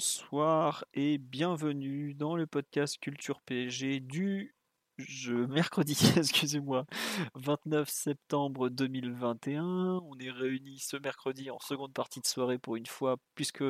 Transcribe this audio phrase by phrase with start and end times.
[0.00, 4.54] Bonsoir et bienvenue dans le podcast Culture PSG du
[4.96, 6.86] je, mercredi, excusez-moi,
[7.34, 9.62] 29 septembre 2021.
[9.62, 13.62] On est réunis ce mercredi en seconde partie de soirée pour une fois, puisque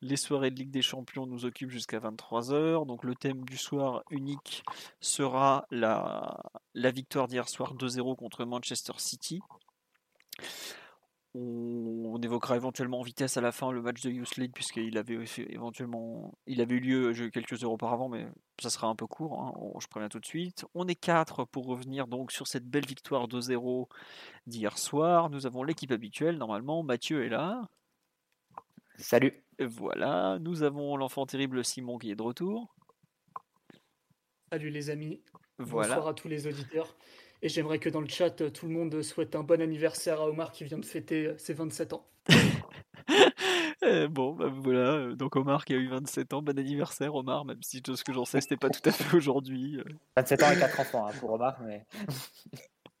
[0.00, 2.86] les soirées de Ligue des Champions nous occupent jusqu'à 23h.
[2.86, 4.62] Donc le thème du soir unique
[5.00, 6.40] sera la,
[6.74, 9.40] la victoire d'hier soir 2-0 contre Manchester City.
[11.36, 15.18] On, évoquera éventuellement en vitesse à la fin le match de Youth League puisqu'il avait
[15.48, 18.26] éventuellement il avait eu lieu quelques heures auparavant mais
[18.62, 20.64] ça sera un peu court, hein, je préviens tout de suite.
[20.74, 23.88] On est quatre pour revenir donc sur cette belle victoire 2-0
[24.46, 25.28] d'hier soir.
[25.28, 27.68] Nous avons l'équipe habituelle normalement, Mathieu est là.
[28.96, 29.42] Salut.
[29.58, 32.74] Voilà, nous avons l'enfant terrible Simon qui est de retour.
[34.52, 35.20] Salut les amis.
[35.58, 35.96] Voilà.
[35.96, 36.96] Bonsoir à tous les auditeurs.
[37.44, 40.28] Et j'aimerais que dans le chat, euh, tout le monde souhaite un bon anniversaire à
[40.28, 42.06] Omar qui vient de fêter euh, ses 27 ans.
[43.86, 47.44] Eh, bon, bah voilà, euh, donc Omar qui a eu 27 ans, bon anniversaire Omar,
[47.44, 49.78] même si tout ce que j'en sais, c'était pas tout à fait aujourd'hui.
[50.16, 51.84] 27 ans et 4 enfants hein, pour Omar, mais...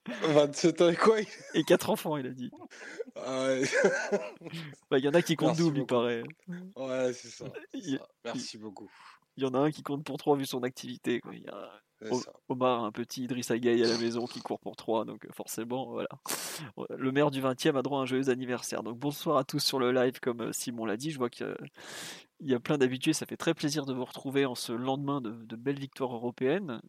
[0.34, 1.16] 27 ans et quoi
[1.54, 2.50] Et 4 enfants, il a dit.
[3.16, 3.62] Ah ouais.
[4.90, 6.22] bah, il y en a qui comptent Merci double, il paraît.
[6.76, 7.46] Ouais, c'est ça.
[8.26, 8.90] Merci beaucoup.
[9.38, 11.20] Il y en a un qui compte pour 3 vu son activité.
[11.20, 11.34] quoi.
[11.34, 11.70] Il y a.
[12.48, 15.86] Omar, un petit Idrissa Gueye à la maison qui court pour 3, donc euh, forcément,
[15.90, 16.08] voilà.
[16.96, 18.82] Le maire du 20e a droit à un joyeux anniversaire.
[18.82, 21.10] Donc bonsoir à tous sur le live, comme euh, Simon l'a dit.
[21.10, 21.46] Je vois qu'il
[22.40, 23.12] y a- plein d'habitués.
[23.12, 26.80] Ça fait très plaisir de vous retrouver en ce lendemain de, de belles victoires européennes.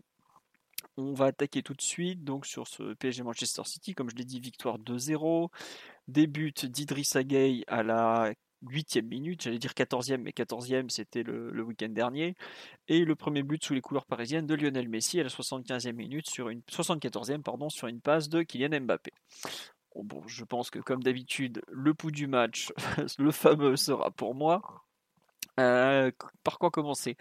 [0.98, 3.94] On va attaquer tout de suite donc sur ce PSG Manchester City.
[3.94, 5.50] Comme je l'ai dit, victoire 2-0.
[6.08, 8.32] Début d'Idrissa Gueye à la
[8.70, 12.36] 8e minute, j'allais dire 14e, mais 14e c'était le, week-end dernier.
[12.88, 16.30] Et le premier but sous les couleurs parisiennes de Lionel Messi à la 75e minute,
[16.30, 19.12] sur une 74e pardon, sur une passe de Kylian Mbappé.
[19.96, 22.74] Bon, bon, je pense que comme d'habitude, le pouls du match,
[23.18, 24.85] le fameux, sera pour moi.
[25.60, 26.12] Euh,
[26.44, 27.16] par quoi commencer?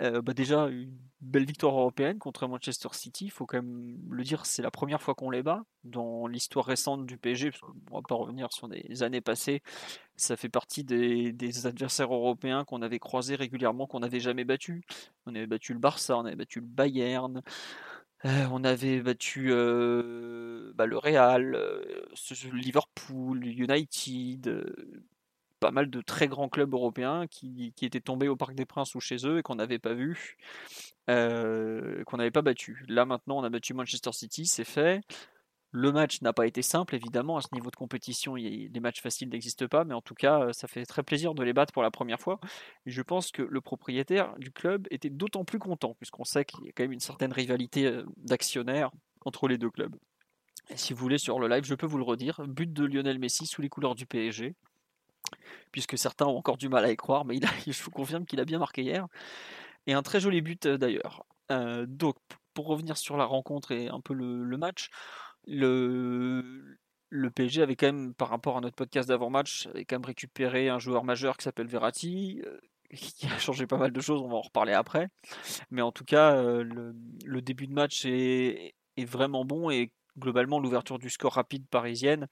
[0.00, 3.26] Euh, bah Déjà, une belle victoire européenne contre Manchester City.
[3.26, 6.66] Il faut quand même le dire, c'est la première fois qu'on les bat dans l'histoire
[6.66, 7.50] récente du PSG.
[7.50, 9.62] Parce ne va pas revenir sur des années passées.
[10.16, 14.82] Ça fait partie des, adversaires européens qu'on avait croisés régulièrement, qu'on n'avait jamais battus.
[15.26, 17.42] On avait battu le Barça, on avait battu le Bayern.
[18.24, 19.48] euh, on avait battu
[20.74, 21.56] bah, le Real,
[22.52, 24.64] Liverpool, United,
[25.60, 29.00] pas mal de très grands clubs européens qui, étaient tombés au Parc des Princes ou
[29.00, 30.36] chez eux et qu'on n'avait pas vu,
[31.10, 32.84] euh, qu'on n'avait pas battu.
[32.88, 35.02] Là maintenant, on a battu Manchester City, c'est fait.
[35.70, 39.28] Le match n'a pas été simple, évidemment, à ce niveau de compétition, les matchs faciles
[39.28, 41.82] n'existent pas, mais en tout cas, euh, ça fait très plaisir de les battre pour
[41.82, 42.40] la première fois.
[42.86, 46.64] Et je pense que le propriétaire du club était d'autant plus content, puisqu'on sait qu'il
[46.64, 48.90] y a quand même une certaine rivalité euh, d'actionnaires
[49.26, 49.94] entre les deux clubs.
[50.74, 53.46] Si vous voulez, sur le live, je peux vous le redire, but de Lionel Messi
[53.46, 54.54] sous les couleurs du PSG
[55.72, 58.44] puisque certains ont encore du mal à y croire, mais je vous confirme qu'il a
[58.44, 59.06] bien marqué hier.
[59.86, 61.24] Et un très joli but euh, d'ailleurs.
[61.50, 62.16] Euh, donc,
[62.54, 64.90] pour revenir sur la rencontre et un peu le, match,
[65.46, 66.76] le,
[67.34, 70.78] PSG avait quand même, par rapport à notre podcast d'avant-match, avait quand même récupéré un
[70.78, 72.58] joueur majeur qui s'appelle Verratti, euh,
[72.94, 75.08] qui a changé pas mal de choses, on va en reparler après.
[75.70, 81.10] Mais en tout cas, le, début de match est vraiment bon et globalement, l'ouverture du
[81.10, 82.26] score rapide parisienne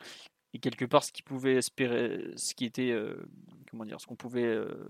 [0.57, 3.15] et quelque part ce qui pouvait espérer, ce qui était, euh,
[3.71, 4.89] comment dire, ce qu'on pouvait euh,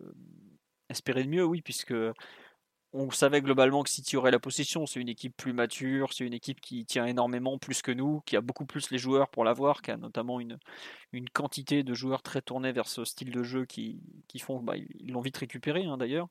[0.89, 1.95] espérer de mieux, oui, puisque
[2.97, 4.87] on savait globalement que City aurait la possession.
[4.87, 8.37] C'est une équipe plus mature, c'est une équipe qui tient énormément plus que nous, qui
[8.37, 10.59] a beaucoup plus les joueurs pour l'avoir, qui a notamment une,
[11.33, 14.01] quantité de joueurs très tournés vers ce style de jeu qui,
[14.39, 16.29] font, bah, ils l'ont vite récupéré hein, d'ailleurs.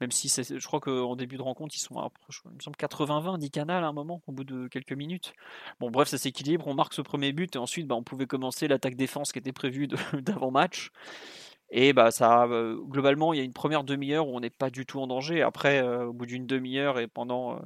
[0.00, 2.10] Même si je crois qu'en début de rencontre, ils sont à,
[2.46, 5.34] il me semble 80-20, 10 canals à un moment, au bout de quelques minutes.
[5.80, 6.66] Bon, bref, ça s'équilibre.
[6.66, 9.88] On marque ce premier but et ensuite, bah, on pouvait commencer l'attaque-défense qui était prévue
[10.12, 10.90] d'avant-match.
[11.76, 12.46] Et bah, ça,
[12.84, 15.42] globalement, il y a une première demi-heure où on n'est pas du tout en danger.
[15.42, 17.60] Après, au bout d'une demi-heure et pendant,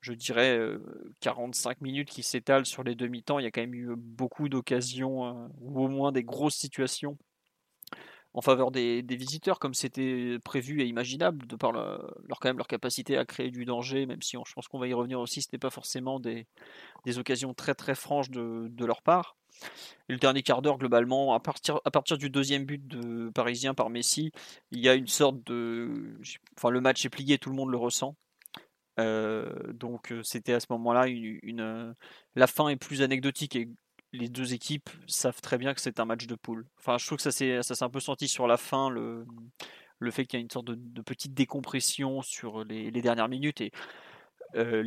[0.00, 0.78] je dirais, euh,
[1.20, 5.50] 45 minutes qui s'étalent sur les demi-temps, il y a quand même eu beaucoup d'occasions,
[5.60, 7.18] ou au moins des grosses situations
[8.34, 12.56] en faveur des, visiteurs, comme c'était prévu et imaginable, de par le- leur, quand même
[12.56, 15.42] leur capacité à créer du danger, même si je pense qu'on va y revenir aussi,
[15.42, 16.46] ce n'était pas forcément des,
[17.18, 19.36] occasions très très franches de leur part.
[20.08, 21.80] Le dernier quart d'heure, globalement, à partir,
[22.18, 24.32] du deuxième but de parisien par Messi,
[24.70, 26.18] il y a une sorte de.
[26.56, 28.16] Enfin, le match est plié, tout le monde le ressent.
[29.00, 31.94] Euh, donc c'était à ce moment-là une,
[32.34, 33.70] la fin est plus anecdotique et
[34.12, 36.66] les deux équipes savent très bien que c'est un match de poule.
[36.78, 39.24] Enfin, je trouve que ça s'est ça s'est un peu senti sur la fin le
[39.98, 43.60] le fait qu'il y a une sorte de, petite décompression sur les, les dernières minutes
[43.60, 43.72] et
[44.54, 44.84] euh,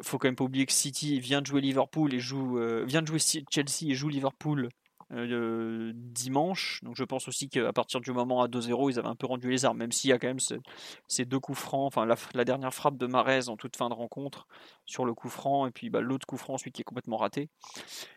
[0.00, 3.06] faut quand même pas oublier que City vient de jouer Liverpool et joue vient de
[3.06, 4.68] jouer Chelsea et joue Liverpool
[5.10, 6.80] euh, dimanche.
[6.82, 9.48] Donc je pense aussi qu'à partir du moment à 2-0, ils avaient un peu rendu
[9.48, 10.60] les armes, même s'il y a quand même
[11.08, 12.04] ces deux coups francs, enfin
[12.34, 14.46] la, dernière frappe de Marez en toute fin de rencontre
[14.84, 17.48] sur le coup franc, et puis bah, l'autre coup franc ensuite qui est complètement raté.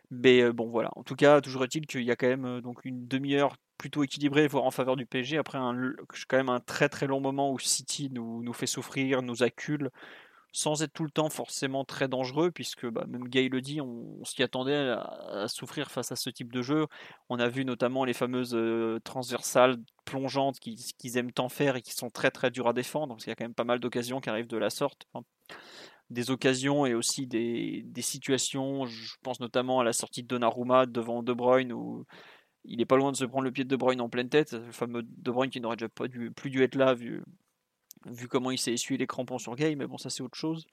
[0.10, 2.62] Mais euh, bon voilà, en tout cas, toujours est-il qu'il y a quand même euh,
[2.62, 5.94] donc une demi-heure plutôt équilibrée, voire en faveur du PSG, après un,
[6.28, 9.92] quand même un très très long moment où City nous fait souffrir, nous accule,
[10.52, 14.24] sans être tout le temps forcément très dangereux, puisque bah, même Gay le dit, on,
[14.26, 16.88] s'y attendait à, souffrir face à ce type de jeu.
[17.30, 21.94] On a vu notamment les fameuses euh, transversales plongeantes qu'ils aiment tant faire et qui
[21.94, 24.20] sont très très dures à défendre, donc il y a quand même pas mal d'occasions
[24.20, 25.08] qui arrivent de la sorte.
[26.10, 31.24] des occasions et aussi des, situations, je pense notamment à la sortie de Donnarumma devant
[31.24, 32.06] De Bruyne, où
[32.66, 34.52] il n'est pas loin de se prendre le pied de De Bruyne en pleine tête,
[34.52, 37.24] le fameux De Bruyne qui n'aurait déjà pas plus dû être là, vu,
[38.06, 40.68] vu comment il s'est essuyé les crampons sur Gay, mais bon, ça c'est autre chose.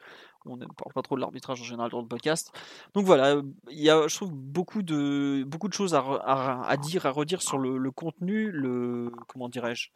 [0.46, 2.52] On ne parle pas trop de l'arbitrage en général dans le podcast.
[2.94, 7.58] Donc voilà, il y a, je trouve, beaucoup de, choses à, dire, à redire sur
[7.58, 9.90] le contenu, le, comment dirais-je,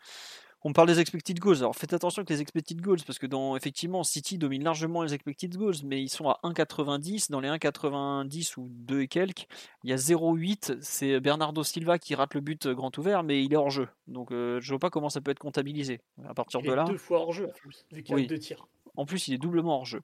[0.64, 1.58] on parle des expected goals.
[1.58, 5.14] Alors faites attention avec les expected goals parce que dans effectivement City domine largement les
[5.14, 7.30] expected goals, mais ils sont à 1,90.
[7.30, 9.46] Dans les 1,90 ou 2 et quelques,
[9.84, 10.78] il y a 0,8.
[10.80, 13.88] C'est Bernardo Silva qui rate le but euh, grand ouvert, mais il est hors jeu.
[14.06, 16.00] Donc euh, je vois pas comment ça peut être comptabilisé.
[16.24, 16.84] À partir il de là.
[16.84, 17.48] Deux fois hors jeu,
[17.92, 18.68] vu qu'il y a deux tirs.
[18.96, 20.02] En plus, il est doublement hors jeu.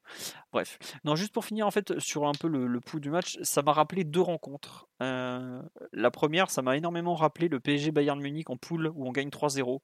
[0.53, 0.79] Bref.
[1.05, 3.73] Non, juste pour finir, en fait, sur un peu le, pouls du match, ça m'a
[3.73, 4.89] rappelé deux rencontres.
[5.03, 5.63] Euh,
[5.93, 9.29] la première, ça m'a énormément rappelé le PSG Bayern Munich en poule où on gagne
[9.29, 9.81] 3-0.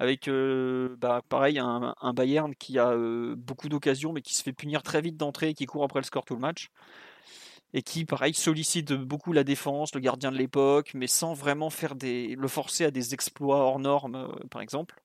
[0.00, 4.52] Avec, euh, bah, pareil, un, Bayern qui a euh, beaucoup d'occasions, mais qui se fait
[4.52, 6.70] punir très vite d'entrée et qui court après le score tout le match.
[7.72, 11.94] Et qui, pareil, sollicite beaucoup la défense, le gardien de l'époque, mais sans vraiment faire
[11.94, 15.03] des, le forcer à des exploits hors normes, par exemple.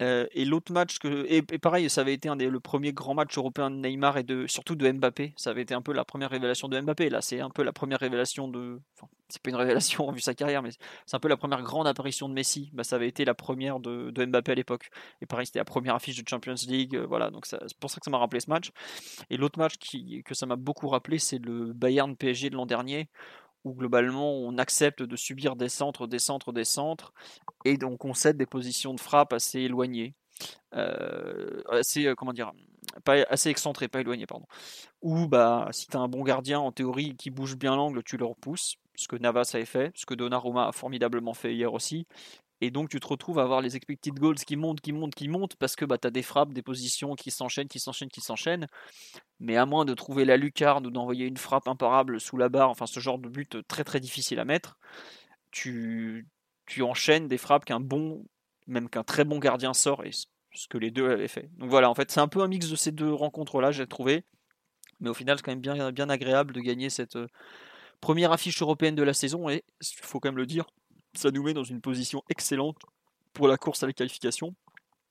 [0.00, 3.14] Euh, et l'autre match que et, pareil, ça avait été un des, le premier grand
[3.14, 5.34] match européen de Neymar et de surtout de Mbappé.
[5.36, 7.10] Ça avait été un peu la première révélation de Mbappé.
[7.10, 8.80] Là, c'est un peu la première révélation de.
[8.96, 10.70] Enfin, c'est pas une révélation vu sa carrière, mais
[11.06, 12.70] c'est un peu la première grande apparition de Messi.
[12.72, 14.90] Bah, ça avait été la première de, de Mbappé à l'époque.
[15.20, 16.94] Et pareil, c'était la première affiche de Champions League.
[16.94, 18.70] Euh, voilà, donc c'est pour ça que ça m'a rappelé ce match.
[19.30, 22.66] Et l'autre match qui, que ça m'a beaucoup rappelé, c'est le Bayern PSG de l'an
[22.66, 23.08] dernier
[23.68, 27.12] où globalement on accepte de subir des centres, des centres, des centres,
[27.64, 30.14] et donc on cède des positions de frappe assez éloignées,
[30.74, 32.52] euh, assez euh, comment dire,
[33.04, 34.46] pas assez excentrées, pas éloignées pardon.
[35.02, 38.16] Ou bah si tu as un bon gardien en théorie qui bouge bien l'angle, tu
[38.16, 42.06] le repousses, ce que Navas avait fait, ce que Donnarumma a formidablement fait hier aussi,
[42.60, 45.28] et donc tu te retrouves à avoir les expected goals qui montent, qui montent, qui
[45.28, 48.20] montent, parce que bah, tu as des frappes, des positions qui s'enchaînent, qui s'enchaînent, qui
[48.20, 48.66] s'enchaînent.
[49.38, 52.70] Mais à moins de trouver la lucarne ou d'envoyer une frappe imparable sous la barre,
[52.70, 54.78] enfin ce genre de but très très difficile à mettre,
[55.50, 56.26] tu,
[56.66, 58.24] tu enchaînes des frappes qu'un bon,
[58.66, 61.48] même qu'un très bon gardien sort, et ce que les deux avaient fait.
[61.58, 64.24] Donc voilà, en fait c'est un peu un mix de ces deux rencontres-là, j'ai trouvé.
[65.00, 67.28] Mais au final c'est quand même bien, bien agréable de gagner cette euh,
[68.00, 70.66] première affiche européenne de la saison, et il faut quand même le dire,
[71.14, 72.78] ça nous met dans une position excellente
[73.32, 74.54] pour la course à la qualification.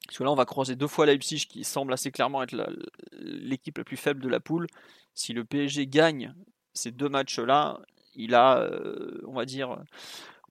[0.05, 2.55] Parce que là, on va croiser deux fois Leipzig, qui semble assez clairement être
[3.11, 4.67] l'équipe la, plus faible de la poule.
[5.13, 6.33] Si le PSG gagne
[6.73, 7.81] ces deux matchs-là,
[8.15, 9.77] il a, euh, on va dire,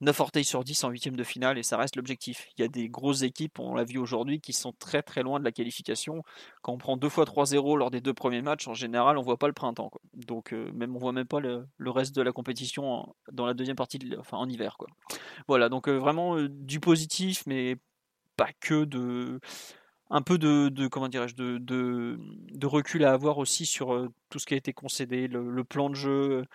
[0.01, 2.47] 9 orteils sur 10 en huitième de finale et ça reste l'objectif.
[2.57, 5.39] Il y a des grosses équipes, on l'a vu aujourd'hui, qui sont très très loin
[5.39, 6.23] de la qualification.
[6.61, 9.37] Quand on prend deux fois 3-0 lors des deux premiers matchs, en général, on voit
[9.37, 9.91] pas le printemps.
[10.13, 13.75] Donc euh, même on voit même pas le, reste de la compétition dans la deuxième
[13.75, 14.77] partie, enfin en hiver.
[14.77, 14.87] Quoi.
[15.47, 17.75] Voilà, donc euh, vraiment euh, du positif, mais
[18.35, 19.39] pas que de
[20.09, 24.53] un peu de, comment dirais-je de, de, recul à avoir aussi sur tout ce qui
[24.53, 26.45] a été concédé, le plan de jeu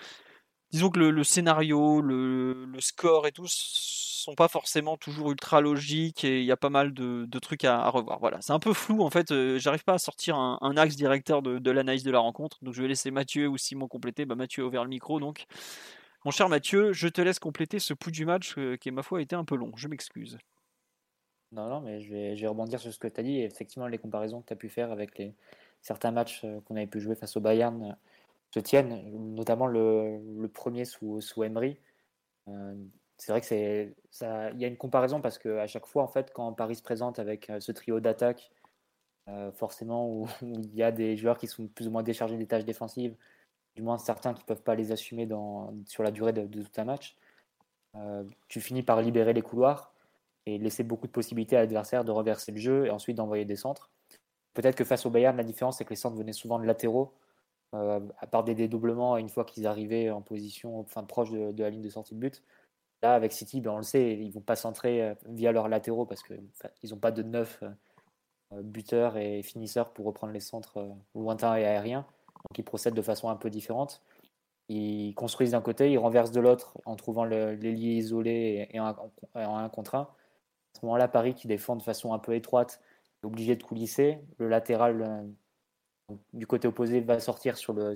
[0.73, 6.41] disons que le, scénario, le, score et tout sont pas forcément toujours ultra logiques et
[6.41, 8.19] il y a pas mal de, trucs à, revoir.
[8.21, 9.31] Voilà, c'est un peu flou en fait.
[9.31, 12.83] Euh, j'arrive pas à sortir un, axe directeur de, l'analyse de la rencontre, donc je
[12.83, 14.25] vais laisser Mathieu ou Simon compléter.
[14.25, 15.47] Bah, Mathieu a ouvert le micro, donc
[16.25, 19.19] mon cher Mathieu, je te laisse compléter ce pouls du match euh, qui, ma foi,
[19.19, 19.73] a été un peu long.
[19.77, 20.39] Je m'excuse.
[21.51, 23.41] Non, non, mais je vais, rebondir sur ce que tu as dit.
[23.41, 25.21] effectivement, les comparaisons que tu as pu faire avec
[25.83, 27.97] certains matchs euh, qu'on avait pu jouer face au Bayern
[28.53, 31.79] se tiennent, notamment le, premier sous, sous Emery.
[32.49, 32.75] Euh,
[33.17, 36.03] c'est vrai que c'est ça, il y a une comparaison parce que à chaque fois
[36.03, 38.51] en fait quand Paris se présente avec euh, ce trio d'attaque,
[39.29, 42.47] euh, forcément où, il y a des joueurs qui sont plus ou moins déchargés des
[42.47, 43.17] tâches défensives
[43.77, 46.85] du moins certains qui peuvent pas les assumer dans, sur la durée de, tout un
[46.85, 47.17] match,
[48.49, 49.95] tu finis par libérer les couloirs
[50.45, 53.57] et laisser beaucoup de possibilités à l'adversaire de reverser le jeu et ensuite d'envoyer des
[53.57, 53.91] centres.
[54.53, 57.15] Peut-être que face au Bayern, la différence, c'est que les centres venaient souvent de latéraux,
[57.75, 61.71] euh, à part des dédoublements une fois qu'ils arrivaient en position enfin, proche de, la
[61.71, 62.43] ligne de sortie de but.
[63.03, 66.07] Là, avec City, ben, on le sait, ils vont pas centrer euh, via leurs latéraux
[66.07, 67.63] parce qu'ils n'ont pas de neuf
[68.53, 72.05] buteurs et finisseurs pour reprendre les centres lointains et aériens.
[72.45, 74.03] Donc ils procèdent de façon un peu différente.
[74.69, 78.95] Ils construisent d'un côté, ils renversent de l'autre en trouvant l'ailier isolé et en
[79.35, 80.03] un contre un.
[80.03, 82.81] À ce moment-là, Paris qui défend de façon un peu étroite
[83.23, 84.19] obligé de coulisser.
[84.39, 85.23] Le latéral euh,
[86.33, 87.95] du côté opposé va sortir sur l'ailier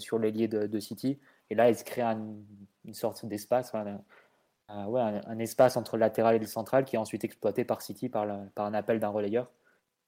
[0.49, 1.19] sur de, de, City.
[1.51, 6.37] Et là, il se crée une sorte d'espace, un, ouais, un, espace entre le latéral
[6.37, 9.51] et le central qui est ensuite exploité par City par, par un appel d'un relayeur.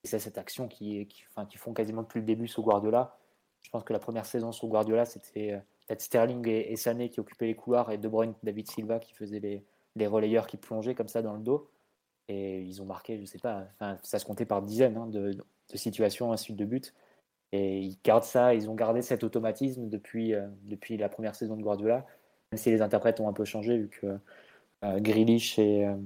[0.04, 3.18] Et c'est cette action qui, enfin, qui font quasiment depuis le début sous Guardiola
[3.62, 7.20] je pense que la première saison sous Guardiola, c'était euh, peut-être Sterling et, Sané qui
[7.20, 9.64] occupaient les couloirs et De Bruyne, David Silva qui faisaient les,
[9.96, 11.70] les, relayeurs qui plongeaient comme ça dans le dos.
[12.28, 13.66] Et ils ont marqué, je sais pas,
[14.02, 16.94] ça se comptait par dizaines hein, de, de, situations à suite de but.
[17.52, 21.56] Et ils gardent ça, ils ont gardé cet automatisme depuis, euh, depuis la première saison
[21.56, 22.06] de Guardiola,
[22.52, 24.18] même si les interprètes ont un peu changé, vu que
[24.84, 24.98] euh,
[25.58, 25.96] et, euh,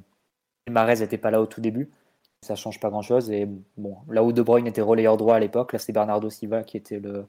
[0.70, 1.90] Marez n'étaient pas là au tout début.
[2.42, 3.30] Ça change pas grand-chose.
[3.30, 6.64] Et bon, là où De Bruyne était relayeur droit à l'époque, là c'est Bernardo Silva
[6.64, 7.26] qui était le,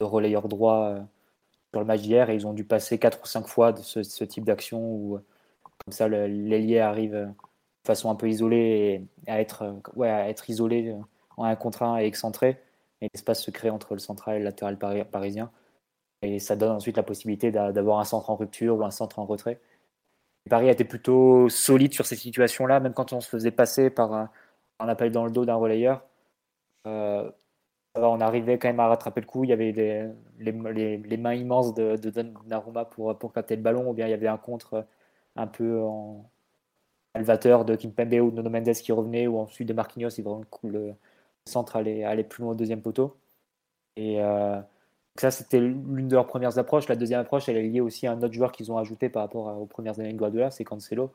[0.00, 1.00] relayeur droit euh,
[1.72, 4.24] sur le match d'hier et ils ont dû passer 4 ou 5 fois de ce,
[4.24, 5.20] type d'action où
[5.84, 7.28] comme ça l'ailier arrive de
[7.86, 10.94] façon un peu isolée et à être, ouais, à être isolé
[11.36, 12.58] en un contre un et excentré
[13.00, 15.50] et l'espace se crée entre le central et le latéral parisien
[16.22, 19.26] et ça donne ensuite la possibilité d'avoir un centre en rupture ou un centre en
[19.26, 19.60] retrait.
[20.48, 24.12] Paris a été plutôt solide sur ces situations-là, même quand on se faisait passer par
[24.14, 24.30] un,
[24.78, 26.04] appel dans le dos d'un relayeur.
[26.86, 27.30] Euh,
[27.94, 29.44] on arrivait quand même à rattraper le coup.
[29.44, 29.72] Il y avait
[30.38, 34.14] les, mains immenses de, de Donnarumma pour, pour capter le ballon, ou bien il y
[34.14, 34.86] avait un contre
[35.36, 36.30] un peu en
[37.14, 40.42] salvateur de Kimpembe ou de Nono Mendes qui revenait, ou ensuite de Marquinhos, il vraiment
[40.64, 40.94] le
[41.46, 43.16] centre allait, allait plus loin au deuxième poteau.
[43.96, 44.60] Et euh,
[45.16, 46.88] ça, c'était l'une de leurs premières approches.
[46.88, 49.22] La deuxième approche, elle est liée aussi à un autre joueur qu'ils ont ajouté par
[49.22, 51.12] rapport aux premières années de Guardiola, c'est Cancelo.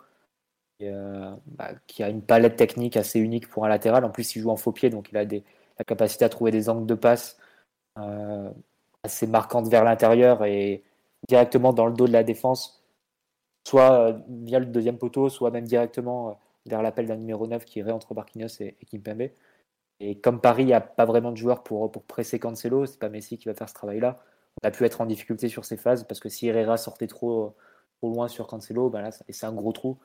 [0.82, 4.04] Euh, bah, qui a une palette technique assez unique pour un latéral.
[4.04, 6.68] En plus, il joue en faux pied, donc il a la capacité à trouver des
[6.70, 7.38] angles de passe
[7.98, 8.52] euh,
[9.04, 10.84] assez marquantes vers l'intérieur et
[11.30, 12.84] directement dans le dos de la défense,
[13.66, 17.92] soit via le deuxième poteau, soit même directement vers l'appel d'un numéro 9 qui irait
[17.92, 19.30] entre Marquinhos et, et Kimpembe.
[20.00, 23.00] Et comme Paris, il n'y a pas vraiment de joueurs pour, pour presser Cancelo, c'est
[23.00, 24.18] pas Messi qui va faire ce travail-là.
[24.64, 27.56] On a pu être en difficulté sur ces phases parce que si Herrera sortait trop,
[27.98, 29.98] trop loin sur Cancelo, ben là, c'est un gros trou.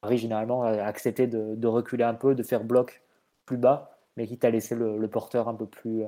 [0.00, 3.02] Paris, généralement, a accepté de, de, reculer un peu, de faire bloc
[3.46, 6.02] plus bas mais qui t'a laissé le, porteur un peu plus,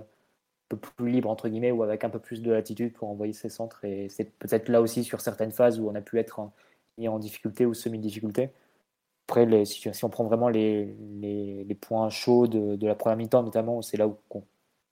[0.96, 3.84] plus libre, entre guillemets, ou avec un peu plus de latitude pour envoyer ses centres.
[3.84, 6.52] Et c'est peut-être là aussi sur certaines phases où on a pu être en,
[7.06, 8.50] en difficulté ou semi-difficulté.
[9.30, 13.80] Après, les, si on prend vraiment les, les, points chauds de, la première mi-temps, notamment,
[13.80, 14.42] c'est là où on,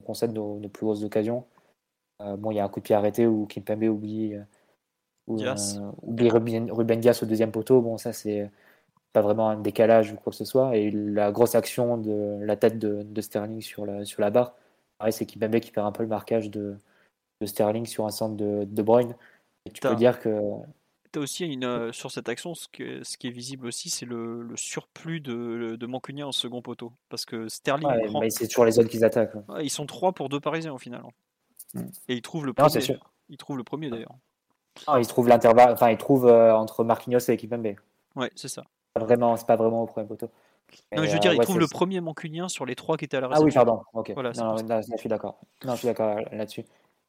[0.05, 1.45] concède nos, plus grosses occasions.
[2.23, 4.43] Euh, bon, il y a un coup de pied arrêté où Kimpembe oublie, euh,
[5.29, 7.81] euh, oublie Ruben, Ruben Dias au deuxième poteau.
[7.83, 8.49] Bon, ça, c'est
[9.13, 10.77] pas vraiment un décalage ou quoi que ce soit.
[10.77, 14.55] Et la grosse action de la tête de, Sterling sur la, sur la barre,
[14.99, 16.77] pareil, c'est Kimpembe qui perd un peu le marquage de,
[17.41, 19.17] de Sterling sur un centre de, de Bruyne.
[19.67, 20.41] Et tu peux dire que.
[21.13, 23.91] Tu as aussi une, euh, sur cette action, ce, que, ce qui est visible aussi,
[23.91, 26.93] c'est le, le, surplus de, de Mancunien en second poteau.
[27.09, 27.89] Parce que Sterling.
[28.31, 29.37] c'est toujours les autres qui attaquent.
[29.63, 31.03] ils sont trois pour deux Parisiens au final.
[31.75, 31.81] Mm.
[32.09, 32.99] Et ils trouvent le premier.
[33.31, 34.15] Ils trouvent le premier d'ailleurs.
[34.99, 37.75] ils trouvent l'intervalle, enfin ils trouvent euh, entre Marquinhos et Kimpembe.
[38.17, 38.65] Ouais, c'est ça
[38.99, 40.31] vraiment, c'est pas vraiment au premier poteau.
[40.95, 43.17] Non, je veux dire, euh, il trouve le premier mancunien sur les trois qui étaient
[43.17, 43.61] à la réception.
[43.61, 43.83] Ah oui, pardon.
[43.95, 44.11] Ok.
[44.13, 45.41] Voilà, non, je suis d'accord.
[45.65, 46.65] Non, je suis d'accord là-dessus.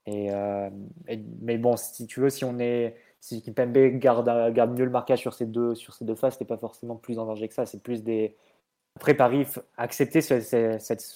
[0.08, 0.70] Euh,
[1.08, 4.92] et, mais bon, si tu veux, si on est, si Kimpembe garde, garde mieux le
[4.92, 7.66] marquage sur ces deux, sur ces deux c'est pas forcément plus en danger que ça.
[7.66, 8.36] C'est plus des.
[8.96, 9.46] Après Paris,
[9.78, 10.40] accepter ce,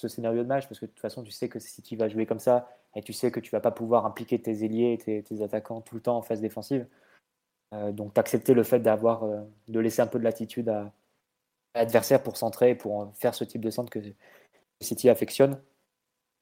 [0.07, 2.25] scénario de match parce que de toute façon, tu sais que si tu vas jouer
[2.25, 5.41] comme ça et tu sais que tu vas pas pouvoir impliquer tes ailiers, tes, tes
[5.41, 6.85] attaquants tout le temps en phase défensive,
[7.73, 10.91] euh, donc, accepter le fait d'avoir, euh, de laisser un peu de latitude à,
[11.75, 13.99] l'adversaire pour centrer, pour faire ce type de centre que
[14.81, 15.59] City affectionne.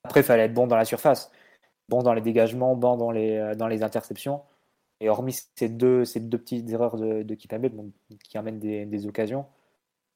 [0.04, 1.32] Après, il fallait être bon dans la surface,
[1.90, 4.42] bon dans les dégagements, bon dans les, euh, dans les interceptions.
[5.02, 7.70] Et hormis ces deux, ces deux petites erreurs de, de Kipembe
[8.24, 9.46] qui amènent des, occasions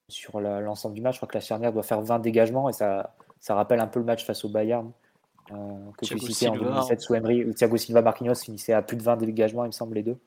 [0.07, 3.15] sur l'ensemble du match, je crois que la charnière doit faire 20 dégagements et ça,
[3.39, 4.91] ça rappelle un peu le match face au Bayern
[5.47, 9.03] que tu citais en 2017 sous Emery, où Thiago Silva Marquinhos finissaient à plus de
[9.03, 10.17] 20 dégagements, il me semble, les deux.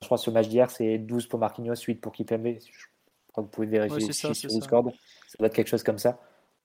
[0.00, 2.46] Je crois que ce match d'hier, c'est 12 pour Marquinhos, 8 pour Kipembe.
[2.46, 4.92] Je crois que vous pouvez vérifier sur Discord.
[5.28, 6.18] Ça doit être quelque chose comme ça.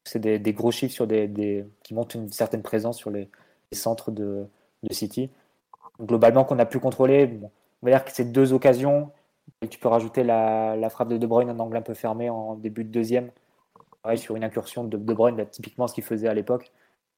[0.04, 3.30] C'est des, gros chiffres sur des, qui montrent une certaine présence sur les,
[3.72, 4.46] centres de,
[4.92, 5.32] City.
[6.02, 7.28] Globalement qu'on a pu contrôler.
[7.28, 9.12] Bon, on va dire que c'est deux occasions.
[9.62, 12.30] Et tu peux rajouter la, la, frappe de De Bruyne en angle un peu fermé
[12.30, 13.32] en début de deuxième.
[14.02, 16.72] Pareil, sur une incursion de De Bruyne, bah, typiquement ce qu'il faisait à l'époque,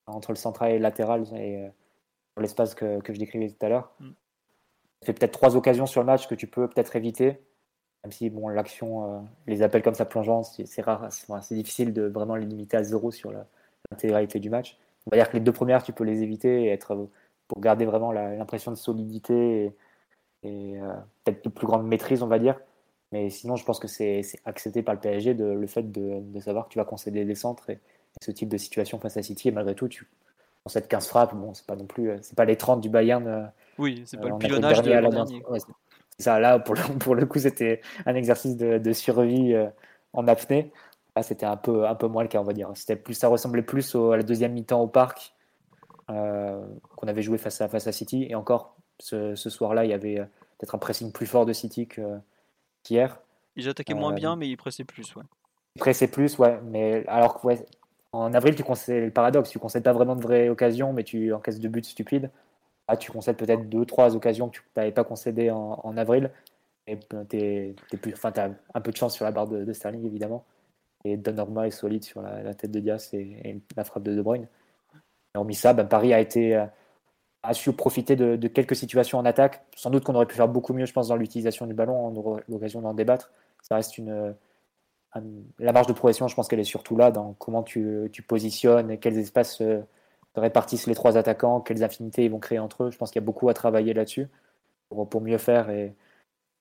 [0.08, 1.70] entre le central et le latéral, et euh,
[2.40, 3.92] l'espace que, que, je décrivais tout à l'heure.
[4.00, 4.10] Mm.
[5.02, 7.42] Ça fait peut-être trois occasions sur le match que tu peux peut-être éviter.
[8.04, 12.04] Même si bon, l'action, euh, les appels comme ça plongeant, c'est rare, c'est difficile de
[12.04, 14.78] vraiment les limiter à zéro sur l'intégralité du match.
[15.06, 17.10] On va dire que les deux premières, tu peux les éviter et être
[17.48, 19.74] pour garder vraiment l'impression de solidité
[20.44, 22.60] et, euh, peut-être de plus grande maîtrise, on va dire.
[23.12, 26.39] Mais sinon, je pense que c'est accepté par le PSG de, le fait de, de,
[26.42, 27.80] savoir que tu vas concéder des centres et,
[28.22, 29.50] ce type de situation face à City.
[29.50, 30.08] Et malgré tout, tu
[30.63, 31.36] concèdes 15 frappes.
[31.36, 33.27] Bon, c'est pas non plus, euh, c'est pas les 30 du Bayern.
[33.27, 33.44] Euh,
[33.77, 35.42] oui, c'est pas le pilonnage de l'an dernier.
[36.18, 39.56] ça, là, pour le, pour le coup, c'était un exercice de, de survie
[40.13, 40.72] en apnée.
[41.16, 42.72] Là, c'était un peu, un peu moins le cas, on va dire.
[42.75, 45.37] C'était plus, ça ressemblait plus à la deuxième mi-temps au parc
[46.08, 48.26] qu'on avait joué face à, face à City.
[48.30, 50.26] Et encore, ce, soir-là, il y avait euh,
[50.58, 51.88] peut-être un pressing plus fort de City
[52.84, 53.20] qu'hier.
[53.56, 55.16] Ils attaquaient moins euh, bien, mais ils pressaient plus.
[55.16, 55.24] Ouais.
[55.76, 56.60] Ils pressaient plus, ouais.
[56.66, 57.66] Mais alors que, ouais,
[58.12, 59.50] en avril, tu concèdes le paradoxe.
[59.50, 62.30] Tu concèdes pas vraiment de vraies occasions, mais tu encaisses de buts stupides.
[62.88, 66.32] Ah, tu concèdes peut-être deux, trois occasions que tu n'avais pas concédées en, avril.
[66.88, 70.46] Et tu as un peu de chance sur la barre de, Sterling, évidemment.
[71.04, 74.22] Et Donnarumma est solide sur la, tête de Diaz et, et, la frappe de De
[74.22, 74.48] Bruyne.
[75.36, 76.66] Et hormis ça, ben, Paris a été euh,
[77.54, 79.64] su profiter de, quelques situations en attaque.
[79.76, 82.08] Sans doute qu'on aurait pu faire beaucoup mieux, je pense, dans l'utilisation du ballon.
[82.08, 83.32] On aura l'occasion d'en débattre.
[83.62, 84.36] Ça reste une,
[85.60, 89.18] la marge de progression, je pense qu'elle est surtout là dans comment tu, positionnes, quels
[89.18, 89.82] espaces euh,
[90.36, 92.92] répartissent les trois attaquants, quelles affinités ils vont créer entre eux.
[92.92, 94.28] Je pense qu'il y a beaucoup à travailler là-dessus
[94.90, 95.96] pour, mieux faire et,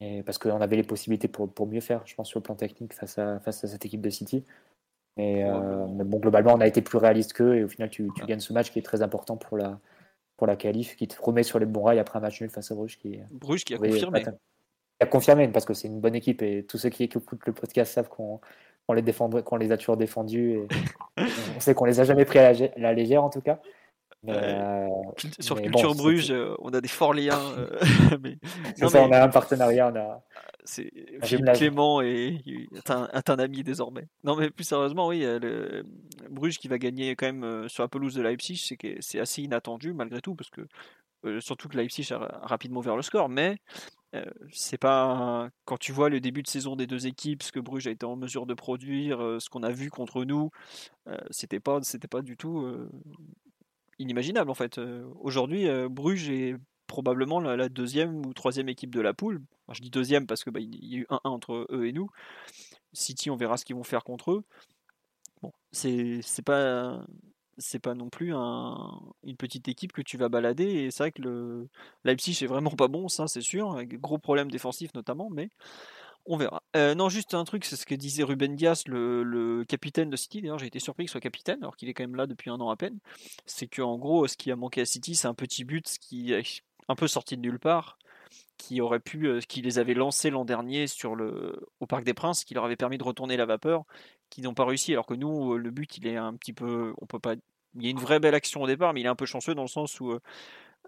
[0.00, 2.94] et parce qu'on avait les possibilités pour, mieux faire, je pense, sur le plan technique
[2.94, 4.44] face à cette équipe de City.
[5.18, 8.40] Euh, mais, bon, globalement, on a été plus réaliste qu'eux et au final, tu, gagnes
[8.40, 9.78] ce match qui est très important pour la,
[10.36, 12.70] pour la qualif, qui te remet sur les bons rails après un match nul face
[12.70, 12.98] à Bruges.
[12.98, 14.22] Qui, Bruges qui a confirmé.
[14.22, 14.28] Qui
[15.00, 17.92] a confirmé parce que c'est une bonne équipe et tous ceux qui écoutent le podcast
[17.92, 18.40] savent qu'on
[18.92, 19.02] les,
[19.42, 20.52] qu'on les a toujours défendus.
[20.52, 20.66] Et
[21.56, 23.60] on sait qu'on les a jamais pris à la légère en tout cas.
[24.28, 24.88] Euh,
[25.38, 27.40] sur Culture Bruges, euh, on a des forts liens.
[28.22, 28.38] Mais...
[28.76, 29.92] ça, on a un partenariat.
[29.92, 30.24] On a...
[30.66, 32.42] C'est Philippe Clément et
[32.74, 34.08] est un, un, ami désormais.
[34.24, 35.84] Non, mais plus sérieusement, oui, le...
[36.28, 40.20] Bruges qui va gagner quand même sur la pelouse de Leipzig, c'est assez inattendu malgré
[40.20, 40.66] tout, parce que
[41.40, 43.58] surtout que Leipzig a rapidement vers le score, mais
[44.52, 47.86] c'est pas quand tu vois le début de saison des deux équipes, ce que Bruges
[47.86, 50.50] a été en mesure de produire, ce qu'on a vu contre nous,
[51.30, 52.66] c'était pas c'était pas du tout
[53.98, 54.80] inimaginable en fait.
[55.20, 56.56] Aujourd'hui, Bruges est
[56.96, 59.42] probablement la, deuxième ou troisième équipe de la poule.
[59.70, 62.08] je dis deuxième parce que bah, il y a eu 1-1 entre eux et nous.
[62.94, 64.44] City, on verra ce qu'ils vont faire contre eux.
[65.42, 67.04] Bon, c'est pas
[67.58, 71.12] c'est pas non plus un, une petite équipe que tu vas balader et c'est vrai
[71.12, 71.68] que le
[72.04, 75.48] Leipzig est vraiment pas bon ça c'est sûr gros problèmes défensifs notamment mais
[76.26, 76.62] on verra.
[76.74, 80.40] Euh, non, juste un truc, c'est ce que disait Ruben Dias, le, capitaine de City.
[80.42, 82.60] D'ailleurs, j'ai été surpris qu'il soit capitaine, alors qu'il est quand même là depuis un
[82.60, 82.98] an à peine.
[83.46, 86.34] C'est qu'en gros, ce qui a manqué à City, c'est un petit but qui
[86.88, 87.98] un peu sorti de nulle part,
[88.56, 92.14] qui aurait pu, euh, qui les avait lancés l'an dernier sur le, au Parc des
[92.14, 93.84] Princes, qui leur avait permis de retourner la vapeur,
[94.30, 94.92] qui n'ont pas réussi.
[94.92, 97.34] Alors que nous, euh, le but, il est un petit peu, on peut pas.
[97.74, 99.54] Il y a une vraie belle action au départ, mais il est un peu chanceux
[99.54, 100.18] dans le sens où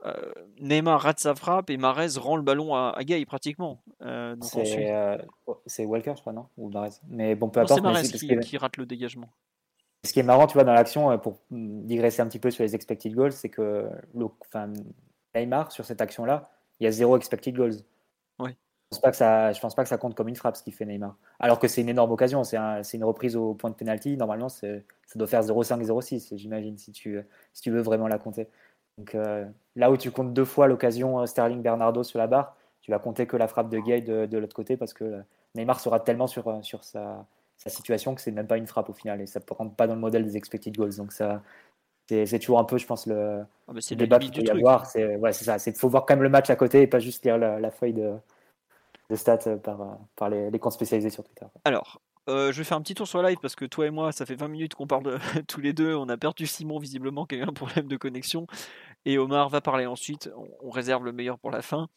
[0.05, 0.13] euh,
[0.61, 3.83] Neymar rate sa frappe et Marez rend le ballon à, à Gay pratiquement.
[4.03, 5.19] Euh, euh,
[5.67, 6.47] c'est Walker, je crois, non?
[6.57, 7.79] Ou Marez Mais bon, peu importe.
[7.79, 9.29] C'est Marez qui, qui, rate le dégagement.
[10.05, 12.75] Ce qui est marrant, tu vois, dans l'action, pour digresser un petit peu sur les
[12.75, 14.73] expected goals, c'est que le, enfin,
[15.35, 17.77] Neymar, sur cette action-là, il y a zéro expected goals.
[18.39, 18.51] Oui.
[18.51, 20.63] Je pense pas que ça, je pense pas que ça compte comme une frappe ce
[20.63, 21.17] qu'il fait Neymar.
[21.41, 24.17] Alors que c'est une énorme occasion, c'est un, une reprise au point de penalty.
[24.17, 24.67] Normalement, ça
[25.15, 27.21] doit faire 0,5, 0,6, j'imagine, si tu,
[27.53, 28.49] si tu veux vraiment la compter.
[28.99, 32.57] Donc euh, là où tu comptes deux fois l'occasion euh, Sterling Bernardo sur la barre,
[32.83, 35.21] tu vas compter que la frappe de Gay de, l'autre côté parce que euh,
[35.55, 37.27] Neymar sera tellement sur, sur sa,
[37.67, 39.95] situation que c'est même pas une frappe au final et ça ne rentre pas dans
[39.95, 40.97] le modèle des expected goals.
[40.97, 41.43] Donc ça,
[42.09, 44.87] c'est toujours un peu, je pense, le, ah bah, débat qu'il peut y avoir.
[44.87, 45.57] C'est ouais, ça.
[45.67, 47.93] Il faut voir quand même le match à côté et pas juste lire la, feuille
[47.93, 48.15] de,
[49.11, 51.47] de stats par, par les, les comptes spécialisés sur Twitter.
[51.65, 54.27] Alors, je vais faire un petit tour sur live parce que toi et moi, ça
[54.27, 55.19] fait 20 minutes qu'on parle de,
[55.49, 55.95] tous les deux.
[55.95, 58.47] On a perdu Simon visiblement qui a eu un problème de connexion.
[59.05, 60.31] Et Omar va parler ensuite.
[60.63, 61.89] On, réserve le meilleur pour la fin.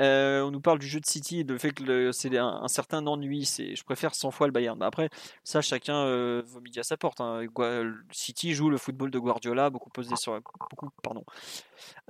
[0.00, 3.06] Euh, on nous parle du jeu de City et le fait que c'est un, certain
[3.06, 3.44] ennui.
[3.44, 4.78] Je préfère 100 fois le Bayern.
[4.78, 5.08] Mais après,
[5.44, 7.20] ça, chacun euh, vomit à sa porte.
[7.20, 7.46] Hein.
[8.10, 11.24] City joue le football de Guardiola, beaucoup posé sur, beaucoup, pardon,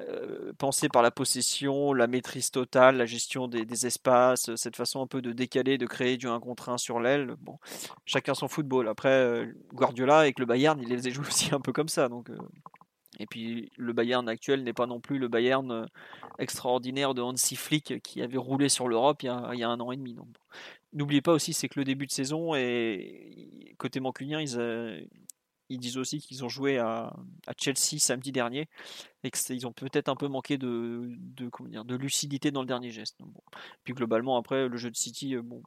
[0.00, 5.06] euh, pensé par la possession, la maîtrise totale, la gestion des, espaces, cette façon un
[5.06, 7.34] peu de décaler, de créer du 1 contre 1 sur l'aile.
[7.40, 7.58] Bon,
[8.06, 8.88] chacun son football.
[8.88, 12.08] Après, Guardiola avec le Bayern, il les a joués aussi un peu comme ça.
[13.18, 15.86] Et puis le Bayern actuel n'est pas non plus le Bayern euh,
[16.38, 19.28] extraordinaire de Hansi Flick qui avait roulé sur l'Europe il, y
[19.62, 20.16] a un an et demi.
[20.92, 25.00] N'oubliez pas aussi, c'est que le début de saison et côté mancunien, ils, euh,
[25.68, 27.14] ils disent aussi qu'ils ont joué à,
[27.58, 28.68] Chelsea samedi dernier
[29.22, 33.18] et qu'ils ont peut-être un peu manqué de lucidité dans le dernier geste.
[33.84, 35.62] Puis globalement, après, le jeu de City, euh, bon,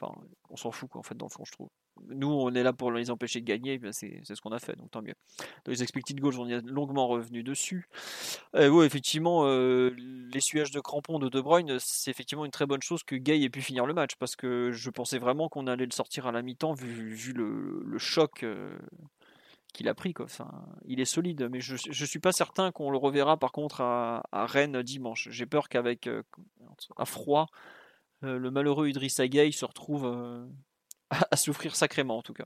[0.00, 0.14] enfin,
[0.48, 1.70] on s'en fout quoi, en fait, dans le fond, je trouve
[2.08, 4.76] nous, on est là pour les empêcher de gagner, ben, c'est ce qu'on a fait,
[4.76, 5.14] donc tant mieux.
[5.64, 7.88] Dans les expected goals, on y a longuement revenu dessus.
[8.54, 9.90] Euh, oui, effectivement, euh,
[10.32, 13.50] l'essuyage de crampons de De Bruyne, c'est effectivement une très bonne chose que Gay ait
[13.50, 16.42] pu finir le match, parce que je pensais vraiment qu'on allait le sortir à la
[16.42, 18.76] mi-temps, vu, le, choc euh,
[19.72, 20.14] qu'il a pris.
[20.86, 24.22] Il est solide, mais je ne suis pas certain qu'on le reverra par contre à,
[24.32, 25.28] Rennes dimanche.
[25.30, 26.08] J'ai peur qu'avec
[26.96, 27.46] à froid,
[28.22, 30.48] le malheureux Idriss Gueye se retrouve
[31.30, 32.44] à souffrir sacrément en tout cas.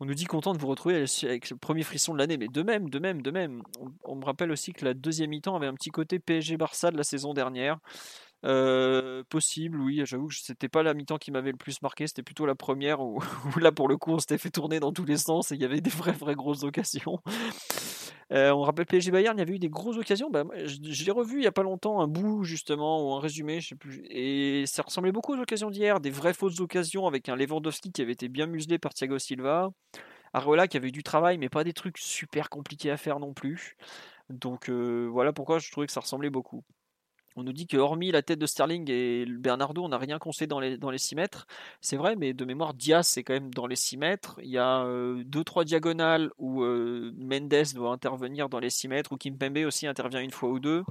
[0.00, 2.62] On nous dit content de vous retrouver avec le premier frisson de l'année, mais de
[2.62, 3.62] même, de même, de même.
[4.04, 7.04] On, me rappelle aussi que la deuxième mi-temps avait un petit côté PSG-Barça de la
[7.04, 7.78] saison dernière.
[8.44, 12.22] Euh, possible, oui, j'avoue que c'était pas la mi-temps qui m'avait le plus marqué, c'était
[12.22, 13.18] plutôt la première où,
[13.58, 15.64] là pour le coup on s'était fait tourner dans tous les sens et il y
[15.64, 17.20] avait des vraies, vraies grosses occasions.
[18.32, 20.30] Euh, on rappelle PSG Bayern, il y avait eu des grosses occasions.
[20.30, 23.60] Bah, je, l'ai revu il n'y a pas longtemps, un bout justement, ou un résumé,
[23.60, 24.04] je sais plus.
[24.08, 28.02] Et ça ressemblait beaucoup aux occasions d'hier, des vraies fausses occasions avec un Lewandowski qui
[28.02, 29.70] avait été bien muselé par Thiago Silva.
[30.32, 33.34] Areola qui avait eu du travail, mais pas des trucs super compliqués à faire non
[33.34, 33.76] plus.
[34.30, 36.64] Donc euh, voilà pourquoi je trouvais que ça ressemblait beaucoup.
[37.36, 40.46] On nous dit que hormis la tête de Sterling et Bernardo, on n'a rien conseillé
[40.46, 41.46] dans les, dans les 6 mètres.
[41.80, 44.38] C'est vrai, mais de mémoire, Diaz, c'est quand même dans les 6 mètres.
[44.42, 49.12] Il y a 2-3 euh, diagonales où euh, Mendes doit intervenir dans les 6 mètres,
[49.12, 50.84] ou Kimpembe aussi intervient une fois ou deux.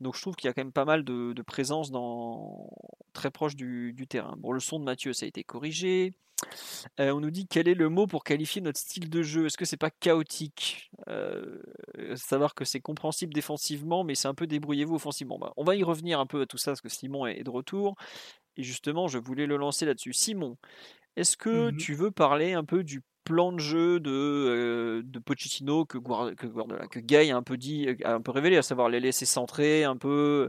[0.00, 2.70] Donc je trouve qu'il y a quand même pas mal de, présence dans,
[3.12, 4.34] très proche du, terrain.
[4.38, 6.12] Bon, le son de Mathieu, ça a été corrigé.
[7.00, 9.46] Euh, on nous dit quel est le mot pour qualifier notre style de jeu?
[9.46, 10.90] Est-ce que c'est pas chaotique?
[11.08, 11.62] Euh,
[12.16, 15.38] Savoir que c'est compréhensible défensivement, mais c'est un peu débrouillez-vous offensivement.
[15.38, 17.50] Bah, on va y revenir un peu à tout ça parce que Simon est de
[17.50, 17.96] retour.
[18.56, 20.12] Et justement, je voulais le lancer là-dessus.
[20.12, 20.56] Simon,
[21.16, 25.18] est-ce que mmh tu veux parler un peu du plan de jeu de, euh, de
[25.18, 28.88] Pochettino que, que, que Gay a un peu dit, a un peu révélé, à savoir
[28.88, 30.48] les laisser centrer un peu,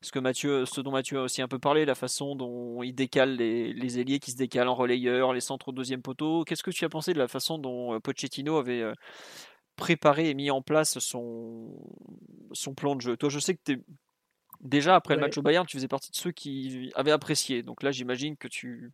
[0.00, 2.94] ce que Mathieu, ce dont Mathieu a aussi un peu parlé, la façon dont il
[2.94, 6.44] décale les, les ailiers qui se décalent en relayeur, les centres au deuxième poteau.
[6.44, 8.94] Qu'est-ce que tu as pensé de la façon dont euh, Pochettino avait euh,
[9.74, 11.74] préparé et mis en place son,
[12.52, 13.16] son plan de jeu?
[13.16, 13.84] Toi, je sais que tu
[14.60, 17.64] déjà après le match au Bayern, tu faisais partie de ceux qui avaient apprécié.
[17.64, 18.92] Donc là, j'imagine que tu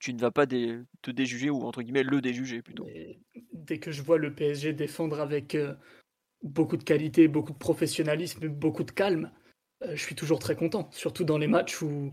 [0.00, 2.86] tu ne vas pas te déjuger ou entre guillemets le déjuger plutôt.
[3.52, 5.74] dès que je vois le PSG défendre avec euh,
[6.42, 9.30] beaucoup de qualité, beaucoup de professionnalisme, beaucoup de calme,
[9.84, 10.88] euh, je suis toujours très content.
[10.90, 12.10] Surtout dans les matchs où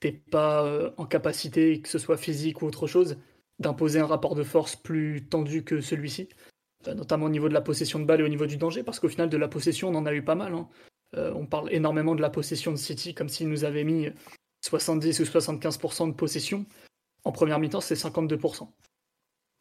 [0.00, 3.18] tu n'es pas euh, en capacité, que ce soit physique ou autre chose,
[3.58, 6.30] d'imposer un rapport de force plus tendu que celui-ci,
[6.86, 9.08] notamment au niveau de la possession de balle et au niveau du danger, parce qu'au
[9.08, 10.54] final de la possession on en a eu pas mal.
[10.54, 10.68] Hein.
[11.14, 14.08] on parle énormément de la possession de City comme s'il nous avait mis
[14.62, 16.66] 70 ou 75% de possession.
[17.24, 18.68] En première mi-temps, c'est 52%.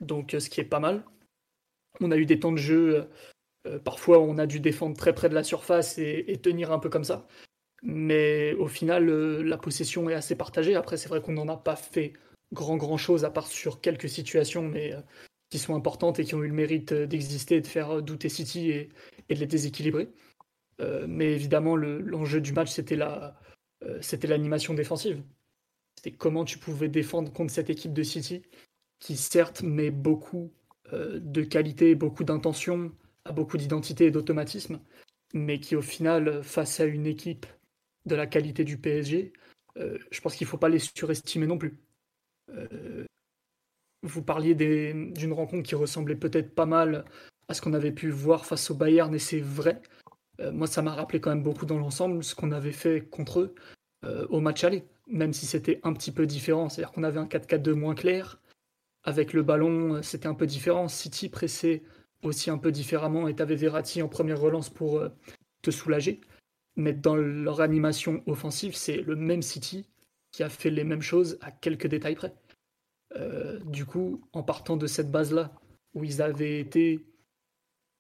[0.01, 1.03] Donc, euh, ce qui est pas mal.
[1.99, 2.95] On a eu des temps de jeu.
[2.95, 3.03] Euh,
[3.67, 6.89] euh, parfois, on a dû défendre très près de la surface et, tenir un peu
[6.89, 7.27] comme ça.
[7.83, 10.75] Mais au final, la possession est assez partagée.
[10.75, 12.13] Après, c'est vrai qu'on n'en a pas fait
[12.53, 14.71] grand grand chose à part sur quelques situations,
[15.49, 18.89] qui sont importantes et qui ont eu le mérite d'exister, de faire douter City et,
[19.29, 20.09] de les déséquilibrer.
[21.07, 25.23] mais évidemment, l'enjeu du match, c'était l'animation défensive.
[26.03, 28.41] C'était comment tu pouvais défendre contre cette équipe de City,
[28.99, 30.51] qui certes met beaucoup
[30.93, 32.91] euh, de qualité, beaucoup d'intention,
[33.25, 34.79] a beaucoup d'identité et d'automatisme,
[35.35, 37.45] mais qui au final, face à une équipe
[38.07, 39.31] de la qualité du PSG,
[39.77, 41.77] euh, je pense qu'il ne faut pas les surestimer non plus.
[42.49, 43.05] Euh,
[44.01, 47.05] vous parliez d'une rencontre qui ressemblait peut-être pas mal
[47.47, 49.79] à ce qu'on avait pu voir face au Bayern, et c'est vrai.
[50.51, 53.55] moi, ça m'a rappelé quand même beaucoup dans l'ensemble ce qu'on avait fait contre eux
[54.29, 56.69] au match aller même si c'était un petit peu différent.
[56.69, 58.39] C'est-à-dire qu'on avait un 4-4-2 moins clair.
[59.03, 60.87] Avec le ballon, euh, c'était un peu différent.
[60.87, 61.83] City pressait
[62.23, 65.09] aussi un peu différemment et t'avais Verratti en première relance pour euh,
[65.61, 66.21] te soulager.
[66.77, 69.85] Mais dans leur animation offensive, c'est le même City
[70.31, 72.33] qui a fait les mêmes choses à quelques détails près.
[73.17, 75.51] Euh, du coup, en partant de cette base-là,
[75.93, 77.05] où ils avaient été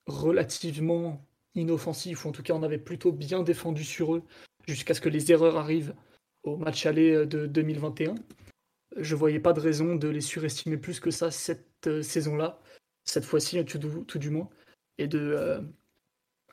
[0.07, 4.23] relativement inoffensifs, ou en tout cas on avait plutôt bien défendu sur eux,
[4.65, 5.93] jusqu'à ce que les erreurs arrivent
[6.43, 8.15] au match aller euh, de 2021.
[8.97, 12.59] Je voyais pas de raison de les surestimer plus que ça cette euh, saison-là,
[13.05, 14.49] cette fois-ci tout, du moins,
[14.97, 15.61] et euh,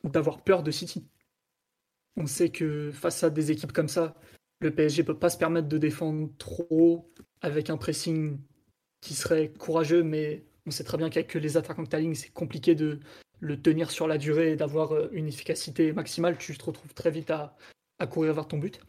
[0.04, 1.06] d'avoir peur de City.
[2.16, 4.14] On sait que face à des équipes comme ça,
[4.60, 8.40] le PSG peut pas se permettre de défendre trop avec un pressing
[9.00, 12.74] qui serait courageux, mais on sait très bien qu'avec les attaquants de ta c'est compliqué
[12.74, 12.98] de,
[13.40, 17.30] le tenir sur la durée et d'avoir une efficacité maximale, tu te retrouves très vite
[17.30, 17.56] à,
[18.10, 18.80] courir vers ton but.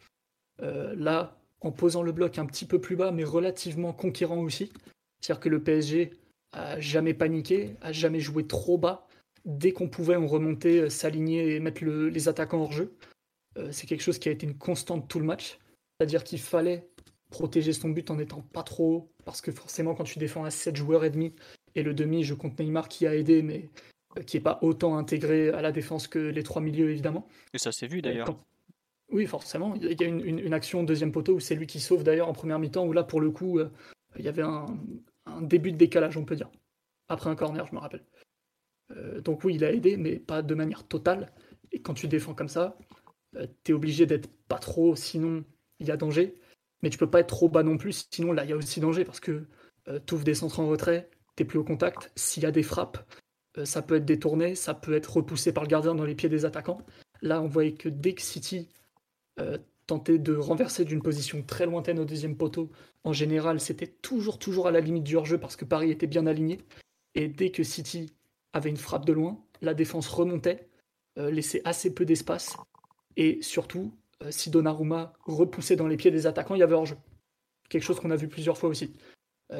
[0.62, 4.72] Euh, là, en posant le bloc un petit peu plus bas, mais relativement conquérant aussi,
[5.20, 6.12] c'est-à-dire que le PSG
[6.52, 9.06] a jamais paniqué, a jamais joué trop bas.
[9.44, 12.92] Dès qu'on pouvait, on remontait, euh, s'aligner et mettre les attaquants hors jeu.
[13.72, 15.58] c'est quelque chose qui a été une constante tout le match.
[15.98, 16.88] C'est-à-dire qu'il fallait
[17.30, 20.50] protéger son but en étant pas trop haut, parce que forcément, quand tu défends à
[20.50, 21.34] 7 joueurs et demi,
[21.74, 23.68] et le demi, je compte Neymar qui a aidé, mais
[24.18, 27.26] euh, qui n'est pas autant intégré à la défense que les trois milieux, évidemment.
[27.54, 28.36] Et ça s'est vu d'ailleurs.
[29.10, 29.74] Oui, forcément.
[29.74, 32.58] Il y a une, action deuxième poteau où c'est lui qui sauve d'ailleurs en première
[32.58, 33.70] mi-temps, où là, pour le coup, euh,
[34.16, 34.66] il y avait un,
[35.42, 36.50] début de décalage, on peut dire.
[37.08, 38.04] Après un corner, je me rappelle.
[38.92, 41.32] Euh, donc oui, il a aidé, mais pas de manière totale.
[41.72, 42.76] Et quand tu défends comme ça,
[43.64, 45.44] tu es obligé d'être pas trop, sinon
[45.78, 46.34] il y a danger.
[46.82, 48.80] Mais tu peux pas être trop bas non plus, sinon là, il y a aussi
[48.80, 49.46] danger parce que
[50.06, 52.10] tu ouvres des centres en retrait, t'es plus au contact.
[52.16, 52.98] S'il y a des frappes,
[53.58, 56.28] euh, ça peut être détourné, ça peut être repoussé par le gardien dans les pieds
[56.28, 56.78] des attaquants.
[57.22, 58.68] Là, on voyait que dès que City
[59.40, 62.70] euh, tentait de renverser d'une position très lointaine au deuxième poteau,
[63.02, 66.26] en général, c'était toujours, toujours à la limite du hors-jeu parce que Paris était bien
[66.26, 66.58] aligné.
[67.14, 68.14] Et dès que City
[68.52, 70.68] avait une frappe de loin, la défense remontait,
[71.18, 72.56] euh, laissait assez peu d'espace.
[73.16, 73.92] Et surtout,
[74.30, 76.96] si Donnarumma repoussait dans les pieds des attaquants, il y avait hors-jeu.
[77.68, 78.94] Quelque chose qu'on a vu plusieurs fois aussi.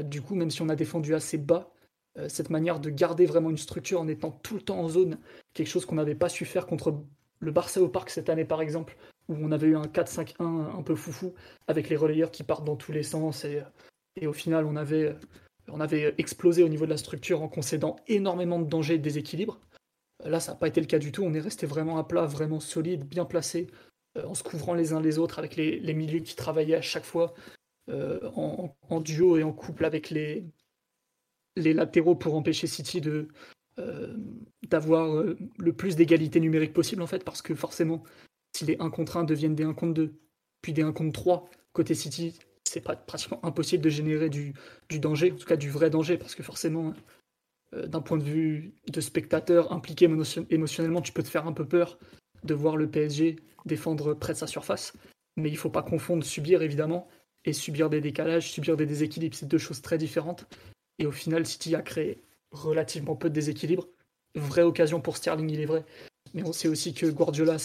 [0.04, 1.72] du coup, même si on a défendu assez bas,
[2.18, 5.18] euh, cette manière de garder vraiment une structure en étant tout le temps en zone,
[5.54, 7.04] quelque chose qu'on n'avait pas su faire contre
[7.38, 8.96] le Barça au Parc cette année par exemple,
[9.30, 11.34] où on avait eu un 4-5-1 un peu foufou
[11.66, 15.16] avec les relayeurs qui partent dans tous les sens et, au final on avait,
[15.68, 19.02] on avait explosé au niveau de la structure en concédant énormément de dangers et de
[19.02, 19.60] déséquilibre.
[20.24, 22.26] Là ça n'a pas été le cas du tout, on est resté vraiment à plat,
[22.26, 23.68] vraiment solide, bien placé,
[24.18, 27.04] euh, en se couvrant les uns les autres avec les, milieux qui travaillaient à chaque
[27.04, 27.34] fois
[27.88, 30.44] euh, en, duo et en couple avec les,
[31.56, 33.28] latéraux pour empêcher City de
[33.80, 34.14] euh,
[34.68, 38.04] d'avoir euh, le plus d'égalité numérique possible en fait parce que forcément
[38.56, 40.14] si les 1 contre 1 deviennent des 1 contre 2
[40.62, 44.54] puis des 1 contre 3 côté City c'est pratiquement impossible de générer du,
[44.90, 46.94] danger en tout cas du vrai danger parce que forcément
[47.74, 50.08] euh, d'un point de vue de spectateur impliqué
[50.50, 51.98] émotionnellement tu peux te faire un peu peur
[52.44, 53.36] de voir le PSG
[53.66, 54.94] défendre près de sa surface
[55.36, 57.08] mais il faut pas confondre subir évidemment
[57.44, 60.46] et subir des décalages, subir des déséquilibres, c'est deux choses très différentes.
[60.98, 63.88] Et au final, City a créé relativement peu de déséquilibre.
[64.34, 65.84] Vraie occasion pour Sterling, il est vrai.
[66.34, 67.56] Mais on sait aussi que Guardiola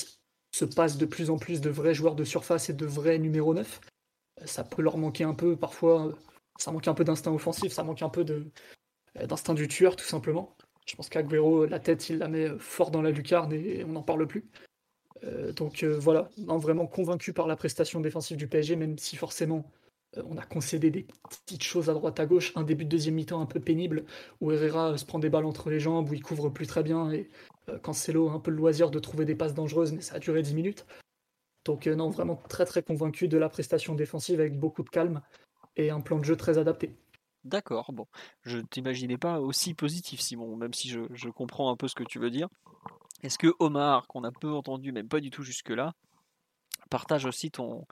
[0.55, 3.53] se passe de plus en plus de vrais joueurs de surface et de vrais numéros
[3.53, 3.81] 9.
[4.45, 6.13] Ça peut leur manquer un peu parfois.
[6.57, 10.55] Ça manque un peu d'instinct offensif, ça manque un peu d'instinct du tueur, tout simplement.
[10.85, 14.03] Je pense qu'Aguero, la tête, il la met fort dans la lucarne et on n'en
[14.03, 14.45] parle plus.
[15.25, 19.69] Euh, donc euh, voilà, vraiment convaincu par la prestation défensive du PSG, même si forcément
[20.25, 23.41] on a concédé des petites choses à droite à gauche, un début de deuxième mi-temps
[23.41, 24.05] un peu pénible,
[24.41, 26.83] où Herrera euh, se prend des balles entre les jambes, où il couvre plus très
[26.83, 27.29] bien, et
[27.69, 30.19] euh, Cancelo a un peu le loisir de trouver des passes dangereuses, mais ça a
[30.19, 30.85] duré 10 minutes.
[31.65, 35.21] Donc non, vraiment très très convaincu de la prestation défensive avec beaucoup de calme
[35.75, 36.95] et un plan de jeu très adapté.
[37.43, 38.07] D'accord, bon,
[38.41, 42.17] je t'imaginais pas aussi positif Simon, même si je, comprends un peu ce que tu
[42.17, 42.49] veux dire.
[43.21, 45.93] Est-ce que Omar, qu'on a peu entendu, même pas du tout jusque-là,
[46.89, 47.85] partage aussi ton,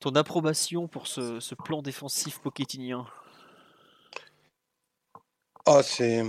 [0.00, 3.06] ton approbation pour ce, plan défensif poquetinien
[5.66, 6.22] Ah, c'est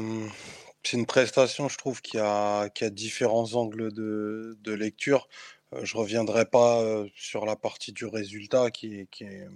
[0.94, 5.28] une prestation, je trouve, qui a, a différents angles de, lecture.
[5.74, 9.06] Euh, je ne reviendrai pas euh, sur la partie du résultat qui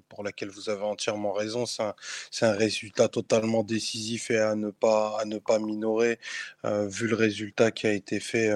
[0.09, 1.65] pour laquelle vous avez entièrement raison.
[1.65, 6.19] C'est un, résultat totalement décisif et à ne pas, à ne pas minorer,
[6.65, 8.51] euh, vu le résultat qui a été fait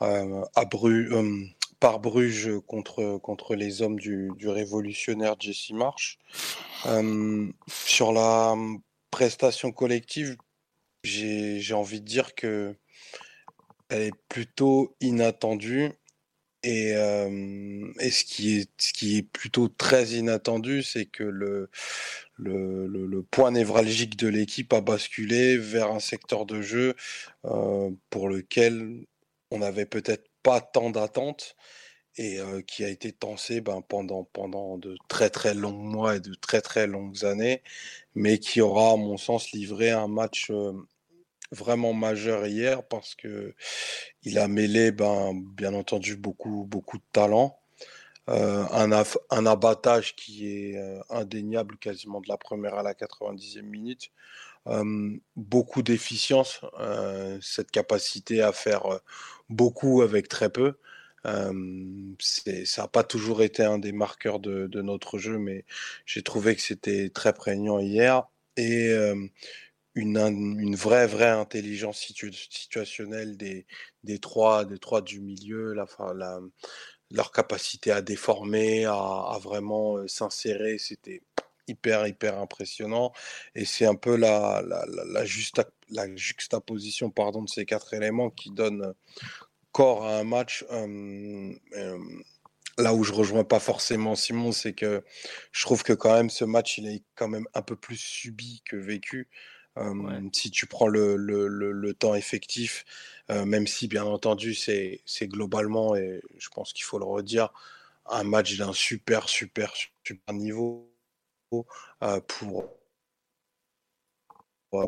[0.00, 1.10] à Bru,
[1.84, 6.18] par Bruges contre, contre les hommes du, révolutionnaire Jesse Marsh.
[7.68, 8.54] Sur la
[9.10, 10.38] prestation collective,
[11.02, 12.74] j'ai envie de dire que
[13.90, 15.90] elle est plutôt inattendue.
[16.62, 21.68] Et, et, ce, qui est, ce qui est plutôt très inattendu, c'est que le,
[22.36, 26.94] le, le, point névralgique de l'équipe a basculé vers un secteur de jeu
[27.42, 29.04] pour lequel
[29.50, 31.56] on n'avait peut-être pas tant d'attentes
[32.16, 36.34] et qui a été tensé ben, pendant, pendant de très très longs mois et de
[36.34, 37.60] très très longues années,
[38.14, 40.52] mais qui aura, à mon sens, livré un match
[41.50, 43.54] vraiment majeur hier parce que
[44.22, 47.58] il a mêlé, ben, bien entendu, beaucoup, beaucoup de talent.
[48.28, 50.80] un, un, abattage qui est
[51.10, 54.10] indéniable quasiment de la première à la 90e minute.
[55.36, 56.60] Beaucoup d'efficience,
[57.40, 59.00] cette capacité à faire
[59.48, 60.74] beaucoup avec très peu.
[61.24, 65.64] ça n'a pas toujours été un des marqueurs de, notre jeu, mais
[66.06, 68.24] j'ai trouvé que c'était très prégnant hier.
[68.56, 68.94] Et
[69.94, 75.74] une, vraie, vraie intelligence situationnelle des, trois, des trois du milieu,
[77.10, 81.22] leur capacité à déformer, à, vraiment s'insérer, c'était
[81.68, 83.12] hyper, hyper impressionnant.
[83.54, 85.24] Et c'est un peu la, la, la,
[85.90, 88.94] la juxtaposition pardon, de ces quatre éléments qui donne
[89.72, 90.64] corps à un match.
[92.78, 95.02] là où je rejoins pas forcément Simon, c'est que
[95.52, 98.62] je trouve que quand même ce match, il est quand même un peu plus subi
[98.64, 99.28] que vécu.
[100.32, 102.84] Si tu prends le, le, le, temps effectif,
[103.28, 107.52] même si bien entendu c'est globalement, et je pense qu'il faut le redire,
[108.06, 109.72] un match d'un super, super,
[110.04, 110.93] super niveau
[112.28, 112.64] pour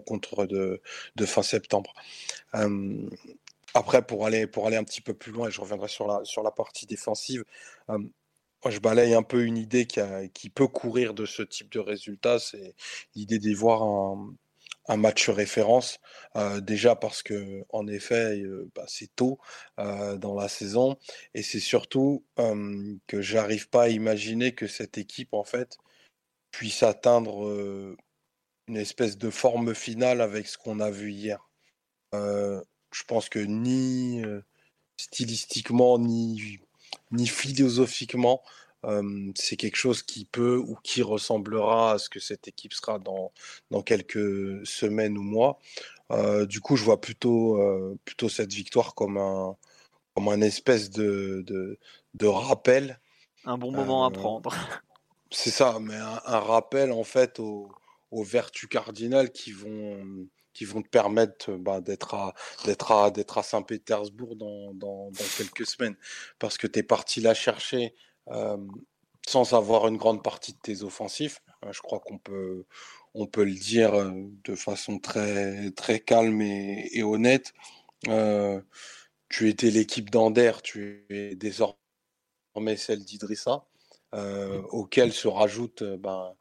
[0.05, 0.81] contre de,
[1.17, 1.93] de fin septembre.
[3.75, 6.25] après, pour aller, pour aller un petit peu plus loin, et je reviendrai sur la,
[6.25, 7.45] sur la partie défensive,
[7.89, 10.01] moi, je balaye un peu une idée qui,
[10.35, 12.75] qui peut courir de ce type de résultat, c'est
[13.15, 14.35] l'idée d'y voir un,
[14.89, 15.99] un match référence.
[16.63, 18.43] déjà parce que en effet,
[18.75, 19.39] bah, c'est tôt
[19.77, 20.97] dans la saison
[21.35, 22.25] et c'est surtout
[23.07, 25.77] que j'arrive pas à imaginer que cette équipe en fait
[26.57, 27.97] puisse atteindre
[28.67, 31.51] une espèce de forme finale avec ce qu'on a vu hier.
[32.13, 34.23] je pense que ni
[34.97, 36.59] stylistiquement ni
[37.11, 38.43] ni philosophiquement,
[39.35, 43.33] c'est quelque chose qui peut ou qui ressemblera à ce que cette équipe sera dans,
[43.71, 45.59] dans quelques semaines ou mois.
[46.49, 47.61] du coup, je vois plutôt,
[48.07, 49.57] plutôt cette victoire comme un,
[50.17, 51.45] comme un espèce de,
[52.15, 52.99] de, rappel.
[53.45, 54.57] Un bon moment à prendre.
[55.39, 57.69] C'est ça, mais un, rappel en fait aux,
[58.11, 63.43] vertus cardinales qui vont, qui vont te permettre bah, d'être à, d'être à, d'être à
[63.43, 65.95] Saint-Pétersbourg dans, quelques semaines.
[66.39, 67.95] Parce que tu es parti la chercher
[69.29, 71.43] sans avoir une grande partie de tes offensifs.
[71.63, 72.65] Hein, je crois qu'on peut,
[73.13, 73.93] on peut le dire
[74.43, 77.53] de façon très, très calme et, honnête.
[79.29, 81.77] tu étais l'équipe d'Ander, tu es désormais
[82.79, 83.67] celle d'Idrissa,
[84.71, 86.33] auquel se rajoute ben,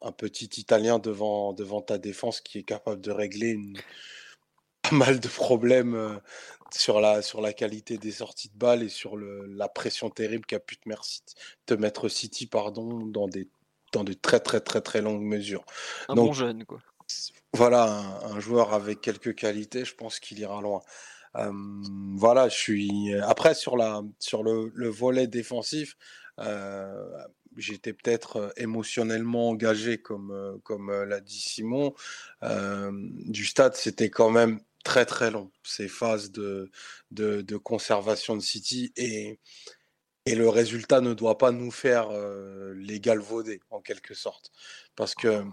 [0.00, 3.78] un petit Italien devant, devant ta défense qui est capable de régler une,
[4.82, 6.20] pas mal de problèmes
[6.74, 10.46] sur la, sur la qualité des sorties de balles et sur le, la pression terrible
[10.46, 10.88] qu'a pu te,
[11.66, 13.48] te, mettre City pardon, dans, des,
[13.92, 15.64] dans de très très très très longues mesures.
[16.08, 16.78] Un bon jeune quoi.
[17.54, 20.80] Voilà, un, joueur avec quelques qualités, je pense qu'il ira loin.
[22.16, 23.14] voilà, je suis.
[23.14, 26.21] Après, sur, la, sur le, le volet défensif, euh,
[27.56, 31.94] j'étais peut-être émotionnellement engagé, comme, comme l'a dit Simon.
[32.42, 36.70] du stade, c'était quand même très très long, ces phases de,
[37.10, 38.92] de, conservation de City.
[38.96, 39.38] Et,
[40.26, 44.50] et le résultat ne doit pas nous faire euh, les galvauder, en quelque sorte.
[44.96, 45.44] Parce que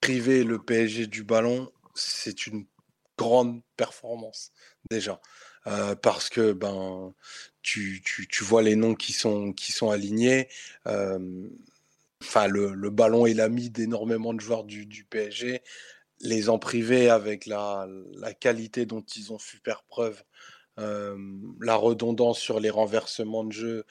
[0.00, 2.66] priver le PSG du ballon, c'est une
[3.18, 4.52] grande performance,
[4.90, 5.20] déjà.
[5.64, 7.14] Parce que ben,
[7.62, 10.48] tu, tu, tu, vois les noms qui sont, qui sont alignés.
[10.86, 15.62] Enfin, le, le, ballon est l'ami d'énormément de joueurs du, du PSG
[16.20, 20.22] les en priver avec la, la, qualité dont ils ont pu faire preuve,
[20.76, 23.84] la redondance sur les renversements de jeu,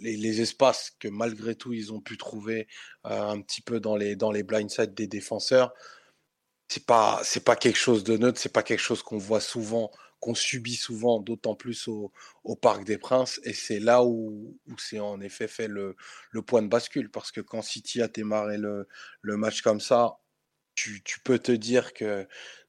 [0.00, 2.68] les, les, espaces que malgré tout ils ont pu trouver
[3.04, 5.72] un petit peu dans les, dans les blindsides des défenseurs.
[6.68, 9.90] C'est pas, c'est pas quelque chose de neutre, c'est pas quelque chose qu'on voit souvent,
[10.20, 12.12] qu'on subit souvent, d'autant plus au,
[12.60, 13.40] Parc des Princes.
[13.44, 15.96] Et c'est là où, où c'est en effet fait le,
[16.46, 17.10] point de bascule.
[17.10, 18.86] Parce que quand City a démarré le,
[19.24, 20.18] match comme ça,
[20.74, 22.26] tu, peux te dire que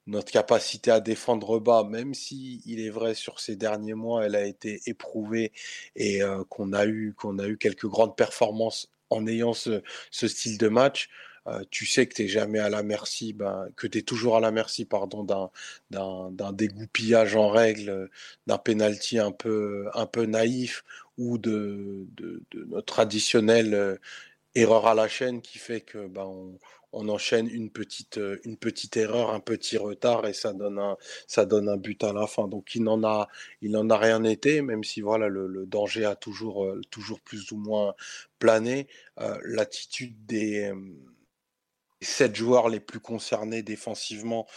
[0.08, 4.36] notre capacité à défendre bas, même si il est vrai sur ces derniers mois, elle
[4.36, 5.52] a été éprouvée
[5.96, 10.58] et euh, qu'on a eu qu'on a eu quelques grandes performances en ayant ce, style
[10.58, 11.10] de match.
[11.48, 14.38] Euh, tu sais que tu n'es jamais à la merci, ben, que tu es toujours
[14.38, 15.24] à la merci pardon,
[15.90, 18.10] d'un, dégoupillage en règle,
[18.48, 20.84] d'un penalty un peu, un peu naïf
[21.18, 23.98] ou de, de, notre traditionnelle euh,
[24.56, 26.60] erreur à la chaîne qui fait que ben, on,
[26.94, 30.98] on enchaîne une petite, euh, une petite erreur, un petit retard et ça donne un,
[31.26, 32.48] ça donne un but à la fin.
[32.48, 33.28] Donc il n'en a,
[33.62, 37.58] il n'en a rien été, même si voilà le, danger a toujours, toujours plus ou
[37.58, 37.96] moins
[38.40, 38.88] plané.
[39.44, 40.74] L'attitude des
[42.02, 44.48] sept joueurs les plus concernés défensivement.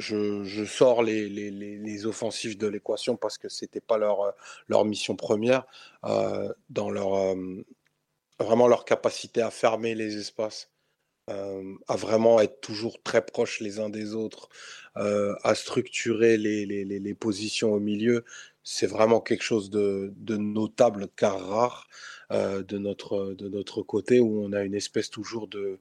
[0.00, 4.34] Je, sors les, les, les, offensifs de l'équation parce que c'était pas leur,
[4.66, 5.64] leur mission première
[6.02, 7.36] dans leur
[8.40, 10.74] vraiment leur capacité à fermer les espaces
[11.28, 14.48] à vraiment être toujours très proches les uns des autres,
[14.94, 18.24] à structurer les, positions au milieu,
[18.62, 21.88] c'est vraiment quelque chose de, de notable car rare
[22.30, 25.78] de, notre, de notre côté où on a une espèce toujours de,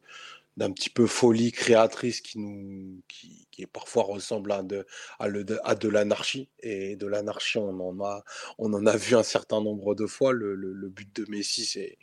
[0.58, 4.86] d'un petit peu folie créatrice qui nous qui, qui parfois ressemble à de
[5.20, 6.49] à, le, à de l'anarchie.
[6.60, 8.24] Et de l'anarchie on en a
[8.58, 10.32] on en a vu un certain nombre de fois.
[10.34, 11.97] Le, le, but de Messi c'est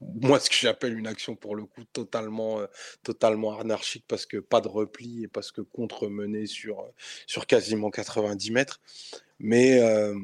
[0.00, 2.66] moi ce que j'appelle une action pour le coup totalement euh,
[3.02, 6.90] totalement anarchique parce que pas de repli et parce que contre mené sur
[7.26, 8.80] sur quasiment 90 mètres.
[9.38, 10.14] Mais euh,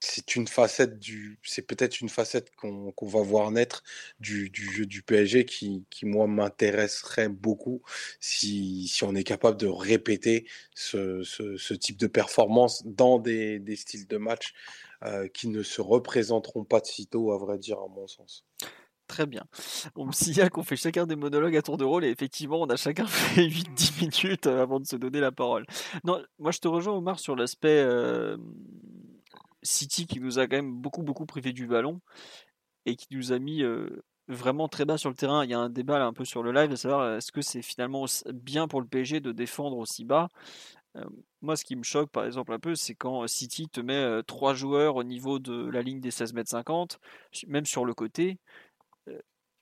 [0.00, 3.82] c'est une facette du, c'est peut-être une facette qu'on va voir naître
[4.20, 7.82] du, jeu du PSG qui, moi m'intéresserait beaucoup
[8.20, 14.16] si, on est capable de répéter ce, type de performance dans des, des styles de
[14.16, 14.54] match
[15.04, 18.44] euh, qui ne se représenteront pas de sitôt, à vrai dire, à mon sens.
[19.08, 19.44] Très bien.
[19.96, 22.66] On me signale qu'on fait chacun des monologues à tour de rôle et effectivement, on
[22.66, 25.64] a chacun fait 8-10 minutes euh, avant de se donner la parole.
[26.04, 28.36] Non, moi je te rejoins Omar sur l'aspect euh,
[29.62, 32.00] City qui nous a quand même beaucoup beaucoup privé du ballon
[32.86, 33.62] et qui nous a mis
[34.28, 35.44] vraiment très bas sur le terrain.
[35.44, 37.42] Il y a un débat là, un peu sur le live de savoir est-ce que
[37.42, 40.28] c'est finalement bien pour le PSG de défendre aussi bas?
[41.42, 44.54] moi, ce qui me choque par exemple un peu, c'est quand City te met trois
[44.54, 46.98] joueurs au niveau de la ligne des 16 mètres 50,
[47.46, 48.38] même sur le côté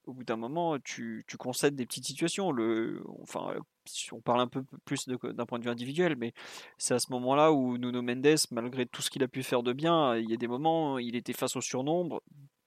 [0.06, 2.48] au bout d'un moment, tu, concèdes des petites situations.
[2.48, 6.32] On parle un peu plus d'un point de vue individuel, mais
[6.78, 9.72] c'est à ce moment-là où Nuno Mendes, malgré tout ce qu'il a pu faire de
[9.72, 12.22] bien, il y a des moments, il était face au surnombre,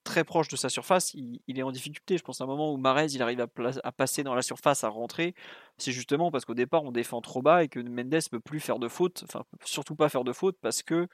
[0.10, 2.18] très proche de sa surface, il, est en difficulté.
[2.18, 3.48] Je pense à un moment où Marez, il arrive à,
[3.84, 5.36] à passer dans la surface, à rentrer.
[5.78, 8.60] C'est justement parce qu'au départ, on défend trop bas et que Mendes ne peut plus
[8.60, 11.08] faire de faute, enfin, surtout pas faire de faute parce que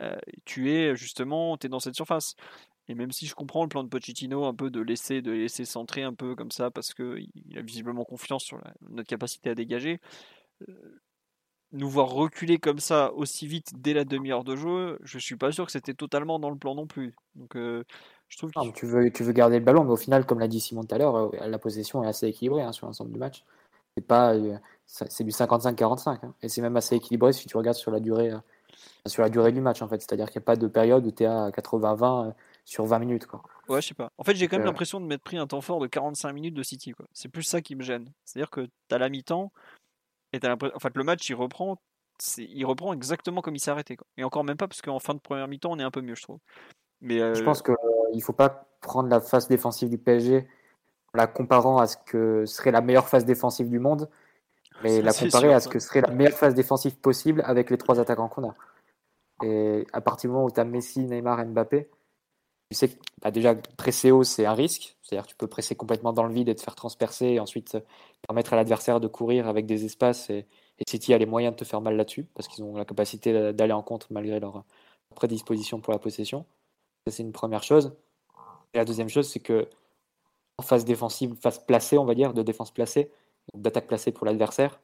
[0.00, 2.34] euh, tu es justement, tu es dans cette surface.
[2.88, 5.64] Et même si je comprends le plan de Pochettino, un peu de laisser, de laisser
[5.64, 8.60] centrer un peu comme ça, parce qu'il a visiblement confiance sur
[8.90, 10.00] notre capacité à dégager,
[10.68, 11.00] euh,
[11.72, 15.52] nous voir reculer comme ça aussi vite dès la demi-heure de jeu, je suis pas
[15.52, 17.14] sûr que c'était totalement dans le plan non plus.
[17.34, 17.84] Donc euh,
[18.28, 20.60] je trouve tu, veux, tu veux garder le ballon, mais au final, comme l'a dit
[20.60, 23.44] Simon tout à l'heure, euh, la possession est assez équilibrée hein, sur l'ensemble du match.
[23.96, 24.34] C'est pas,
[24.86, 28.32] c'est du 55-45, hein, et c'est même assez équilibré si tu regardes sur la durée,
[29.06, 30.00] sur la durée du match en fait.
[30.00, 32.32] C'est-à-dire qu'il n'y a pas de période où tu es à 80-20
[32.64, 33.26] sur 20 minutes.
[33.26, 33.42] Quoi.
[33.68, 34.12] Ouais, je sais pas.
[34.18, 34.70] En fait, j'ai quand même euh.
[34.70, 36.92] l'impression de m'être pris un temps fort de 45 minutes de City.
[36.92, 37.06] Quoi.
[37.12, 38.12] C'est plus ça qui me gêne.
[38.24, 39.52] C'est-à-dire que tu as la mi-temps
[40.32, 40.76] et t'as l'impression.
[40.76, 41.76] En fait, le match, il reprend.
[42.36, 43.96] Il reprend exactement comme il s'est arrêté.
[43.96, 44.06] Quoi.
[44.16, 46.14] Et encore même pas, parce qu'en fin de première mi-temps, on est un peu mieux,
[46.14, 46.38] je trouve.
[47.00, 50.46] Mais euh, Je pense qu'il euh, ne faut pas prendre la phase défensive du PSG
[51.14, 54.08] en la comparant à ce que serait la meilleure phase défensive du monde,
[54.82, 57.98] mais la comparer à ce que serait la meilleure phase défensive possible avec les trois
[57.98, 58.54] attaquants qu'on a.
[59.42, 61.90] Et à partir du moment où tu as Messi, Neymar, Mbappé,
[62.72, 64.96] tu sais que bah, déjà presser haut, c'est un risque.
[65.02, 67.80] C'est-à-dire tu peux presser complètement dans le vide et te faire transpercer et ensuite euh,
[68.26, 70.30] permettre à l'adversaire de courir avec des espaces.
[70.30, 70.46] Et,
[70.88, 73.72] City a les moyens de te faire mal là-dessus parce qu'ils ont la capacité d'aller
[73.72, 74.64] en contre malgré leur
[75.14, 76.44] prédisposition pour la possession.
[77.06, 77.94] Ça, c'est une première chose.
[78.74, 79.68] Et la deuxième chose, c'est que
[80.58, 83.12] en phase défensive, phase placée, on va dire, de défense placée,
[83.54, 84.80] d'attaque placée pour l'adversaire,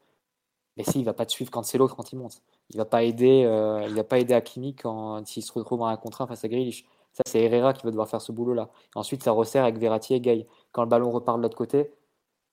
[0.78, 2.40] mais si, il va pas te suivre quand c'est l'autre quand il monte.
[2.70, 5.86] Il va pas aider, euh, il va pas aider Hakimi quand s'il se retrouve dans
[5.86, 6.84] un contrat face à Grealish.
[7.26, 8.70] C'est Herrera qui va devoir faire ce boulot-là.
[8.94, 10.46] Ensuite, ça resserre avec Verratti et Gay.
[10.72, 11.90] Quand le ballon repart de l'autre côté,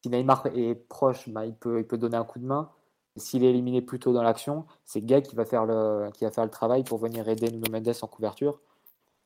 [0.03, 2.69] si Neymar est proche, bah, il, peut, donner un coup de main.
[3.17, 6.09] S'il est éliminé plus tôt dans l'action, c'est Gay qui va, faire le,
[6.49, 8.59] travail pour venir aider Nuno Mendes en couverture.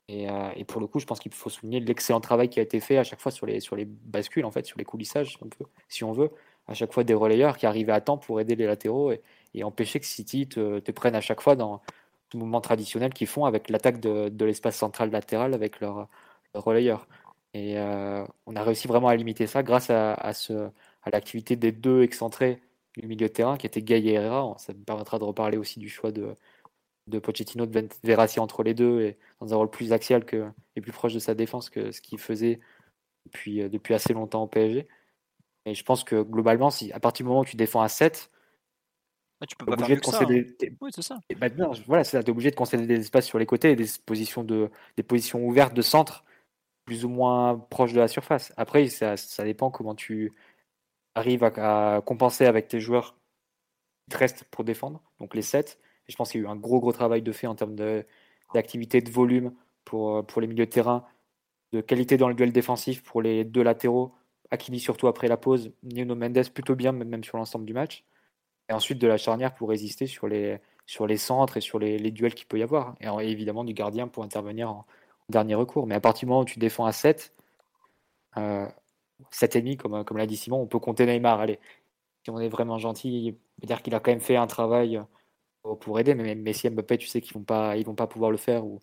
[0.07, 2.63] Et, euh, et pour le coup, je pense qu'il faut souligner l'excellent travail qui a
[2.63, 5.37] été fait à chaque fois sur les, bascules, en fait, sur les coulissages,
[5.87, 6.31] si on, veut.
[6.67, 9.99] À chaque fois, des relayeurs qui arrivaient à temps pour aider les latéraux et, empêcher
[9.99, 11.81] que City te prenne à chaque fois dans,
[12.37, 16.07] mouvement traditionnel qu'ils font avec l'attaque de, de l'espace central latéral avec leur,
[16.53, 17.07] relayeur.
[17.53, 22.03] Et euh, on a réussi vraiment à limiter ça grâce à, à l'activité des deux
[22.03, 22.61] excentrés
[22.97, 24.55] du milieu de terrain qui étaient Gay et Herrera.
[24.57, 26.35] Ça me permettra de reparler aussi du choix de,
[27.07, 30.81] de Pochettino de Verratti entre les deux et dans un rôle plus axial que, et
[30.81, 32.59] plus proche de sa défense que ce qu'il faisait
[33.25, 34.87] depuis, euh, depuis assez longtemps au PSG.
[35.65, 38.31] Et je pense que globalement, si, à partir du moment où tu défends à 7,
[39.41, 40.55] ah, tu peux pas obligé de concéder.
[40.59, 41.19] Ça, Oui, c'est ça.
[41.37, 41.47] Bah,
[41.87, 45.03] voilà, c'est T'es obligé de concéder des espaces sur les côtés des positions de, des
[45.03, 46.25] positions ouvertes de centre,
[46.85, 48.53] plus ou moins proches de la surface.
[48.57, 50.33] Après, ça, ça dépend comment tu
[51.15, 53.15] arrives à, compenser avec tes joueurs
[54.05, 55.79] qui te restent pour défendre, donc les 7.
[56.07, 57.75] Et je pense qu'il y a eu un gros gros travail de fait en termes
[58.53, 59.53] d'activité, de, volume
[59.85, 61.05] pour, pour les milieux de terrain,
[61.71, 64.13] de qualité dans le duel défensif pour les deux latéraux.
[64.51, 68.03] Hakimi surtout après la pause, Nuno Mendes plutôt bien même sur l'ensemble du match
[68.69, 71.97] et ensuite de la charnière pour résister sur les, sur les centres et sur les,
[71.97, 72.95] les duels qu'il peut y avoir.
[73.01, 74.85] Et, évidemment du gardien pour intervenir en,
[75.29, 75.87] dernier recours.
[75.87, 77.33] Mais à partir du moment où tu défends à 7,
[78.37, 78.67] euh,
[79.31, 81.39] 7,5 comme, comme l'a dit Simon, on peut compter Neymar.
[81.39, 81.59] Allez,
[82.23, 85.01] si on est vraiment gentil, dire qu'il a quand même fait un travail
[85.81, 88.37] pour aider, mais Messi et Mbappé, tu sais qu'ils vont pas, vont pas pouvoir le
[88.37, 88.81] faire ou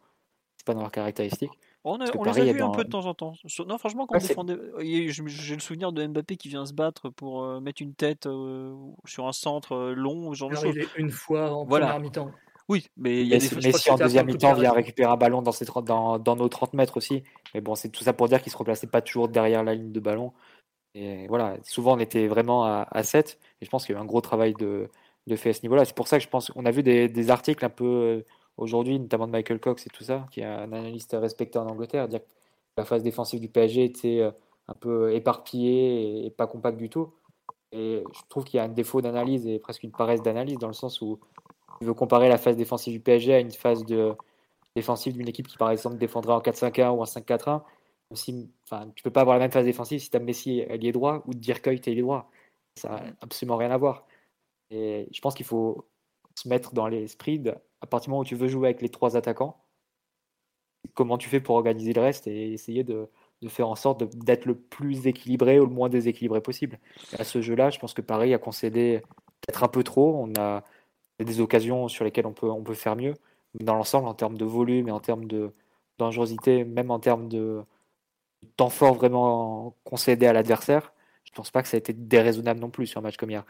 [0.56, 1.58] c'est pas dans leurs caractéristiques.
[1.88, 3.34] On, a, on les a est vus un dans- peu de temps en temps.
[3.66, 6.72] Non, franchement, quand on Ouais, défendait, il j'ai le souvenir de Mbappé qui vient se
[6.72, 8.74] battre pour euh, mettre une tête euh,
[9.04, 10.64] sur un centre euh, long, genre de choses.
[10.64, 11.86] Arrivé une fois en Voilà.
[11.86, 12.30] première mi-temps.
[12.68, 15.52] Oui, mais il y a des que en deuxième mi-temps vient récupérer un ballon dans,
[15.52, 17.22] ses 30 dans, dans nos 30 mètres aussi.
[17.54, 19.92] Mais bon, c'est tout ça pour dire qu'il se replaçait pas toujours derrière la ligne
[19.92, 20.32] de ballon.
[20.96, 23.38] Et voilà, souvent on était vraiment à, à 7.
[23.60, 24.90] Et je pense qu'il y a eu un gros travail de,
[25.28, 25.84] de fait à ce niveau-là.
[25.84, 28.22] C'est pour ça que je pense qu'on a vu des, des articles un peu euh,
[28.56, 32.08] aujourd'hui, notamment de Michael Cox et tout ça, qui est un analyste respecté en Angleterre,
[32.08, 32.30] dire que
[32.76, 34.30] la phase défensive du PSG était euh,
[34.68, 37.12] un peu éparpillée et, pas compacte du tout.
[37.72, 40.68] Et je trouve qu'il y a un défaut d'analyse et presque une paresse d'analyse dans
[40.68, 41.18] le sens où
[41.78, 44.14] tu veux comparer la phase défensive du PSG à une phase de,
[44.76, 47.62] défensive d'une équipe qui, par exemple, défendrait en 4-5-1 ou en 5-4-1.
[48.10, 50.60] même Si, enfin, tu peux pas avoir la même phase défensive si tu as Messi
[50.60, 52.30] ailier droit ou Dirkeuil ailier droit.
[52.76, 54.06] Ça n'a absolument rien à voir.
[54.70, 55.86] Et je pense qu'il faut
[56.36, 57.42] se mettre dans l'esprit
[57.80, 59.58] à partir du moment où tu veux jouer avec les trois attaquants,
[60.94, 63.08] comment tu fais pour organiser le reste et essayer de,
[63.42, 66.78] de faire en sorte d'être le plus équilibré ou le moins déséquilibré possible.
[67.18, 69.02] À ce jeu-là, je pense que Paris a concédé
[69.40, 70.16] peut-être un peu trop.
[70.16, 70.64] On a
[71.18, 73.14] des occasions sur lesquelles on peut, on peut faire mieux.
[73.54, 75.52] Mais dans l'ensemble, en termes de volume et en termes de
[75.98, 77.62] dangerosité, même en termes de
[78.56, 80.92] temps fort vraiment concédé à l'adversaire,
[81.24, 83.44] je pense pas que ça a été déraisonnable non plus sur un match comme hier.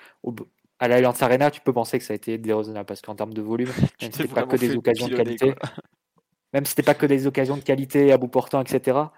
[0.79, 3.43] À l'Allianz Arena, tu peux penser que ça a été déraisonnable parce qu'en termes de
[3.43, 3.68] volume,
[4.03, 5.70] même si pas que des occasions de qualité, quoi.
[6.53, 9.12] même si c'était pas que des occasions de qualité à bout portant, etc.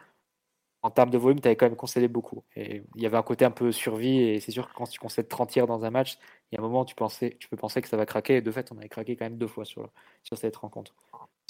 [0.82, 2.44] En termes de volume, tu avais quand même concédé beaucoup.
[2.54, 5.00] Et il y avait un côté un peu survie, et c'est sûr que quand tu
[5.00, 6.18] concèdes 30 tirs dans un match,
[6.50, 8.36] il y a un moment où tu, pensais, tu peux penser que ça va craquer.
[8.36, 9.90] Et de fait, on avait craqué quand même deux fois sur,
[10.22, 10.94] sur cette rencontre.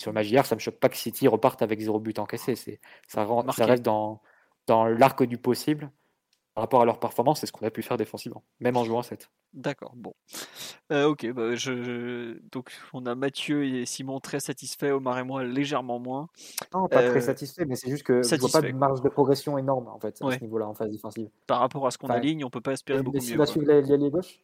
[0.00, 2.80] Sur le match d'hier, ça me choque pas que City reparte avec zéro but encaissé.
[3.06, 4.22] Ça, rend- ça reste dans,
[4.66, 5.90] dans l'arc du possible
[6.58, 8.98] par rapport à leur performance, c'est ce qu'on a pu faire défensivement, même en jouant
[8.98, 9.30] à 7.
[9.54, 10.12] D'accord, bon.
[10.90, 15.22] Euh, ok, bah, je, je- donc on a Mathieu et Simon très satisfaits, Omar et
[15.22, 16.28] moi légèrement moins.
[16.74, 19.08] Non, pas Euh, très satisfait, mais c'est juste que je vois pas de marge de
[19.08, 20.34] progression énorme en fait à Ouais.
[20.36, 21.28] ce niveau-là en phase défensive.
[21.46, 23.38] Par rapport à ce qu'on Enfin, aligne, on peut pas espérer beaucoup Messi mieux.
[23.38, 23.52] va quoi.
[23.52, 24.40] suivre l'ailier gauche.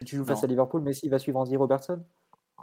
[0.00, 2.02] Si tu joues face à Liverpool, Messi va suivre Andy Robertson?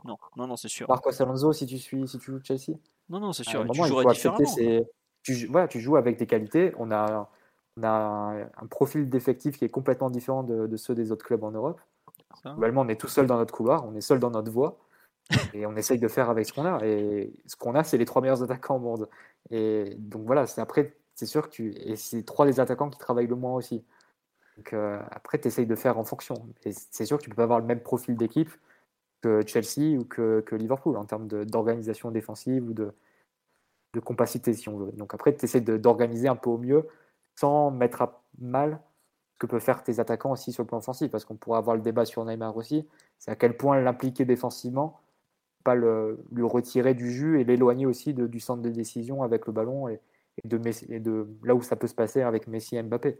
[0.03, 0.87] Non, non, non, c'est sûr.
[0.89, 2.75] Marcos Alonso si tu suis si tu joues Chelsea?
[3.09, 3.61] Non, non, c'est À sûr.
[3.61, 4.43] un et tu moment, il jouerais faut accepter.
[4.45, 4.79] différemment.
[4.81, 4.89] C'est
[5.21, 6.73] tu, voilà, tu joues avec tes qualités.
[6.79, 7.29] On a
[7.77, 11.25] on a un, un profil d'effectif qui est complètement différent de, de ceux des autres
[11.25, 11.79] clubs en Europe.
[12.43, 14.77] Globalement, on est tout seul dans notre couloir, on est seul dans notre voie.
[15.53, 16.85] Et on essaye de faire avec ce qu'on a.
[16.85, 19.09] Et ce qu'on a, c'est les trois meilleurs attaquants au monde.
[19.49, 21.73] Et donc voilà, c'est après, c'est sûr que tu.
[21.77, 23.83] Et c'est trois des attaquants qui travaillent le moins aussi.
[24.57, 26.47] Donc euh, après, tu essayes de faire en fonction.
[26.63, 28.51] Et c'est sûr que tu peux pas avoir le même profil d'équipe
[29.23, 32.93] que Chelsea ou que, que Liverpool en termes d'organisation défensive ou de,
[33.95, 34.91] de compacité, si on veut.
[34.91, 36.85] Donc après, tu essaies d'organiser un peu au mieux
[37.35, 38.79] sans mettre à mal
[39.33, 41.11] ce que peuvent faire tes attaquants aussi sur le plan offensif.
[41.11, 42.87] Parce qu'on pourrait avoir le débat sur Neymar aussi.
[43.19, 44.99] C'est à quel point l'impliquer défensivement,
[45.63, 49.45] pas le, lui retirer du jus et l'éloigner aussi de- du centre de décision avec
[49.45, 49.99] le ballon et,
[50.43, 50.59] et de,
[50.89, 53.17] et de là où ça peut se passer avec Messi et Mbappé.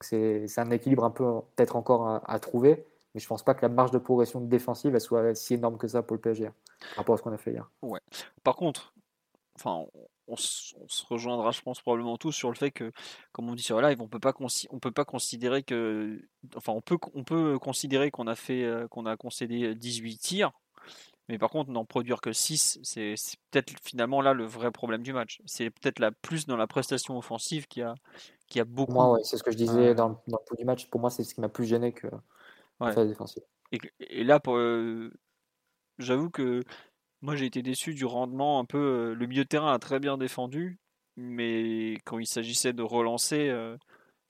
[0.00, 1.24] C'est un équilibre un peu
[1.56, 5.34] peut-être encore à, trouver, mais je pense pas que la marge de progression défensive soit
[5.34, 7.68] si énorme que ça pour le PSG par rapport à ce qu'on a fait hier.
[8.44, 8.94] Par contre,
[9.56, 9.86] enfin,
[10.28, 12.92] on, on se rejoindra, je pense, probablement tous sur le fait que,
[13.32, 14.32] comme on dit sur le live, on peut pas
[14.70, 16.20] on peut pas considérer que,
[16.56, 20.52] enfin, on peut, on peut considérer qu'on a fait, euh, qu'on a concédé 18 tirs,
[21.28, 23.14] mais par contre, n'en produire que 6, c'est
[23.50, 25.42] peut-être finalement là le vrai problème du match.
[25.44, 27.94] C'est peut-être la plus dans la prestation offensive qui a,
[28.46, 28.92] qui a beaucoup.
[28.92, 30.88] Moi, ouais, c'est ce que je disais Euh, dans, le- dans le pot du match.
[30.88, 32.06] Pour moi, c'est ce qui m'a plus gêné que
[32.80, 33.06] la Ouais.
[33.06, 33.42] défensive.
[34.00, 35.10] Et, là, euh,
[35.98, 36.62] j'avoue que
[37.22, 38.78] moi j'ai été déçu du rendement un peu.
[38.78, 40.78] euh, le milieu de terrain a très bien défendu,
[41.16, 43.76] mais quand il s'agissait de relancer, euh,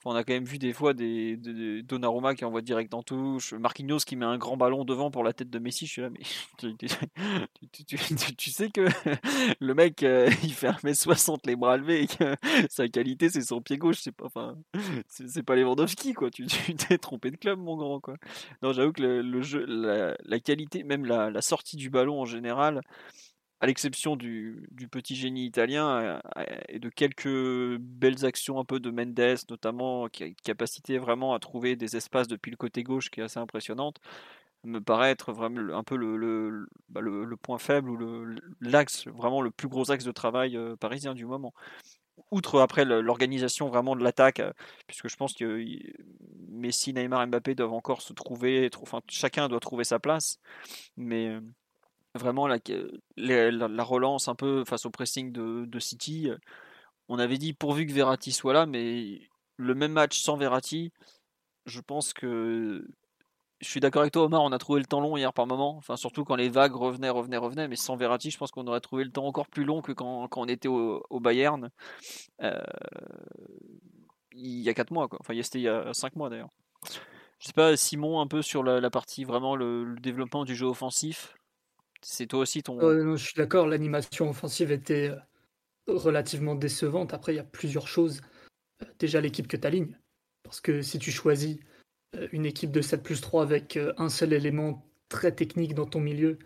[0.05, 3.03] on a quand même vu des fois des, de- de- Donnarumma qui envoie direct en
[3.03, 5.87] touche, Marquinhos qui met un grand ballon devant pour la tête de Messi.
[5.87, 6.21] Je suis là, mais
[8.37, 8.87] tu, sais que
[9.61, 12.37] le mec euh, il fait 1m60 les bras levés et que
[12.71, 14.57] sa qualité c'est son pied gauche, c'est pas, enfin,
[15.09, 16.31] c'est pas Lewandowski quoi.
[16.31, 18.17] Tu t'es trompé de club, mon grand quoi.
[18.63, 22.83] Non, j'avoue que le, jeu, la, qualité, même la sortie du ballon en général,
[23.61, 28.79] à l'exception du, petit génie italien euh, euh, et de quelques belles actions un peu
[28.79, 32.83] de Mendes, notamment, qui a une capacité vraiment à trouver des espaces depuis le côté
[32.83, 33.99] gauche qui est assez impressionnante,
[34.65, 35.97] me paraît être vraiment un peu
[36.89, 38.27] bah, le- point faible ou
[38.61, 41.53] l'axe, vraiment le plus gros axe de travail euh, parisien du moment.
[42.31, 44.43] Outre après l'organisation vraiment de l'attaque,
[44.89, 45.65] puisque je pense que
[46.49, 48.71] Messi, Neymar, Mbappé doivent encore se trouver,
[49.09, 50.41] chacun doit trouver sa place,
[50.97, 51.39] mais
[52.15, 52.59] vraiment la,
[53.17, 56.31] la, la- la relance un peu face au pressing de, City,
[57.09, 59.21] on avait dit pourvu que Verratti soit là, mais
[59.57, 60.93] le même match sans Verratti,
[61.67, 62.87] je pense que
[63.61, 64.43] je suis d'accord avec toi, Omar.
[64.43, 65.77] On a trouvé le temps long hier par moment.
[65.77, 67.69] Enfin, surtout quand les vagues revenaient, revenaient, revenaient.
[67.69, 70.29] Mais sans Verratti, je pense qu'on aurait trouvé le temps encore plus long que quand,
[70.29, 71.71] quand on était au, Bayern.
[72.43, 72.61] Euh,
[74.33, 75.19] il y a 4 mois, quoi.
[75.21, 76.51] Enfin, c'était il y a 5 mois d'ailleurs.
[77.41, 81.35] Je sais pas, Simon, un peu sur la, partie vraiment le, développement du jeu offensif.
[82.03, 82.79] C'est toi aussi ton.
[82.81, 85.19] je suis d'accord, l'animation offensive était euh,
[85.87, 87.13] relativement décevante.
[87.15, 88.21] Après, il y a plusieurs choses.
[88.83, 89.99] Euh, déjà, l'équipe que tu alignes.
[90.43, 91.59] Parce que si tu choisis
[92.17, 95.87] euh, une équipe de 7 plus 3 avec euh, un seul élément très technique dans
[95.87, 96.39] ton milieu,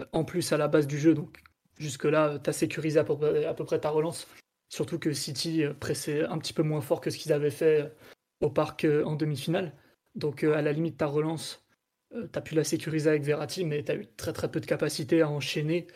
[0.00, 1.14] euh, en plus à la base du jeu.
[1.14, 1.42] Donc
[1.78, 3.16] jusque-là, tu as sécurisé à peu,
[3.64, 4.28] près, ta relance.
[4.68, 7.92] Surtout que City pressait un petit peu moins fort que ce qu'ils avaient fait
[8.40, 9.72] au parc en demi-finale.
[10.14, 11.64] Donc à la limite, ta relance,
[12.12, 14.66] tu as pu la sécuriser avec Verratti, mais tu as eu très très peu de
[14.66, 15.86] capacité à enchaîner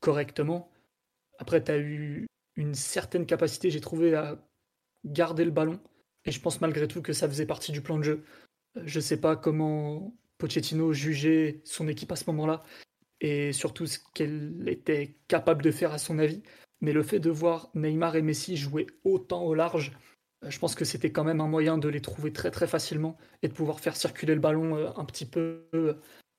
[0.00, 0.70] correctement.
[1.38, 2.26] Après, tu as eu
[2.56, 4.38] une certaine capacité, j'ai trouvé, à
[5.04, 5.80] garder le ballon.
[6.24, 8.24] Et je pense malgré tout que ça faisait partie du plan de jeu.
[8.84, 12.62] Je ne sais pas comment Pochettino jugeait son équipe à ce moment-là
[13.20, 16.42] et surtout ce qu'elle était capable de faire à son avis.
[16.80, 20.74] Mais le fait de voir Neymar et Messi jouer autant au large, euh, je pense
[20.74, 23.80] que c'était quand même un moyen de les trouver très très facilement et de pouvoir
[23.80, 25.94] faire circuler le ballon euh, un petit peu, euh,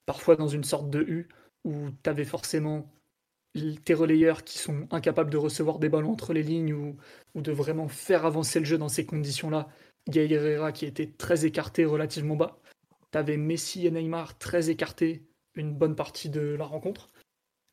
[0.06, 1.28] parfois dans une sorte de U,
[1.66, 2.92] où tu avais forcément
[3.86, 6.98] tes relayeurs qui sont incapables de recevoir des ballons entre les lignes ou,
[7.34, 9.68] ou de vraiment faire avancer le jeu dans ces conditions-là
[10.08, 12.60] Gaël Herrera qui était très écarté relativement bas.
[13.12, 15.26] Tu avais Messi et Neymar très écartés
[15.56, 17.10] une bonne partie de la rencontre.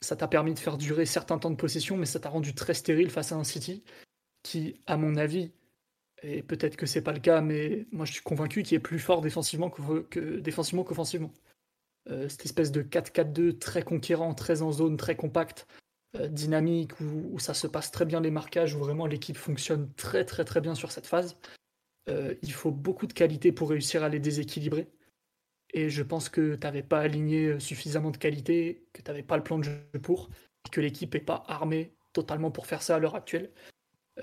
[0.01, 2.75] Ça t'a permis de faire durer certains temps de possession, mais ça t'a rendu très
[2.75, 3.85] stérile face à un City
[4.43, 5.53] qui, à mon avis,
[6.27, 8.99] et peut-être que c'est pas le cas, mais moi je suis convaincu qu'il est plus
[8.99, 11.33] fort défensivement qu'offensivement.
[12.11, 15.66] Euh, cette espèce de 4-4-2 très conquérant, très en zone, très compact,
[16.16, 20.25] euh, dynamique, où, ça se passe très bien les marquages, où vraiment l'équipe fonctionne très
[20.25, 21.37] très très bien sur cette phase.
[22.09, 24.89] Euh, il faut beaucoup de qualité pour réussir à les déséquilibrer.
[25.75, 29.37] Et je pense que tu n'avais pas aligné suffisamment de qualité, que tu n'avais pas
[29.37, 30.31] le plan de jeu pour,
[30.66, 33.51] et que l'équipe n'est pas armée totalement pour faire ça à l'heure actuelle.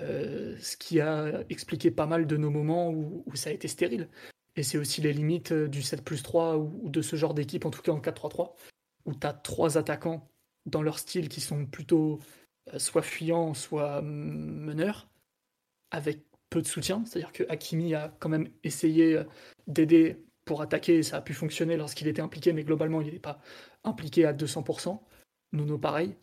[0.00, 4.08] Euh, ce qui a expliqué pas mal de nos moments où, ça a été stérile.
[4.56, 7.70] Et c'est aussi les limites du 7 plus 3 ou, de ce genre d'équipe, en
[7.70, 8.54] tout cas en 4-3-3,
[9.06, 10.30] où tu as trois attaquants
[10.66, 12.20] dans leur style qui sont plutôt
[12.76, 15.08] soit fuyants, soit meneurs,
[15.90, 17.04] avec peu de soutien.
[17.04, 19.24] C'est-à-dire que Hakimi a quand même essayé euh,
[19.66, 23.40] d'aider pour attaquer ça a pu fonctionner lorsqu'il était impliqué, mais globalement, il n'est pas
[23.84, 25.00] impliqué à 200%.
[25.52, 26.16] Nuno, pareil.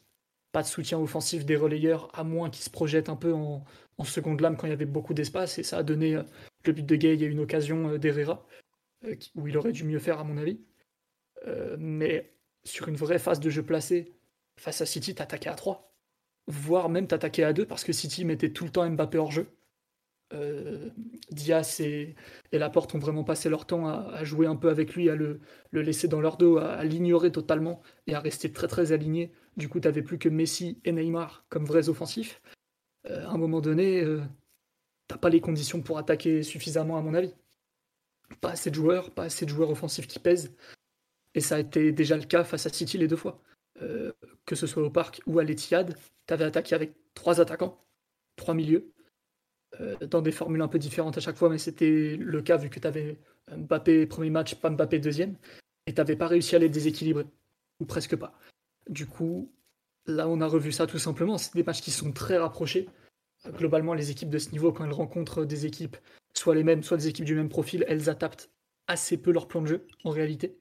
[0.52, 3.64] Pas de soutien offensif des relayeurs, à moins qu'ils se projettent un peu en,
[4.04, 5.60] seconde lame quand il y avait beaucoup d'espace.
[5.60, 6.24] Et ça a donné euh,
[6.66, 8.46] le but de Gay, a une occasion euh, d'Herrera,
[9.36, 10.60] où il aurait dû mieux faire, à mon avis.
[11.78, 12.34] mais
[12.64, 14.14] sur une vraie phase de jeu placé,
[14.58, 15.96] face à City, t'attaquais à 3.
[16.48, 19.48] Voire même t'attaquais à 2, parce que City mettait tout le temps Mbappé hors jeu.
[20.34, 20.90] Euh,
[21.32, 22.16] Diaz et,
[22.52, 25.40] Laporte ont vraiment passé leur temps à, jouer un peu avec lui, à le,
[25.72, 29.32] laisser dans leur dos, à, l'ignorer totalement et à rester très très aligné.
[29.58, 32.42] Du coup, tu n'avais plus que Messi et Neymar comme vrais offensifs.
[33.10, 34.22] Euh, à un moment donné, euh,
[35.08, 37.34] t'as pas les conditions pour attaquer suffisamment, à mon avis.
[38.42, 40.56] Pas assez de joueurs, pas assez de joueurs offensifs qui pèsent.
[41.34, 43.42] Et ça a été déjà le cas face à City les deux fois.
[44.46, 45.96] que ce soit au parc ou à l'Etihad,
[46.28, 47.86] tu avais attaqué avec trois attaquants,
[48.36, 48.99] trois milieux euh,
[50.10, 52.80] dans des formules un peu différentes à chaque fois, mais c'était le cas vu que
[52.80, 53.20] tu avais
[53.56, 55.36] Mbappé premier match, pas Mbappé deuxième,
[55.88, 57.26] et tu pas réussi à les déséquilibrer,
[57.80, 58.38] ou presque pas.
[58.90, 59.52] Du coup,
[60.06, 62.90] là on a revu ça tout simplement, c'est des matchs qui sont très rapprochés.
[63.48, 65.96] Globalement, les équipes de ce niveau, quand elles rencontrent des équipes,
[66.34, 68.52] soit les mêmes, soit des équipes du même profil, elles adaptent
[68.88, 70.58] assez peu leur plan de jeu, en réalité.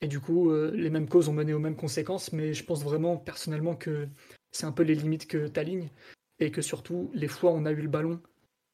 [0.00, 2.84] Et du coup, euh, les mêmes causes ont mené aux mêmes conséquences, mais je pense
[2.84, 4.08] vraiment personnellement que
[4.52, 5.88] c'est un peu les limites que tu alignes
[6.40, 8.20] et que surtout, les fois où on a eu le ballon,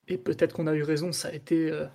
[0.08, 1.86] et peut-être qu'on a eu raison, ça a été euh,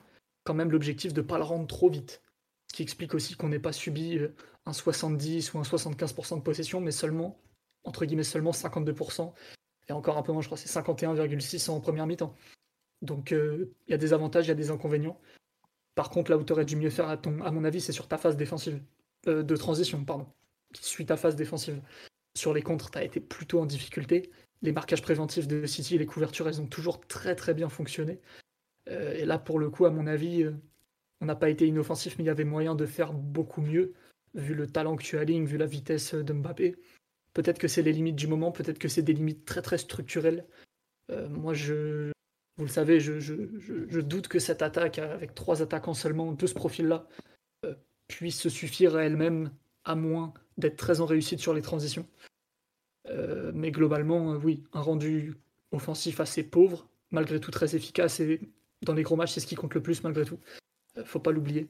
[0.44, 2.22] quand même l'objectif de ne pas le rendre trop vite.
[2.68, 6.42] Ce qui explique aussi qu'on n'ait pas subi euh, un 70 ou un 75% de
[6.42, 7.40] possession, mais seulement,
[7.84, 9.34] entre guillemets, seulement 52%.
[9.88, 12.36] Et encore un peu moins, je crois, c'est 51,6 en première mi-temps.
[13.02, 15.20] Donc euh, il y a des avantages, il y a des inconvénients.
[15.96, 18.18] Par contre, là où tu aurais dû mieux faire, à, mon avis, c'est sur ta
[18.18, 18.82] phase défensive.
[19.26, 20.28] de transition, pardon.
[20.74, 21.82] Qui suit ta phase défensive.
[22.36, 24.32] Sur les contres, tu as été plutôt en difficulté
[24.62, 28.20] les marquages préventifs de City les couvertures, elles ont toujours très très bien fonctionné.
[28.90, 30.54] Euh, et là, pour le coup, à mon avis, euh,
[31.22, 33.94] on n'a pas été inoffensif, mais il y avait moyen de faire beaucoup mieux,
[34.34, 36.76] vu le talent que tu alignes, vu la vitesse de Mbappé.
[37.34, 40.46] Peut-être que c'est les limites du moment, peut-être que c'est des limites très très structurelles.
[41.12, 42.12] Euh, moi, je,
[42.58, 47.08] vous le savez, je, doute que cette attaque, avec trois attaquants seulement de ce profil-là,
[48.08, 49.52] puisse se suffire à elle-même,
[49.86, 52.08] à moins d'être très en réussite sur les transitions.
[53.20, 55.36] Euh, mais globalement, euh, oui, un rendu
[55.72, 58.20] offensif assez pauvre, malgré tout très efficace.
[58.20, 58.40] Et
[58.82, 60.40] dans les gros matchs, c'est ce qui compte le plus, malgré tout.
[60.98, 61.68] Euh, faut pas l'oublier.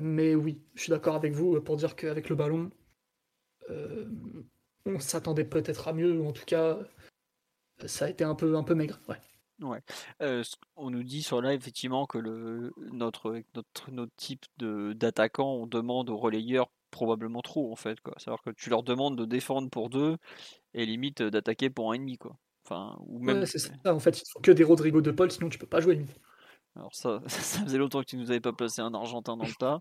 [0.00, 2.70] mais oui, je suis d'accord avec vous pour dire qu'avec le ballon,
[4.84, 6.78] on s'attendait peut-être à mieux, ou en tout cas,
[7.86, 9.00] ça a été un peu, un peu maigre.
[9.62, 9.82] Ouais.
[10.76, 16.10] On nous dit sur là effectivement que le, notre, notre, notre type d'attaquant, on demande
[16.10, 17.98] aux relayeurs probablement trop en fait.
[18.16, 20.16] C'est-à-dire que tu leur demandes de défendre pour deux
[20.74, 22.18] et limite d'attaquer pour un ennemi.
[22.18, 22.36] Quoi.
[22.64, 23.40] Enfin, ou même...
[23.40, 23.72] Ouais, c'est ça.
[23.86, 26.04] En fait, il faut que des Rodrigo de Paul, sinon tu peux pas jouer.
[26.76, 29.54] Alors ça, ça faisait longtemps que tu nous avais pas placé un Argentin dans le
[29.54, 29.80] tas.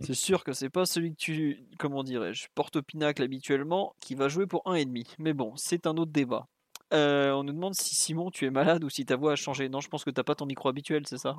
[0.00, 4.14] C'est sûr que c'est pas celui que tu, comment dirais-je, porte au pinacle habituellement, qui
[4.14, 5.04] va jouer pour un ennemi.
[5.18, 6.48] Mais bon, c'est un autre débat.
[6.94, 9.68] Euh, on nous demande si Simon, tu es malade ou si ta voix a changé.
[9.68, 11.36] Non, je pense que t'as pas ton micro habituel, c'est ça?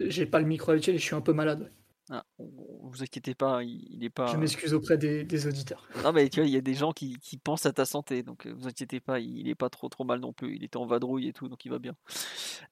[0.00, 1.72] J'ai pas le micro habituel et je suis un peu malade.
[2.12, 4.26] Ah, vous inquiétez pas, il, est pas.
[4.26, 5.86] Je m'excuse auprès des, auditeurs.
[6.02, 8.46] Non, mais tu vois, il y a des gens qui, pensent à ta santé, donc
[8.46, 10.56] euh, vous inquiétez pas, il, est pas trop trop mal non plus.
[10.56, 11.94] Il était en vadrouille et tout, donc il va bien.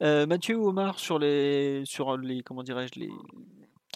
[0.03, 3.11] Euh, Mathieu ou Omar sur les sur les comment dirais-je les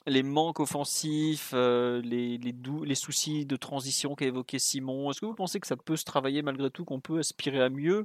[0.07, 5.27] les manques offensifs, euh, les, les, les, soucis de transition qu'a évoqué Simon, est-ce que
[5.27, 8.05] vous pensez que ça peut se travailler malgré tout, qu'on peut aspirer à mieux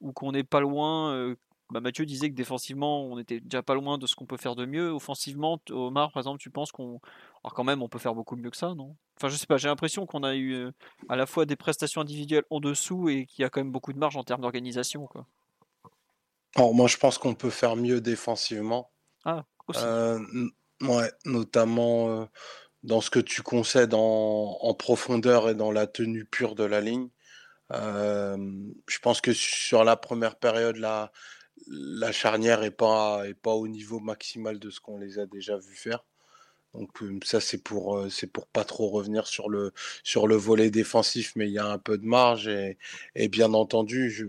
[0.00, 1.36] ou qu'on n'est pas loin euh,
[1.70, 4.54] bah, Mathieu disait que défensivement, on était déjà pas loin de ce qu'on peut faire
[4.54, 4.90] de mieux.
[4.90, 7.00] Offensivement, Omar, par exemple, tu penses qu'on.
[7.42, 8.96] Alors, quand même, on peut faire beaucoup mieux que ça, non?
[9.16, 10.72] Enfin, je sais pas, j'ai l'impression qu'on a eu euh,
[11.08, 13.92] à la fois des prestations individuelles en dessous et qu'il y a quand même beaucoup
[13.92, 15.26] de marge en termes d'organisation, quoi.
[16.56, 18.90] Alors, moi, je pense qu'on peut faire mieux défensivement.
[19.24, 19.82] Ah, aussi.
[20.82, 22.28] Ouais, notamment
[22.82, 27.08] dans ce que tu concèdes en, profondeur et dans la tenue pure de la ligne.
[27.72, 31.10] je pense que sur la première période, la,
[31.68, 35.56] la charnière n'est pas, est pas au niveau maximal de ce qu'on les a déjà
[35.56, 36.04] vus faire.
[36.74, 36.90] Donc
[37.24, 41.52] ça c'est pour pour pas trop revenir sur le sur le volet défensif, mais il
[41.52, 42.78] y a un peu de marge et,
[43.14, 44.26] et bien entendu je,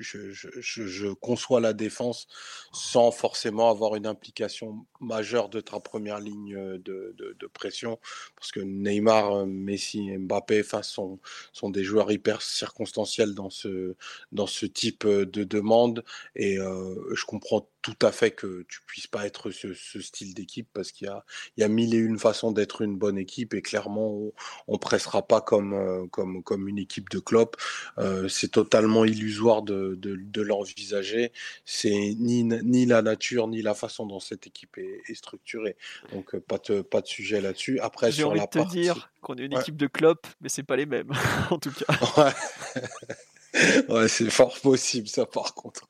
[0.00, 2.26] je, conçois la défense
[2.72, 7.98] sans forcément avoir une implication majeure de ta première ligne euh, de, pression,
[8.36, 11.18] parce que Neymar, euh, Messi, Mbappé sont,
[11.52, 13.96] sont des joueurs hyper circonstanciels dans ce,
[14.32, 16.04] dans ce type euh, de demande,
[16.36, 20.92] et je comprends tout à fait que tu puisses pas être ce, style d'équipe parce
[20.92, 21.24] qu'il y a,
[21.56, 24.32] il y a mille et une façons d'être une bonne équipe et clairement
[24.66, 27.56] on, pressera pas comme, euh, comme, comme une équipe de Klopp.
[27.98, 31.32] Euh, c'est totalement illusoire de, de, l'envisager.
[31.64, 35.76] C'est ni, ni la nature ni la façon dont cette équipe est, structurée.
[36.12, 37.80] Donc euh, pas de, pas de sujet là-dessus.
[37.80, 40.76] Après j'ai envie de te dire qu'on est une équipe de Klopp, mais c'est pas
[40.76, 41.12] les mêmes
[41.50, 41.94] en tout cas.
[42.16, 42.32] Ouais.
[43.88, 45.86] ouais, c'est fort possible, ça, par contre.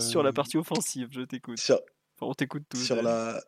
[0.00, 1.58] Sur la euh, partie offensive, je t'écoute.
[2.20, 2.84] on t'écoute tous.
[2.84, 3.40] Sur la,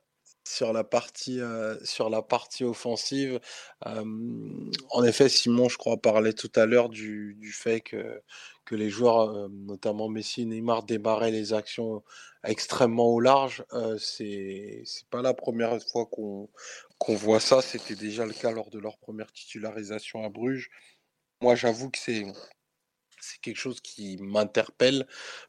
[0.44, 3.40] sur la partie, euh, sur la partie offensive,
[3.84, 8.20] en effet, Simon, je crois, parlait tout à l'heure du, du, fait que,
[8.64, 12.02] que les joueurs, notamment Messi et Neymar, démarraient les actions
[12.44, 13.64] extrêmement au large.
[13.72, 16.48] Euh, c'est pas la première fois qu'on
[16.98, 17.62] qu'on voit ça.
[17.62, 20.70] C'était déjà le cas lors de leur première titularisation à Bruges.
[21.40, 22.24] Moi, j'avoue que c'est
[23.20, 25.06] c'est quelque chose qui m'interpelle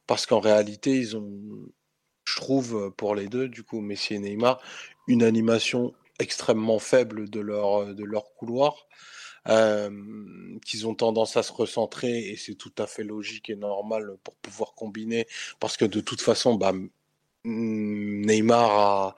[0.08, 1.72] parce qu'en réalité, ils ont,
[2.26, 4.62] je trouve, pour les deux, du coup, Messi et Neymar,
[5.08, 8.88] une animation extrêmement faible de leur, leur couloir.
[9.46, 14.36] qu'ils ont tendance à se recentrer et c'est tout à fait logique et normal pour
[14.36, 15.28] pouvoir combiner
[15.60, 16.74] parce que de toute façon bah,
[17.46, 19.16] Neymar a,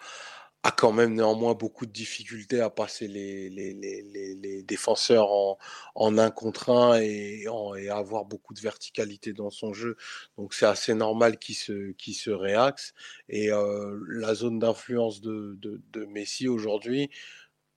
[0.63, 5.57] a quand même néanmoins beaucoup de difficultés à passer les, les, les, défenseurs en,
[5.95, 7.45] en, un contre un et,
[7.77, 9.97] et, avoir beaucoup de verticalité dans son jeu.
[10.37, 12.93] Donc c'est assez normal qu'il se, qu'il se réaxe.
[13.27, 17.09] Et euh, la zone d'influence de, de, de Messi aujourd'hui,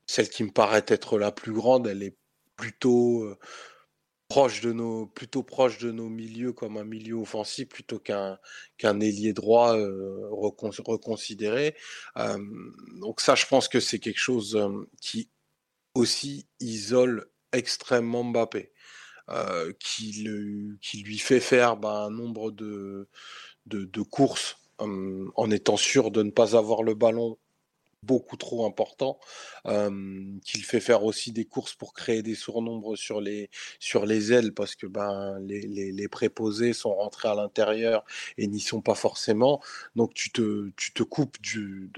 [0.07, 2.17] celle qui me paraît être la plus grande, elle est
[2.57, 3.23] plutôt...
[3.25, 3.39] Euh,
[4.35, 9.33] proche de nos, plutôt proche de nos milieux comme un milieu offensif plutôt qu'un ailier
[9.33, 11.77] droit euh, reconsidéré.
[12.17, 12.37] Euh,
[13.01, 15.31] donc ça, je pense que c'est quelque chose euh, qui
[15.95, 18.73] aussi isole extrêmement Mbappé,
[19.79, 23.07] qui, lui fait faire bah, un nombre de
[24.11, 27.39] courses en étant sûr de ne pas avoir le ballon
[28.05, 29.19] beaucoup trop important,
[29.65, 34.53] qu'il fait faire aussi des courses pour créer des surnombres sur les, sur les ailes
[34.53, 38.05] parce que ben, les, les, préposés sont rentrés à l'intérieur
[38.39, 39.63] et n'y sont pas forcément.
[39.97, 41.91] Donc tu te, tu te coupes de,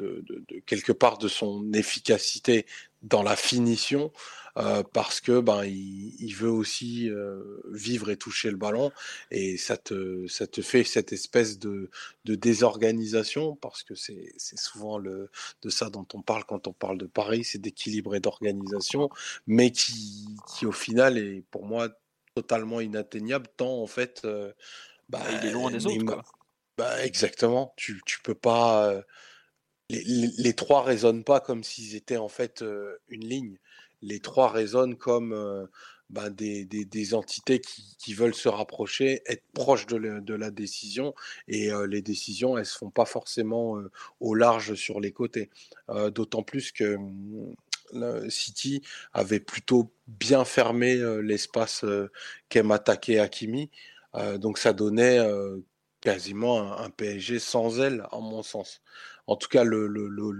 [0.66, 2.66] quelque part de son efficacité
[3.06, 4.12] dans la finition
[4.58, 8.90] euh, parce que ben il, veut aussi euh, vivre et toucher le ballon
[9.30, 11.90] et ça te ça te fait cette espèce de,
[12.24, 15.30] de désorganisation parce que c'est souvent le
[15.60, 19.10] de ça dont on parle quand on parle de Paris c'est d'équilibre et d'organisation
[19.46, 21.90] mais qui qui au final est pour moi
[22.34, 24.52] totalement inatteignable tant en fait euh,
[25.10, 26.24] bah, il est loin des autres quoi.
[26.78, 29.02] Bah, exactement tu tu peux pas
[29.88, 32.64] les, trois résonnent pas comme s'ils étaient en fait
[33.08, 33.58] une ligne.
[34.02, 35.68] Les trois résonnent comme
[36.10, 41.14] bah, des, entités qui, veulent se rapprocher, être proches de, la décision,
[41.48, 43.78] et les décisions, elles se font pas forcément
[44.20, 45.50] au large sur les côtés.
[46.14, 48.82] D'autant plus que mmh, City
[49.12, 51.84] avait plutôt bien fermé l'espace
[52.48, 53.70] qu'aime attaquer Hakimi,
[54.38, 55.18] donc ça donnait
[56.06, 58.80] quasiment un, PSG sans elle, en mon sens.
[59.26, 59.88] En tout cas, le,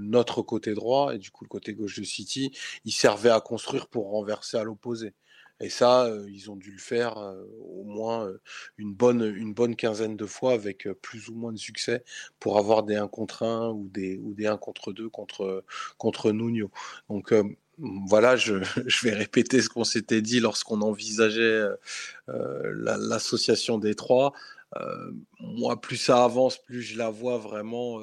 [0.00, 3.88] notre côté droit et du coup le côté gauche de City, il servait à construire
[3.88, 5.12] pour renverser à l'opposé.
[5.58, 7.16] Et ça, ils ont dû le faire
[7.58, 8.30] au moins
[8.78, 12.04] une bonne, une bonne quinzaine de fois avec plus ou moins de succès
[12.38, 15.64] pour avoir des 1 contre 1 ou des, ou des 1 contre 2 contre,
[15.98, 16.70] contre Nuno.
[17.08, 17.34] Donc
[17.78, 21.64] voilà, je, je, vais répéter ce qu'on s'était dit lorsqu'on envisageait
[22.28, 24.32] l'association des trois.
[25.40, 28.00] Moi, plus ça avance, plus je la vois vraiment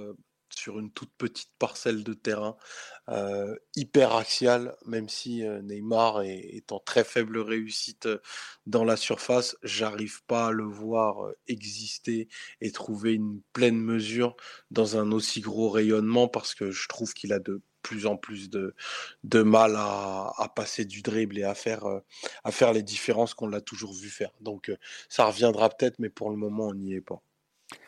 [0.49, 2.55] sur une toute petite parcelle de terrain,
[3.75, 8.07] hyper axial, même si Neymar est, en très faible réussite
[8.65, 12.27] dans la surface, j'arrive pas à le voir exister
[12.61, 14.35] et trouver une pleine mesure
[14.71, 18.49] dans un aussi gros rayonnement parce que je trouve qu'il a de plus en plus
[18.49, 18.73] de,
[19.23, 21.85] de mal à, passer du dribble et à faire,
[22.43, 24.31] à faire les différences qu'on l'a toujours vu faire.
[24.41, 24.75] Donc
[25.09, 27.21] ça reviendra peut-être, mais pour le moment, on n'y est pas.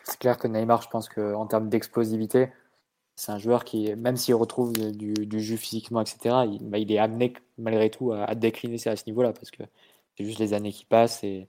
[0.04, 2.50] C'est clair que Neymar, je pense qu'en termes d'explosivité,
[3.16, 6.98] c'est un joueur qui, même s'il retrouve du, jus physiquement, etc., il, bah, il, est
[6.98, 9.62] amené malgré tout à, décliner à ce niveau-là, parce que
[10.16, 11.48] c'est juste les années qui passent et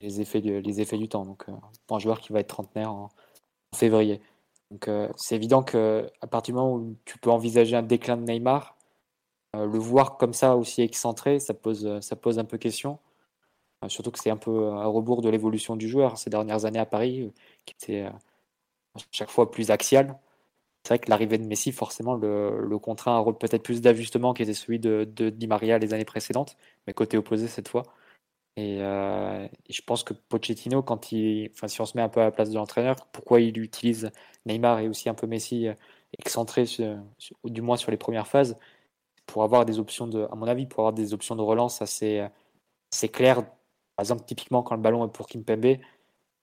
[0.00, 1.24] les effets, les effets du temps.
[1.24, 1.52] Donc, euh,
[1.90, 3.10] un joueur qui va être trentenaire en,
[3.74, 4.20] février.
[4.72, 8.22] Donc, euh, c'est évident qu'à partir du moment où tu peux envisager un déclin de
[8.24, 8.76] Neymar,
[9.56, 12.98] euh, le voir comme ça aussi excentré, ça pose, pose un peu question.
[13.88, 16.86] surtout que c'est un peu à rebours de l'évolution du joueur ces dernières années à
[16.86, 17.32] Paris,
[17.66, 18.18] qui était à
[19.12, 20.18] chaque fois plus axial
[20.82, 24.34] c'est vrai que l'arrivée de Messi, forcément, le, le contraint un rôle peut-être plus d'ajustement
[24.34, 26.56] qui était celui de, de Di Maria les années précédentes,
[26.86, 27.84] mais côté opposé cette fois.
[28.58, 32.20] Euh, et, je pense que Pochettino, quand il, enfin, si on se met un peu
[32.20, 34.10] à la place de l'entraîneur, pourquoi il utilise
[34.46, 35.74] Neymar et aussi un peu Messi euh,
[36.18, 36.64] excentré,
[37.42, 38.58] ou du moins sur les premières phases,
[39.26, 42.26] pour avoir des options de, à mon avis, pour avoir des options de relance assez,
[42.92, 43.44] assez claires.
[43.96, 45.78] Par exemple, typiquement quand le ballon est pour Kimpembe,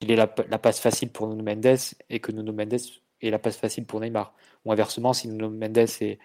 [0.01, 1.77] il est la, passe facile pour Nuno Mendes
[2.09, 2.79] et que Nuno Mendes
[3.21, 4.33] et la passe facile pour Neymar.
[4.65, 6.19] Ou inversement, si Nuno Mendes est,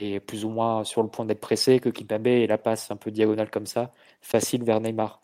[0.00, 2.96] est, plus ou moins sur le point d'être pressé, que Kimpembe et la passe un
[2.96, 5.20] peu diagonale comme ça, facile vers Neymar.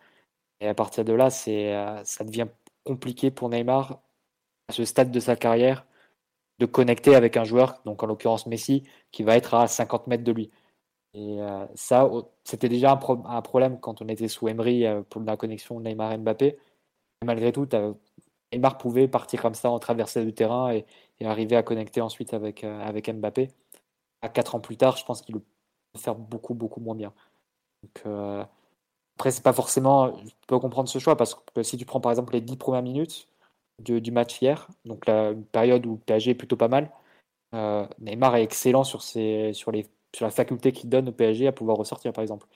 [0.61, 2.49] Et à partir de là, c'est, euh, ça devient
[2.85, 4.03] compliqué pour Neymar,
[4.69, 5.87] à ce stade de sa carrière,
[6.59, 10.25] de connecter avec un joueur, donc en l'occurrence Messi, qui va être à 50 mètres
[10.25, 10.51] de lui.
[11.15, 12.11] Et euh, ça,
[12.45, 16.59] c'était déjà un, problème quand on était sous Emery euh, pour la connexion Neymar-Mbappé.
[17.25, 17.69] Malgré tout,
[18.53, 20.87] Neymar pouvait partir comme ça en traversée du terrain et,
[21.21, 23.49] et arriver à connecter ensuite avec, avec Mbappé.
[24.23, 25.43] À 4 ans plus tard, je pense qu'il peut
[25.97, 27.13] faire beaucoup, beaucoup moins bien.
[27.83, 28.03] Donc,
[29.17, 30.17] après, c'est pas forcément.
[30.19, 32.83] Je peux comprendre ce choix parce que si tu prends par exemple les 10 premières
[32.83, 33.29] minutes
[33.81, 36.91] du match hier, donc la une période où PSG est plutôt pas mal,
[37.55, 41.47] euh, Neymar est excellent sur, ses, sur, les, sur la faculté qu'il donne au PSG
[41.49, 42.47] à pouvoir ressortir par exemple.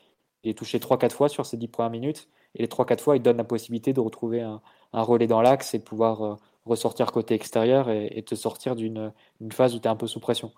[0.44, 3.22] Il est touché 3-4 fois sur ces 10 premières minutes et les 3-4 fois, il
[3.22, 4.60] donne la possibilité de retrouver un,
[4.92, 6.36] un relais dans l'axe et pouvoir euh,
[6.66, 9.12] ressortir côté extérieur et, te sortir d'une
[9.52, 10.52] phase où tu es un peu sous pression.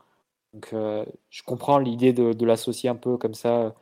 [0.52, 3.74] Donc euh, je comprends l'idée de, l'associer un peu comme ça,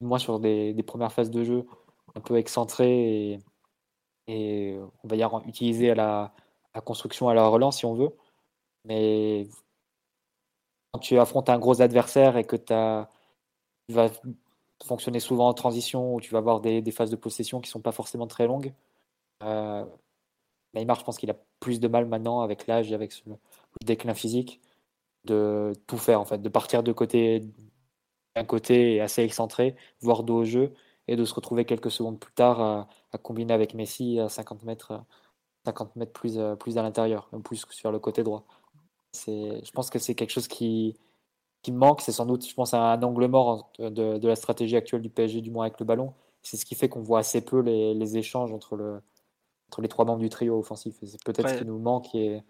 [0.00, 1.66] moi sur des, premières phases de jeu,
[2.14, 3.38] un peu excentré
[4.28, 6.34] et, on va dire utiliser à la,
[6.84, 8.10] construction, à la relance si on veut.
[8.84, 9.48] Mais
[10.92, 12.72] quand tu affrontes un gros adversaire et que tu
[13.94, 14.10] vas
[14.84, 17.92] fonctionner souvent en transition, où tu vas avoir des, phases de possession qui sont pas
[17.92, 18.72] forcément très longues,
[19.42, 19.84] euh,
[20.74, 23.36] Neymar, je pense qu'il a plus de mal maintenant avec l'âge et avec le
[23.84, 24.60] déclin physique
[25.24, 27.42] de tout faire en fait, de partir de côté
[28.36, 30.72] d'un côté assez excentré, voire dos au jeu,
[31.08, 32.88] et de se retrouver quelques secondes plus tard à,
[33.22, 35.02] combiner avec Messi à 50 mètres,
[35.64, 38.44] 50 mètres plus, euh, plus à l'intérieur, plus sur le côté droit.
[39.14, 40.94] Je pense que c'est quelque chose qui,
[41.62, 42.02] qui manque.
[42.02, 45.40] C'est sans doute, je pense, un angle mort de, de, la stratégie actuelle du PSG,
[45.40, 46.12] du moins avec le ballon.
[46.42, 49.00] C'est ce qui fait qu'on voit assez peu les, les échanges entre le,
[49.68, 50.96] entre les trois membres du trio offensif.
[51.02, 52.42] C'est peut-être ce qui nous manque et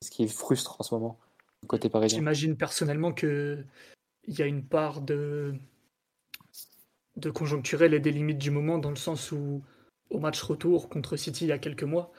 [0.00, 1.18] ce qui est frustre en ce moment,
[1.66, 2.18] côté parisien.
[2.18, 3.12] J'imagine personnellement
[4.24, 5.54] qu'il y a une part de,
[7.16, 9.62] de conjoncturel et des limites du moment, dans le sens où,
[10.10, 12.12] au match retour contre City il y a quelques mois,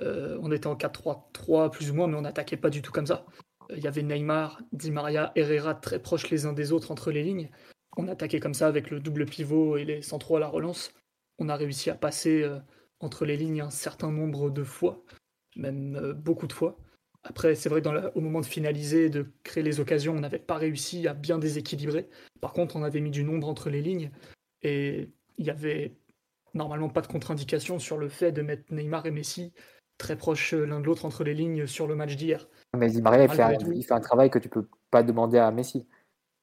[0.00, 3.06] euh, on était en 4-3-3 plus ou moins, mais on n'attaquait pas du tout comme
[3.06, 3.26] ça.
[3.70, 7.22] Il y avait Neymar, Di Maria, Herrera très proches les uns des autres entre les
[7.22, 7.50] lignes.
[7.96, 10.92] On attaquait comme ça avec le double pivot et les centraux à la relance.
[11.38, 12.58] On a réussi à passer euh,
[13.00, 15.02] entre les lignes un certain nombre de fois,
[15.56, 16.78] même euh, beaucoup de fois,
[17.28, 20.56] Après, c'est vrai, dans au moment de finaliser, de créer les occasions, on n'avait pas
[20.56, 22.08] réussi à bien déséquilibrer.
[22.40, 24.10] Par contre, on avait mis du nombre entre les lignes
[24.62, 25.92] et il y avait
[26.54, 29.52] normalement pas de contre-indication sur le fait de mettre Neymar et Messi
[29.98, 32.48] très proches l'un de l'autre entre les lignes sur le match d'hier.
[32.76, 35.38] Mais Di Maria, il fait, un, il fait, un, travail que tu peux pas demander
[35.38, 35.86] à Messi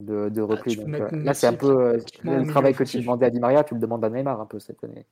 [0.04, 0.80] de, de ah, repli.
[0.80, 3.74] Euh, là, c'est un peu euh, le travail que tu demandais à Di Maria, tu
[3.74, 5.08] le demandes à Neymar un peu cette année.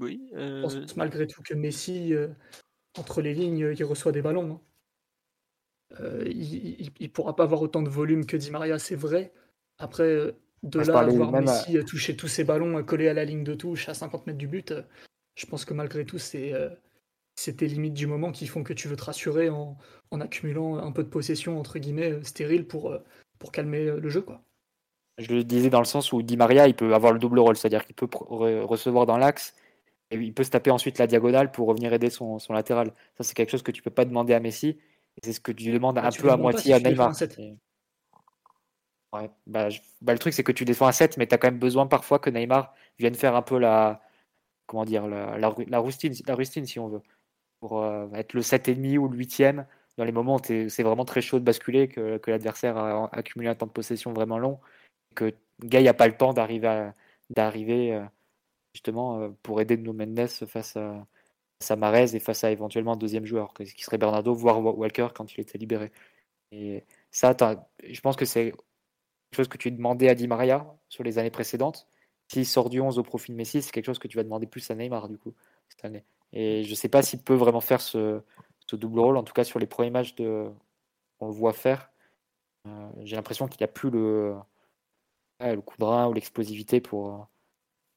[0.00, 0.30] Oui.
[0.34, 0.68] Euh...
[0.68, 2.28] Je pense malgré tout que Messi, euh,
[2.98, 4.54] entre les lignes, il reçoit des ballons.
[4.54, 4.60] Hein.
[6.00, 9.32] Euh, il ne pourra pas avoir autant de volume que Di Maria, c'est vrai.
[9.78, 11.84] Après, de là à voir Messi à...
[11.84, 14.72] toucher tous ses ballons, coller à la ligne de touche à 50 mètres du but,
[15.34, 16.54] je pense que malgré tout, c'est
[17.56, 19.76] tes limites du moment qui font que tu veux te rassurer en,
[20.10, 22.96] en, accumulant un peu de possession, entre guillemets, stérile pour,
[23.38, 24.22] pour calmer le jeu.
[24.22, 24.42] quoi.
[25.18, 27.56] Je le disais dans le sens où Di Maria, il peut avoir le double rôle,
[27.56, 29.54] c'est-à-dire qu'il peut recevoir dans l'axe
[30.10, 32.92] et il peut se taper ensuite la diagonale pour revenir aider son, son latéral.
[33.16, 34.68] Ça, c'est quelque chose que tu peux pas demander à Messi.
[34.68, 37.12] Et c'est ce que tu demandes un peu à moitié à Neymar.
[39.12, 39.68] Ouais, bah,
[40.00, 41.86] bah, le truc, c'est que tu défends à 7, mais tu as quand même besoin
[41.86, 44.00] parfois que Neymar vienne faire un peu la.
[44.66, 47.02] Comment dire La, la, la rustine, la rustine, si on veut.
[47.60, 51.20] Pour euh, être le 7,5 ou le 8e dans les moments où c'est vraiment très
[51.20, 54.58] chaud de basculer, que, que l'adversaire a accumulé un temps de possession vraiment long,
[55.14, 56.90] que Gay n'a pas le temps d'arriver
[57.30, 58.04] d'arriver euh,
[58.72, 61.06] justement euh, pour aider No Mendes face à,
[61.60, 65.40] Samarez et face à éventuellement un deuxième joueur, qui serait Bernardo, voire Walker quand il
[65.40, 65.92] était libéré.
[66.52, 67.36] Et ça,
[67.84, 71.30] je pense que c'est quelque chose que tu demandais à Di Maria sur les années
[71.30, 71.86] précédentes.
[72.28, 74.46] S'il sort du 11 au profil de Messi, c'est quelque chose que tu vas demander
[74.46, 75.34] plus à Neymar du coup
[75.68, 76.04] cette année.
[76.32, 78.22] Et je ne sais pas s'il peut vraiment faire ce,
[78.72, 79.16] double rôle.
[79.16, 80.48] En tout cas, sur les premiers matchs de,
[81.18, 81.90] on le voit faire.
[82.66, 84.36] Euh, j'ai l'impression qu'il a plus le,
[85.40, 87.28] le coup de rein ou l'explosivité pour,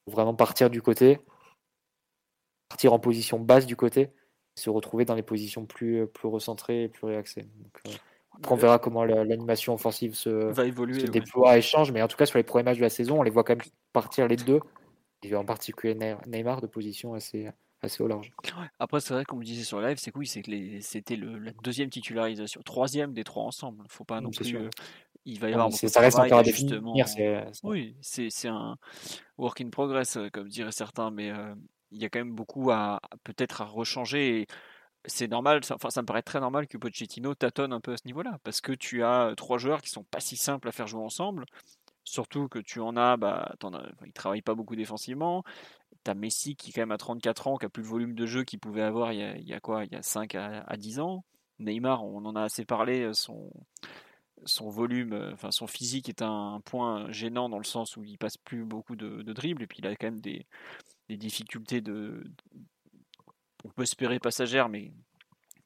[0.06, 1.20] vraiment partir du côté,
[2.68, 4.10] partir en position basse du côté,
[4.56, 7.48] se retrouver dans les positions plus, plus recentrées et plus réaxées.
[7.86, 7.90] Euh,
[8.36, 12.16] après, on verra comment l'animation offensive se, Va évoluer, déploie et change, mais en tout
[12.16, 14.36] cas, sur les premiers matchs de la saison, on les voit quand même partir les
[14.36, 14.60] deux,
[15.22, 15.94] et en particulier
[16.26, 17.48] Neymar de position assez,
[17.80, 18.32] assez au large.
[18.78, 20.50] Après, c'est vrai qu'on me disait sur le live, c'est oui, c'est que
[20.80, 23.84] c'était la deuxième titularisation, troisième des trois ensemble.
[23.88, 24.56] Faut pas non plus.
[24.56, 24.68] Euh,
[25.24, 26.94] il va y avoir beaucoup ça reste encore à justement.
[27.62, 28.76] Oui, c'est un
[29.38, 31.54] work in progress, euh, comme diraient certains, mais euh,
[31.90, 34.46] il y a quand même beaucoup à peut-être à rechanger.
[35.06, 38.06] c'est normal, enfin ça me paraît très normal que Pochettino tâtonne un peu à ce
[38.06, 41.02] niveau-là, parce que tu as trois joueurs qui sont pas si simples à faire jouer
[41.02, 41.46] ensemble.
[42.04, 45.42] Surtout que tu en as, bah, en as, il travaille pas beaucoup défensivement.
[46.04, 48.26] Tu as Messi qui, quand même, à 34 ans, qui a plus le volume de
[48.26, 50.34] jeu qu'il pouvait avoir il y, a, il y a, quoi Il y a 5
[50.34, 51.24] à, à, 10 ans.
[51.60, 53.50] Neymar, on en a assez parlé, euh, son,
[54.46, 58.18] son volume, euh, enfin son physique est un point gênant dans le sens où il
[58.18, 60.46] passe plus beaucoup de, de dribbles et puis il a quand même des,
[61.08, 62.24] difficultés de,
[63.64, 64.92] on peut espérer passagères, mais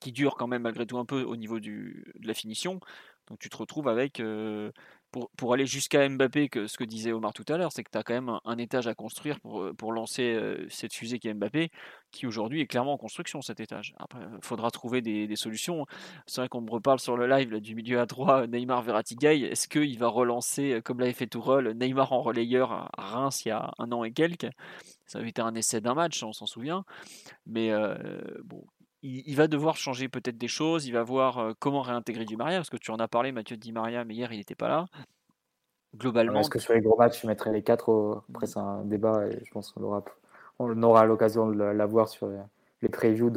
[0.01, 2.81] qui durent quand même malgré tout un peu au niveau de la finition.
[3.27, 4.73] Donc tu te retrouves avec euh,
[5.11, 7.91] pour, pour aller jusqu'à Mbappé, que ce que disait Omar tout à l'heure, c'est que
[7.91, 11.19] tu as quand même un, étage à construire pour, euh, pour lancer euh, cette fusée
[11.19, 11.71] qui est Mbappé,
[12.11, 13.95] qui aujourd'hui est clairement en construction cet étage.
[13.99, 15.87] Après, il faudra trouver des, des solutions.
[16.27, 19.17] C'est vrai qu'on me reparle sur le live du milieu à droit, Neymar Verratti.
[19.23, 23.49] Est-ce qu'il va relancer, euh, comme l'avait fait Tourelle, Neymar en relayeur à Reims il
[23.49, 24.51] y a un an et quelques?
[25.07, 26.85] Ça avait été un essai d'un match, on s'en souvient.
[27.47, 27.97] Mais euh,
[28.45, 28.65] bon,
[29.03, 32.71] il, va devoir changer peut-être des choses, il va voir comment réintégrer du Maria, parce
[32.71, 34.87] que tu en as parlé, Mathieu Di Maria, mais hier il n'était pas là.
[35.97, 36.41] Globalement.
[36.41, 39.43] Est-ce que sur les gros matchs, tu mettrais les quatre Après, c'est un débat et
[39.45, 40.05] je pense qu'on aura,
[40.59, 42.29] on aura l'occasion de l'avoir sur
[42.83, 43.31] les previews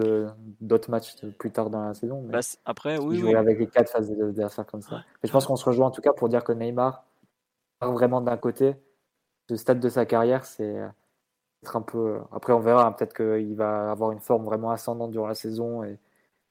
[0.60, 2.22] d'autres matchs plus tard dans la saison.
[2.24, 3.18] Bah, après, oui.
[3.18, 5.04] Jouer avec les quatre phases d'affaires comme ça.
[5.24, 7.06] Mais je pense qu'on se rejoint en tout cas pour dire que Neymar
[7.80, 8.76] part vraiment d'un côté.
[9.50, 10.78] Ce stade de sa carrière, c'est
[11.74, 12.20] un peu.
[12.32, 12.88] Après, on verra.
[12.88, 15.98] Hein, peut-être qu'il va avoir une forme vraiment ascendante durant la saison et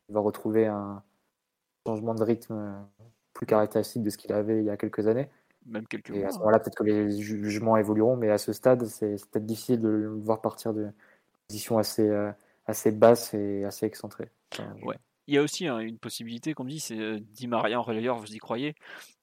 [0.08, 1.02] il va retrouver un
[1.86, 2.86] changement de rythme
[3.32, 5.28] plus caractéristique de ce qu'il avait il y a quelques années.
[5.66, 8.86] Même quelques et à ce moment-là, peut-être que les jugements évolueront, mais à ce stade,
[8.86, 10.88] c'est peut-être difficile de le voir partir de
[11.48, 12.32] position assez, euh,
[12.66, 14.30] assez basse et assez excentrée.
[14.82, 14.96] ouais.
[15.26, 17.82] Il y a aussi hein, une possibilité qu'on me dit, c'est euh, Di Maria en
[17.82, 18.74] relayeur, vous y croyez?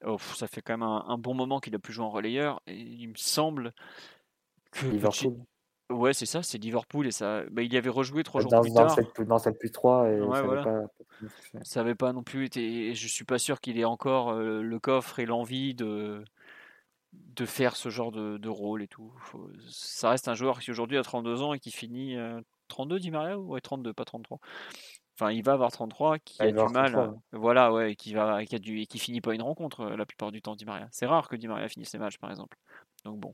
[0.05, 2.61] Oh, Ça fait quand même un, un bon moment qu'il a pu jouer en relayeur,
[2.65, 3.73] et il me semble
[4.71, 5.35] que Liverpool.
[5.89, 7.43] Ouais, c'est ça, c'est Liverpool et ça.
[7.49, 8.95] Bah, il y avait rejoué trois jours plus tard.
[9.25, 10.19] dans cette plus 3 et
[11.63, 12.07] ça n'avait pas...
[12.07, 12.93] pas non plus été.
[12.93, 16.23] Je suis pas sûr qu'il ait encore euh, le coffre et l'envie de
[17.13, 19.11] de faire ce genre de, de rôle et tout.
[19.69, 22.15] Ça reste un joueur qui aujourd'hui a 32 ans et qui finit
[22.67, 24.39] 32 dit Maria ouais 32 pas 33
[25.19, 26.91] Enfin, il va avoir 33, qui Ah, a du mal.
[26.91, 27.13] 33, ouais.
[27.31, 30.31] Voilà, ouais, qui va, qui a du, qui finit pas une rencontre euh, la plupart
[30.31, 30.87] du temps, Di Maria.
[30.91, 32.55] C'est rare que Di Maria finisse ses matchs, par exemple.
[33.07, 33.33] Donc bon.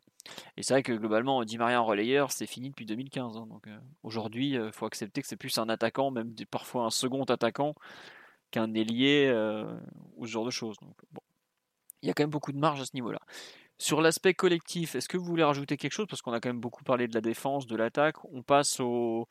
[0.56, 3.38] Et c'est vrai que globalement, Di Maria en relayeur, c'est fini depuis 2015.
[3.38, 3.48] hein.
[3.48, 7.24] donc euh, aujourd'hui, il faut accepter que c'est plus un attaquant, même parfois un second
[7.24, 7.74] attaquant,
[8.52, 9.66] qu'un ailier euh,
[10.16, 10.78] ou ce genre de choses.
[10.80, 11.22] Donc bon.
[12.04, 13.20] Il y a quand même beaucoup de marge à ce niveau-là.
[13.80, 16.06] Sur l'aspect collectif, est-ce que vous voulez rajouter quelque chose?
[16.08, 18.24] Parce qu'on a quand même beaucoup parlé de la défense, de l'attaque.
[18.26, 19.28] On passe au,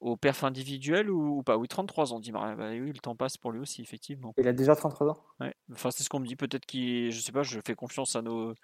[0.00, 1.56] au perf individuel ou, ou pas?
[1.56, 2.54] Oui, 33 ans, dit Maria.
[2.54, 4.32] Bah oui, le temps passe pour lui aussi, effectivement.
[4.38, 5.18] Il a déjà 33 ans?
[5.40, 5.54] Ouais.
[5.72, 6.36] Enfin, c'est ce qu'on me dit.
[6.36, 8.54] Peut-être qu'il, je sais pas, je fais confiance à nos,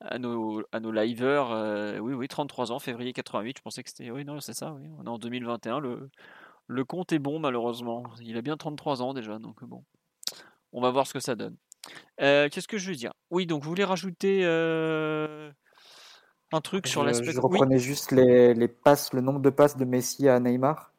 [0.00, 1.52] à nos, à nos liveurs.
[1.52, 3.58] euh, oui, oui, 33 ans, février 88.
[3.58, 4.10] Je pensais que c'était.
[4.10, 4.72] Oui, non, c'est ça.
[4.72, 4.88] Oui.
[4.98, 5.80] On est en 2021.
[5.80, 6.10] Le,
[6.66, 8.04] le compte est bon, malheureusement.
[8.20, 9.38] Il a bien 33 ans déjà.
[9.38, 9.84] Donc bon,
[10.72, 11.56] on va voir ce que ça donne.
[12.20, 13.12] Euh, Qu'est-ce que je veux dire?
[13.30, 15.52] Oui, donc vous voulez rajouter euh,
[16.54, 17.32] un truc sur l'aspect.
[17.32, 20.92] je Oui, reprenais juste les, les passes, le nombre de passes de Messi à Neymar.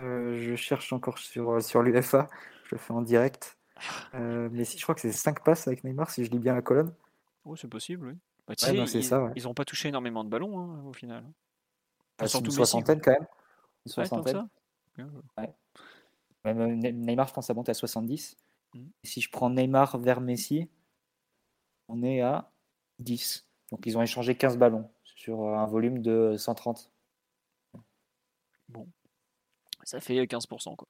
[0.00, 2.28] Euh, je cherche encore sur, sur l'UFA,
[2.64, 3.56] je le fais en direct.
[4.14, 6.62] Euh, Messi, je crois que c'est 5 passes avec Neymar, si je lis bien la
[6.62, 6.94] colonne.
[7.44, 8.14] Oh, c'est possible, oui.
[8.46, 9.32] Bah, Ouais, ils, ça, ouais.
[9.36, 11.22] ils ont pas touché énormément de ballons hein, au final.
[11.24, 11.34] Enfin,
[12.18, 12.66] Ah, c'est surtout une Messi, quoi.
[12.66, 13.26] soixantaine quand même.
[13.86, 14.48] Une soixantaine.
[16.44, 18.36] Même Ne- Neymar, je pense, ça monte à 70.
[18.74, 18.90] Mhm.
[19.02, 20.68] Et si je prends Neymar vers Messi,
[21.88, 22.50] on est à
[23.00, 23.47] 10.
[23.70, 26.90] Donc ils ont échangé 15 ballons sur un volume de 130.
[29.84, 30.88] Ça fait 15%, quoi.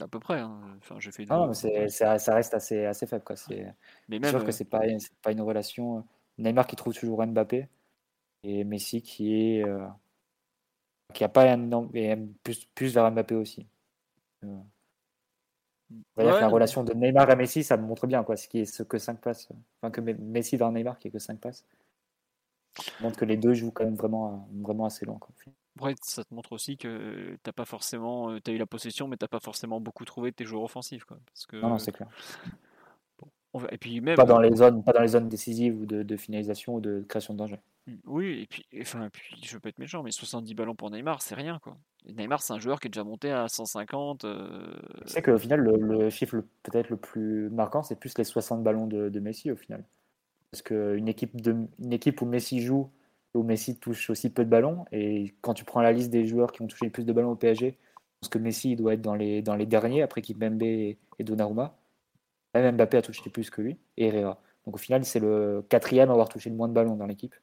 [0.00, 0.40] À peu près.
[0.40, 0.60] hein.
[0.78, 3.24] Enfin, j'ai fait Ah, non, mais c'est- ça, ça reste assez, assez faible.
[3.24, 3.36] Quoi.
[3.36, 3.72] C'est
[4.08, 5.98] Mais même, sûr que euh, c'est pas, c'est pas une relation.
[5.98, 6.02] euh,
[6.38, 7.68] Neymar qui trouve toujours Mbappé
[8.44, 9.86] et Messi qui est euh,
[11.14, 13.66] qui a pas un et plus, plus vers Mbappé aussi.
[14.44, 14.58] Euh,
[15.90, 18.60] ouais, que la relation de Neymar à Messi, ça me montre bien quoi, ce qui
[18.60, 19.48] est ce que 5 passes.
[19.80, 21.64] Enfin que Me- Messi vers Neymar qui est que 5 passes.
[22.76, 25.18] Ça montre que les deux jouent quand même vraiment, vraiment assez loin.
[25.18, 25.30] Quoi.
[25.80, 29.16] Ouais, ça te montre aussi que t'as pas forcément, euh, t'as eu la possession, mais
[29.16, 31.18] t'as pas forcément beaucoup trouvé de tes joueurs offensifs, quoi.
[31.26, 32.08] Parce que Non, non, c'est clair.
[33.54, 36.02] va- et puis même, Pas dans les zones, pas dans les zones décisives ou de,
[36.02, 37.58] de finalisation ou de création de danger.
[38.04, 41.22] Oui, et puis, enfin, puis je veux pas être méchant, mais 70 ballons pour Neymar,
[41.22, 41.76] c'est rien, quoi.
[42.06, 44.24] Neymar, c'est un joueur qui est déjà monté à 150.
[44.24, 44.74] euh,
[45.06, 48.86] Tu sais qu'au final, le, chiffre peut-être le plus marquant, c'est plus les 60 ballons
[48.86, 49.84] de, Messi au final.
[50.50, 51.32] Parce qu'une équipe,
[51.90, 52.90] équipe où Messi joue,
[53.34, 56.52] où Messi touche aussi peu de ballons, et quand tu prends la liste des joueurs
[56.52, 57.78] qui ont touché le plus de ballons au PSG,
[58.20, 61.76] parce que Messi doit être dans les, dans les derniers, après Kimpembe et, et Donnarumma.
[62.54, 64.40] Même Mbappé a touché plus que lui, et Herrera.
[64.64, 67.34] Donc au final, c'est le quatrième à avoir touché le moins de ballons dans l'équipe,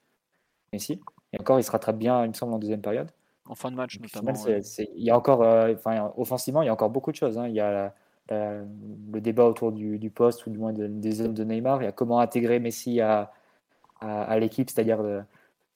[0.74, 0.99] Messi.
[1.32, 3.09] Et encore, il se rattrape bien, il me semble, en deuxième période.
[3.47, 4.34] en fin de match, Donc, notamment.
[4.36, 7.15] final, c'est- il y a encore, euh, enfin, offensivement, il y a encore beaucoup de
[7.17, 7.38] choses.
[7.38, 7.47] hein.
[7.47, 7.93] Il y a
[8.30, 11.82] le débat autour du, du poste, ou du moins de- des zones de Neymar.
[11.82, 13.32] Il y a comment intégrer Messi à,
[13.99, 15.21] à, à l'équipe, c'est-à-dire de,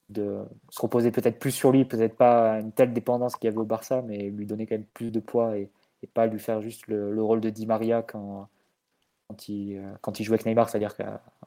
[0.10, 0.40] de
[0.70, 3.66] se reposer peut-être plus sur lui, peut-être pas une telle dépendance qu'il y avait au
[3.66, 5.70] Barça, mais lui donner quand même plus de poids et,
[6.04, 8.48] et pas lui faire juste le, le rôle de Di Maria quand,
[9.28, 10.96] quand, il, euh, quand il joue avec Neymar, c'est-à-dire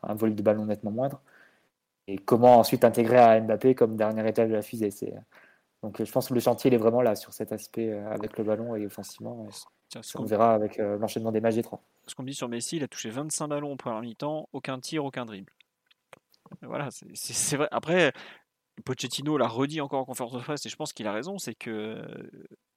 [0.02, 1.20] un volume de ballon nettement moindre.
[2.10, 4.90] Et comment ensuite intégrer à Mbappé comme dernier étage de la fusée.
[4.90, 5.14] C'est,
[5.82, 8.10] donc euh, je pense que le chantier il est vraiment là sur cet aspect euh,
[8.10, 9.46] avec le ballon et offensivement.
[9.88, 11.80] Tiens, on qu'on verra avec euh, l'enchaînement des matchs des trois.
[12.06, 14.80] ce qu'on me dit sur Messi, il a touché 25 ballons au premier mi-temps, aucun
[14.80, 15.52] tir, aucun dribble.
[16.62, 17.68] Voilà, c'est- c'est c'est vrai.
[17.70, 18.12] Après,
[18.84, 21.54] Pochettino l'a redit encore en conférence de presse, et je pense qu'il a raison, c'est
[21.54, 22.02] que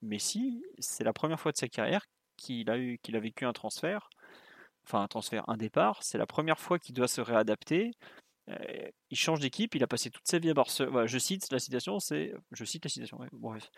[0.03, 2.05] Messi, c'est la première fois de sa carrière
[2.37, 4.09] qu'il a, eu, qu'il a vécu un transfert,
[4.85, 7.91] enfin un transfert, un départ, c'est la première fois qu'il doit se réadapter.
[8.49, 11.07] Euh, il change d'équipe, il a passé toute sa vie à Barcelone.
[11.07, 12.33] Je cite la citation, c'est.
[12.51, 13.69] Je cite la citation, bref.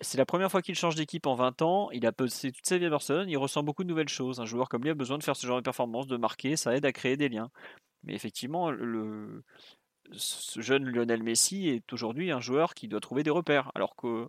[0.00, 1.90] C'est la première fois qu'il change d'équipe en 20 ans.
[1.90, 3.30] Il a passé toute sa vie à Barcelone.
[3.30, 4.40] Il ressent beaucoup de nouvelles choses.
[4.40, 6.56] Un joueur comme lui a besoin de faire ce genre de performance, de marquer.
[6.56, 7.50] Ça aide à créer des liens.
[8.02, 8.70] Mais effectivement,
[10.12, 13.70] ce jeune Lionel Messi est aujourd'hui un joueur qui doit trouver des repères.
[13.74, 14.28] Alors que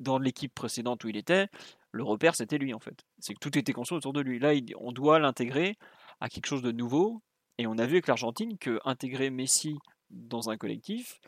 [0.00, 1.48] dans l'équipe précédente où il était,
[1.90, 3.04] le repère c'était lui en fait.
[3.18, 4.38] C'est que tout était construit autour de lui.
[4.38, 5.76] Là, on doit l'intégrer
[6.20, 7.22] à quelque chose de nouveau.
[7.58, 9.76] Et on a vu avec l'Argentine que intégrer Messi
[10.10, 11.18] dans un collectif,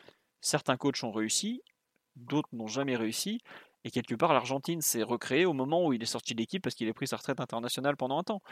[0.40, 1.62] certains coachs ont réussi,
[2.16, 3.40] d'autres n'ont jamais réussi.
[3.84, 6.74] Et quelque part, l'Argentine s'est recréée au moment où il est sorti de l'équipe parce
[6.74, 8.42] qu'il a pris sa retraite internationale pendant un temps,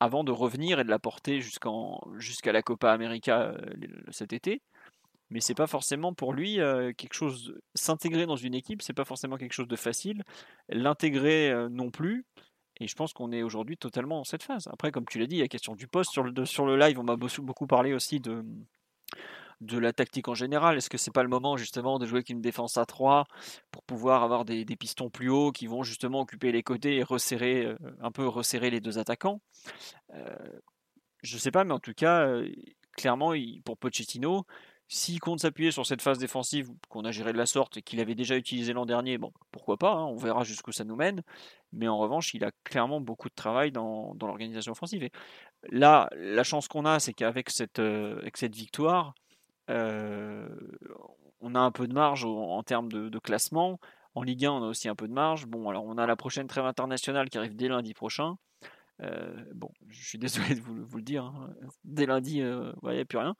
[0.00, 3.56] avant de revenir et de la porter jusqu'à la Copa América euh,
[4.10, 4.62] cet été.
[5.30, 7.54] Mais c'est pas forcément pour lui euh, quelque chose.
[7.74, 10.22] S'intégrer dans une équipe, c'est pas forcément quelque chose de facile.
[10.70, 12.24] L'intégrer euh, non plus.
[12.80, 14.68] Et je pense qu'on est aujourd'hui totalement dans cette phase.
[14.72, 16.76] Après, comme tu l'as dit, il y a question du poste sur le, sur le
[16.76, 16.98] live.
[16.98, 18.44] On m'a beaucoup, parlé aussi de,
[19.60, 20.76] de la tactique en général.
[20.76, 23.26] Est-ce que c'est pas le moment justement de jouer avec une défense à 3
[23.72, 27.66] pour pouvoir avoir des, pistons plus hauts qui vont justement occuper les côtés et resserrer
[27.66, 29.40] euh, un peu resserrer les deux attaquants?
[30.14, 30.36] Euh,
[31.22, 32.48] Je sais pas, mais en tout cas, euh,
[32.96, 33.32] clairement,
[33.64, 34.44] pour Pochettino,
[34.88, 38.00] s'il compte s'appuyer sur cette phase défensive qu'on a gérée de la sorte et qu'il
[38.00, 39.18] avait déjà utilisé l'an dernier,
[39.52, 41.22] pourquoi pas, hein, on verra jusqu'où ça nous mène.
[41.72, 45.02] Mais en revanche, il a clairement beaucoup de travail dans, l'organisation offensive.
[45.02, 45.12] Et
[45.70, 49.14] là, la chance qu'on a, c'est qu'avec cette, euh, victoire,
[49.68, 50.48] euh,
[51.42, 53.78] on a un peu de marge en, termes de, classement.
[54.14, 55.46] En Ligue 1, on a aussi un peu de marge.
[55.46, 58.36] Bon, alors on a la prochaine trêve internationale qui arrive dès lundi prochain.
[59.02, 61.26] Euh, bon, je suis désolé de vous, le dire.
[61.26, 61.50] Hein.
[61.84, 63.36] Dès lundi, il n'y a plus rien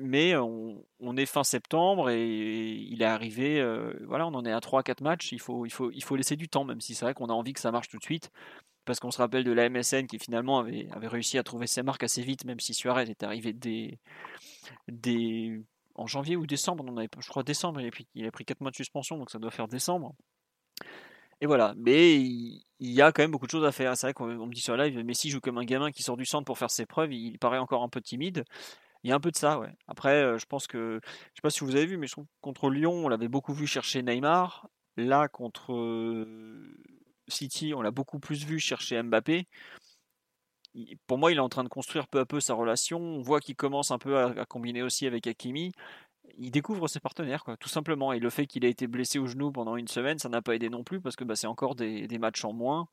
[0.00, 3.62] mais on, est fin septembre et il est arrivé,
[4.06, 6.48] voilà, on en est à 3-4 matchs, il faut, il, faut, il faut laisser du
[6.48, 8.30] temps, même si c'est vrai qu'on a envie que ça marche tout de suite,
[8.84, 12.02] parce qu'on se rappelle de la MSN qui finalement avait, réussi à trouver ses marques
[12.02, 13.98] assez vite, même si Suarez est arrivé dès,
[15.94, 16.84] en janvier ou décembre,
[17.20, 19.38] je crois décembre, il a, pris, il a pris 4 mois de suspension, donc ça
[19.38, 20.14] doit faire décembre.
[21.40, 23.96] Et voilà, mais il, y a quand même beaucoup de choses à faire.
[23.96, 26.24] C'est vrai qu'on me dit sur live, Messi joue comme un gamin qui sort du
[26.24, 28.44] centre pour faire ses preuves, il paraît encore un peu timide.
[29.04, 29.72] Il y a un peu de ça, ouais.
[29.86, 32.30] Après, je pense que, je sais pas si vous avez vu, mais je trouve que
[32.40, 34.68] contre Lyon, on l'avait beaucoup vu chercher Neymar.
[34.96, 36.26] Là, contre
[37.28, 39.46] City, on l'a beaucoup plus vu chercher Mbappé.
[41.06, 42.98] Pour moi, il est en train de construire peu à peu sa relation.
[42.98, 45.72] On voit qu'il commence un peu à, combiner aussi avec Hakimi.
[46.36, 48.12] Il découvre ses partenaires, tout simplement.
[48.12, 50.54] Et le fait qu'il ait été blessé au genou pendant une semaine, ça n'a pas
[50.54, 52.88] aidé non plus parce que bah, c'est encore des, matchs en moins.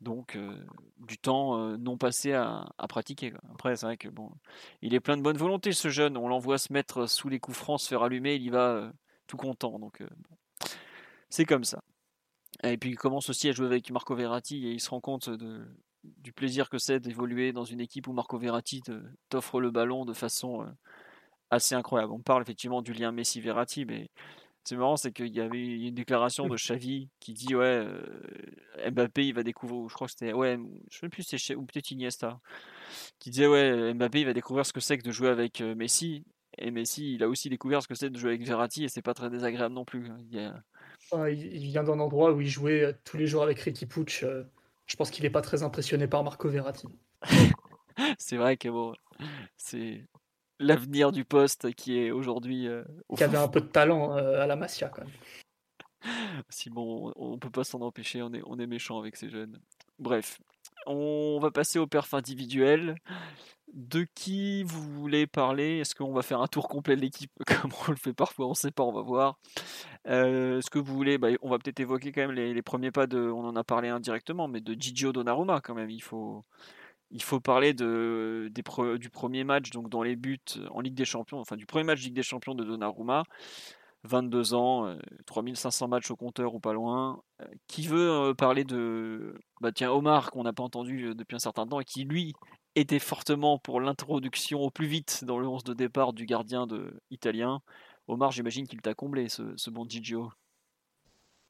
[0.00, 0.64] Donc, euh,
[0.98, 3.32] du temps euh, non passé à, pratiquer.
[3.52, 4.30] Après, c'est vrai que bon,
[4.80, 6.16] il est plein de bonne volonté, ce jeune.
[6.16, 8.92] On l'envoie se mettre sous les coups francs, se faire allumer, il y va euh,
[9.26, 9.78] tout content.
[9.78, 10.02] Donc,
[11.28, 11.82] c'est comme ça.
[12.62, 15.30] Et puis, il commence aussi à jouer avec Marco Verratti et il se rend compte
[16.04, 18.82] du plaisir que c'est d'évoluer dans une équipe où Marco Verratti
[19.28, 20.66] t'offre le ballon de façon
[21.50, 22.12] assez incroyable.
[22.12, 24.10] On parle effectivement du lien Messi-Verratti, mais
[24.68, 29.26] c'est marrant, c'est qu'il y avait une déclaration de Xavi qui dit ouais, euh, Mbappé
[29.26, 30.58] il va découvrir, je crois que c'était ouais,
[30.90, 32.38] je sais plus c'est ou peut-être Iniesta,
[33.18, 36.24] qui disait ouais, Mbappé il va découvrir ce que c'est que de jouer avec Messi.
[36.60, 39.00] Et Messi, il a aussi découvert ce que c'est de jouer avec Verratti et c'est
[39.00, 40.10] pas très désagréable non plus.
[40.30, 40.52] Il,
[41.12, 44.26] ah, vient d'un endroit où il jouait tous les jours avec Ricky Pucci.
[44.86, 46.88] Je pense qu'il n'est pas très impressionné par Marco Verratti.
[48.18, 48.92] c'est vrai que bon,
[49.56, 50.04] c'est
[50.58, 52.68] l'avenir du poste qui est aujourd'hui.
[52.68, 52.84] Euh,
[53.16, 55.12] qui avait un peu de talent euh, à la Masia quand même.
[56.48, 59.58] Simon, on, ne peut pas s'en empêcher, on est, on est méchant avec ces jeunes.
[59.98, 60.38] Bref,
[60.86, 62.96] on va passer au perf individuel.
[63.74, 65.80] De qui vous voulez parler?
[65.80, 68.46] Est-ce qu'on va faire un tour complet de l'équipe comme on le fait parfois?
[68.46, 69.38] On ne sait pas, on va voir.
[70.06, 72.90] Euh, Est-ce que vous voulez bah, On va peut-être évoquer quand même les, les, premiers
[72.90, 73.18] pas de.
[73.18, 75.90] On en a parlé indirectement, mais de Gigio Donnarumma quand même.
[75.90, 76.46] Il faut,
[77.10, 80.38] il faut parler de, du premier match donc dans les buts
[80.70, 83.24] en Ligue des Champions, enfin du premier match Ligue des Champions de Donnarumma.
[84.04, 87.22] 22 ans, 3500 euh, matchs au compteur ou pas loin.
[87.42, 91.40] Euh, qui veut euh, parler de bah tiens Omar qu'on n'a pas entendu depuis un
[91.40, 92.34] certain temps et qui lui
[92.74, 97.00] était fortement pour l'introduction au plus vite dans le 11 de départ du gardien de,
[97.10, 97.60] italien.
[98.06, 100.30] Omar, j'imagine qu'il t'a comblé ce, bon Gigio.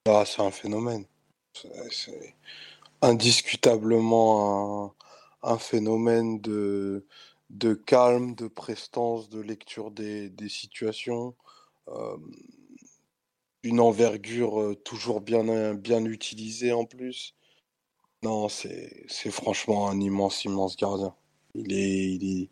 [0.06, 1.04] Ah, c'est un phénomène.
[1.52, 2.34] C'est
[3.02, 4.94] indiscutablement un,
[5.42, 7.06] un phénomène de,
[7.50, 11.34] de calme, de prestance, de lecture des, situations,
[11.88, 12.16] euh,
[13.62, 17.34] une envergure toujours bien, bien utilisée en plus.
[18.22, 21.14] Non, c'est franchement un immense, immense gardien.
[21.54, 22.48] Il est,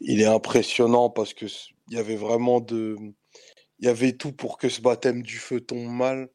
[0.00, 1.46] il est, impressionnant parce que
[1.88, 2.96] il y avait vraiment de,
[3.78, 6.30] il y avait tout pour que ce baptême du feu tombe mal.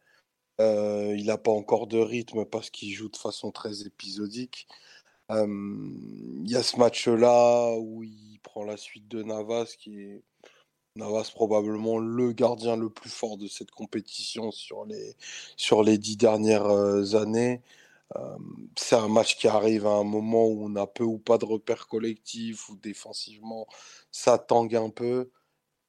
[0.59, 4.67] Il n'a pas encore de rythme parce qu'il joue de façon très épisodique.
[5.29, 10.23] Il y a ce match-là où il prend la suite de Navas, qui est
[10.95, 15.15] Navas probablement le gardien le plus fort de cette compétition sur les,
[15.55, 17.61] sur les dix dernières années.
[18.77, 21.45] c'est un match qui arrive à un moment où on a peu ou pas de
[21.45, 23.67] repères collectifs, où défensivement
[24.11, 25.31] ça tangue un peu.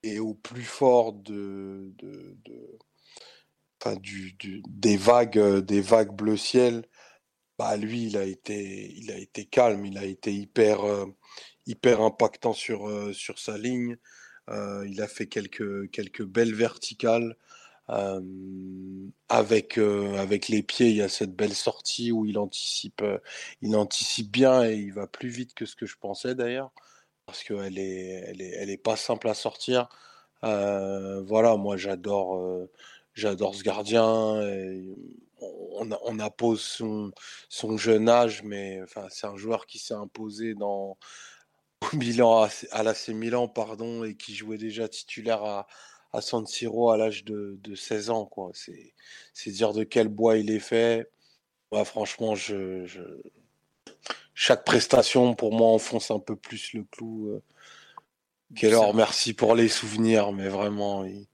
[0.03, 2.79] Et au plus fort de, de,
[3.81, 4.37] enfin, du,
[4.69, 6.87] des vagues, des vagues bleu ciel,
[7.61, 11.05] bah, lui, il a été, calme, il a été hyper, euh,
[12.01, 13.99] impactant sur, euh, sur sa ligne.
[14.49, 17.37] Euh, il a fait quelques, belles verticales.
[19.29, 23.03] avec, les pieds, il y a cette belle sortie où il anticipe,
[24.31, 26.73] bien et il va plus vite que ce que je pensais d'ailleurs,
[27.27, 29.91] parce qu'elle est, elle est, elle est pas simple à sortir.
[30.43, 32.69] voilà, moi j'adore,
[33.15, 34.41] ce gardien.
[35.41, 37.13] On, on appose son,
[37.49, 40.99] son, jeune âge, mais enfin, c'est un joueur qui s'est imposé dans
[41.93, 45.67] au Milan, à l'AC Milan, pardon, et qui jouait déjà titulaire à,
[46.13, 48.27] à San Siro à l'âge de, de, 16 ans.
[48.27, 48.51] Quoi.
[48.55, 48.95] C'est,
[49.33, 51.11] c'est dire de quel bois il est fait.
[51.85, 53.01] franchement, je, je,
[54.35, 57.29] chaque prestation, pour moi, enfonce un peu plus le clou.
[57.29, 57.43] Euh,
[58.57, 61.29] Keller, merci pour les souvenirs, mais vraiment, il,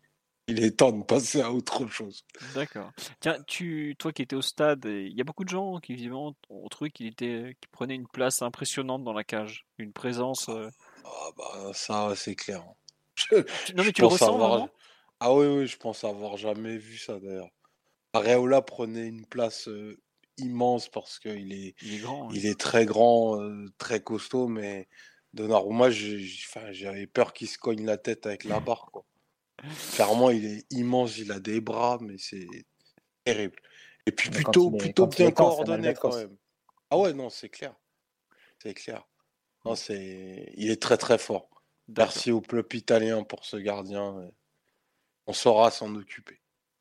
[0.49, 2.25] est temps de passer à autre chose.
[2.55, 2.91] D'accord.
[3.21, 6.35] Tiens, tu, toi qui étais au stade, il y a beaucoup de gens qui vivant
[6.49, 10.49] au truc, qui, était, qui prenaient une place impressionnante dans la cage, une présence.
[10.49, 10.71] Euh,
[11.05, 12.65] ah bah ça, c'est clair.
[13.33, 14.69] non mais tu le ressens avoir...
[15.19, 17.49] Ah oui, oui, je pense avoir jamais vu ça d'ailleurs.
[18.13, 19.99] Areola prenait une place euh,
[20.39, 24.89] immense parce qu'il est, il est, grand, il est très grand, euh, très costaud, mais
[25.35, 28.89] Donnarumma, j'avais peur qu'il se cogne la tête avec la barre.
[28.93, 29.05] Quoi.
[29.95, 32.47] Clairement, il est immense, il a des bras, mais c'est
[33.25, 33.57] terrible.
[34.07, 36.37] Et puis plutôt, plutôt bien coordonné quand même.
[36.91, 37.75] Ah ouais, non, c'est clair.
[38.63, 39.07] C'est clair.
[39.65, 40.53] Non, c'est...
[40.57, 41.51] Il est très très fort.
[41.89, 44.31] Merci au club italien pour ce gardien.
[45.27, 46.41] On saura s'en occuper.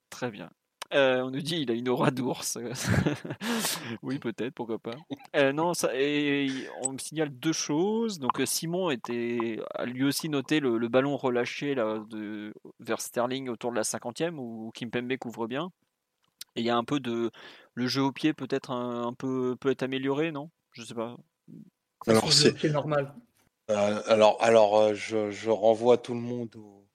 [0.10, 0.52] Très bien.
[0.94, 2.58] Euh, on nous dit il a une aura d'ours.
[4.04, 4.96] oui, peut-être, pourquoi pas.
[5.36, 6.48] Euh, non, ça, et
[6.84, 8.20] on me signale deux choses.
[8.20, 13.50] Donc euh, Simon était, a lui aussi noté le, ballon relâché là, de, vers Sterling
[13.50, 15.72] autour de la 50e où Kimpembe couvre bien.
[16.56, 17.32] Et il y a un peu de
[17.74, 20.52] le jeu au pied peut-être un, peu peut être amélioré, non?
[20.72, 21.18] Je sais pas.
[22.08, 23.14] Alors c'est normal?
[23.68, 26.88] alors alors je, je, renvoie tout le monde au,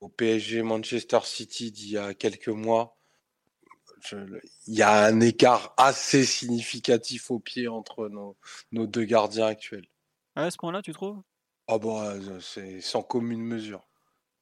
[0.00, 2.98] au PSG Manchester City d'il y a quelques mois
[4.12, 8.36] il y a un écart assez significatif au pied entre nos,
[8.72, 9.86] nos deux gardiens actuels.
[10.34, 11.20] à ce point-là, tu trouves?
[11.68, 13.86] Ah bon, euh, c'est sans commune mesure.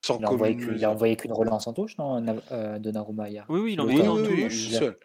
[0.04, 3.28] Sans il, a envoyé il a envoyé qu'une relance en touche, non, euh, de Naruma
[3.28, 3.44] hier?
[3.48, 4.70] Oui, oui, il a envoyé en touche.
[4.70, 4.98] seul.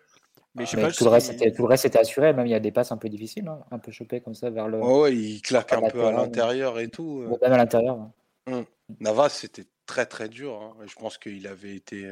[0.56, 2.52] Mais, je sais pas tout, le reste, était, tout le reste était assuré, même il
[2.52, 4.80] y a des passes un peu difficiles, hein, un peu chopées comme ça vers le.
[4.80, 7.24] ouais, il claque un peu à l'intérieur et tout.
[7.24, 7.38] Euh.
[7.42, 8.10] Même à l'intérieur.
[8.48, 8.64] Hum.
[9.02, 10.62] Navas, c'était très très dur.
[10.62, 10.76] Hein.
[10.86, 12.10] Je pense qu'il avait été,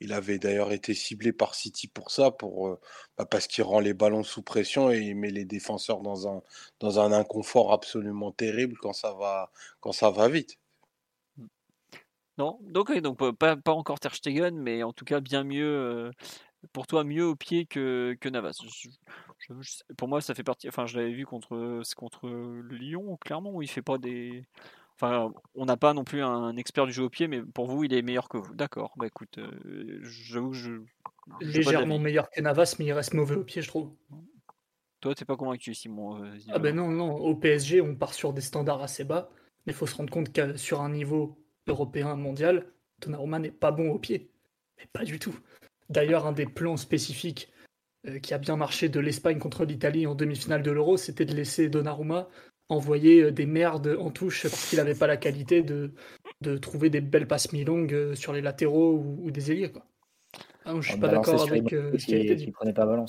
[0.00, 2.78] il avait d'ailleurs été ciblé par City pour ça, pour
[3.18, 6.42] bah, parce qu'il rend les ballons sous pression et il met les défenseurs dans un
[6.80, 10.58] dans un inconfort absolument terrible quand ça va quand ça va vite.
[12.38, 16.10] Non, donc donc pas, pas encore Ter Stegen, mais en tout cas bien mieux
[16.72, 18.60] pour toi mieux au pied que, que Navas.
[19.96, 20.68] pour moi, ça fait partie.
[20.68, 22.28] Enfin, je l'avais vu contre contre
[22.70, 24.46] Lyon, clairement, où il fait pas des
[24.98, 27.84] Enfin, on n'a pas non plus un expert du jeu au pied, mais pour vous,
[27.84, 28.54] il est meilleur que vous.
[28.54, 28.94] D'accord.
[28.96, 30.70] Bah écoute, euh, j'avoue que je.
[31.40, 33.92] Légèrement meilleur que Navas, mais il reste mauvais au pied, je trouve.
[35.00, 37.14] Toi, t'es pas convaincu, Simon euh, Ah ben non, non.
[37.14, 39.28] Au PSG, on part sur des standards assez bas,
[39.66, 42.66] mais il faut se rendre compte que sur un niveau européen, mondial,
[43.00, 44.30] Donnarumma n'est pas bon au pied.
[44.78, 45.38] Mais pas du tout.
[45.90, 47.52] D'ailleurs, un des plans spécifiques
[48.06, 51.34] euh, qui a bien marché de l'Espagne contre l'Italie en demi-finale de l'Euro, c'était de
[51.34, 52.28] laisser Donnarumma
[52.68, 55.92] envoyer euh, des merdes en touche parce qu'il n'avait pas la qualité de,
[56.40, 59.70] de trouver des belles passes mi-longues euh, sur les latéraux ou, des ailiers.
[59.70, 59.84] Quoi.
[60.64, 62.44] Ah, je suis pas d'accord avec euh, ce qui a été dit.
[62.44, 63.06] Il prenait pas ballon,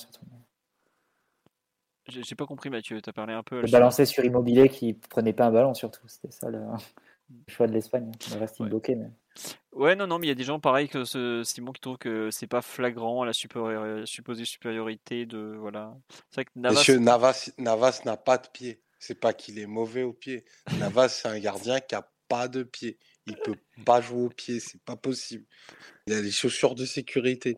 [2.07, 3.01] J'ai pas compris, Mathieu.
[3.01, 3.61] Tu as parlé un peu.
[3.65, 6.07] Il balançait sur Immobilier qui prenait pas un ballon, surtout.
[6.07, 6.59] C'était ça le,
[7.47, 8.11] choix de l'Espagne.
[8.31, 8.95] Le reste, il bloquait.
[8.95, 9.09] Mais...
[9.71, 11.97] Ouais, non, non, mais il y a des gens pareils que ce Simon qui trouvent
[11.97, 15.57] que c'est pas flagrant la supposée supériorité de.
[15.59, 15.95] Voilà.
[16.29, 16.75] C'est que Navas.
[16.75, 18.79] Monsieur, Navas Navas n'a pas de pied.
[18.99, 20.45] C'est pas qu'il est mauvais au pied.
[20.79, 22.97] Navas, c'est un gardien qui a pas de pied.
[23.25, 25.45] Il peut pas jouer au pied, c'est pas possible.
[26.07, 27.57] Il a des chaussures de sécurité.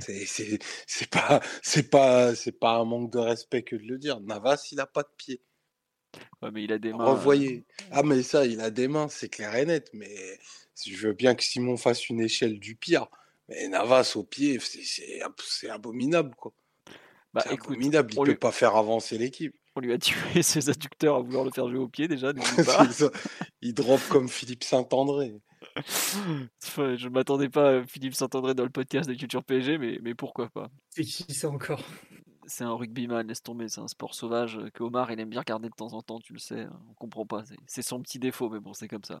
[0.00, 4.20] C'est pas c'est pas c'est pas un manque de respect que de le dire.
[4.20, 5.42] Navas, il a pas de pied.
[6.42, 7.04] Ouais, mais il a des mains.
[7.04, 7.64] Revoyez.
[7.92, 9.90] Ah mais ça, il a des mains, c'est clair et net.
[9.92, 10.38] Mais
[10.84, 13.06] je veux bien que Simon fasse une échelle du pire.
[13.48, 16.52] Mais Navas au pied, c'est abominable quoi.
[17.32, 18.12] Bah, écoute, abominable.
[18.16, 19.56] Il peut pas faire avancer l'équipe.
[19.76, 22.32] On lui a tué ses adducteurs à vouloir le faire jouer au pied déjà.
[23.62, 25.34] Il drop comme Philippe Saint-André.
[25.76, 30.48] je m'attendais pas à Philippe Saint-André dans le podcast de Culture PSG, mais, mais pourquoi
[30.48, 30.70] pas.
[30.90, 31.84] C'est qui ça encore
[32.50, 35.68] c'est un rugbyman, laisse tomber, c'est un sport sauvage que Omar il aime bien regarder
[35.68, 38.60] de temps en temps, tu le sais, on comprend pas, c'est son petit défaut, mais
[38.60, 39.20] bon, c'est comme ça.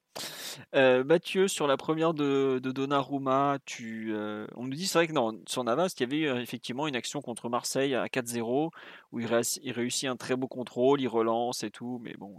[0.74, 5.06] Euh, Mathieu, sur la première de, de Donnarumma, tu, euh, on nous dit, c'est vrai
[5.06, 8.70] que non, sur Navas, il y avait euh, effectivement une action contre Marseille à 4-0,
[9.12, 9.26] où il,
[9.72, 12.36] réussit un très beau contrôle, il relance et tout, mais bon,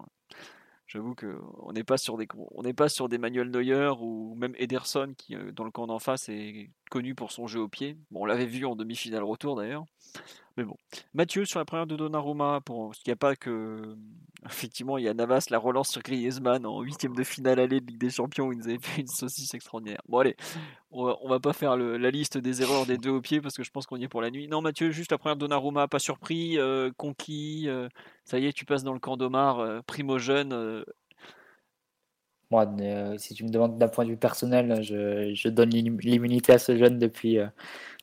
[0.87, 5.13] J'avoue qu'on n'est pas sur des on pas sur des Manuel Neuer ou même Ederson
[5.17, 7.95] qui dans le camp d'en face est connu pour son jeu au pied.
[8.09, 9.85] Bon, on l'avait vu en demi-finale retour d'ailleurs.
[10.57, 10.75] Mais bon.
[11.13, 12.89] Mathieu, sur la première de Donnarumma, pour...
[12.89, 13.95] parce qu'il n'y a pas que.
[14.45, 17.85] Effectivement, il y a Navas, la relance sur Griezmann en huitième de finale allée de
[17.85, 20.01] Ligue des Champions où il nous avait fait une saucisse extraordinaire.
[20.09, 20.35] Bon, allez,
[20.89, 23.61] on va, va pas faire la liste des erreurs des deux au pied parce que
[23.61, 24.47] je pense qu'on y est pour la nuit.
[24.47, 27.65] Non, Mathieu, juste la première de Donnarumma, pas surpris, euh, conquis.
[27.67, 27.87] Euh,
[28.25, 30.83] ça y est, tu passes dans le camp d'Omar, euh, primo jeune.
[32.49, 32.67] Moi,
[33.17, 36.97] si tu me demandes d'un point de vue personnel, je donne l'immunité à ce jeune
[36.97, 37.37] depuis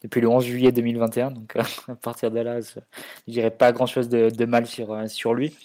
[0.03, 1.31] depuis le 11 juillet 2021.
[1.33, 1.57] Donc
[1.89, 2.81] à partir de là, je
[3.27, 5.57] dirais pas grand chose de, mal sur, euh, sur lui.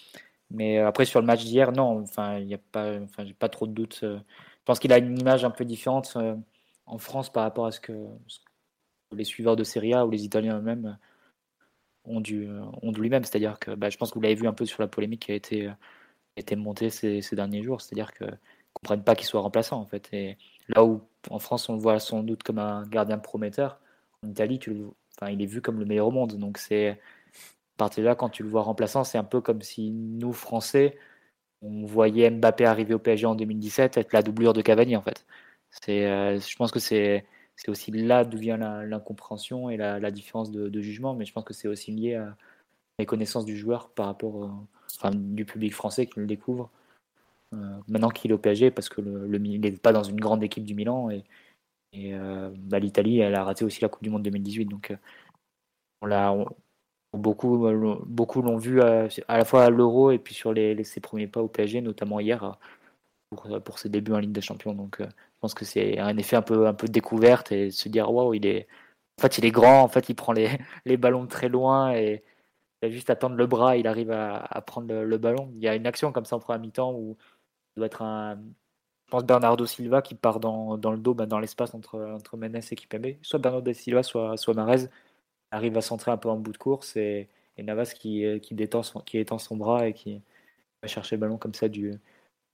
[0.52, 3.74] Mais après, sur le match d'hier, non, enfin, il pas, enfin, j'ai pas trop de
[3.74, 4.00] doutes.
[4.02, 4.20] Je
[4.66, 6.18] pense qu'il a une image un peu différente
[6.86, 7.94] en France par rapport à ce que,
[9.16, 10.98] les suiveurs de Serie A ou les Italiens eux-mêmes
[12.06, 12.50] ont dû,
[12.82, 13.24] ont dû lui-même.
[13.24, 15.32] C'est-à-dire que bah, je pense que vous l'avez vu un peu sur la polémique qui
[15.32, 15.70] a été,
[16.56, 17.82] montée ces, derniers jours.
[17.82, 18.28] C'est-à-dire ne
[18.74, 20.10] comprennent pas qu'il soit remplaçant en fait.
[20.14, 20.38] Et
[20.70, 23.80] là où en France on le voit sans doute comme un gardien prometteur,
[24.24, 24.74] en Italie, tu
[25.30, 26.38] il est vu comme le meilleur au monde.
[26.38, 26.98] Donc c'est à
[27.78, 30.98] partir de là, quand tu le vois remplaçant, c'est un peu comme si nous, Français,
[31.62, 35.26] on voyait Mbappé arriver au PSG en 2017 être la doublure de Cavani en fait.
[35.90, 37.26] Euh, je pense que c'est,
[37.68, 41.68] aussi là d'où vient l'incompréhension et la, différence de, jugement, mais je pense que c'est
[41.68, 42.36] aussi lié à
[43.00, 44.52] les connaissances du joueur par rapport,
[44.98, 46.70] enfin, du public français qui le découvre
[47.54, 50.66] euh, maintenant qu'il est au PSG parce que le, n'est pas dans une grande équipe
[50.66, 51.10] du Milan
[51.94, 54.96] et euh, bah, l'Italie elle a raté aussi la Coupe du Monde 2018 donc
[56.02, 56.36] on l'a
[57.14, 57.68] beaucoup
[58.06, 60.54] beaucoup l'ont vu à, la fois à l'Euro et puis sur
[60.84, 62.58] ses premiers pas au PSG notamment hier
[63.64, 65.02] pour, ses débuts en Ligue des Champions donc
[65.44, 68.34] je pense que c'est un effet un peu, un peu découverte et se dire waouh,
[68.34, 68.66] il est.
[69.20, 70.48] En fait, il est grand, en fait, il prend les,
[70.98, 72.24] ballons très loin et
[72.82, 75.52] il a juste à tendre le bras, il arrive à, prendre le, ballon.
[75.56, 77.18] Il y a une action comme ça en première mi-temps où
[77.76, 78.40] il doit être un.
[79.14, 82.76] Pense Bernardo Silva qui part dans, dans le dos, bah, dans l'espace entre, entre et
[82.76, 83.14] Kipembe.
[83.22, 84.90] Soit Bernardo Silva, soit, soit Marez
[85.52, 88.82] arrive à centrer un peu en bout de course et, et Navas qui, qui, détend
[88.82, 90.20] son, qui étend son bras et qui
[90.82, 92.00] va chercher le ballon comme ça d'une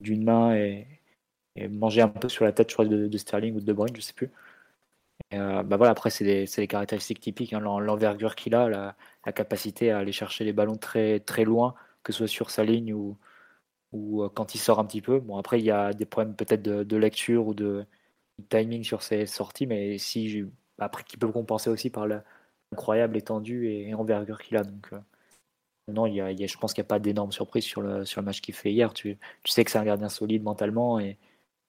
[0.02, 0.86] main et,
[1.56, 4.02] et manger un peu sur la tête, je de, Sterling ou de De Bruyne, je
[4.02, 4.30] sais plus.
[5.32, 9.98] Euh, bah voilà, après, c'est des, caractéristiques typiques, hein, l'envergure qu'il a, la, capacité à
[10.00, 13.16] aller chercher les ballons très, très loin, que ce soit sur sa ligne ou,
[13.92, 15.20] ou euh, quand il sort un petit peu.
[15.20, 17.86] Bon, après, il y a des problèmes peut-être de, lecture ou de,
[18.50, 20.44] timing sur ses sorties, mais si
[20.78, 24.64] après, qui peut compenser aussi par l'incroyable étendue et, envergure qu'il a.
[24.64, 25.00] Donc, euh,
[25.88, 28.20] non, il y a, je pense qu'il n'y a pas d'énorme surprise sur le, sur
[28.20, 28.94] le match qu'il fait hier.
[28.94, 31.18] Tu, tu sais que c'est un gardien solide mentalement et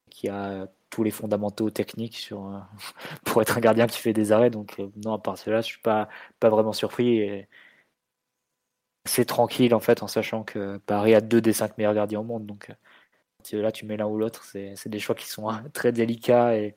[0.09, 2.59] qui a tous les fondamentaux techniques euh,
[3.25, 4.49] pour être un gardien qui fait des arrêts.
[4.51, 7.45] Donc, non, à part cela, je suis pas, pas vraiment surpris.
[9.05, 12.23] C'est tranquille, en fait, en sachant que Paris a deux des cinq meilleurs gardiens au
[12.23, 12.45] monde.
[12.45, 12.69] Donc,
[13.53, 16.75] euh, là, tu mets l'un ou l'autre, c'est des choix qui sont très délicats et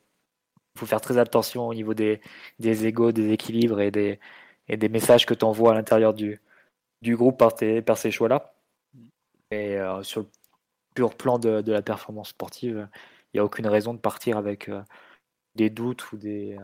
[0.77, 2.21] il faut faire très attention au niveau des,
[2.59, 4.19] des égaux, des équilibres et des,
[4.69, 6.41] et des messages que tu envoies à l'intérieur du,
[7.03, 7.53] groupe par,
[7.99, 8.55] ces choix-là.
[9.51, 10.29] Et sur le
[10.95, 12.89] pur plan de, de la performance sportive,
[13.35, 14.83] il n'y a aucune raison de partir avec euh,
[15.57, 16.57] des doutes ou des,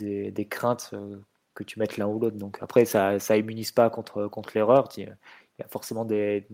[0.00, 1.20] euh, des, craintes euh,
[1.54, 2.36] que tu mettes l'un ou l'autre.
[2.36, 4.88] Donc après, ça ça immunise pas contre, contre l'erreur.
[4.96, 6.46] Il y a forcément des,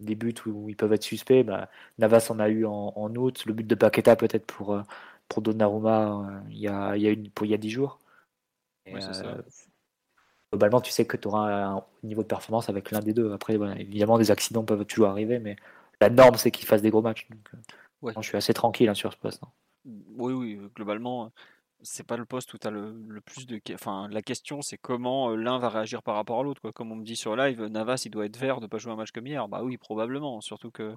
[0.00, 1.44] des, buts où ils peuvent être suspects.
[1.44, 1.68] Bah,
[1.98, 3.44] Navas en a eu en, août.
[3.46, 4.80] Le but de Paqueta peut-être pour,
[5.28, 7.98] pour Donnarumma il y a, il y a, une, pour, il y a 10 jours.
[10.52, 13.32] globalement, tu sais que tu auras un niveau de performance avec l'un des deux.
[13.32, 15.56] Après, évidemment, des accidents peuvent toujours arriver, mais
[16.00, 17.28] la norme, c'est qu'il fasse des gros matchs.
[18.02, 19.42] Donc, je suis assez tranquille hein, sur ce poste.
[19.42, 19.48] Hein.
[20.16, 21.30] Oui, oui, globalement,
[21.82, 23.60] c'est pas le poste où tu as le, plus de.
[23.74, 26.70] Enfin, la question, c'est comment l'un va réagir par rapport à l'autre.
[26.70, 28.96] Comme on me dit sur live, Navas, il doit être vert de pas jouer un
[28.96, 29.48] match comme hier.
[29.48, 30.40] Bah oui, probablement.
[30.40, 30.94] Surtout que,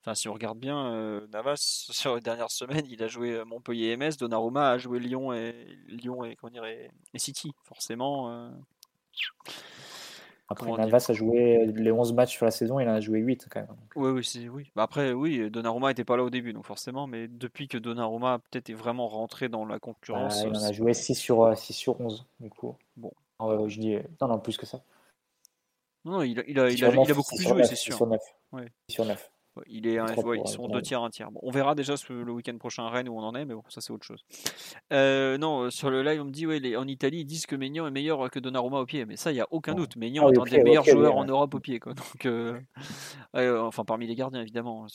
[0.00, 1.56] enfin, si on regarde bien, Navas,
[1.90, 6.36] sur les dernières semaines, il a joué Montpellier-MS, Donnarumma a joué Lyon et Lyon et,
[6.36, 7.52] comment dire, et City.
[7.64, 8.50] Forcément.
[10.50, 13.46] Après, Navas a joué les 11 matchs sur la saison, il en a joué 8
[13.50, 13.68] quand même.
[13.94, 14.72] Oui, oui, oui.
[14.74, 18.40] Bah après, oui, Donnarumma n'était pas là au début, donc forcément, mais depuis que Donnarumma
[18.50, 20.42] peut-être est vraiment rentré dans la concurrence.
[20.42, 22.76] Ah, il en a joué 6 sur, 6 sur 11, du coup.
[22.96, 23.12] Bon.
[23.40, 24.82] Euh, je dis, non, non, plus que ça.
[26.04, 27.94] Non, il a, il a, il a, il a beaucoup plus joué, c'est sûr.
[27.94, 28.20] Sur 9.
[28.52, 28.66] Ouais.
[28.88, 29.30] Sur 9.
[29.66, 31.30] Il est, ils sont deux tiers, un tiers.
[31.30, 33.64] Bon, on verra déjà le week-end prochain à Rennes où on en est, mais bon,
[33.68, 34.24] ça c'est autre chose.
[34.92, 37.56] Euh, non, euh, sur le live, on me dit, ouais, en Italie, ils disent que
[37.56, 39.96] Maignan est meilleur que Donnarumma au pied, mais ça, il n'y a aucun doute.
[39.96, 41.80] Maignan ah est un des meilleurs joueurs en Europe au pied.
[41.80, 41.94] Quoi.
[41.94, 42.60] Donc, euh,
[43.34, 44.86] enfin, parmi les gardiens, évidemment.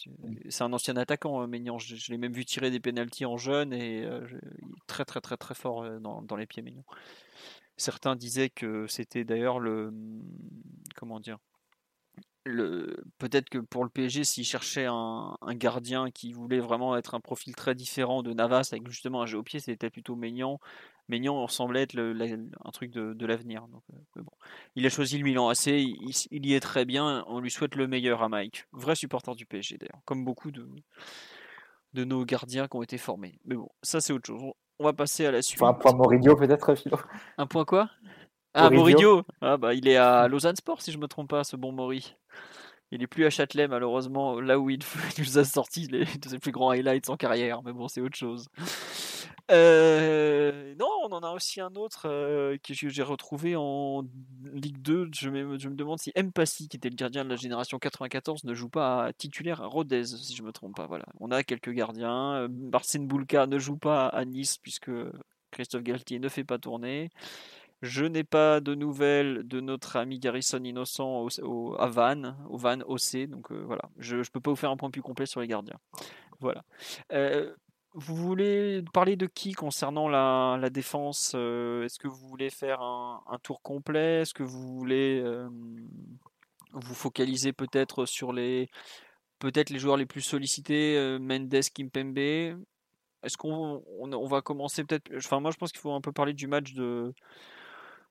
[0.50, 1.78] C'est un ancien attaquant, Maignan.
[1.78, 4.08] Je, l'ai même vu tirer des pénalties en jeune et
[4.88, 6.84] très, très, très, très fort dans, dans les pieds, Maignan.
[7.78, 9.94] Certains disaient que c'était d'ailleurs le.
[10.96, 11.40] Comment dire
[13.18, 17.56] peut-être que pour le PSG, s'il cherchait un, gardien qui voulait vraiment être un profil
[17.56, 20.60] très différent de Navas avec justement un jeu au pied, c'était plutôt Maignan.
[21.08, 23.66] Maignan semblait être un truc de, l'avenir.
[23.74, 24.32] Euh, bon.
[24.76, 27.24] Il a choisi le Milan AC, il, y est très bien.
[27.28, 28.66] On lui souhaite le meilleur à Mike.
[28.72, 30.68] Vrai supporter du PSG d'ailleurs, comme beaucoup de,
[31.94, 33.40] de nos gardiens qui ont été formés.
[33.46, 34.42] Mais bon, ça c'est autre chose.
[34.78, 35.62] On va passer à la suite.
[35.64, 36.98] un point Moridio peut-être, Philo?
[37.38, 37.90] Un point quoi?
[38.58, 41.58] Ah, Moridio ah, bah, Il est à Lausanne Sport, si je me trompe pas, ce
[41.58, 42.16] bon Mori.
[42.92, 44.80] Il est plus à Châtelet, malheureusement, là où il
[45.20, 47.62] nous a sorti les, de ses plus grands highlights en carrière.
[47.64, 48.48] Mais bon, c'est autre chose.
[49.52, 54.04] Euh, non, on en a aussi un autre euh, que j'ai retrouvé en
[54.54, 55.10] Ligue 2.
[55.14, 58.70] Je me, demande si Mpassi, qui était le gardien de la génération 94, ne joue
[58.70, 60.88] pas à titulaire à Rodez, si je me trompe pas.
[60.88, 61.06] Voilà.
[61.20, 62.48] On a quelques gardiens.
[62.50, 64.92] Marcin Boulka ne joue pas à Nice puisque
[65.52, 67.10] Christophe Galtier ne fait pas tourner.
[67.82, 72.80] Je n'ai pas de nouvelles de notre ami Garrison Innocent au, à Vannes, au Van
[72.88, 73.28] OC.
[73.28, 75.48] Donc euh, voilà, je ne peux pas vous faire un point plus complet sur les
[75.48, 75.78] gardiens.
[76.40, 76.64] Voilà.
[77.12, 77.54] Euh,
[77.94, 83.40] vous voulez parler de qui concernant la, défense euh, Est-ce que vous voulez faire un,
[83.44, 84.22] tour complet?
[84.22, 85.24] Est-ce que vous voulez
[86.74, 88.70] vous focaliser peut-être sur les
[89.40, 92.18] peut-être les joueurs les plus sollicités, Mendes, Kimpembe?
[92.18, 96.12] Est-ce qu'on on, on va commencer peut-être Enfin, moi je pense qu'il faut un peu
[96.12, 97.14] parler du match de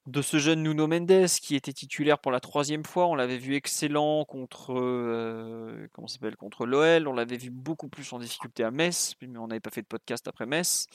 [0.06, 3.06] de ce jeune Nuno Mendes qui était titulaire pour la troisième fois.
[3.06, 7.08] On l'avait vu excellent contre euh, comment s'appelle contre l'OL.
[7.08, 9.86] On l'avait vu beaucoup plus en difficulté à Metz, mais on n'avait pas fait de
[9.86, 10.86] podcast après Metz.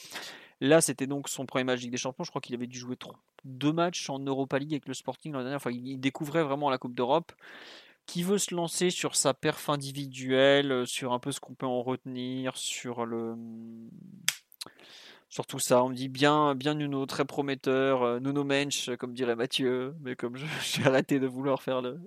[0.62, 2.24] Là, c'était donc son premier match Ligue des Champions.
[2.24, 2.98] Je crois qu'il avait dû jouer
[3.46, 5.62] deux matchs en Europa League avec le Sporting l'année dernière.
[5.72, 7.32] Il découvrait vraiment la Coupe d'Europe.
[8.06, 11.84] Qui veut se lancer sur sa perf individuelle, sur un peu ce qu'on peut en
[11.84, 13.36] retenir, sur le
[15.30, 15.84] Surtout ça.
[15.84, 18.02] On me dit bien, bien Nuno, très prometteur.
[18.02, 19.96] Euh, Nuno Mensch, comme dirait Mathieu.
[20.02, 22.00] Mais comme j'ai arrêté de vouloir faire le,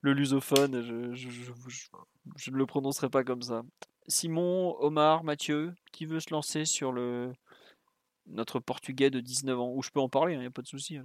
[0.00, 3.62] le lusophone, je, ne le prononcerai pas comme ça.
[4.06, 7.32] Simon, Omar, Mathieu, qui veut se lancer sur le
[8.26, 9.72] notre portugais de 19 ans?
[9.74, 10.96] Ou je peux en parler, il hein, n'y a pas de souci.
[10.96, 11.02] Hein,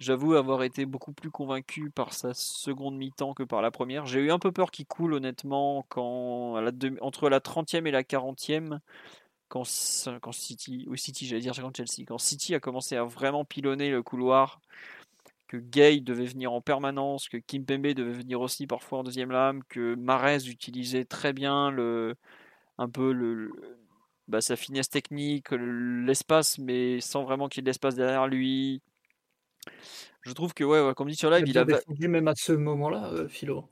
[0.00, 4.06] j'avoue avoir été beaucoup plus convaincu par sa seconde mi-temps que par la première.
[4.06, 6.56] J'ai eu un peu peur qu'il coule, honnêtement, quand
[7.00, 8.80] entre la 30e et la 40e
[9.48, 13.90] quand, City, ou City, j'allais dire quand Chelsea, quand City a commencé à vraiment pilonner
[13.90, 14.60] le couloir,
[15.48, 19.62] que Gay devait venir en permanence, que Kimpembe devait venir aussi parfois en deuxième lame,
[19.68, 22.16] que Marez utilisait très bien le,
[22.78, 23.52] un peu le,
[24.26, 28.82] bah, sa finesse technique, l'espace, mais sans vraiment qu'il y ait de l'espace derrière lui.
[30.22, 31.64] Je trouve que, ouais, comme dit sur live, il a.
[31.64, 33.68] défendu même à ce moment-là, euh, Philo.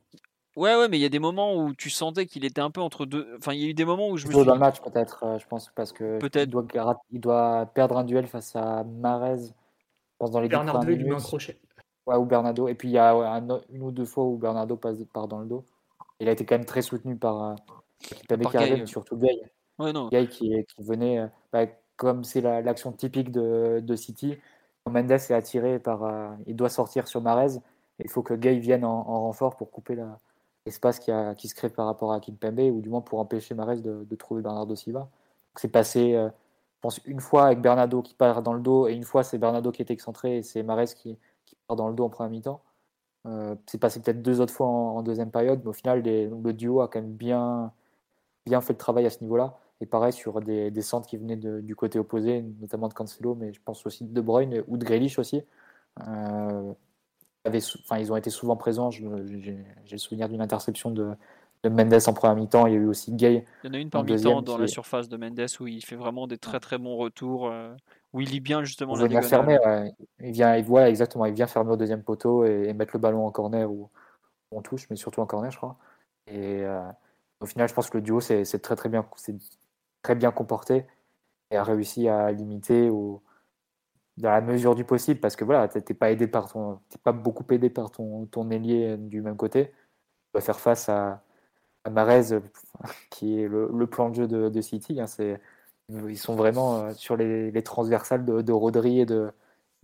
[0.55, 2.83] Ouais, ouais, mais il y a des moments où tu sentais qu'il était un peu
[2.83, 3.27] entre deux.
[3.39, 4.45] Enfin, il y a eu des moments où je me suis.
[4.45, 6.49] dans le match, peut-être, euh, je pense, parce que peut-être.
[6.49, 9.47] Il doit, il doit perdre un duel face à Marez.
[9.47, 9.53] Je
[10.19, 11.59] pense dans les Bernardo, il lui met un crochet.
[12.07, 12.69] Ouais, ou Bernardo.
[12.69, 13.13] Et puis il y a
[13.71, 15.65] une ou deux fois où Bernardo passe part dans le dos.
[16.21, 17.43] Il a été quand même très soutenu par.
[17.43, 17.55] Euh,
[17.99, 19.41] qui avait surtout Gay.
[19.79, 20.09] Ouais, non.
[20.09, 21.21] Gay qui, qui venait.
[21.21, 21.67] Euh, bah,
[21.97, 24.37] comme c'est l'action typique de, de City,
[24.87, 26.05] Mendes est attiré par.
[26.05, 27.59] Euh, il doit sortir sur Marez.
[28.05, 30.19] Il faut que Gay vienne en renfort pour couper la
[30.67, 34.15] espace qui, se crée par rapport à Kimpembe, ou du moins pour empêcher Mares de,
[34.17, 35.09] trouver Bernardo Silva.
[35.57, 38.95] C'est passé, euh, je pense, une fois avec Bernardo qui part dans le dos, et
[38.95, 41.19] une fois c'est Bernardo qui est excentré, et c'est Mares qui,
[41.67, 42.63] part dans le dos en première mi-temps.
[43.27, 46.81] Euh, c'est passé peut-être deux autres fois en, deuxième période, mais au final, le duo
[46.81, 47.73] a quand même bien,
[48.47, 49.59] fait le travail à ce niveau-là.
[49.81, 53.53] Et pareil sur des, des centres qui venaient du côté opposé, notamment de Cancelo, mais
[53.53, 55.43] je pense aussi de De Bruyne ou de Grealish aussi.
[56.09, 56.73] Euh,
[57.47, 58.91] enfin, ils ont été souvent présents.
[58.91, 61.15] J'ai le souvenir d'une interception de,
[61.65, 62.67] Mendes en première mi-temps.
[62.67, 63.47] Il y a eu aussi Gay.
[63.65, 65.97] Il y en a une par mi-temps dans la surface de Mendes où il fait
[65.97, 67.49] vraiment des très très bons retours.
[67.49, 67.75] Euh,
[68.13, 69.59] où il lit bien justement la vient fermer,
[70.21, 73.27] il, vient, il voit exactement, il vient fermer au deuxième poteau et, mettre le ballon
[73.27, 73.91] en corner ou
[74.51, 75.79] on touche, mais surtout en corner, je crois.
[76.27, 76.83] Et euh,
[77.41, 79.07] au final, je pense que le duo c'est très très bien,
[80.03, 80.85] très bien comporté
[81.51, 83.23] et a réussi à limiter ou
[84.23, 87.45] dans la mesure du possible, parce que voilà, t'es pas aidé par ton, pas beaucoup
[87.53, 89.67] aidé par ton, ton ailier du même côté.
[89.67, 91.23] Tu dois faire face à,
[91.85, 92.41] à Marez,
[93.11, 95.01] qui est le, plan de jeu de, City.
[95.01, 95.41] Hein, c'est,
[95.89, 99.33] ils sont vraiment euh, sur les, les transversales de, de, Rodri et de,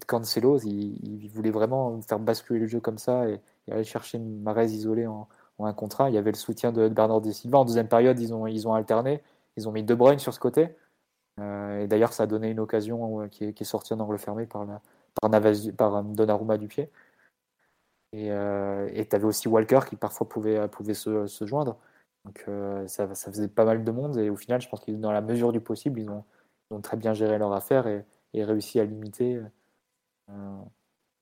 [0.07, 0.59] Cancelo.
[0.61, 3.41] Ils, voulaient vraiment faire basculer le jeu comme ça et,
[3.71, 5.29] aller chercher Marez isolé en,
[5.59, 7.59] en, un contre Il y avait le soutien de, Bernard De Silva.
[7.59, 9.21] En deuxième période, ils ont, ils ont alterné.
[9.57, 10.69] Ils ont mis De Bruyne sur ce côté.
[11.39, 14.47] Euh, et d'ailleurs, ça a donné une occasion euh, qui, est, sortie en angle fermé
[14.47, 14.81] par, la,
[15.77, 16.91] par, euh, Donnarumma du pied.
[18.13, 21.77] Et tu avais aussi Walker qui parfois pouvait, pouvait se, joindre.
[22.25, 22.45] Donc
[22.87, 24.17] ça, faisait pas mal de monde.
[24.19, 26.25] Et au final, je pense qu'ils, dans la mesure du possible, ils ont,
[26.83, 28.05] très bien géré leur affaire et,
[28.35, 29.41] réussi à limiter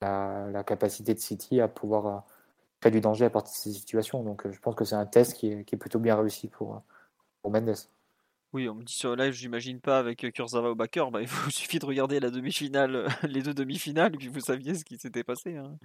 [0.01, 2.25] la, capacité de City à pouvoir
[2.81, 4.23] créer du danger à partir de ces situations.
[4.23, 6.83] Donc je pense que c'est un test qui est, plutôt bien réussi pour
[7.45, 7.75] Mendes.
[8.52, 11.10] Oui, on me dit sur live, j'imagine pas avec euh, Kurzawa au backer.
[11.10, 14.40] Bah, il vous suffit de regarder la demi-finale, euh, les deux demi-finales, et puis vous
[14.40, 15.56] saviez ce qui s'était passé.
[15.56, 15.77] Hein.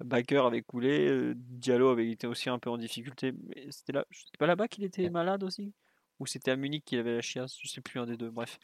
[0.00, 3.32] Backer avait coulé, euh, Diallo avait été aussi un peu en difficulté.
[3.32, 5.72] Mais c'était là, c'était pas là-bas qu'il était malade aussi?
[6.18, 8.30] Ou c'était à Munich qu'il avait la chiasse Je sais plus un des deux.
[8.30, 8.58] Bref.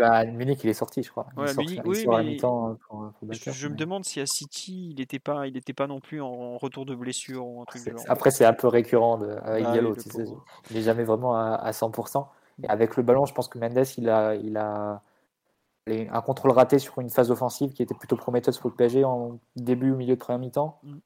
[0.00, 1.26] à Munich, il est sorti, je crois.
[1.36, 3.34] Ouais, Munich, oui, mais...
[3.34, 6.56] je, me demande si à City, il n'était pas, il était pas non plus en,
[6.58, 9.96] retour de blessure ou un truc Après, c'est un peu récurrent de, avec ah Diallo.
[10.70, 12.28] il n'est jamais vraiment à, à 100%.
[12.68, 15.02] Avec le ballon, je pense que Mendes, il a, il a,
[15.88, 19.38] un contrôle raté sur une phase offensive qui était plutôt prometteuse pour le PSG en
[19.56, 20.78] début ou milieu de première mi-temps.
[20.82, 20.98] Mm.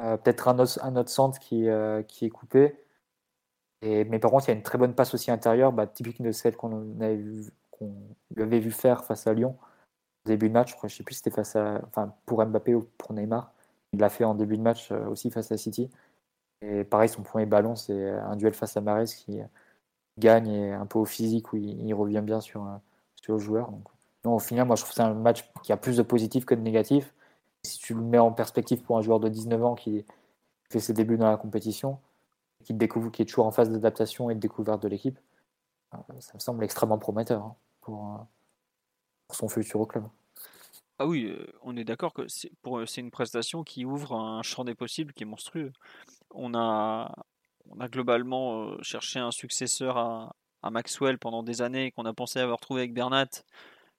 [0.00, 2.76] Euh, peut-être un, un, autre centre qui, euh, qui est coupé.
[3.82, 6.20] Et, mais par contre, il y a une très bonne passe aussi intérieure, bah, typique
[6.20, 7.52] de celle qu'on avait, vu,
[8.36, 9.56] avait vu faire face à Lyon
[10.26, 10.74] au début de match.
[10.80, 13.52] Je ne sais plus si c'était face à, enfin, pour Mbappé ou pour Neymar.
[13.92, 15.90] Il l'a fait en début de match euh, aussi face à City.
[16.62, 19.40] Et pareil, son premier ballon, c'est un duel face à Mares qui
[20.18, 22.66] gagne et un peu au physique où il, revient bien sur,
[23.22, 23.70] sur le joueur.
[23.70, 23.88] Donc,
[24.24, 26.54] au final, moi, je trouve que c'est un match qui a plus de positifs que
[26.54, 27.14] de négatifs.
[27.62, 30.04] Si tu le mets en perspective pour un joueur de 19 ans qui
[30.70, 31.98] fait ses débuts dans la compétition,
[32.64, 35.18] qui, découvre, qui est toujours en phase d'adaptation et de découverte de l'équipe,
[35.94, 37.56] euh, ça me semble extrêmement prometteur hein,
[37.88, 38.24] euh,
[39.28, 40.04] pour, son futur au club.
[40.98, 42.50] Ah oui, euh, on est d'accord que c'est,
[43.00, 45.72] une prestation qui ouvre un champ des possibles qui est monstrueux.
[46.30, 47.12] On a,
[47.70, 50.36] on a globalement cherché un successeur à,
[50.70, 53.28] Maxwell pendant des années qu'on a pensé avoir trouvé avec Bernat,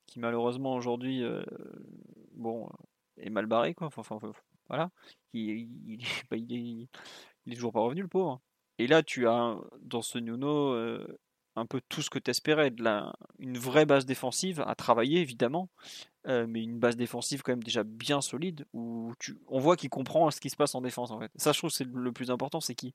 [0.07, 1.43] qui malheureusement aujourd'hui euh,
[2.33, 2.67] bon,
[3.17, 3.75] est mal barré.
[3.75, 3.89] Quoi.
[3.95, 4.19] Enfin,
[4.67, 4.89] voilà.
[5.33, 5.67] Il,
[6.31, 6.87] bah, il, il,
[7.45, 8.41] il, est, toujours pas revenu, le pauvre.
[8.77, 11.19] Et là, tu as dans ce Nuno euh,
[11.55, 12.83] un peu tout ce que tu espérais, de
[13.39, 15.69] une vraie base défensive à travailler évidemment,
[16.27, 19.89] euh, mais une base défensive quand même déjà bien solide où tu, on voit qu'il
[19.89, 21.31] comprend ce qui se passe en défense en fait.
[21.35, 22.91] Ça, je trouve c'est le plus important, c'est qu'il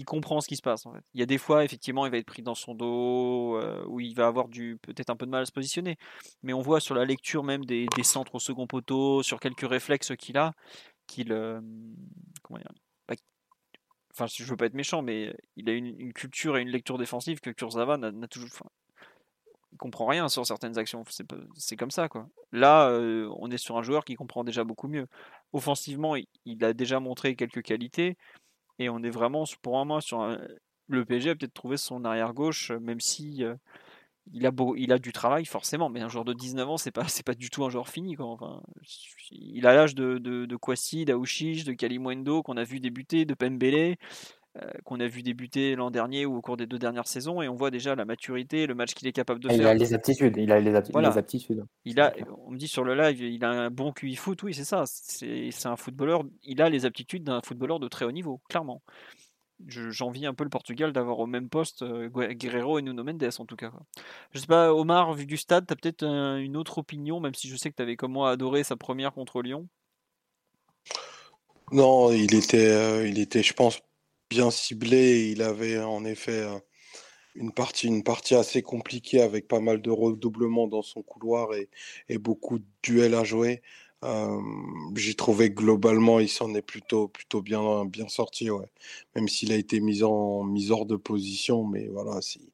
[0.00, 0.86] il comprend ce qui se passe.
[0.86, 1.04] En fait.
[1.12, 4.00] Il y a des fois, effectivement, il va être pris dans son dos, euh, où
[4.00, 5.98] il va avoir peut-être un peu de mal à se positionner.
[6.42, 10.16] Mais on voit sur la lecture même des, centres au second poteau, sur quelques réflexes
[10.16, 10.52] qu'il a,
[11.06, 11.32] qu'il.
[11.32, 11.60] Euh,
[12.42, 12.72] comment dire
[13.06, 13.14] bah,
[14.14, 17.40] Enfin, je veux pas être méchant, mais il a une, culture et une lecture défensive
[17.40, 18.48] que Kurzawa n'a toujours.
[18.52, 18.70] Enfin,
[19.72, 21.04] il comprend rien sur certaines actions.
[21.56, 22.26] C'est comme ça, quoi.
[22.52, 25.06] Là, euh, on est sur un joueur qui comprend déjà beaucoup mieux.
[25.52, 26.16] Offensivement,
[26.46, 28.16] il a déjà montré quelques qualités.
[28.80, 30.36] Et on est vraiment, pour moi, sur
[30.88, 33.44] le PSG a peut-être trouvé son arrière gauche, même si
[34.32, 36.90] il a beau, il a du travail forcément, mais un joueur de 19 ans, c'est
[36.90, 38.14] pas, pas du tout un joueur fini.
[38.14, 38.26] Quoi.
[38.26, 38.62] Enfin,
[39.30, 43.96] il a l'âge de, de, Kwasi, de Kalimwendo qu'on a vu débuter, de Pembele.
[44.84, 47.54] Qu'on a vu débuter l'an dernier ou au cours des deux dernières saisons et on
[47.54, 49.56] voit déjà la maturité, le match qu'il est capable de faire.
[49.56, 51.64] Il a les aptitudes, il a les, aptitudes.
[51.84, 52.12] Il a,
[52.46, 54.84] on me dit sur le live, il a un bon QI foot, oui c'est ça,
[54.86, 58.82] c'est un footballeur, il a les aptitudes d'un footballeur de très haut niveau, clairement.
[59.66, 63.44] J'envie un peu le Portugal d'avoir au même poste euh, Guerrero et Nuno Mendes en
[63.44, 63.70] tout cas.
[64.32, 67.46] Je sais pas, Omar, vu du stade, tu as peut-être une autre opinion, même si
[67.48, 69.68] je sais que tu avais comme moi adoré sa première contre Lyon?
[71.72, 73.80] Non, il était, euh, il était, je pense,
[74.30, 75.30] bien ciblé.
[75.30, 76.58] Il avait en effet euh,
[77.34, 81.50] une partie, assez compliquée avec pas mal de redoublements dans son couloir
[82.08, 83.62] et, beaucoup de duels à jouer.
[84.96, 87.12] J'ai trouvé globalement, il s'en est plutôt,
[87.42, 88.48] bien, sorti.
[89.14, 92.50] Même s'il a été mis en mis hors de position, mais voilà, il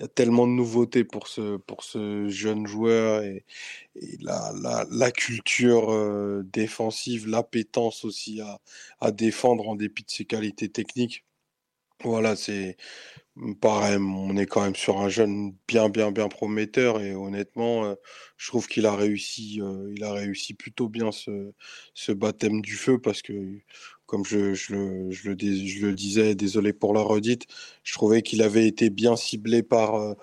[0.00, 3.44] y a tellement de nouveautés pour ce, pour ce jeune joueur et,
[4.20, 8.60] la, la, la culture euh, défensive, l'appétence aussi à,
[9.00, 11.24] à défendre en dépit de ses qualités techniques.
[12.02, 12.76] Voilà, c'est
[13.60, 17.94] pareil, on est quand même sur un jeune bien, bien, bien prometteur et honnêtement, euh,
[18.36, 21.52] je trouve qu'il a réussi, euh, il a réussi plutôt bien ce,
[21.94, 23.60] ce baptême du feu parce que,
[24.10, 27.46] comme je, le, disais, désolé pour la redite,
[27.84, 30.14] je trouvais qu'il avait été bien ciblé par, euh,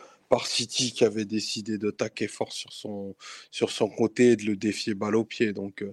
[0.44, 3.16] City qui avait décidé de taquer fort sur son,
[3.50, 5.54] sur son côté et de le défier balle au pied.
[5.54, 5.86] Donc,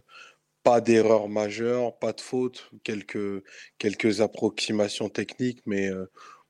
[0.64, 3.44] pas d'erreur majeure, pas de faute, quelques,
[3.78, 6.06] quelques approximations techniques, mais euh,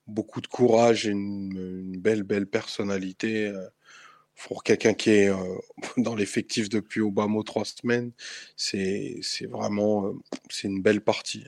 [0.06, 3.52] beaucoup de courage et une, belle, belle personnalité.
[4.34, 5.58] Euh, pour quelqu'un qui est euh,
[5.96, 8.12] dans l'effectif depuis au bas mot trois semaines,
[8.56, 10.14] c'est vraiment
[10.48, 11.44] c'est une belle partie.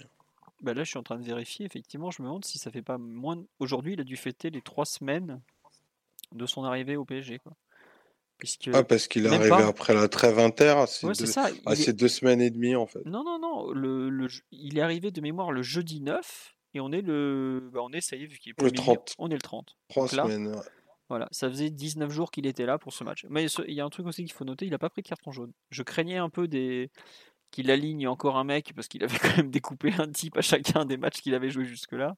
[0.62, 1.66] Bah là, je suis en train de vérifier.
[1.66, 3.42] Effectivement, je me demande si ça fait pas moins.
[3.58, 5.40] Aujourd'hui, il a dû fêter les trois semaines
[6.32, 7.38] de son arrivée au PSG.
[7.38, 7.52] Quoi.
[8.72, 11.92] Ah, parce qu'il est arrivé après la trêve inter, c'est deux...
[11.92, 13.04] deux semaines et demie en fait.
[13.06, 17.00] Non, non, non, le, il est arrivé de mémoire le jeudi 9 et on est
[17.00, 17.70] le.
[17.72, 19.14] Bah, on est, ça y est, vu qu'il est le 30.
[19.18, 19.76] On est le 30.
[19.88, 20.54] Trois semaines,
[21.08, 23.26] Voilà, ça faisait 19 jours qu'il était là pour ce match.
[23.30, 25.08] Mais il y a un truc aussi qu'il faut noter, il n'a pas pris de
[25.08, 25.52] carton jaune.
[25.70, 26.90] Je craignais un peu des
[27.52, 30.84] qu'il aligne encore un mec parce qu'il avait quand même découpé un type à chacun
[30.84, 32.16] des matchs qu'il avait joué jusque-là.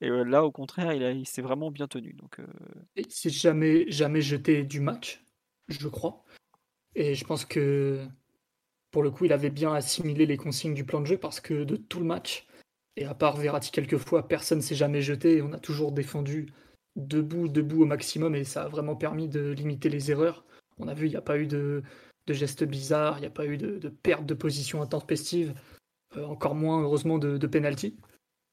[0.00, 2.16] Et euh, là, au contraire, il, il s'est vraiment bien tenu.
[2.38, 2.46] Euh...
[2.96, 5.22] Il s'est jamais, jamais jeté du match
[5.68, 6.22] je crois.
[6.94, 8.06] Et je pense que
[8.90, 11.64] pour le coup, il avait bien assimilé les consignes du plan de jeu parce que
[11.64, 12.46] de tout le match,
[12.96, 16.52] et à part Verratti quelquefois, personne s'est jamais jeté et on a toujours défendu
[16.96, 20.44] debout, debout au maximum et ça a vraiment permis de limiter les erreurs.
[20.78, 21.82] On a vu, il n'y a pas eu de,
[22.28, 25.54] gestes bizarres, il n'y a pas eu de, perte de position intempestive,
[26.16, 27.96] euh, encore moins heureusement de, de penalty.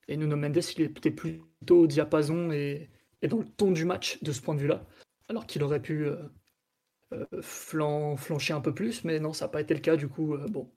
[0.07, 2.89] Et Nuno Mendes, il était plutôt au diapason et,
[3.27, 4.85] dans le ton du match de ce point de vue-là,
[5.27, 9.73] alors qu'il aurait pu euh, flancher un peu plus, mais non, ça n'a pas été
[9.73, 9.97] le cas.
[9.97, 10.71] Du coup, bon,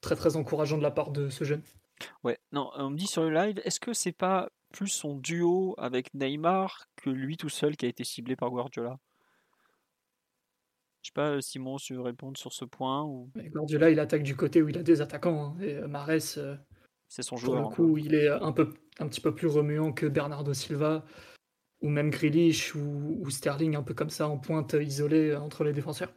[0.00, 1.62] très très encourageant de la part de ce jeune.
[2.24, 5.74] Ouais, non, on me dit sur le live, est-ce que c'est pas plus son duo
[5.78, 8.98] avec Neymar que lui tout seul qui a été ciblé par Guardiola
[11.02, 13.04] Je sais pas, Simon, si tu veux répondre sur ce point.
[13.04, 13.30] Ou...
[13.36, 15.54] Guardiola, il attaque du côté où il a des attaquants.
[15.56, 16.38] Hein, et Mares,
[17.08, 17.62] c'est son joueur.
[17.62, 21.04] Pour le coup, il est un, peu, un petit peu plus remuant que Bernardo Silva
[21.82, 26.12] ou même Grealish ou, Sterling, un peu comme ça en pointe isolée entre les défenseurs.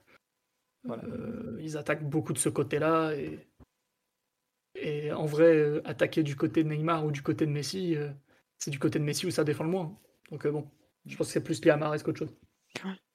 [0.88, 3.40] Euh, ils attaquent beaucoup de ce côté-là et,
[4.76, 8.12] et en vrai, euh, attaquer du côté de Neymar ou du côté de Messi, euh,
[8.58, 9.98] c'est du côté de Messi où ça défend le moins.
[10.32, 10.70] Donc bon,
[11.06, 12.36] je pense que c'est plus lié à Mahrez qu'autre chose.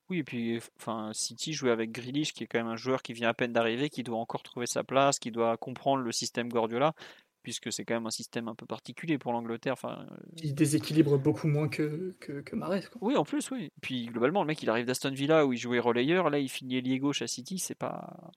[0.09, 3.13] Oui, et puis enfin, City jouait avec Grealish, qui est quand même un joueur qui
[3.13, 6.49] vient à peine d'arriver, qui doit encore trouver sa place, qui doit comprendre le système
[6.49, 6.95] Guardiola
[7.43, 9.73] puisque c'est quand même un système un peu particulier pour l'Angleterre.
[9.73, 12.57] Enfin, euh, Il déséquilibre beaucoup moins que, que, que
[13.01, 13.73] Oui, en plus, oui.
[13.81, 16.77] Puis globalement, le mec, il arrive d'Aston Villa où il jouait relayeur, là, il finit
[16.77, 18.31] ailier gauche à City, c'est pas.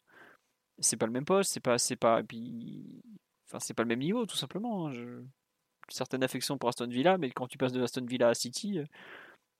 [0.79, 3.03] C'est pas le même poste, c'est pas, c'est pas, puis,
[3.47, 4.87] enfin, c'est pas le même niveau, tout simplement.
[4.87, 4.91] Hein.
[4.91, 5.21] Je...
[5.89, 8.85] Certaines affections pour Aston Villa, mais quand tu passes de Aston Villa à City, euh,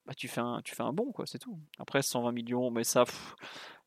[0.05, 1.57] bah, tu fais un, tu bon, quoi, c'est tout.
[1.79, 3.05] Après, 120 millions, mais ça,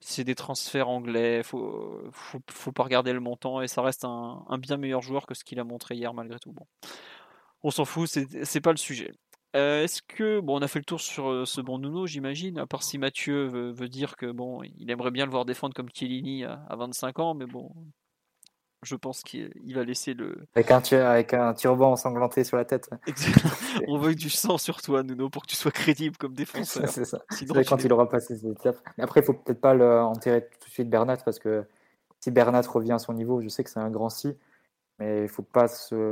[0.01, 4.45] c'est des transferts anglais, faut, faut, faut, pas regarder le montant, et ça reste un,
[4.59, 6.53] bien meilleur joueur que ce qu'il a montré hier, malgré tout.
[6.53, 6.67] Bon,
[7.63, 9.13] on s'en fout, c'est pas le sujet.
[9.57, 12.59] Euh, est-ce que bon, on a fait le tour sur euh, ce bon Nuno, j'imagine,
[12.59, 15.75] à part si Mathieu veut, veut, dire que bon, il aimerait bien le voir défendre
[15.75, 17.73] comme Chiellini à, à 25 ans, mais bon,
[18.83, 20.47] je pense qu'il va laisser le.
[20.55, 22.89] Avec un, avec un turban ensanglanté sur la tête.
[23.89, 26.89] On veut du sang sur toi, Nuno, pour que tu sois crédible comme défenseur.
[26.89, 27.21] c'est ça.
[27.69, 28.79] quand il aura passé ses étapes.
[28.97, 31.65] Mais après, il faut peut-être pas le enterrer tout de suite Bernat, parce que
[32.21, 34.37] si Bernat revient à son niveau, je sais que c'est un grand si,
[34.99, 35.67] mais il faut pas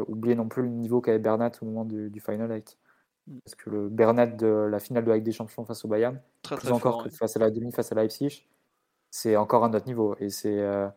[0.09, 2.79] oublier non plus le niveau qu'avait Bernat au moment du, Final 8.
[3.27, 3.39] Mm.
[3.45, 6.21] Parce que le Bernat de la finale de la Ligue des Champions face au Bayern,
[6.43, 8.47] plus encore que face à la demi, face à Leipzig,
[9.11, 10.17] c'est encore un autre niveau.
[10.19, 10.59] Et c'est.
[10.59, 10.89] Euh,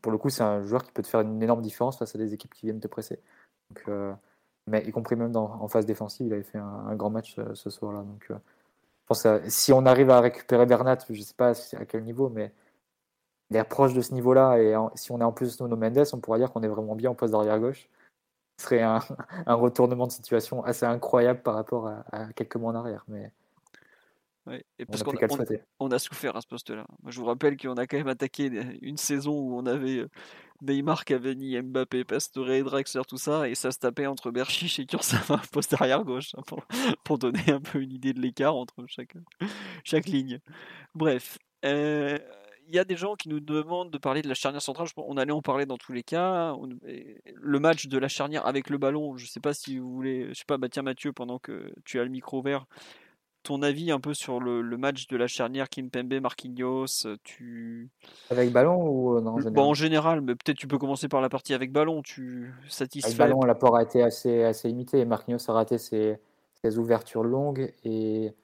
[0.00, 2.18] pour le coup, c'est un joueur qui peut te faire une énorme différence face à
[2.18, 3.20] des équipes qui viennent te presser.
[3.88, 4.12] Euh,
[4.66, 7.70] mais y compris même en phase défensive, il avait fait un, grand match euh, ce,
[7.70, 8.02] soir-là.
[8.02, 11.84] Donc, euh, je pense si on arrive à récupérer Bernat, je ne sais pas à
[11.86, 12.52] quel niveau, mais
[13.50, 14.58] il est proche de ce niveau-là.
[14.58, 17.10] Et si on est en plus Nuno Mendes, on pourrait dire qu'on est vraiment bien
[17.10, 17.88] en poste d'arrière gauche.
[18.58, 19.00] Ce serait un,
[19.46, 23.04] un, retournement de situation assez incroyable par rapport à, à quelques mois en arrière.
[23.08, 23.32] Mais
[24.78, 25.46] et parce qu'on a,
[25.78, 26.84] on, a souffert à ce poste-là.
[27.06, 28.50] Je vous rappelle qu'on a quand même attaqué
[28.80, 30.08] une saison où on avait euh,
[30.62, 35.40] Neymar, Cavani, Mbappé, Pastore, Draxler, tout ça, et ça se tapait entre Berchiche et Kurzawa,
[35.52, 36.42] poste arrière gauche, hein,
[37.04, 39.16] pour, donner un peu une idée de l'écart entre chaque,
[39.84, 40.40] chaque ligne.
[40.94, 41.38] Bref.
[41.64, 42.18] Euh,
[42.68, 44.88] il y a des gens qui nous demandent de parler de la charnière centrale.
[44.96, 46.54] On allait en parler dans tous les cas.
[47.34, 50.28] Le match de la charnière avec le ballon, je ne sais pas si vous voulez.
[50.28, 52.66] Je sais pas, bah tiens Mathieu, pendant que tu as le micro ouvert,
[53.42, 57.90] ton avis un peu sur le, match de la charnière Kimpembe Marquinhos euh, tu
[58.30, 61.20] avec ballon ou euh, non en général, en général mais peut-être tu peux commencer par
[61.20, 65.04] la partie avec ballon tu satisfais avec ballon l'apport a été assez assez limité.
[65.04, 66.18] Marquinhos a raté ses,
[66.62, 68.34] ses ouvertures longues et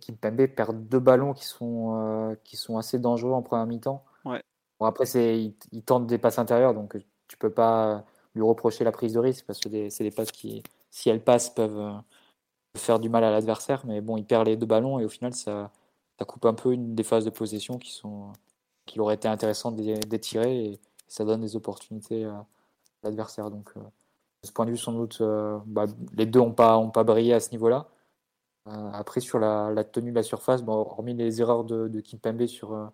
[0.00, 4.04] Kimpembe perd deux ballons qui sont euh, qui sont assez dangereux en première mi-temps.
[4.24, 4.42] Ouais.
[4.80, 5.38] bon après c'est
[5.72, 6.96] il, tente des passes intérieures donc
[7.28, 8.04] tu peux pas
[8.34, 11.50] lui reprocher la prise de risque parce que c'est des passes qui si elles passent
[11.50, 12.00] peuvent
[12.76, 15.34] faire du mal à l'adversaire, mais bon, il perd les deux ballons et au final,
[15.34, 15.70] ça,
[16.18, 18.32] ça coupe un peu une des phases de possession qui sont
[18.86, 22.46] qui aurait été intéressant d'étirer et ça donne des opportunités à
[23.02, 23.50] l'adversaire.
[23.50, 26.78] Donc, euh, de ce point de vue, sans doute, euh, bah, les deux n'ont pas,
[26.78, 27.88] ont pas brillé à ce niveau-là.
[28.68, 32.46] Euh, après, sur la, tenue de la surface, bon, hormis les erreurs de, de Kimpembe
[32.46, 32.90] sur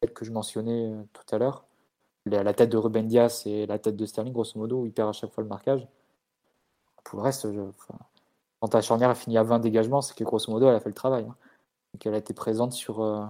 [0.00, 1.64] celles que je mentionnais tout à l'heure,
[2.26, 5.08] la tête de Ruben Dias et la tête de Sterling, grosso modo, où il perd
[5.08, 5.86] à chaque fois le marquage.
[7.04, 7.60] Pour le reste, je,
[8.60, 10.88] quand ta charnière a fini à 20 dégagements, c'est que grosso modo, elle a fait
[10.88, 11.26] le travail.
[11.28, 11.36] Hein.
[12.04, 13.24] elle a été présente sur, euh,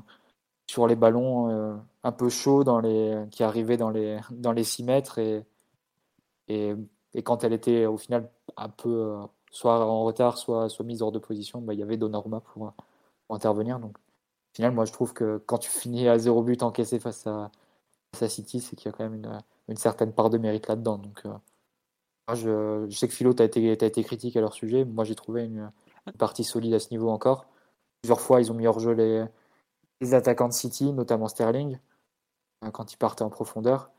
[0.67, 2.65] sur les ballons euh, un peu chauds
[3.31, 5.19] qui arrivaient dans les, dans les 6 mètres.
[5.19, 5.45] Et,
[6.49, 11.03] et, quand elle était au final un peu euh, soit en retard, soit, soit mise
[11.03, 12.73] hors de position, bah, il y avait Donnarumma pour,
[13.27, 13.79] pour, intervenir.
[13.79, 13.97] Donc,
[14.59, 17.51] au moi, je trouve que quand tu finis à zéro but encaissé face à,
[18.17, 19.23] face City, c'est qu'il y a quand même
[19.69, 21.01] une, certaine part de mérite là-dedans.
[22.35, 24.85] Je, sais que Philo, tu as été, critique à leur sujet.
[24.85, 25.73] Moi, j'ai trouvé une,
[26.19, 27.47] partie solide à ce niveau encore.
[28.03, 29.25] Plusieurs fois, ils ont mis hors jeu les,
[30.01, 31.79] les attaquants de City, notamment Sterling,
[32.63, 33.91] hein, quand ils partaient en profondeur.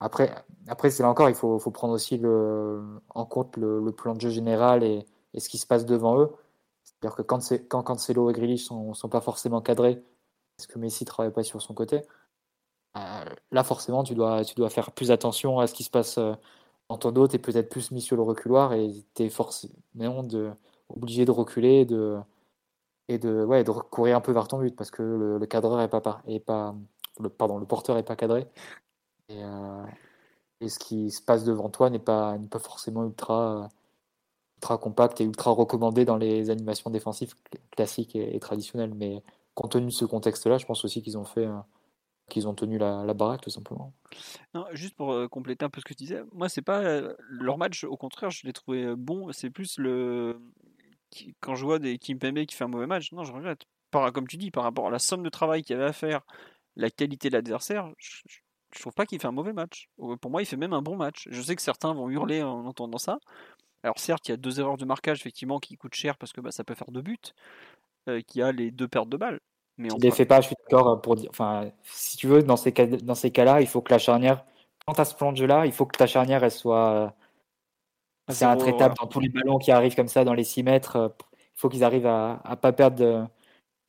[0.00, 0.34] Après,
[0.68, 4.20] après c'est là encore, il faut, faut prendre aussi le, en compte le, plan de
[4.20, 6.32] jeu général et, et, ce qui se passe devant eux.
[6.84, 10.02] C'est-à-dire que quand, quand Cancelo et Grealish sont, sont pas forcément cadrés,
[10.56, 12.02] parce que Messi travaille pas sur son côté,
[12.96, 16.18] euh, là forcément tu dois, tu dois faire plus attention à ce qui se passe
[16.18, 16.34] euh,
[16.98, 20.50] d'autres, tu peut-être plus mis sur le reculoir et tu es forcément de,
[20.88, 22.18] obligé de reculer de,
[23.08, 25.02] et de, ouais, de courir un peu vers ton but parce que
[25.40, 26.74] le, cadreur est pas, est pas
[27.20, 28.46] le, pardon, le porteur est pas cadré.
[29.28, 29.84] Et, euh,
[30.60, 33.68] et ce qui se passe devant toi n'est pas, pas forcément ultra,
[34.58, 37.34] ultra compact et ultra recommandé dans les animations défensives
[37.70, 38.94] classiques et, traditionnelles.
[38.94, 39.22] Mais
[39.54, 41.46] compte tenu de ce contexte-là, je pense aussi qu'ils ont fait
[42.30, 43.92] qu'ils ont tenu la, baraque tout simplement.
[44.72, 47.58] Juste pour euh, compléter un peu ce que tu disais, moi c'est pas euh, leur
[47.58, 49.30] match, au contraire, je l'ai trouvé euh, bon.
[49.32, 50.40] C'est plus le
[51.40, 53.64] quand je vois des Kimpembe qui fait un mauvais match, non, je regrette.
[53.90, 55.92] Par, comme tu dis, par rapport à la somme de travail qu'il y avait à
[55.92, 56.22] faire,
[56.76, 58.22] la qualité de l'adversaire, je,
[58.72, 59.88] je trouve pas qu'il fait un mauvais match.
[59.96, 61.26] Pour moi, il fait même un bon match.
[61.28, 63.18] Je sais que certains vont hurler en entendant ça.
[63.82, 66.40] Alors certes, il y a deux erreurs de marquage effectivement qui coûtent cher parce que
[66.40, 67.18] bah, ça peut faire deux buts,
[68.28, 69.40] qui a les deux pertes de balles.
[69.80, 71.30] Mais ne les fait pas, je suis d'accord euh, pour dire.
[71.30, 74.44] Enfin, si tu veux, dans ces cas, dans ces cas-là, il faut que la charnière,
[74.86, 77.08] quand tu as ce plan de jeu-là, il faut que ta charnière elle soit, euh,
[78.28, 81.14] c'est intraitable dans tous les ballons qui arrivent comme ça dans les 6 mètres.
[81.56, 83.24] Il faut qu'ils arrivent à ne pas perdre de,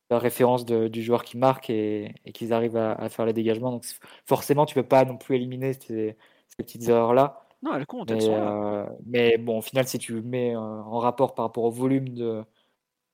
[0.08, 3.70] la référence du joueur qui marque et, qu'ils arrivent à, faire les dégagements.
[3.70, 3.84] Donc
[4.26, 6.16] forcément, tu peux pas non plus éliminer ces,
[6.56, 7.46] petites erreurs-là.
[7.62, 11.44] Non, elles comptent, mais, euh, mais bon, au final, si tu mets en rapport par
[11.44, 12.42] rapport au volume de,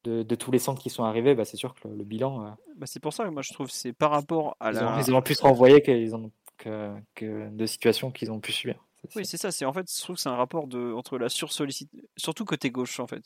[0.04, 2.46] de, tous les centres qui sont arrivés, bah, c'est sûr que le, bilan.
[2.46, 4.96] Euh, bah, c'est pour ça que moi je trouve c'est par rapport à ils la.
[4.96, 8.84] Ont, ils ont plus renvoyé qu'ils ont que, que, de situations qu'ils ont pu subir.
[9.14, 9.52] Oui, c'est ça.
[9.52, 12.70] C'est en fait, je trouve que c'est un rapport de entre la sursollicitation, surtout côté
[12.70, 13.22] gauche en fait.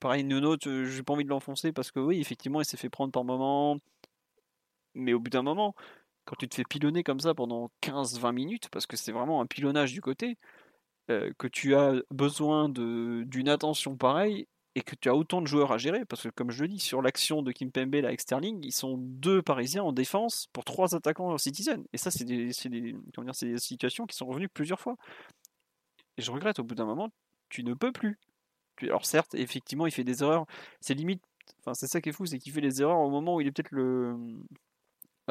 [0.00, 3.12] pareil, Nuno, j'ai pas envie de l'enfoncer parce que oui, effectivement, il s'est fait prendre
[3.12, 3.78] par moment,
[4.94, 5.74] mais au bout d'un moment,
[6.24, 9.46] quand tu te fais pilonner comme ça pendant 15-20 minutes, parce que c'est vraiment un
[9.46, 10.36] pilonnage du côté,
[11.10, 15.72] euh, que tu as besoin d'une attention pareille, et que tu as autant de joueurs
[15.72, 18.60] à gérer, parce que comme je le dis, sur l'action de Kimpembe là, avec Sterling,
[18.64, 21.84] ils sont deux Parisiens en défense pour trois attaquants Citizen.
[21.92, 24.96] Et ça, c'est des, des, des, situations qui sont revenues plusieurs fois.
[26.16, 27.10] Et je regrette, au bout d'un moment,
[27.48, 28.18] tu ne peux plus.
[28.82, 30.46] Alors certes, effectivement, il fait des erreurs.
[30.80, 31.22] C'est limite,
[31.60, 33.46] enfin c'est ça qui est fou, c'est qu'il fait des erreurs au moment où il
[33.46, 34.16] est peut-être le,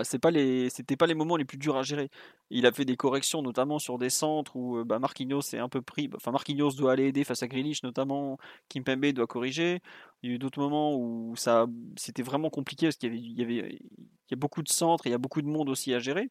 [0.02, 2.10] bah, c'est pas les, c'était pas les moments les plus durs à gérer.
[2.50, 5.70] Il a fait des corrections, notamment sur des centres où euh, bah, Marquinhos est un
[5.70, 6.08] peu pris.
[6.08, 8.40] Bah, enfin, Marquinhos doit aller aider face à Grealish, notamment.
[8.70, 9.80] Kimpembe doit corriger.
[10.24, 11.68] Il y a eu d'autres moments où ça,
[11.98, 15.12] c'était vraiment compliqué parce qu'il y avait, il y a beaucoup de centres, et il
[15.12, 16.30] y a beaucoup de monde aussi à gérer.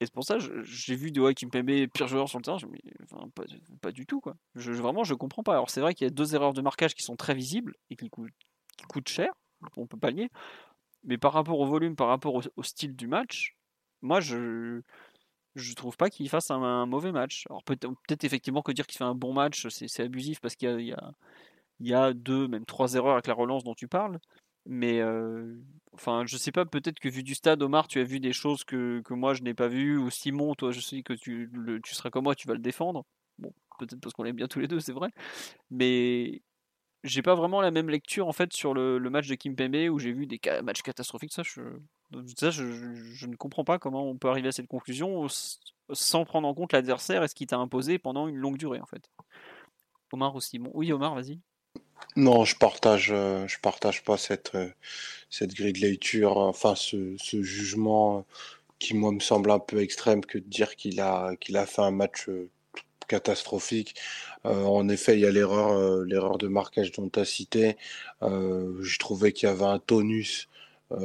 [0.00, 2.58] Et c'est pour ça, j'ai vu de ouais, Kimpembe pire joueur sur le terrain.
[2.58, 2.72] Je me
[3.04, 3.44] enfin, pas,
[3.82, 4.34] pas, du tout quoi.
[4.56, 5.52] Je, vraiment, je comprends pas.
[5.52, 7.96] Alors c'est vrai qu'il y a deux erreurs de marquage qui sont très visibles et
[7.96, 8.32] qui coûtent,
[8.76, 9.32] qui coûtent cher.
[9.76, 10.30] On peut pas nier.
[11.04, 13.56] Mais par rapport au volume, par rapport au, style du match,
[14.02, 14.82] moi je
[15.56, 17.46] je trouve pas qu'il fasse un, mauvais match.
[17.50, 20.94] Alors peut-être effectivement que dire qu'il fait un bon match, c'est abusif parce qu'il y,
[21.80, 24.20] y, a, deux, même trois erreurs avec la relance dont tu parles.
[24.66, 25.56] Mais euh,
[25.92, 28.64] enfin, je sais pas, peut-être que vu du stade, Omar, tu as vu des choses
[28.64, 31.50] que, que moi je n'ai pas vues, ou Simon, toi je sais que tu,
[31.82, 33.04] tu seras comme moi, tu vas le défendre.
[33.38, 35.10] Bon, peut-être parce qu'on l'aime bien tous les deux, c'est vrai.
[35.70, 36.42] Mais
[37.04, 39.98] j'ai pas vraiment la même lecture en fait sur le, match de Kim Kimpembe où
[39.98, 41.32] j'ai vu des matchs catastrophiques.
[41.32, 41.62] Ça, je,
[42.12, 45.26] ne comprends pas comment on peut arriver à cette conclusion
[45.92, 48.86] sans prendre en compte l'adversaire et ce qui t'a imposé pendant une longue durée en
[48.86, 49.10] fait.
[50.12, 50.58] Omar aussi.
[50.58, 51.38] Bon, oui, Omar, vas-y.
[52.16, 54.70] Non, je partage, euh, je partage pas cette, euh,
[55.28, 58.24] cette grille de lecture, enfin ce, ce, jugement
[58.78, 61.82] qui moi me semble un peu extrême que de dire qu'il a, qu'il a fait
[61.82, 62.50] un match euh,
[63.10, 63.94] catastrophique.
[64.46, 67.76] Euh, en effet, il y a l'erreur, euh, l'erreur de marquage dont tu as cité.
[68.22, 70.48] Euh, je trouvais qu'il y avait un tonus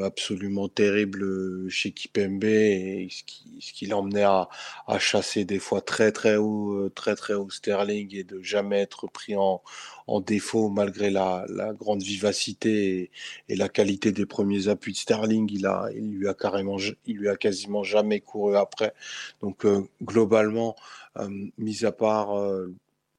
[0.02, 4.50] absolument terrible chez Kipembe et ce qui, ce qui l'emmenait à,
[4.88, 9.06] à, chasser des fois très très haut, très très haut Sterling et de jamais être
[9.06, 9.62] pris en,
[10.08, 13.12] en défaut malgré la, la grande vivacité
[13.48, 15.48] et, la qualité des premiers appuis de Sterling.
[15.54, 18.92] Il a, il lui a carrément, il lui a quasiment jamais couru après.
[19.42, 19.68] Donc
[20.02, 20.76] globalement,
[21.58, 22.30] mis à part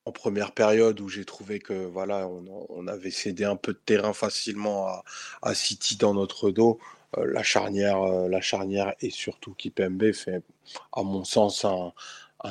[0.06, 4.12] en première période où j'ai trouvé que voilà, on, avait cédé un peu de terrain
[4.12, 5.02] facilement
[5.43, 6.78] à, City dans notre dos.
[7.18, 10.43] Euh, la charnière, euh, la charnière et surtout Kipembe fait,
[10.93, 11.93] à mon sens, un,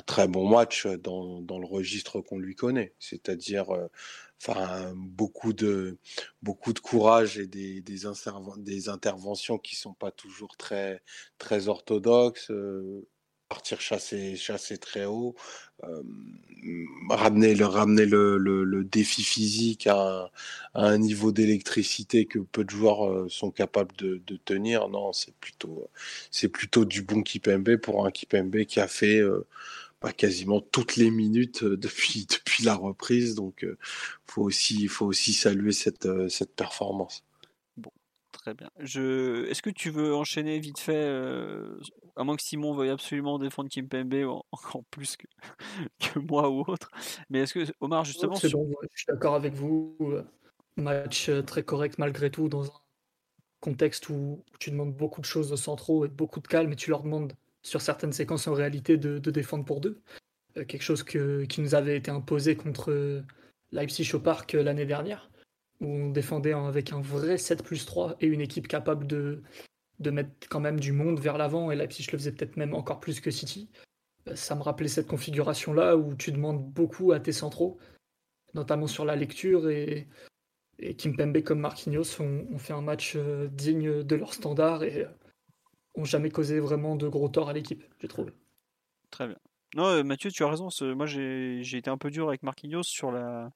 [0.05, 3.87] très bon match dans, le registre qu'on lui connaît, c'est-à-dire euh,
[4.41, 5.97] enfin beaucoup de
[6.41, 11.01] beaucoup de courage et des, des, interventions qui sont pas toujours très
[11.37, 12.51] très orthodoxes
[13.49, 15.35] partir chasser, chasser très haut,
[17.09, 20.31] ramener, le, ramener le, défi physique à,
[20.73, 24.89] un niveau d'électricité que peu de joueurs sont capables de, tenir.
[24.89, 25.89] Non, c'est plutôt,
[26.31, 29.21] c'est plutôt du bon Kipembe pour un Kipembe qui a fait
[30.01, 33.35] bah, quasiment toutes les minutes depuis, depuis la reprise.
[33.35, 33.75] Donc, il
[34.27, 37.23] faut, aussi, faut aussi saluer cette, cette performance.
[38.31, 38.69] Très bien.
[38.79, 39.45] Je...
[39.47, 41.09] Est-ce que tu veux enchaîner vite fait,
[42.15, 44.13] à moins que Simon veuille absolument défendre Kimpembe
[44.51, 45.27] encore plus que,
[45.99, 46.89] que moi ou autre.
[47.29, 49.97] Mais est-ce que Omar justement, c'est bon, je suis d'accord avec vous.
[50.77, 52.73] match très correct malgré tout dans un
[53.61, 56.89] contexte où tu demandes beaucoup de choses aux centraux et beaucoup de calme et tu
[56.89, 57.33] leur demandes
[57.63, 59.99] sur certaines séquences en réalité de, défendre pour deux.
[60.57, 63.23] Euh, quelque chose que, qui nous avait été imposé contre
[63.71, 65.31] Leipzig au parc euh, l'année dernière,
[65.81, 69.41] où on défendait avec un vrai 7 plus 3 et une équipe capable de,
[69.99, 72.99] de mettre quand même du monde vers l'avant, et Leipzig le faisait peut-être même encore
[72.99, 73.69] plus que City.
[74.27, 77.77] Euh, ça me rappelait cette configuration-là où tu demandes beaucoup à tes centraux,
[78.53, 80.07] notamment sur la lecture, et,
[80.79, 83.17] et Kimpembe comme Marquinhos ont, fait un match
[83.51, 85.05] digne de leur standard et
[85.95, 88.31] ont jamais causé vraiment de gros tort à l'équipe, j'ai trouvé.
[89.11, 89.37] Très bien.
[89.75, 90.69] Non, euh, Mathieu, tu as raison.
[90.95, 93.51] Moi, j'ai été un peu dur avec Marquinhos sur la.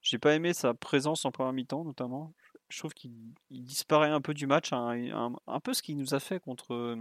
[0.00, 2.32] J'ai pas aimé sa présence en première mi-temps, notamment.
[2.70, 3.12] Je trouve qu'il
[3.50, 6.74] disparaît un peu du match, un, un, peu ce qu'il nous a fait contre.
[6.74, 6.96] Euh,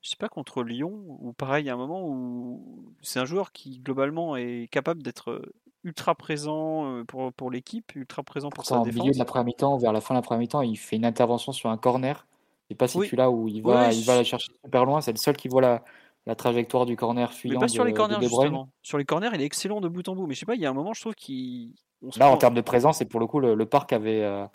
[0.00, 3.24] je sais pas, contre Lyon, ou pareil, il y a un moment où c'est un
[3.24, 5.40] joueur qui, globalement, est capable d'être
[5.82, 9.00] ultra présent pour, pour l'équipe, ultra présent pour, sa défense.
[9.00, 10.96] Au milieu de la première mi-temps, vers la fin de la première mi-temps, il fait
[10.96, 12.26] une intervention sur un corner
[12.70, 15.00] sais pas si tu là où il va, il va la chercher super loin.
[15.00, 15.84] C'est le seul qui voit la,
[16.26, 17.54] la trajectoire du corner fuyant.
[17.54, 18.68] Mais pas sur les corners, justement.
[18.82, 20.26] Sur les corners, il est excellent de bout en bout.
[20.26, 21.74] Mais je sais pas, il y a un moment, je trouve qu'il.
[22.16, 24.46] Là, en termes de présence, et pour le coup, le, parc avait, euh,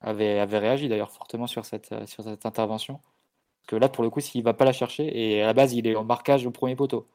[0.00, 2.94] avait, avait réagi d'ailleurs fortement sur cette, euh, sur cette intervention.
[2.96, 5.72] Parce que là, pour le coup, s'il va pas la chercher, et à la base,
[5.74, 7.06] il est en marquage au premier poteau.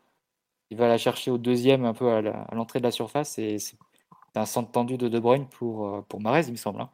[0.70, 2.22] Il va la chercher au deuxième, un peu à
[2.54, 3.78] l'entrée de la surface, et c'est
[4.36, 6.82] un centre tendu de De Bruyne pour, euh, pour Marez, il me semble.
[6.82, 6.90] Hein.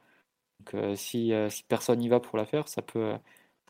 [0.59, 3.15] Donc euh, si, euh, si, personne n'y va pour la faire, ça peut,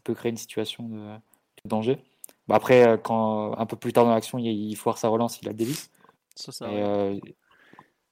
[0.03, 1.17] peut créer une situation de,
[1.65, 2.01] danger.
[2.47, 5.49] Bah, après, quand un peu plus tard dans l'action, il, il foire sa relance, il
[5.49, 5.91] a délice.
[6.35, 6.51] Ça,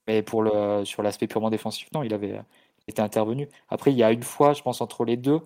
[0.08, 2.42] mais pour le, sur l'aspect purement défensif, non, il avait
[2.88, 3.50] été intervenu.
[3.70, 5.42] Après, il y a une fois, je pense, entre les deux,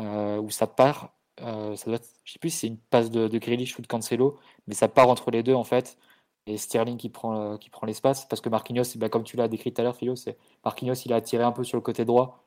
[0.00, 1.12] où ça part.
[1.38, 4.38] ça doit je sais plus si c'est une passe de, de Grealish ou de Cancelo,
[4.66, 5.98] mais ça part entre les deux en fait.
[6.46, 9.72] Et Sterling qui prend, qui prend l'espace, parce que Marquinhos, bah, comme tu l'as décrit
[9.72, 12.42] tout à l'heure, Philo, c'est Marquinhos, il a tiré un peu sur le côté droit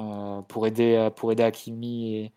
[0.00, 2.32] euh, pour aider euh, pour aider Hakimi et,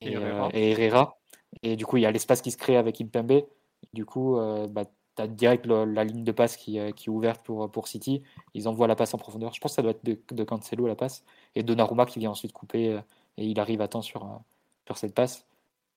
[0.00, 1.18] et, Herrera.
[1.62, 3.44] et, du coup, il y a l'espace qui se crée avec Impembe.
[3.92, 4.84] Du coup, euh, bah,
[5.16, 8.22] tu as direct la ligne de passe qui, qui, est ouverte pour, pour City.
[8.54, 9.52] Ils envoient la passe en profondeur.
[9.52, 11.24] Je pense que ça doit être de, Cancelo la passe.
[11.54, 13.00] Et Donnarumma qui vient ensuite couper
[13.36, 14.40] et il arrive à temps sur,
[14.86, 15.46] sur cette passe.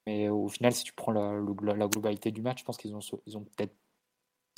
[0.05, 1.33] Mais au final, si tu prends la,
[1.75, 3.73] la, globalité du match, je pense qu'ils ont, ils ont peut-être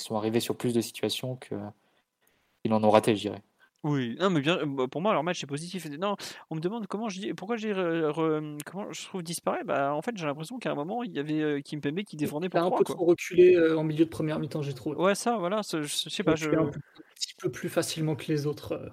[0.02, 3.42] sont arrivés sur plus de situations qu'ils en ont raté, je dirais.
[3.84, 5.86] Oui, non, mais bien, bah, pour moi, leur match est positif.
[5.86, 6.16] Non,
[6.50, 9.62] on me demande comment je dis, pourquoi j'ai, comment je trouve disparaît.
[9.64, 12.48] Bah, en fait, j'ai l'impression qu'à un moment, il y avait Kim Kimpembe qui défendait
[12.48, 14.96] pour un peu trop reculé en milieu de première mi-temps, j'ai trouvé.
[14.96, 16.50] Ouais, ça, voilà, je, sais pas, je.
[16.50, 16.70] Un,
[17.14, 18.88] petit peu plus facilement que les autres euh,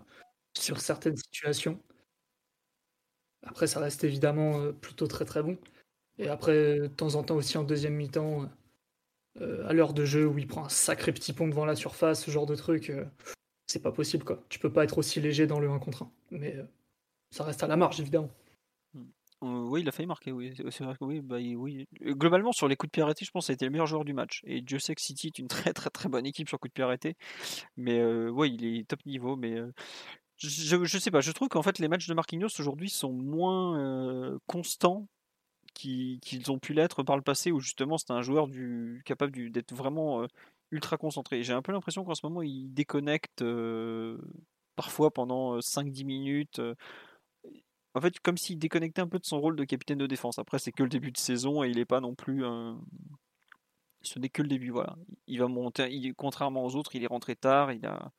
[0.58, 1.80] sur certaines situations.
[3.44, 5.58] Après, ça reste évidemment plutôt très très bon.
[6.18, 8.50] Et après, de temps en temps aussi en deuxième mi-temps,
[9.40, 12.32] à l'heure de jeu où il prend un sacré petit pont devant la surface, ce
[12.32, 12.92] genre de truc
[13.68, 14.44] c'est pas possible quoi.
[14.50, 16.12] Tu peux pas être aussi léger dans le 1 contre 1.
[16.32, 16.64] Mais euh,
[17.32, 18.30] ça reste à la marge évidemment.
[18.94, 19.06] Hmm.
[19.44, 20.54] Euh, oui, il a failli marquer, oui.
[20.70, 21.88] C'est vrai que oui, bah, oui.
[22.02, 23.88] Globalement, sur les coups de pied arrêtés, je pense que ça a été le meilleur
[23.88, 24.42] joueur du match.
[24.46, 26.74] Et Dieu sait que City est une très très très bonne équipe sur coups de
[26.74, 27.16] pied arrêtés.
[27.78, 29.36] Mais euh, oui, il est top niveau.
[29.36, 29.58] Mais
[30.38, 34.38] je, je, sais pas, je trouve qu'en fait les matchs de Marquinhos aujourd'hui sont moins
[34.48, 35.08] constants
[35.74, 39.74] qu'ils ont pu l'être par le passé, où justement c'était un joueur du, capable d'être
[39.74, 40.26] vraiment
[40.76, 41.44] ultra concentré.
[41.44, 44.18] J'ai un peu l'impression qu'en ce moment, il déconnecte euh,
[44.76, 46.60] parfois pendant 5-10 euh, minutes.
[46.60, 46.76] Euh.
[47.94, 50.38] En fait, comme s'il déconnectait un peu de son rôle de capitaine de défense.
[50.38, 52.44] Après, c'est que le début de saison et il n'est pas non plus.
[54.02, 54.96] Ce n'est que le début, voilà.
[55.28, 56.14] Il va monter.
[56.18, 57.72] Contrairement aux autres, il est rentré tard.
[57.72, 58.12] Il a.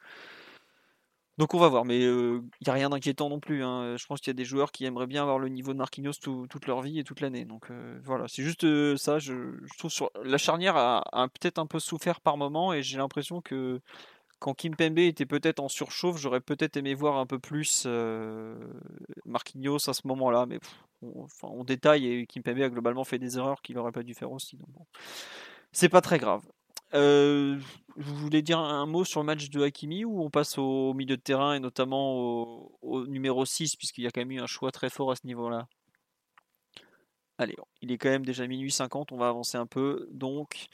[1.39, 3.63] Donc on va voir, mais il n'y a rien d'inquiétant non plus.
[3.63, 3.97] Hein.
[3.97, 6.15] Je pense qu'il y a des joueurs qui aimeraient bien avoir le niveau de Marquinhos
[6.23, 7.45] toute leur vie et toute l'année.
[7.45, 7.71] Donc
[8.05, 9.19] voilà, c'est juste ça.
[9.19, 9.35] Je,
[9.77, 13.81] trouve sur la charnière a, peut-être un peu souffert par moment et j'ai l'impression que
[14.39, 17.87] quand Kim Pembe était peut-être en surchauffe, j'aurais peut-être aimé voir un peu plus
[19.27, 20.47] Marquinhos à ce moment-là.
[20.47, 20.59] Mais
[21.03, 24.03] on, enfin, on détaille et Kim Pembe a globalement fait des erreurs qu'il n'aurait pas
[24.03, 24.57] dû faire aussi.
[24.57, 24.69] Donc
[25.73, 26.43] C'est pas très grave.
[26.95, 27.59] Euh,
[27.97, 31.17] vous voulez dire un mot sur le match de Hakimi ou on passe au milieu
[31.17, 32.15] de terrain et notamment
[32.83, 35.27] au, numéro 6 puisqu'il y a quand même eu un choix très fort à ce
[35.27, 35.67] niveau-là?
[37.39, 40.09] Allez, il est quand même déjà minuit 50, on va avancer un peu.
[40.11, 40.69] Donc,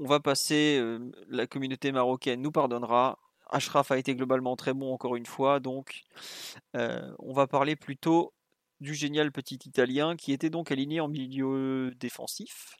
[0.00, 0.98] on va passer, euh,
[1.28, 3.18] la communauté marocaine nous pardonnera.
[3.48, 6.02] Ashraf a été globalement très bon encore une fois, donc
[6.74, 8.34] euh, on va parler plutôt
[8.80, 12.76] du génial petit Italien qui était donc aligné en milieu défensif.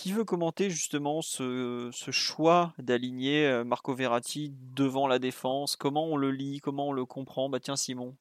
[0.00, 5.76] Qui veut commenter justement ce, choix d'aligner euh, Marco Verratti devant la défense?
[5.76, 6.60] Comment on le lit?
[6.60, 7.50] Comment on le comprend?
[7.50, 8.16] Bah tiens Simon.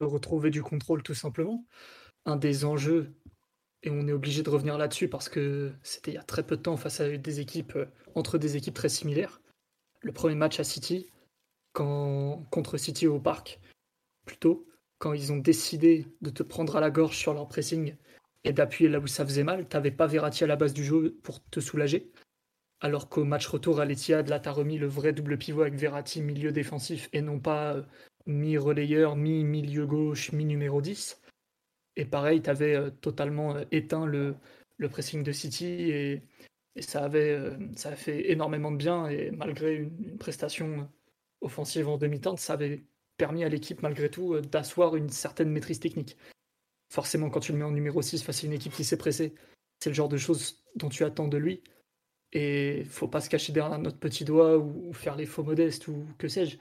[0.00, 1.64] Retrouver du contrôle tout simplement.
[2.24, 3.14] Un des enjeux,
[3.84, 6.56] et on est obligé de revenir là-dessus parce que c'était il y a très peu
[6.56, 7.86] de temps face à des équipes, euh,
[8.16, 9.40] entre des équipes très similaires.
[10.00, 11.06] Le premier match à City,
[11.74, 13.60] contre City au parc,
[14.26, 14.66] plutôt,
[14.98, 17.94] quand ils ont décidé de te prendre à la gorge sur leur pressing
[18.44, 21.18] et d'appuyer là où ça faisait mal, t'avais pas Verratti à la base du jeu
[21.22, 22.10] pour te soulager.
[22.80, 26.22] Alors qu'au match retour à l'Etihad, là, t'as remis le vrai double pivot avec Verratti
[26.22, 27.82] milieu défensif et non pas euh,
[28.26, 31.20] mi-relayeur, mi-milieu gauche, mi-numéro 10.
[31.96, 34.36] Et pareil, t'avais avais totalement euh, éteint le,
[34.90, 36.22] pressing de City et,
[36.80, 39.08] ça, avait, euh, ça a fait énormément de bien.
[39.08, 40.88] Et malgré une, prestation
[41.40, 42.84] offensive en demi-teinte, ça avait
[43.16, 46.16] permis à l'équipe, malgré tout, euh, d'asseoir une certaine maîtrise technique.
[46.90, 49.34] Forcément, quand tu le mets en numéro 6 face à une équipe qui s'est pressée,
[49.78, 51.62] c'est le genre de choses dont tu attends de lui.
[52.32, 56.04] Et faut pas se cacher derrière notre petit doigt ou, faire les faux modestes ou
[56.18, 56.58] que sais-je.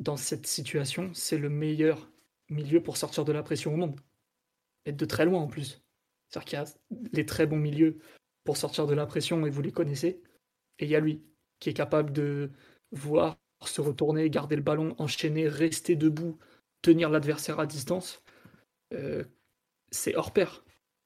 [0.00, 2.10] Dans cette situation, c'est le meilleur
[2.50, 4.00] milieu pour sortir de la pression au monde.
[4.84, 5.82] Et de très loin en plus.
[6.28, 7.98] C'est-à-dire qu'il y a les très bons milieux
[8.44, 10.20] pour sortir de la pression et vous les connaissez.
[10.78, 11.22] Et il y a lui
[11.60, 12.50] qui est capable de
[12.90, 16.38] voir se retourner, garder le ballon, enchaîner, rester debout,
[16.82, 18.22] tenir l'adversaire à distance.
[18.92, 19.24] Euh,
[19.90, 20.64] c'est hors pair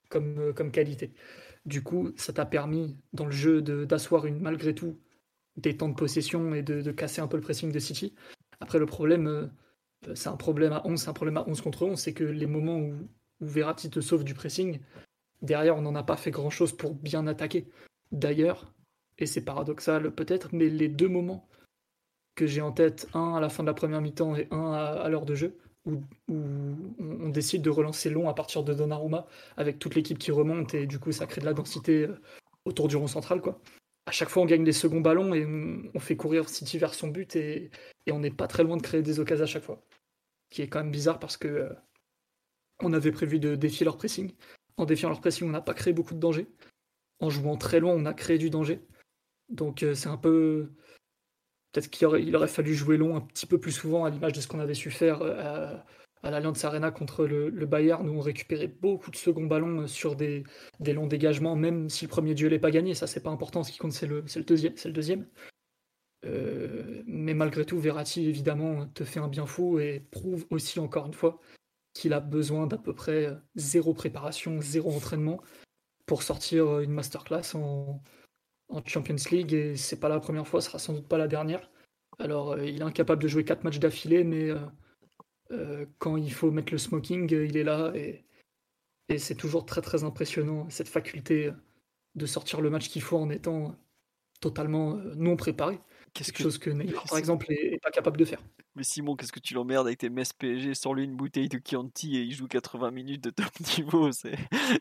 [0.09, 1.13] comme, euh, comme qualité.
[1.67, 4.99] Du coup, ça t'a permis dans le jeu d'asseoir malgré tout
[5.57, 8.15] des temps de possession et de, casser un peu le pressing de City.
[8.61, 11.83] Après, le problème, euh, c'est un problème à 11, c'est un problème à 11 contre
[11.83, 12.95] 11, c'est que les moments où,
[13.41, 14.81] où te sauve du pressing,
[15.43, 17.69] derrière, on n'en a pas fait grand-chose pour bien attaquer.
[18.13, 18.73] D'ailleurs,
[19.19, 21.49] et c'est paradoxal peut-être, mais les deux moments
[22.35, 25.09] que j'ai en tête, un à la fin de la première mi-temps et un à,
[25.09, 25.59] l'heure de jeu,
[25.91, 29.27] où, on, décide de relancer long à partir de Donnarumma,
[29.57, 32.21] avec toute l'équipe qui remonte, et du coup ça crée de la densité euh,
[32.65, 33.41] autour du rond central.
[33.41, 33.61] quoi.
[34.07, 35.47] À chaque fois, on gagne des seconds ballons et
[35.95, 37.71] on, fait courir City vers son but, et,
[38.11, 39.83] on n'est pas très loin de créer des occasions à chaque fois.
[40.51, 41.73] Qui est quand même bizarre parce que euh,
[42.81, 44.33] on avait prévu de défier leur pressing.
[44.77, 46.49] En défiant leur pressing, on n'a pas créé beaucoup de danger.
[47.21, 48.81] En jouant très loin, on a créé du danger.
[49.51, 50.71] Donc euh, c'est un peu.
[51.73, 54.49] Peut-être qu'il aurait, fallu jouer long un petit peu plus souvent à l'image de ce
[54.49, 55.83] qu'on avait su faire euh,
[56.23, 59.87] à, à l'Allianz Arena contre le, Bayern, où on récupérait beaucoup de seconds ballons euh,
[59.87, 60.45] sur des,
[60.81, 62.95] longs dégagements, même si le premier duel n'est pas gagné.
[62.95, 63.63] Ça, c'est pas important.
[63.63, 64.77] Ce qui compte, c'est le, deuxième.
[64.77, 65.27] C'est le deuxième.
[67.07, 71.15] mais malgré tout, Verratti, évidemment, te fait un bien fou et prouve aussi, encore une
[71.15, 71.41] fois,
[71.93, 75.41] qu'il a besoin d'à peu près euh, zéro préparation, zéro entraînement
[76.07, 78.03] pour sortir euh, une masterclass en,
[78.71, 81.29] en Champions League et c'est pas la première fois, ce sera sans doute pas la
[81.29, 81.71] dernière.
[82.19, 84.51] Alors euh, il est incapable de jouer quatre matchs d'affilée, mais
[85.99, 88.25] quand il faut mettre le smoking, il est là et,
[89.09, 91.51] et c'est toujours très très impressionnant cette faculté
[92.15, 93.75] de sortir le match qu'il faut en étant
[94.41, 95.81] totalement non préparé.
[96.13, 98.43] Quelque chose que Neymar, par exemple, n'est pas capable de faire.
[98.75, 101.61] Mais Simon, qu'est-ce que tu l'emmerdes avec tes messes PSG Sans lui une bouteille de
[101.65, 104.11] Chianti et il joue 80 minutes de top niveau.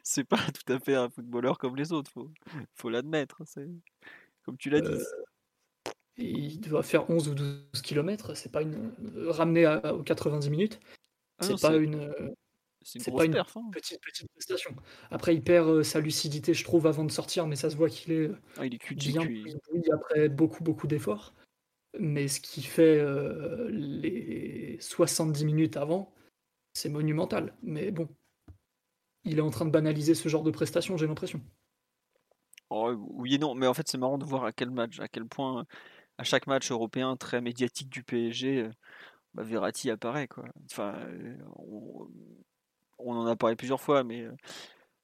[0.03, 2.31] C'est pas tout à fait un footballeur comme les autres, faut,
[2.75, 3.43] faut l'admettre.
[4.43, 4.87] Comme tu l'as dit.
[4.87, 5.03] Euh,
[6.17, 8.35] il doit faire 11 ou 12 km.
[8.35, 8.91] C'est pas une.
[9.27, 10.79] Ramener aux 90 minutes.
[11.39, 12.11] Ah c'est pas une.
[12.97, 13.45] C'est pas une hein.
[13.71, 14.75] petite, petite prestation.
[15.11, 17.89] Après, il perd euh, sa lucidité, je trouve, avant de sortir, mais ça se voit
[17.89, 19.21] qu'il est, ah, il est bien
[19.93, 21.33] après beaucoup, beaucoup d'efforts.
[21.99, 26.13] Mais ce qui fait euh, les 70 minutes avant,
[26.73, 27.55] c'est monumental.
[27.61, 28.07] Mais bon,
[29.23, 31.41] il est en train de banaliser ce genre de prestation, j'ai l'impression.
[32.71, 35.07] Oh, oui et non, mais en fait, c'est marrant de voir à quel match, à
[35.07, 35.65] quel point,
[36.17, 38.71] à chaque match européen très médiatique du PSG, euh,
[39.33, 40.27] bah, Verratti apparaît.
[40.27, 40.45] Quoi.
[40.71, 40.95] Enfin,
[41.55, 42.07] on
[43.07, 44.31] en a parlé plusieurs fois, mais euh,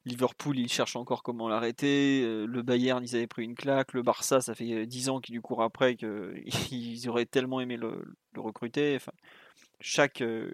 [0.05, 2.21] Liverpool, il cherche encore comment l'arrêter.
[2.23, 3.93] Euh, le Bayern, ils avaient pris une claque.
[3.93, 6.45] Le Barça, ça fait 10 ans qu'ils lui courent après qu'ils
[7.09, 8.03] auraient tellement aimé le,
[8.35, 8.97] recruter.
[9.79, 10.51] Chaque, euh,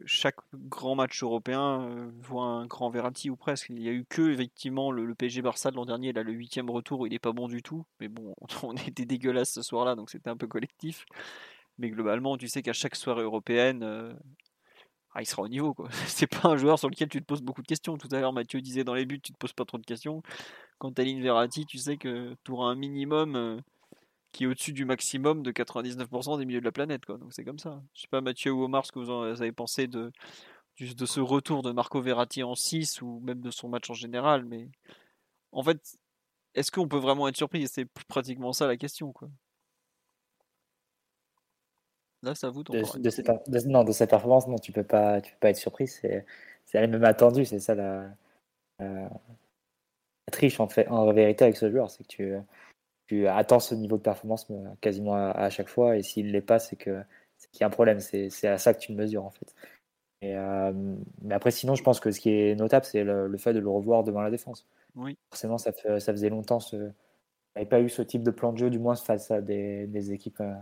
[0.54, 3.68] grand match européen voit un grand Verratti ou presque.
[3.70, 6.70] Il n'y a eu que effectivement le, PSG Barça de l'an dernier, là le huitième
[6.70, 7.86] retour, il n'est pas bon du tout.
[8.00, 11.06] Mais bon, on était dégueulasse ce soir-là, donc c'était un peu collectif.
[11.78, 13.84] Mais globalement, tu sais qu'à chaque soirée européenne,
[15.14, 15.74] ah, il sera au niveau.
[15.74, 15.90] quoi.
[16.08, 17.98] C'est pas un joueur sur lequel tu te poses beaucoup de questions.
[17.98, 20.22] Tout à l'heure, Mathieu disait dans les buts, tu te poses pas trop de questions.
[20.80, 23.60] Quand tu alignes Verratti, tu sais que tu auras un minimum euh,
[24.32, 27.06] qui est au-dessus du maximum de 99% des milieux de la planète.
[27.06, 27.18] Quoi.
[27.18, 27.82] Donc c'est comme ça.
[27.94, 30.12] Je sais pas, Mathieu ou Omar, ce que vous avez pensé de,
[30.80, 34.46] de ce retour de Marco Verratti en 6 ou même de son match en général.
[34.46, 34.70] Mais
[35.52, 35.98] en fait,
[36.56, 37.68] est-ce qu'on peut vraiment être surpris?
[37.68, 39.12] C'est pratiquement ça la question.
[39.12, 39.30] Quoi.
[42.24, 45.32] Là, ça vous de, de, cette, non, de cette performance, non, tu peux pas, tu
[45.34, 45.88] peux pas être surpris.
[45.88, 46.26] C'est,
[46.66, 47.46] c'est même attendu.
[47.46, 48.10] C'est ça la,
[48.80, 49.10] la,
[50.32, 52.36] triche en fait, en vérité avec ce joueur, c'est que tu,
[53.08, 56.60] tu attends ce niveau de performance euh, quasiment à, chaque fois, et s'il l'est pas,
[56.60, 57.02] c'est que
[57.38, 58.00] c'est qu'il y a un problème.
[58.00, 59.56] C'est, à ça que tu le mesures en fait.
[60.22, 60.72] Et, euh,
[61.24, 63.70] mais après, sinon, je pense que ce qui est notable, c'est le, fait de le
[63.70, 64.68] revoir devant la défense.
[64.96, 65.18] Oui.
[65.32, 66.60] Forcément, ça, fait, ça faisait longtemps.
[66.60, 66.92] Ce,
[67.56, 70.12] n'avait pas eu ce type de plan de jeu, du moins face à des, des
[70.12, 70.42] équipes.
[70.42, 70.54] Euh,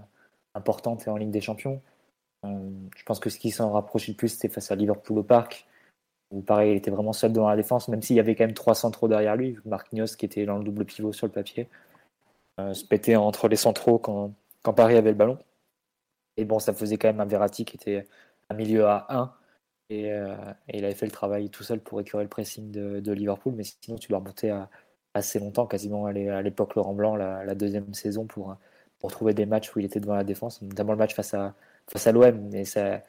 [0.56, 1.82] importante et en Ligue des Champions.
[2.44, 5.68] je pense que ce qui s'en rapprochait le plus, c'était face à Liverpool au parc,
[6.32, 8.54] où pareil, il était vraiment seul dans la défense, même s'il y avait quand même
[8.54, 9.58] trois centraux derrière lui.
[9.66, 11.68] Marquinhos, qui était dans le double pivot sur le papier,
[12.74, 15.40] se pétait entre les centraux quand, quand Paris avait le ballon.
[16.38, 18.08] Et bon, ça faisait quand même un Verratti qui était
[18.50, 19.34] un milieu à 1.
[19.90, 20.12] Et,
[20.74, 23.54] il avait fait le travail tout seul pour écurer le pressing de, Liverpool.
[23.56, 24.58] Mais sinon, tu dois remonter
[25.14, 28.56] assez longtemps, quasiment à l'époque Laurent Blanc, la, deuxième saison, pour,
[29.00, 31.54] pour trouver des matchs où il était devant la défense, notamment le match face à,
[31.88, 32.50] face à l'OM.
[32.52, 33.02] Mais ça,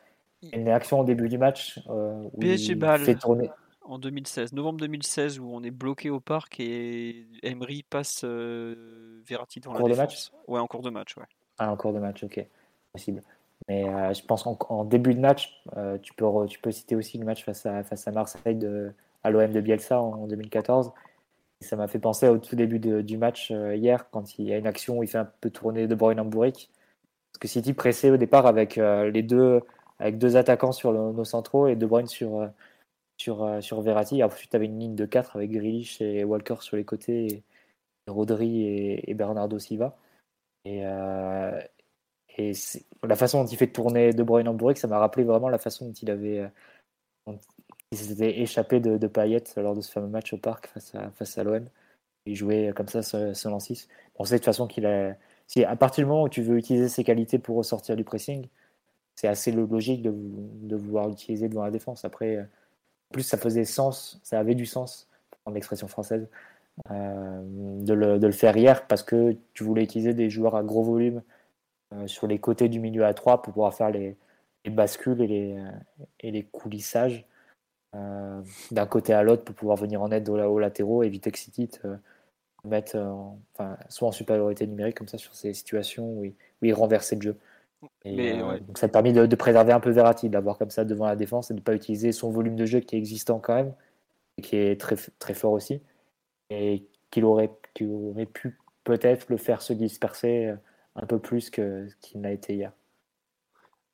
[0.42, 3.50] une réaction au début du match euh, où PSG il fait tourner.
[3.82, 9.58] En 2016, novembre 2016, où on est bloqué au parc et Emery passe euh, Verratti
[9.58, 10.30] dans la cours de match?
[10.46, 11.24] Ouais, en cours de match, ouais.
[11.58, 12.46] Ah, en cours de match, ok,
[12.92, 13.22] possible.
[13.68, 17.18] Mais euh, je pense qu'en début de match, euh, tu, peux, tu peux citer aussi
[17.18, 18.92] le match face à, face à Marseille de,
[19.24, 20.92] à l'OM de Bielsa en 2014
[21.60, 24.58] ça m'a fait penser au tout début du match euh, hier, quand il y a
[24.58, 26.70] une action où il fait un peu tourner De Bruyne en bourrique.
[27.32, 29.60] Parce que City pressait au départ avec, euh, les deux,
[29.98, 32.48] avec deux attaquants sur nos centraux et De Bruyne sur, euh,
[33.18, 34.24] sur, sur Verratti.
[34.24, 37.42] Ensuite, tu avais une ligne de 4 avec Grealish et Walker sur les côtés, et
[38.08, 38.64] Rodri
[39.06, 39.96] et, Bernardo Silva.
[40.64, 40.80] Et,
[42.38, 42.52] et
[43.02, 45.58] la façon dont il fait tourner De Bruyne en bourrique, ça m'a rappelé vraiment la
[45.58, 46.50] façon dont il avait,
[47.92, 51.36] il s'était échappé de, de lors de ce fameux match au parc face à, face
[51.38, 51.64] l'OM.
[52.26, 53.88] Il jouait comme ça seul en 6.
[54.16, 55.16] On sait de toute façon qu'il a.
[55.46, 58.46] Si à partir du moment où tu veux utiliser ses qualités pour ressortir du pressing,
[59.16, 62.04] c'est assez logique de, vouloir l'utiliser devant la défense.
[62.04, 62.46] Après, en
[63.12, 66.28] plus, ça faisait sens, ça avait du sens, pour prendre l'expression française,
[66.90, 67.42] euh,
[67.82, 71.22] de, le, faire hier parce que tu voulais utiliser des joueurs à gros volume
[71.92, 74.16] euh, sur les côtés du milieu à 3 pour pouvoir faire les,
[74.64, 75.62] les bascules et les,
[76.20, 77.26] et les coulissages
[77.94, 78.40] euh,
[78.70, 81.68] d'un côté à l'autre pour pouvoir venir en aide aux, latéraux, éviter que City
[82.64, 82.96] mette
[83.54, 87.16] enfin, soit en supériorité numérique comme ça sur ces situations où il, où il renversait
[87.16, 87.36] le jeu.
[88.06, 91.16] Euh, donc ça a permis de, préserver un peu Verratti, d'avoir comme ça devant la
[91.16, 93.74] défense et de ne pas utiliser son volume de jeu qui est existant quand même,
[94.38, 95.80] et qui est très, très fort aussi,
[96.50, 97.50] et qu'il aurait,
[97.82, 100.56] aurait pu peut-être le faire se disperser euh,
[100.96, 102.72] un peu plus qu'il n'a été hier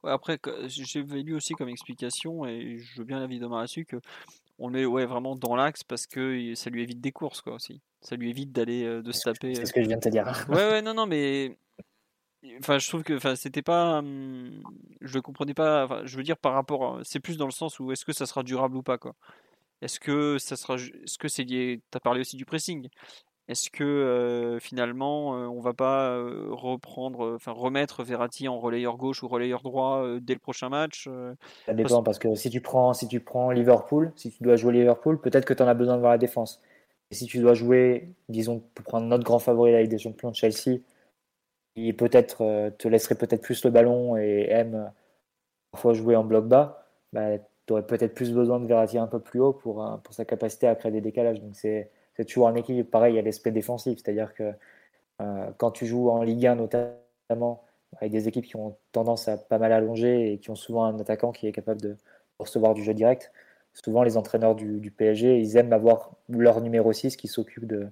[0.07, 4.01] après, j'ai lu aussi comme explication, et je veux bien l'avis de là-dessus, que
[4.59, 7.83] on est ouais, vraiment dans l'axe parce que ça lui évite des courses quoi aussi.
[8.01, 9.55] Ça lui évite d'aller euh, de se taper.
[9.55, 10.47] C'est ce que je viens de te dire.
[10.49, 11.57] ouais, ouais, non, non, mais.
[12.61, 13.99] Enfin, je trouve que enfin, c'était pas.
[13.99, 14.62] Hum,
[15.01, 15.85] je le comprenais pas.
[15.85, 17.01] Enfin, je veux dire, par rapport.
[17.05, 19.15] C'est plus dans le sens où est-ce que ça sera durable ou pas quoi.
[19.83, 20.77] Est-ce que ça sera.
[20.77, 21.83] Est-ce que c'est lié.
[21.91, 22.89] Tu as parlé aussi du pressing.
[23.48, 26.18] Est-ce que finalement on va pas
[26.51, 31.09] reprendre, enfin remettre Verratti en relayeur gauche ou relayeur droit dès le prochain match
[31.64, 34.73] Ça dépend parce que si tu prends si tu prends Liverpool, si tu dois jouer
[34.73, 36.60] Liverpool, peut-être que tu en as besoin de voir la défense.
[37.10, 40.36] Et si tu dois jouer, disons pour prendre notre grand favori avec des champions de
[40.36, 40.81] Chelsea,
[41.74, 44.93] qui peut-être te laisserait peut-être plus le ballon et aime
[45.70, 49.20] parfois jouer en bloc bas, bah, tu aurais peut-être plus besoin de Verratti un peu
[49.20, 51.40] plus haut pour, pour sa capacité à créer des décalages.
[51.40, 52.89] Donc c'est c'est toujours un équilibre.
[52.91, 54.53] Pareil, il y a l'aspect défensif, c'est-à-dire que
[55.23, 57.63] euh, quand tu joues en Ligue 1 notamment,
[57.99, 60.99] avec des équipes qui ont tendance à pas mal allonger et qui ont souvent un
[60.99, 61.97] attaquant qui est capable de
[62.39, 63.33] recevoir du jeu direct,
[63.73, 67.89] souvent les entraîneurs du, PSG, ils aiment avoir leur numéro 6 qui s'occupe de,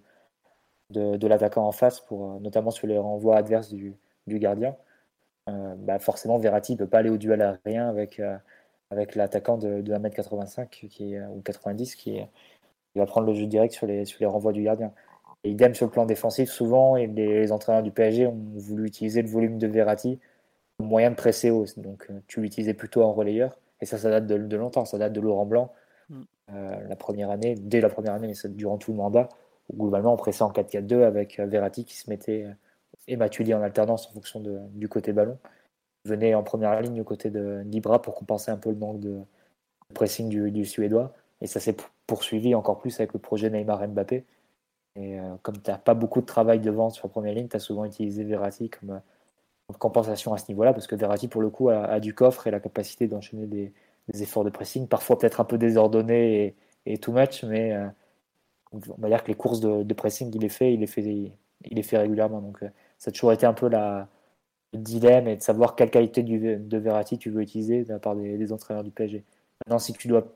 [0.91, 3.95] de, l'attaquant en face, pour, euh, notamment sur les renvois adverses du,
[4.29, 4.77] gardien.
[5.49, 8.21] Euh, bah forcément, Verratti ne peut pas aller au duel aérien avec,
[8.91, 12.29] avec l'attaquant de, 1m85 qui ou 90 qui est,
[12.95, 14.93] il va prendre le jeu direct sur les, sur les renvois du gardien.
[15.45, 19.23] Et idem sur le plan défensif, souvent, et les, entraîneurs du PSG ont voulu utiliser
[19.23, 20.19] le volume de Verratti
[20.79, 21.67] comme moyen de presser haut.
[21.77, 23.59] Donc euh, tu l'utilisais plutôt en relayeur.
[23.81, 25.73] Et ça, ça date de, longtemps, ça date de Laurent Blanc,
[26.09, 26.23] mm.
[26.53, 29.29] euh, la première année, dès la première année, mais ça, durant tout le mandat,
[29.69, 32.47] où globalement on pressait en 4-4-2 avec euh, Verratti qui se mettait
[33.09, 35.39] et Matuidi en alternance en fonction de, du côté ballon.
[36.07, 39.21] Venait en première ligne au côté de Libra pour compenser un peu le manque de
[39.95, 41.13] pressing du, du Suédois.
[41.41, 44.25] Et ça s'est poursuivi encore plus avec le projet Neymar Mbappé.
[44.97, 47.57] Et euh, comme tu n'as pas beaucoup de travail devant sur la première ligne, tu
[47.57, 49.01] as souvent utilisé Verratti comme,
[49.79, 52.61] compensation à ce niveau-là, parce que Verratti, pour le coup, a, du coffre et la
[52.61, 53.73] capacité d'enchaîner des,
[54.23, 56.55] efforts de pressing, parfois peut-être un peu désordonnés
[56.87, 57.87] et, too much, mais euh,
[58.73, 61.33] on va dire que les courses de, pressing, il les fait, il les fait, il
[61.71, 62.41] les fait régulièrement.
[62.41, 64.09] Donc euh, ça a toujours été un peu la,
[64.75, 68.17] le dilemme et de savoir quelle qualité de Verratti tu veux utiliser de la part
[68.17, 69.25] des entraîneurs du PSG.
[69.65, 70.27] Maintenant, si tu dois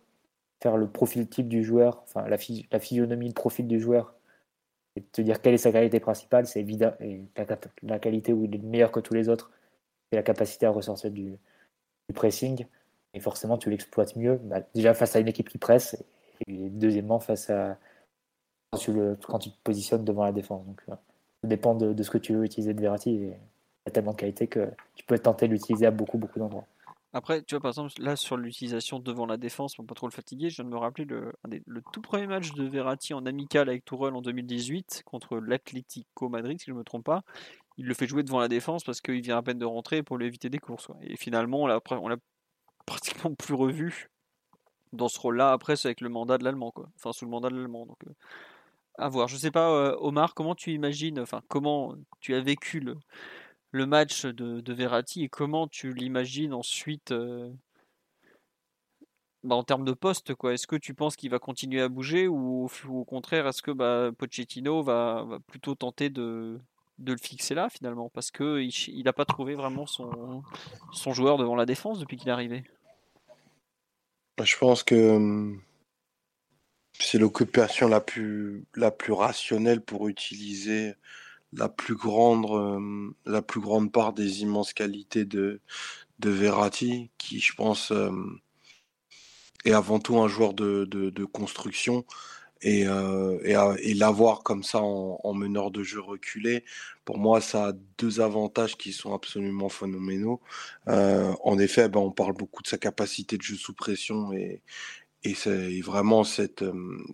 [0.62, 4.14] faire le profil type du joueur, enfin la, physionomie, le profil du joueur,
[4.96, 6.92] et te dire quelle est sa qualité principale, c'est évident.
[7.00, 7.22] Et
[7.82, 9.50] la, qualité où il est meilleur que tous les autres,
[10.10, 11.38] c'est la capacité à ressortir du,
[12.14, 12.66] pressing.
[13.14, 14.36] Et forcément, tu l'exploites mieux.
[14.44, 15.96] Bah, déjà face à une équipe qui presse,
[16.46, 17.78] et deuxièmement face à
[18.70, 20.64] quand tu, te positionnes devant la défense.
[20.66, 20.94] Donc, euh,
[21.42, 23.10] ça dépend de, ce que tu veux utiliser de Verratti.
[23.10, 26.18] Et il y a tellement de qualité que tu peux tenter de l'utiliser à beaucoup,
[26.18, 26.66] beaucoup d'endroits.
[27.14, 30.12] Après, tu vois, par exemple, là, sur l'utilisation devant la défense, pour pas trop le
[30.12, 31.32] fatiguer, je viens de me rappeler le,
[31.92, 36.66] tout premier match de Verratti en amical avec Tourelle en 2018 contre l'Atlético Madrid, si
[36.66, 37.22] je ne me trompe pas.
[37.78, 40.18] Il le fait jouer devant la défense parce qu'il vient à peine de rentrer pour
[40.18, 40.88] lui éviter des courses.
[41.00, 41.80] Et finalement, on l'a
[42.86, 44.10] pratiquement plus revu
[44.92, 45.52] dans ce rôle-là.
[45.52, 46.90] Après, c'est avec le mandat de l'Allemand, quoi.
[46.96, 47.86] Enfin, sous le mandat de l'Allemand.
[47.86, 48.12] Donc, euh,
[48.98, 49.28] à voir.
[49.28, 52.96] Je sais pas, euh, Omar, comment tu imagines, enfin, comment tu as vécu le,
[53.70, 57.50] le match de, de Verratti et comment tu l'imagines ensuite euh,
[59.44, 60.54] bah, en termes de poste quoi?
[60.54, 64.10] Est-ce que tu penses qu'il va continuer à bouger ou, au contraire est-ce que bah,
[64.16, 66.58] Pochettino va, plutôt tenter de,
[67.04, 68.10] le fixer là finalement?
[68.10, 70.42] Parce qu'il n'a pas trouvé vraiment son,
[70.92, 72.64] son joueur devant la défense depuis qu'il est arrivé.
[74.38, 75.62] Bah, Je pense que hum,
[76.98, 78.64] c'est l'occupation la plus
[79.10, 80.94] rationnelle pour utiliser
[81.52, 85.60] la plus grande, euh, la plus grande part des immenses qualités de,
[86.18, 88.10] de Verratti, qui, je pense, euh,
[89.64, 92.04] est avant tout un joueur de, de, construction.
[92.62, 96.64] Et, euh, et, l'avoir comme ça en, meneur de jeu reculé,
[97.04, 100.40] pour moi, ça a deux avantages qui sont absolument phénoménaux.
[100.86, 104.62] en effet, ben, on parle beaucoup de sa capacité de jeu sous pression et,
[105.24, 106.64] et c'est vraiment cette,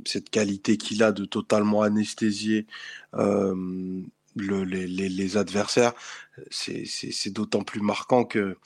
[0.06, 2.66] cette qualité qu'il a de totalement anesthésier
[4.34, 5.92] le, les, les, adversaires,
[6.50, 8.56] c'est d'autant plus marquant que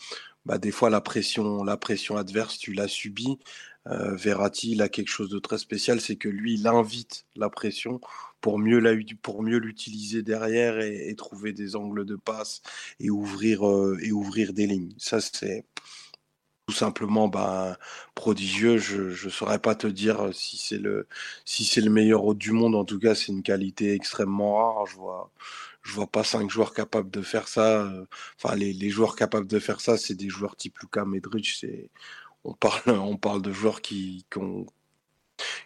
[0.46, 3.38] bah, des fois la pression, la pression adverse, tu l'as subie.
[3.86, 7.48] Euh, Verratti, il a quelque chose de très spécial, c'est que lui, il invite la
[7.48, 8.00] pression
[8.40, 8.92] pour mieux la,
[9.22, 12.62] pour mieux l'utiliser derrière et, trouver des angles de passe
[13.00, 14.94] et ouvrir euh, et ouvrir des lignes.
[14.98, 15.64] Ça, c'est
[16.68, 17.78] tout simplement bah,
[18.14, 18.76] prodigieux.
[18.76, 21.06] Je ne saurais pas te dire si c'est le
[21.46, 22.74] si c'est le meilleur du monde.
[22.74, 24.86] En tout cas, c'est une qualité extrêmement rare.
[24.86, 25.30] Je vois
[25.82, 27.90] je vois pas cinq joueurs capables de faire ça.
[28.36, 31.46] Enfin, les, les joueurs capables de faire ça, c'est des joueurs type Luka Medric.
[31.58, 31.88] C'est
[32.44, 34.66] on parle on parle de joueurs qui, qui ont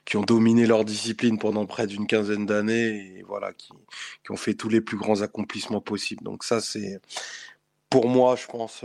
[0.04, 3.72] qui ont dominé leur discipline pendant près d'une quinzaine d'années et voilà qui,
[4.24, 6.24] qui, ont fait tous les plus grands accomplissements possibles.
[6.24, 7.00] Donc ça c'est
[7.92, 8.84] pour moi, je pense,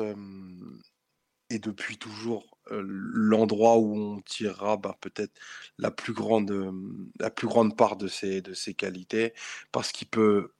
[1.49, 5.33] et depuis toujours l'endroit où on tirera bah, peut-être
[5.77, 6.51] la plus grande
[7.77, 9.33] part de ses de ses qualités
[9.71, 10.51] parce qu'il peut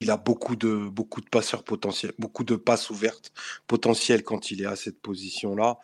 [0.00, 3.32] il a beaucoup de beaucoup de passeurs potentiels, beaucoup de passes ouvertes
[3.66, 5.78] potentielles quand il est à cette position-là,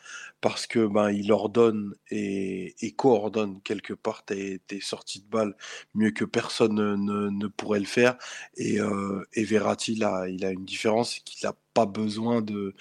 [0.47, 5.57] parce que ben il ordonne et, coordonne quelque part tes, sorties de balles
[5.93, 8.17] mieux que personne ne, pourrait le faire.
[8.57, 12.75] Et, euh, Verratti, là, il a une différence, qu'il n'a pas besoin de,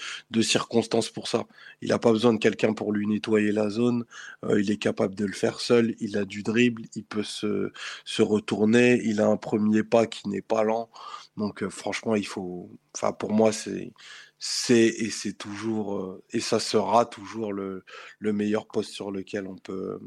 [0.44, 1.46] circonstances pour ça.
[1.82, 4.06] Il n'a pas besoin de quelqu'un pour lui nettoyer la zone.
[4.44, 5.96] Euh, il est capable de le faire seul.
[6.00, 6.84] Il a du dribble.
[6.96, 7.72] Il peut se,
[8.06, 9.02] se retourner.
[9.04, 10.90] Il a un premier pas qui n'est pas lent.
[11.36, 12.70] Donc euh, franchement, il faut.
[12.96, 13.92] Enfin, pour moi, c'est
[14.40, 17.84] c'est et c'est toujours et ça sera toujours le,
[18.20, 20.00] le meilleur poste sur lequel on peut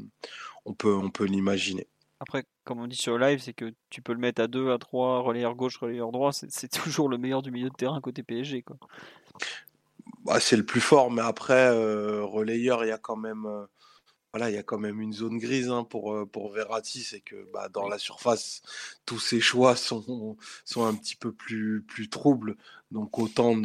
[0.65, 1.87] on peut on peut l'imaginer.
[2.21, 4.71] Après, comme on dit sur le live, c'est que tu peux le mettre à 2,
[4.71, 8.23] à 3, relayeur gauche, relayeur droit, c'est toujours le meilleur du milieu de terrain côté
[8.23, 8.61] PSG.
[8.61, 8.77] Quoi.
[10.25, 13.47] Bah, c'est le plus fort, mais après, euh, relayeur, il y a quand même
[14.31, 17.49] voilà, il y a quand même une zone grise hein, pour, pour Verratti, c'est que
[17.51, 18.61] bah, dans la surface,
[19.05, 22.55] tous ses choix sont, sont un petit peu plus, plus troubles.
[22.91, 23.55] Donc autant,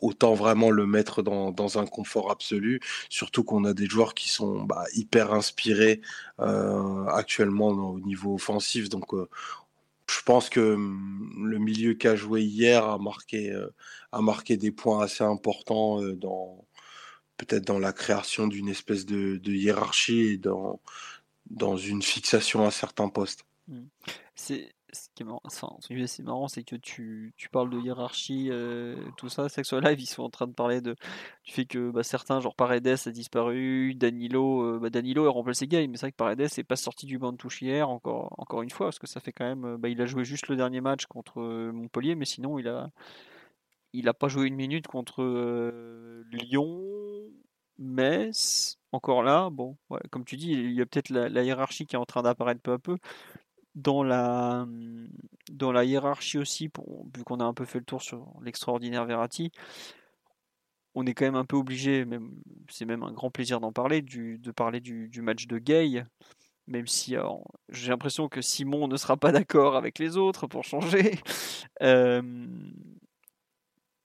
[0.00, 4.28] autant vraiment le mettre dans, dans un confort absolu, surtout qu'on a des joueurs qui
[4.28, 6.02] sont bah, hyper inspirés
[6.40, 8.90] euh, actuellement au niveau offensif.
[8.90, 9.28] Donc euh,
[10.10, 13.54] je pense que hum, le milieu qu'a joué hier a marqué,
[14.12, 16.64] a marqué des points assez importants dans
[17.36, 20.80] peut-être dans la création d'une espèce de, hiérarchie et dans,
[21.50, 23.44] dans une fixation à certains postes.
[23.68, 23.84] Mmh.
[25.16, 29.48] C'est marrant, c'est que tu, parles de hiérarchie, euh, tout ça.
[29.48, 30.96] C'est que sur live, ils sont en train de parler de,
[31.44, 35.66] du fait que bah, certains, genre Paredes a disparu, Danilo, euh, bah, Danilo a remplacé
[35.66, 38.34] Gay, mais c'est vrai que Paredes n'est pas sorti du banc de touche hier, encore,
[38.38, 39.76] encore une fois, parce que ça fait quand même.
[39.76, 42.90] Bah, il a joué juste le dernier match contre euh, Montpellier, mais sinon, il a,
[43.92, 45.22] il n'a pas joué une minute contre
[46.32, 46.82] Lyon,
[47.78, 48.78] Metz.
[48.92, 49.76] Encore là, bon,
[50.10, 52.72] comme tu dis, il y a peut-être la, hiérarchie qui est en train d'apparaître peu
[52.72, 52.96] à peu.
[53.74, 54.66] Dans la,
[55.50, 56.70] dans la hiérarchie aussi,
[57.14, 59.50] vu qu'on a un peu fait le tour sur l'extraordinaire Verratti,
[60.94, 62.06] on est quand même un peu obligé,
[62.70, 66.04] c'est même un grand plaisir d'en parler, de parler du, match de Gay,
[66.66, 67.16] même si
[67.68, 71.18] j'ai l'impression que Simon ne sera pas d'accord avec les autres pour changer.
[71.82, 72.22] Euh,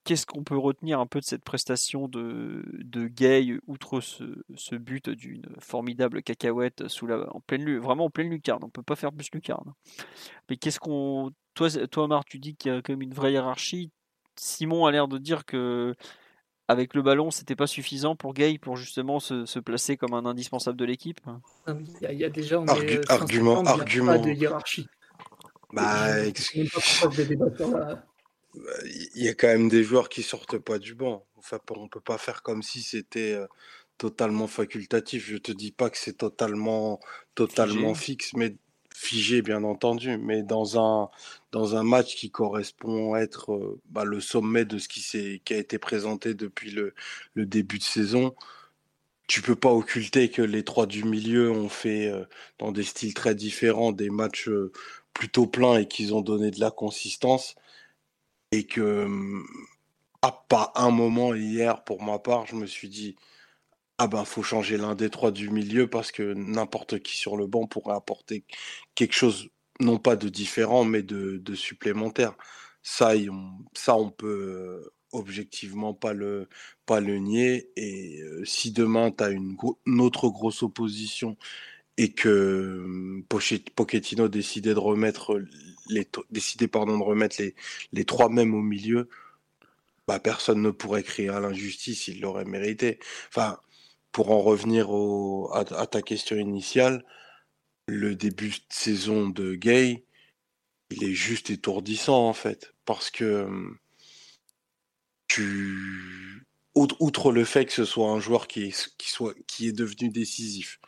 [0.10, 5.07] qu'est-ce qu'on peut retenir un peu de cette prestation de, de Gay, outre ce, but
[5.07, 8.64] d'une formidable cacahuète sous la, en pleine, vraiment en pleine lucarne?
[8.64, 9.72] On peut pas faire plus lucarne.
[10.49, 11.30] Mais qu'est-ce qu'on.
[11.53, 13.91] Toi, toi, Omar, tu dis qu'il y a quand même une vraie hiérarchie.
[14.36, 15.94] Simon a l'air de dire que
[16.68, 20.77] avec le ballon, c'était pas suffisant pour Gay pour justement se, placer comme un indispensable
[20.80, 21.22] de l'équipe
[21.68, 22.64] Il y, a déjà
[23.10, 24.18] argument, argument.
[24.18, 24.88] de hiérarchie.
[25.72, 26.26] Bah,
[28.56, 31.26] il y a quand même des joueurs qui sortent pas du banc.
[31.38, 33.48] Enfin, on peut pas faire comme si c'était euh,
[33.98, 35.28] totalement facultatif.
[35.28, 37.00] Je te dis pas que c'est totalement,
[37.36, 38.56] totalement fixe, mais
[38.96, 40.18] figé, bien entendu.
[40.18, 41.10] Mais dans un,
[41.52, 45.54] dans un match qui correspond à être euh, bah, le sommet de ce qui, qui
[45.54, 46.94] a été présenté depuis le,
[47.36, 48.36] le début de saison,
[49.28, 52.26] tu peux pas occulter que les trois du milieu ont fait, euh,
[52.58, 54.50] dans des styles très différents, des matchs
[55.14, 57.56] plutôt pleins et qu'ils ont donné de la consistance.
[58.52, 59.08] Et que,
[60.22, 63.16] à pas un moment hier, pour ma part, je me suis dit,
[64.00, 67.48] ah ben faut changer l'un des trois du milieu parce que n'importe qui sur le
[67.48, 68.46] banc pourrait apporter
[68.96, 69.50] quelque chose,
[69.82, 72.36] non pas de différent, mais de, supplémentaire.
[72.84, 76.48] Ça, on, ça, on peut objectivement pas le,
[76.86, 77.72] pas le nier.
[77.76, 81.38] Et euh, si demain, tu as une, une, autre grosse opposition
[81.98, 83.26] et que hum,
[83.76, 85.42] Pochettino décidait de remettre
[85.90, 87.56] les décidait pardon de remettre les,
[87.91, 89.10] les trois mêmes au milieu,
[90.07, 92.99] bah personne ne pourrait crier à l'injustice, il l'aurait mérité.
[93.30, 93.60] Enfin,
[94.11, 94.90] pour en revenir
[95.53, 97.06] à, ta question initiale,
[97.88, 100.06] le début de saison de Gay,
[100.90, 103.48] il est juste étourdissant en fait, parce que
[105.28, 106.44] tu
[106.76, 110.80] outre le fait que ce soit un joueur qui soit, qui est devenu décisif,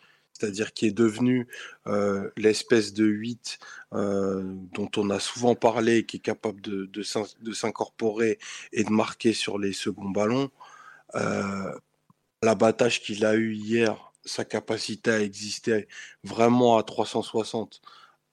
[0.41, 1.47] c'est-à-dire qui est devenu
[1.87, 3.59] euh, l'espèce de 8
[3.93, 4.41] euh,
[4.73, 7.03] dont on a souvent parlé, qui est capable de,
[7.53, 8.39] s'incorporer
[8.73, 10.49] et de marquer sur les seconds ballons.
[11.15, 11.73] Euh,
[12.43, 15.87] L'abattage qu'il a eu hier, sa capacité à exister
[16.23, 17.81] vraiment à 360,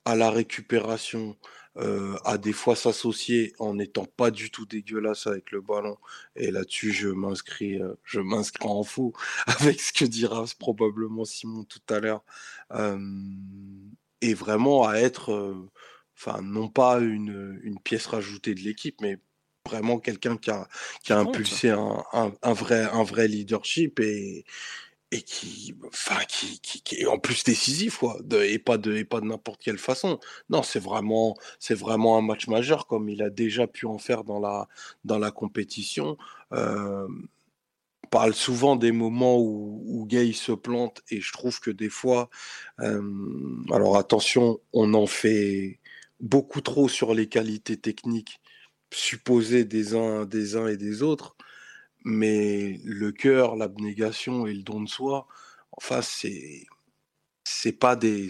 [0.07, 1.37] à la récupération,
[1.79, 5.97] euh, à des fois s'associer en n'étant pas du tout dégueulasse avec le ballon.
[6.35, 9.13] Et là-dessus, je m'inscris, euh, je m'inscris en faux
[9.47, 12.25] avec ce que dira probablement Simon tout à l'heure.
[14.21, 15.71] et vraiment à être, euh,
[16.17, 19.19] enfin, non pas une, une pièce rajoutée de l'équipe, mais
[19.67, 20.67] vraiment quelqu'un qui a,
[21.05, 24.45] qui a impulsé un, un, un, vrai, un vrai leadership et,
[25.11, 25.75] et qui,
[26.93, 30.21] est en plus décisif, quoi, et pas de, n'importe quelle façon.
[30.51, 35.31] Non, c'est vraiment, un match majeur, comme il a déjà pu en faire dans la,
[35.31, 36.19] compétition.
[36.53, 37.09] Euh,
[38.05, 41.91] on parle souvent des moments où, où Gay se plante, et je trouve que des
[41.91, 42.29] fois,
[42.81, 43.03] euh,
[43.73, 45.79] alors attention, on en fait
[46.21, 48.41] beaucoup trop sur les qualités techniques
[48.93, 51.37] supposées des uns, des uns et des autres
[52.05, 55.27] mais le cœur, l'abnégation et le don de soi,
[55.73, 56.67] enfin, c'est
[57.45, 58.29] c'est pas des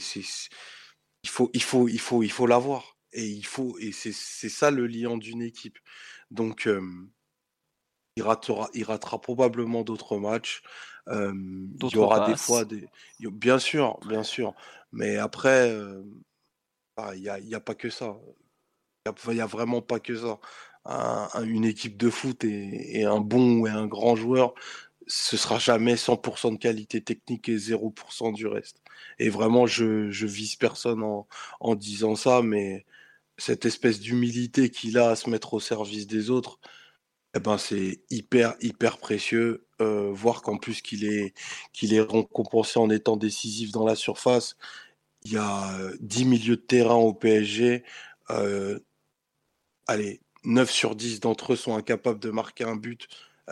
[1.25, 4.71] il faut il faut il faut il faut l'avoir et il faut et c'est ça
[4.71, 5.79] le liant d'une équipe.
[6.31, 6.69] Donc
[8.17, 10.63] il ratera il ratera probablement d'autres matchs.
[11.09, 12.89] il y aura des fois des
[13.21, 14.55] bien sûr, bien sûr,
[14.93, 15.75] mais après
[16.99, 18.17] bah, il n'y a, y a pas que ça.
[19.07, 20.39] Il n'y a, vraiment pas que ça
[20.87, 24.55] une équipe de foot et, un bon et un grand joueur,
[25.07, 28.83] ce sera jamais 100% de qualité technique et 0% du reste.
[29.19, 31.03] Et vraiment, je, je vise personne
[31.61, 32.85] en, disant ça, mais
[33.39, 36.61] cette espèce d'humilité qu'il a à se mettre au service des autres,
[37.35, 39.67] eh ben c'est hyper hyper précieux.
[39.81, 41.35] Euh, voir qu'en plus qu'il est
[41.73, 44.57] qu'il est récompensé en étant décisif dans la surface.
[45.25, 47.85] Il y a 10 milieux de terrain au PSG.
[48.31, 48.81] Euh,
[49.87, 53.07] allez, 9 sur 10 d'entre eux sont incapables de marquer un but,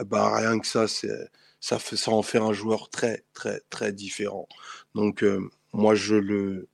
[0.06, 4.48] ben, rien que ça, ça, en fait un joueur très, très, très différent.
[4.94, 5.40] Donc, euh,
[5.74, 6.68] moi, je le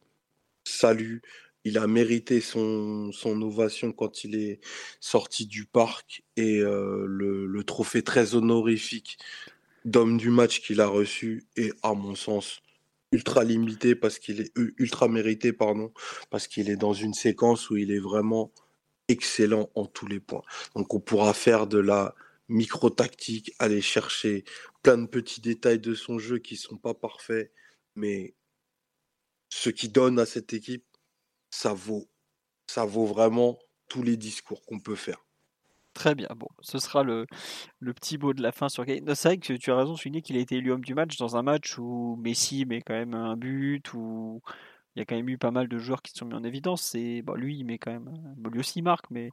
[0.65, 1.19] salue.
[1.65, 4.61] Il a mérité son, son ovation quand il est
[5.01, 9.19] sorti du parc et euh, le, le, trophée très honorifique
[9.85, 12.63] d'homme du match qu'il a reçu est, à mon sens,
[13.11, 15.93] ultra limité parce qu'il est ultra mérité, pardon,
[16.31, 18.53] parce qu'il est dans une séquence où il est vraiment
[19.09, 20.43] excellent en tous les points.
[20.75, 22.15] Donc on pourra faire de la
[22.49, 24.45] micro-tactique, aller chercher
[24.83, 27.53] plein de petits détails de son jeu qui sont pas parfaits,
[27.95, 28.35] mais
[29.49, 30.85] ce qui donne à cette équipe,
[31.51, 32.09] ça vaut,
[32.67, 33.59] ça vaut vraiment
[33.89, 35.25] tous les discours qu'on peut faire.
[35.95, 37.27] Très bien, bon, ce sera le,
[37.79, 39.15] le petit mot de la fin sur Kane.
[39.15, 41.37] C'est vrai que tu as raison, souligner qu'il a été élu homme du match dans
[41.37, 44.41] un match où Messi met quand même un but, ou
[44.95, 46.45] il y a quand même eu pas mal de joueurs qui se sont mis en
[46.45, 46.95] évidence.
[46.95, 48.13] Et bon, lui, il met quand même.
[48.53, 49.31] lui aussi, marque, mais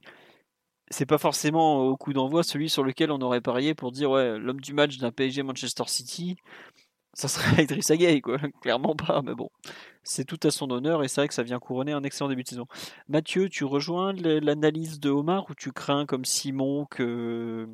[0.90, 4.38] c'est pas forcément au coup d'envoi celui sur lequel on aurait parié pour dire ouais,
[4.38, 6.36] l'homme du match d'un PSG Manchester City,
[7.14, 8.38] ça serait Idriss Gueye, quoi.
[8.62, 9.50] Clairement pas, mais bon,
[10.02, 12.42] c'est tout à son honneur et c'est vrai que ça vient couronner un excellent début
[12.42, 12.66] de saison.
[13.08, 17.68] Mathieu, tu rejoins l'analyse de Omar ou tu crains comme Simon que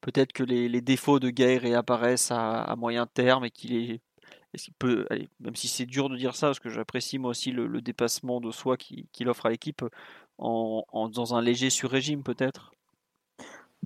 [0.00, 4.00] peut-être que les, défauts de Gay réapparaissent à, moyen terme et qu'il est,
[4.78, 5.06] peut,
[5.40, 8.50] même si c'est dur de dire ça, parce que j'apprécie moi aussi le, dépassement de
[8.50, 9.84] soi qu'il offre à l'équipe
[10.38, 12.72] en, dans un léger sur-régime peut-être?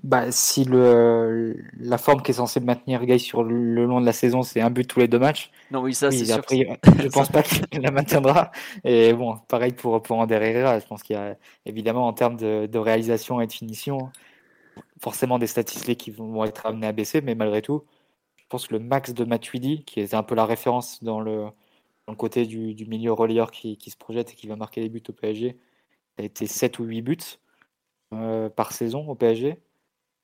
[0.02, 4.12] Bah, si le, la forme qui est censée maintenir Gay sur le, long de la
[4.12, 5.50] saison, c'est un but tous les deux matchs.
[5.70, 6.42] Non, oui, ça, c'est sûr.
[6.50, 8.50] je pense pas qu'il la maintiendra.
[8.84, 10.78] Et bon, pareil pour, pour Ander Herrera.
[10.80, 14.10] Je pense qu'il y a évidemment en termes de, de, réalisation et de finition,
[15.00, 17.82] forcément des statistiques qui vont être amenées à baisser, mais malgré tout,
[18.48, 21.46] pense que le max de Matuidi, qui est un peu la référence dans le,
[22.16, 25.58] côté du, milieu relieur qui, se projette et qui va marquer les buts au PSG,
[26.18, 27.18] a été 7 ou 8 buts
[28.14, 29.58] euh, par saison au PSG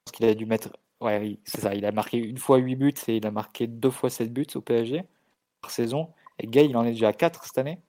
[0.05, 0.71] pense qu'il a dû mettre.
[1.01, 1.75] Ouais, c'est ça.
[1.75, 4.47] Il a marqué une fois 8 buts et il a marqué deux fois 7 buts
[4.55, 5.05] au PSG
[5.61, 6.13] par saison.
[6.39, 7.81] Et Gay, il en est déjà à 4 cette année.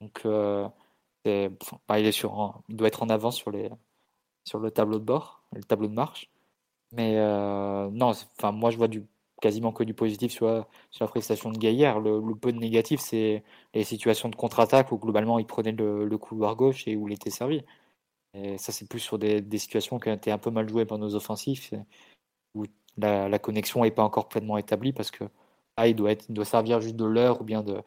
[0.00, 0.68] Donc, euh,
[1.24, 5.62] bah, il, est sur, il doit être en avance sur le tableau de bord, le
[5.64, 6.30] tableau de marche.
[6.92, 9.04] Mais euh, non, enfin, moi, je vois du,
[9.44, 12.00] quasiment que du positif sur, sur la prestation de Gaillard.
[12.00, 13.44] Le, peu de négatif, c'est
[13.74, 17.28] les situations de contre-attaque où globalement il prenait le, couloir gauche et où il était
[17.30, 17.62] servi.
[18.34, 20.86] Et ça, c'est plus sur des, des, situations qui ont été un peu mal jouées
[20.86, 21.74] par nos offensifs,
[22.54, 22.64] où
[22.96, 25.24] la, la connexion n'est pas encore pleinement établie parce que
[25.76, 27.82] ah, il, doit être, il doit servir juste de l'heure ou bien de,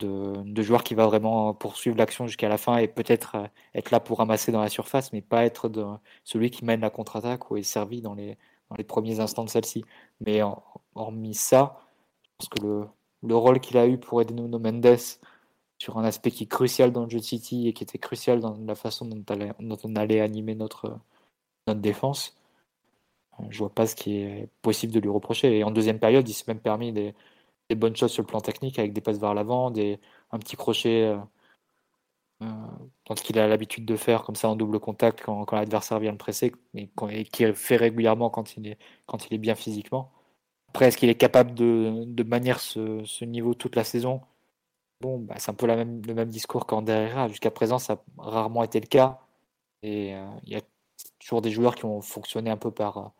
[0.00, 3.90] de, de, joueur qui va vraiment poursuivre l'action jusqu'à la fin et peut-être euh, être
[3.90, 5.84] là pour ramasser dans la surface, mais pas être de,
[6.24, 8.38] celui qui mène la contre-attaque ou est servi dans les,
[8.70, 9.84] dans les premiers instants de celle-ci.
[10.20, 10.40] Mais
[10.94, 11.80] hormis ça,
[12.24, 12.86] je pense que le,
[13.22, 14.98] le rôle qu'il a eu pour aider Nuno Mendes
[15.78, 18.40] sur un aspect qui est crucial dans le jeu de City et qui était crucial
[18.40, 20.98] dans la façon dont, on allait animer notre,
[21.66, 22.36] notre défense.
[23.50, 25.58] Je vois pas ce qui est possible de lui reprocher.
[25.58, 27.14] Et en deuxième période, il s'est même permis des,
[27.76, 30.00] bonnes choses sur le plan technique avec des passes vers l'avant, des,
[30.32, 31.18] un petit crochet euh,
[32.40, 36.12] dans ce qu'il a l'habitude de faire comme ça en double contact quand, l'adversaire vient
[36.12, 40.12] le presser et, et qui fait régulièrement quand il est, bien physiquement.
[40.68, 44.20] Après, est-ce qu'il est capable de, de manier ce, niveau toute la saison?
[45.00, 47.28] Bon, bah, c'est un peu le même discours qu'en derrière.
[47.28, 49.20] Jusqu'à présent, ça a rarement été le cas.
[49.82, 50.60] Et euh, il y a
[51.18, 53.12] toujours des joueurs qui ont fonctionné un peu par,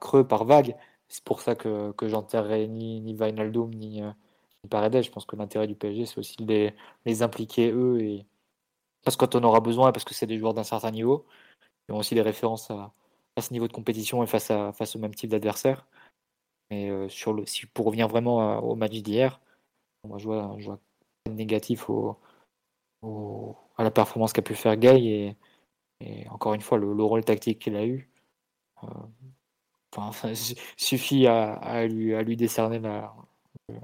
[0.00, 0.76] creux, par vague.
[1.08, 4.10] C'est pour ça que, que j'enterrerai ni, ni ni, euh,
[4.68, 5.02] Paredes.
[5.02, 6.74] Je pense que l'intérêt du PSG, c'est aussi de les,
[7.04, 8.00] les, impliquer eux.
[8.00, 8.26] Et...
[9.06, 11.26] Parce que quand on aura besoin, parce que c'est des joueurs d'un certain niveau.
[11.88, 12.92] Ils ont aussi des références à,
[13.40, 15.86] ce niveau de compétition et face, au même type d'adversaire.
[16.70, 19.40] Mais euh, sur le, si, pour revenir vraiment au match d'hier,
[20.02, 20.80] moi je vois,
[21.30, 22.18] négatif au,
[23.76, 25.36] à la performance qu'a pu faire Gay
[26.00, 28.10] et, encore une fois le, rôle tactique qu'il a eu
[28.82, 30.32] euh,
[30.76, 33.14] suffit à, lui, à lui décerner la,
[33.68, 33.76] le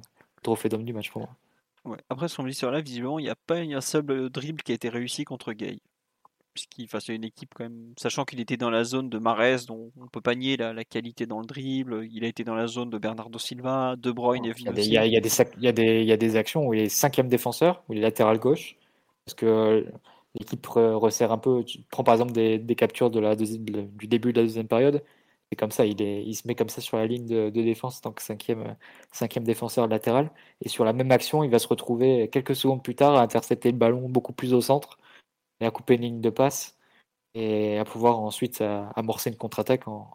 [0.43, 1.37] trophée d'homme du match pour moi.
[1.85, 1.99] Ouais.
[2.11, 4.73] Après, ce qu'on dit sur là, visiblement, il n'y a pas un seul dribble qui
[4.73, 5.79] a été réussi contre Gay
[6.53, 9.91] puisqu'il face une équipe quand même, sachant qu'il était dans la zone de Marès, dont
[10.01, 12.07] on peut pas nier la, qualité dans le dribble.
[12.11, 15.07] Il a été dans la zone de Bernardo Silva, De Bruyne et Il y, a,
[15.07, 16.81] il, y a des, il, y a des, il y a des actions où il
[16.81, 18.77] est cinquième défenseur, où il est latéral gauche,
[19.25, 19.87] parce que
[20.35, 21.65] l'équipe resserre un peu.
[21.65, 25.03] Tu prends par exemple des, des captures de la du début de la deuxième période.
[25.53, 27.63] C'est comme ça, il, est, il se met comme ça sur la ligne de, de
[27.63, 28.75] défense en tant que cinquième,
[29.13, 30.31] cinquième défenseur latéral.
[30.63, 33.71] Et sur la même action, il va se retrouver quelques secondes plus tard à intercepter
[33.71, 34.99] le ballon beaucoup plus au centre
[35.67, 36.77] à couper une ligne de passe
[37.35, 40.11] et à pouvoir ensuite euh, amorcer une contre-attaque en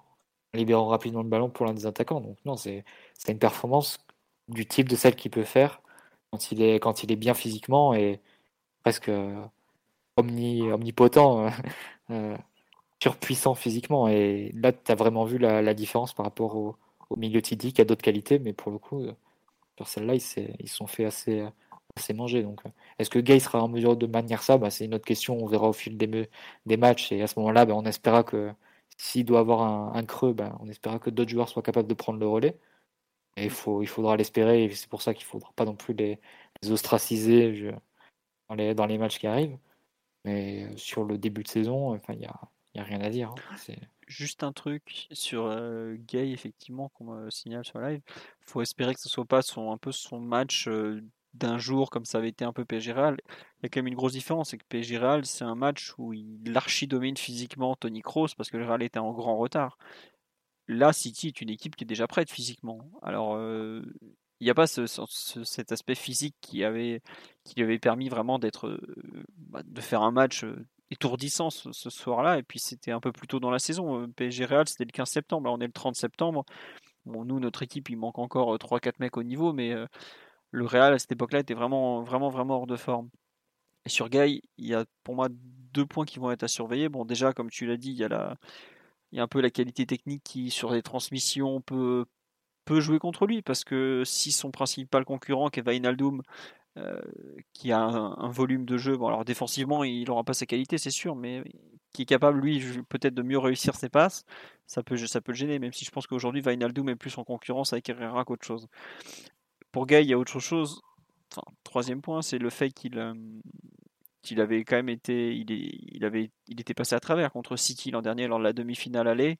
[0.53, 2.22] libérant rapidement le ballon pour l'un des attaquants.
[2.22, 2.84] Donc non, c'est
[3.27, 3.99] une performance
[4.49, 5.81] du type de celle qu'il peut faire
[6.31, 8.22] quand il est, quand il est bien physiquement et
[8.84, 9.43] presque euh,
[10.18, 11.51] omni, omnipotent,
[12.11, 12.38] euh,
[13.02, 14.07] surpuissant physiquement.
[14.07, 16.76] Et là, tu as vraiment vu la, différence par rapport au,
[17.18, 19.06] milieu Tidi qui a d'autres qualités, mais pour le coup,
[19.78, 21.45] sur celle-là, ils se sont fait assez,
[21.98, 22.44] c'est mangé.
[22.44, 22.69] Donc, euh,
[22.99, 24.57] est-ce que Gay sera en mesure de maintenir ça?
[24.57, 25.38] Bah, C'est une autre question.
[25.38, 26.30] On verra au fil des,
[26.65, 27.11] des matchs.
[27.11, 28.52] Et à ce moment-là, bah, on espéra que
[28.98, 32.19] s'il doit avoir un, creux, bah, on espéra que d'autres joueurs soient capables de prendre
[32.19, 32.57] le relais.
[33.38, 34.69] Et il, faut, il faudra l'espérer.
[34.72, 36.19] C'est pour ça qu'il ne faudra pas non plus les,
[36.72, 37.72] ostraciser
[38.49, 39.57] dans, les, dans les matchs qui arrivent.
[40.26, 42.40] Mais euh, sur le début de saison, enfin, il n'y a,
[42.80, 43.34] a rien à dire.
[43.52, 43.74] Hein.
[44.08, 48.02] Juste un truc sur euh, Gay, effectivement, qu'on me signale sur live.
[48.41, 50.70] Faut espérer que ce soit pas son, un peu son match
[51.38, 53.18] d'un jour comme ça avait été un peu PSG Real,
[53.60, 55.94] il y a quand même une grosse différence, c'est que PSG Real, c'est un match
[55.98, 59.78] où il archi-domine physiquement Tony Kroos parce que le Real était en grand retard.
[60.68, 62.91] Là, City est une équipe qui est déjà prête physiquement.
[63.02, 63.82] Alors, euh,
[64.40, 67.02] il n'y a pas ce, cet aspect physique qui avait,
[67.44, 68.80] qui lui avait permis vraiment d'être,
[69.38, 70.45] bah, de faire un match
[70.91, 72.38] étourdissant ce, soir-là.
[72.39, 74.09] Et puis, c'était un peu plus tôt dans la saison.
[74.11, 75.47] PSG Real, c'était le 15 septembre.
[75.47, 76.45] Là, on est le 30 septembre.
[77.05, 79.73] Bon, nous, notre équipe, il manque encore 3-4 mecs au niveau, mais
[80.51, 83.09] le Real à cette époque-là était vraiment, vraiment, vraiment hors de forme.
[83.85, 86.89] Et sur Gay, il y a pour moi deux points qui vont être à surveiller.
[86.89, 88.35] Bon, déjà, comme tu l'as dit, il y a la,
[89.11, 92.05] il y a un peu la qualité technique qui, sur les transmissions, peut,
[92.65, 93.41] peut jouer contre lui.
[93.41, 96.22] Parce que si son principal concurrent, qui est Vainaldum,
[97.54, 100.91] qui a un, volume de jeu, bon alors défensivement il n'aura pas sa qualité c'est
[100.91, 101.44] sûr, mais
[101.94, 104.26] qui est capable lui peut-être de mieux réussir ses passes,
[104.68, 107.24] ça peut, ça peut le gêner, même si je pense qu'aujourd'hui Vainaldum est plus en
[107.24, 108.68] concurrence avec Herrera qu'autre chose.
[109.72, 110.82] Pour Gay il y a autre chose,
[111.32, 113.14] enfin, troisième point, c'est le fait qu'il euh,
[114.28, 117.91] qu'il avait quand même été, il, il, avait, il était passé à travers contre City
[117.91, 119.40] l'an dernier lors de la demi-finale aller.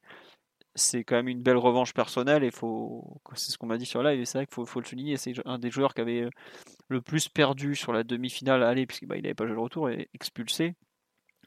[0.77, 4.03] C'est quand même une belle revanche personnelle et faut, c'est ce qu'on m'a dit sur
[4.03, 5.17] live et c'est vrai qu'il faut, le souligner.
[5.17, 6.29] C'est un des joueurs qui avait euh,
[6.87, 10.07] le plus perdu sur la demi-finale aller puisqu'il bah, n'avait pas joué le retour et
[10.13, 10.75] expulsé.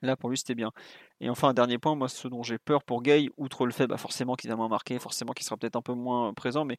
[0.02, 0.73] Là, pour lui, c'était bien.
[1.20, 3.86] Et enfin, un dernier point, moi, ce dont j'ai peur pour Gay, outre le fait
[3.86, 6.78] bah, forcément qu'il a moins marqué, forcément qu'il sera peut-être un peu moins présent, mais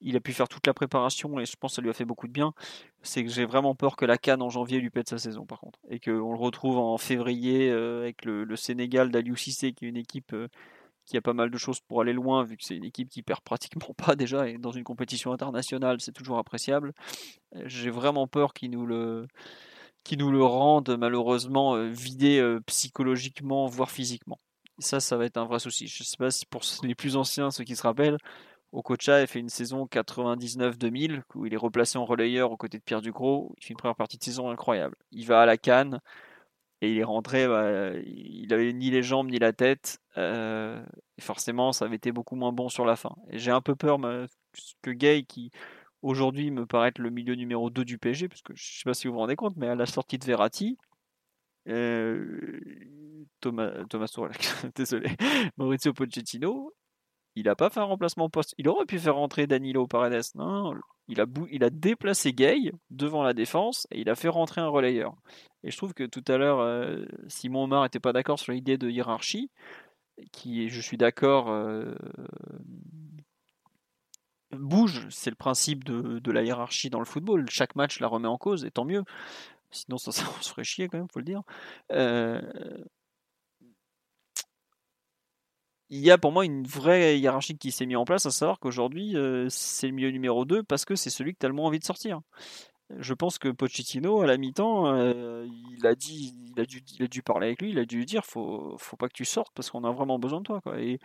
[0.00, 2.06] il a pu faire toute la préparation et je pense que ça lui a fait
[2.06, 2.54] beaucoup de bien.
[3.02, 5.60] C'est que j'ai vraiment peur que la Cannes en janvier lui pète sa saison par
[5.60, 5.78] contre.
[5.90, 9.96] Et qu'on le retrouve en février euh, avec le, Sénégal d'Aliou Cissé qui est une
[9.96, 10.48] équipe euh,
[11.12, 13.22] qui a pas mal de choses pour aller loin vu que c'est une équipe qui
[13.22, 16.92] perd pratiquement pas déjà et dans une compétition internationale c'est toujours appréciable.
[17.66, 19.26] J'ai vraiment peur qu'il nous le
[20.04, 24.38] qui nous le rende malheureusement euh, vidé psychologiquement voire physiquement.
[24.78, 25.86] ça, ça va être un vrai souci.
[25.86, 28.18] Je sais pas si pour les plus anciens, ceux qui se rappellent,
[28.72, 32.82] Okocha a fait une saison 99-2000 où il est replacé en relayeur aux côtés de
[32.82, 33.54] Pierre Ducrot.
[33.58, 34.96] Il fait une première partie de saison incroyable.
[35.12, 36.00] Il va à la Cannes
[36.82, 40.00] et il est rentré, bah, il avait ni les jambes ni la tête.
[40.18, 40.84] Euh,
[41.20, 43.14] forcément, ça avait été beaucoup moins bon sur la fin.
[43.30, 44.00] Et j'ai un peu peur
[44.82, 45.52] que Gay, qui
[46.02, 48.94] aujourd'hui me paraît le milieu numéro 2 du PSG, parce que je ne sais pas
[48.94, 50.76] si vous vous rendez compte, mais à la sortie de Verratti,
[51.68, 52.60] euh,
[53.40, 54.12] Thomas, Thomas
[54.74, 55.08] désolé,
[55.56, 56.72] Maurizio Pochettino,
[57.34, 58.54] il n'a pas fait un remplacement poste.
[58.58, 60.22] Il aurait pu faire rentrer Danilo Paredes.
[60.34, 60.74] Non,
[61.08, 64.68] il a, il a déplacé Gay devant la défense et il a fait rentrer un
[64.68, 65.14] relayeur.
[65.64, 68.76] Et je trouve que tout à l'heure, euh, Simon Omar n'était pas d'accord sur l'idée
[68.76, 69.50] de hiérarchie,
[70.32, 71.94] qui, je suis d'accord, euh,
[74.52, 75.06] bouge.
[75.10, 77.48] C'est le principe de, la hiérarchie dans le football.
[77.50, 79.04] Chaque match la remet en cause, et tant mieux.
[79.70, 81.42] Sinon, ça, ça on se ferait chier quand même, faut le dire.
[81.92, 82.42] Euh,
[85.92, 88.58] il y a pour moi une vraie hiérarchie qui s'est mise en place, à savoir
[88.58, 91.66] qu'aujourd'hui, euh, c'est le milieu numéro 2 parce que c'est celui que tu le moins
[91.66, 92.22] envie de sortir.
[92.98, 95.46] Je pense que Pochettino, à la mi-temps, euh,
[95.76, 98.74] il, a dit, il, a dû, parler avec lui, il a dû lui dire faut,
[98.78, 100.62] faut pas que tu sortes parce qu'on a vraiment besoin de toi.
[100.78, 100.98] Et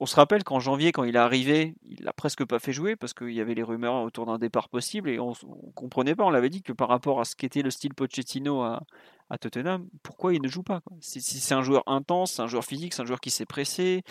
[0.00, 2.96] on se rappelle qu'en janvier, quand il est arrivé, il l'a presque pas fait jouer
[2.96, 6.24] parce qu'il y avait les rumeurs autour d'un départ possible et on, ne comprenait pas.
[6.24, 8.82] On l'avait dit que par rapport à ce qu'était le style Pochettino à,
[9.30, 12.64] à Tottenham, pourquoi il ne joue pas Si, c'est un joueur intense, c'est un joueur
[12.64, 14.02] physique, c'est un joueur qui s'est pressé,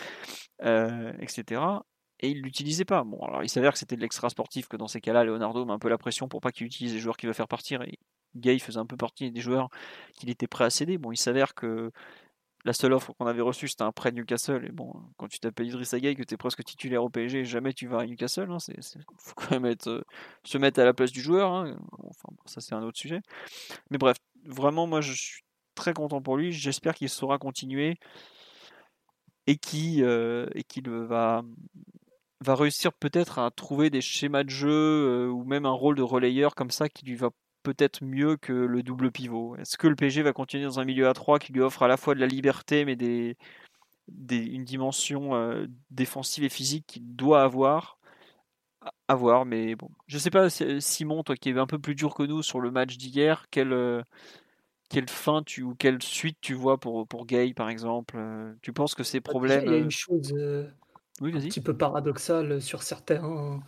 [0.62, 1.60] euh, etc.
[2.20, 3.04] Et il l'utilisait pas.
[3.04, 5.72] Bon, alors il s'avère que c'était de l'extra sportif, que dans ces cas-là, Leonardo met
[5.72, 7.82] un peu la pression pour pas qu'il utilise les joueurs qu'il va faire partir.
[7.82, 7.98] Et
[8.36, 9.68] Gay faisait un peu partie des joueurs
[10.16, 10.98] qu'il était prêt à céder.
[10.98, 11.92] Bon, il s'avère que
[12.64, 14.64] la seule offre qu'on avait reçue, c'était un prêt Newcastle.
[14.64, 17.74] Et bon, quand tu t'appelles Idriss Gueye, que tu es presque titulaire au PSG, jamais
[17.74, 18.48] tu vas à Newcastle.
[18.48, 18.58] Il hein,
[19.18, 20.02] faut quand même euh,
[20.44, 21.52] se mettre à la place du joueur.
[21.52, 21.76] Hein.
[21.98, 23.20] Enfin, ça, c'est un autre sujet.
[23.90, 25.42] Mais bref, vraiment, moi, je suis
[25.74, 26.52] très content pour lui.
[26.52, 27.98] J'espère qu'il saura continuer
[29.46, 30.46] et qu'il euh,
[30.86, 31.42] va,
[32.40, 36.02] va réussir peut-être à trouver des schémas de jeu euh, ou même un rôle de
[36.02, 37.30] relayeur comme ça qui lui va
[37.64, 39.56] peut-être mieux que le double pivot.
[39.56, 41.88] Est-ce que le PSG va continuer dans un milieu à 3 qui lui offre à
[41.88, 43.36] la fois de la liberté mais des,
[44.28, 47.98] une dimension euh, défensive et physique qu'il doit avoir?
[49.08, 49.88] À voir, mais bon.
[50.06, 52.70] Je sais pas, Simon, toi qui es un peu plus dur que nous sur le
[52.70, 54.02] match d'hier, quelle, euh,
[54.90, 58.16] quelle fin tu, ou quelle suite tu vois pour, pour Gay, par exemple?
[58.18, 59.64] Euh, Tu penses que ces bah, problèmes.
[59.64, 60.34] Il y a une chose
[61.22, 63.62] un petit peu paradoxale sur certains,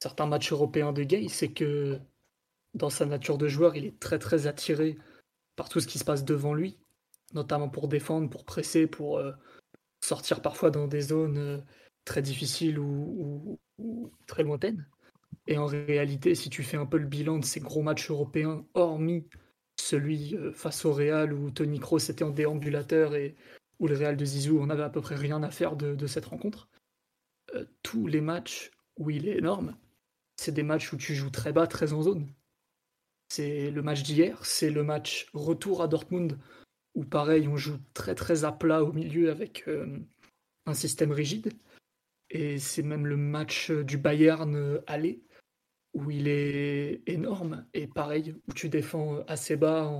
[0.00, 1.98] certains matchs européens de Gay, c'est que
[2.74, 4.96] dans sa nature de joueur, il est très très attiré
[5.56, 6.78] par tout ce qui se passe devant lui,
[7.34, 9.32] notamment pour défendre, pour presser, pour euh,
[10.00, 11.64] sortir parfois dans des zones
[12.04, 13.58] très difficiles ou,
[14.26, 14.86] très lointaines.
[15.46, 18.64] Et en réalité, si tu fais un peu le bilan de ces gros matchs européens,
[18.74, 19.26] hormis
[19.80, 23.36] celui euh, face au Real où Tony Kroos était en déambulateur et
[23.78, 26.26] où le Real de Zizou, on avait à peu près rien à faire de, cette
[26.26, 26.68] rencontre,
[27.54, 29.76] euh, tous les matchs où il est énorme,
[30.36, 32.28] c'est des matchs où tu joues très bas, très en zone.
[33.28, 36.38] C'est le match d'hier, c'est le match retour à Dortmund,
[36.94, 39.98] où pareil, on joue très très à plat au milieu avec euh,
[40.66, 41.52] un système rigide.
[42.30, 45.22] Et c'est même le match du Bayern euh, aller,
[45.94, 49.92] où il est énorme, et pareil, où tu défends euh, assez bas,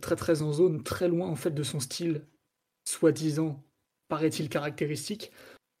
[0.00, 2.26] très très en zone, très loin en fait de son style,
[2.84, 3.64] soi-disant,
[4.08, 5.30] paraît-il caractéristique,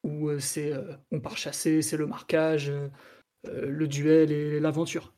[0.04, 0.72] où c'est
[1.10, 2.72] on part chasser, c'est le marquage,
[3.44, 5.12] le duel et l'aventure.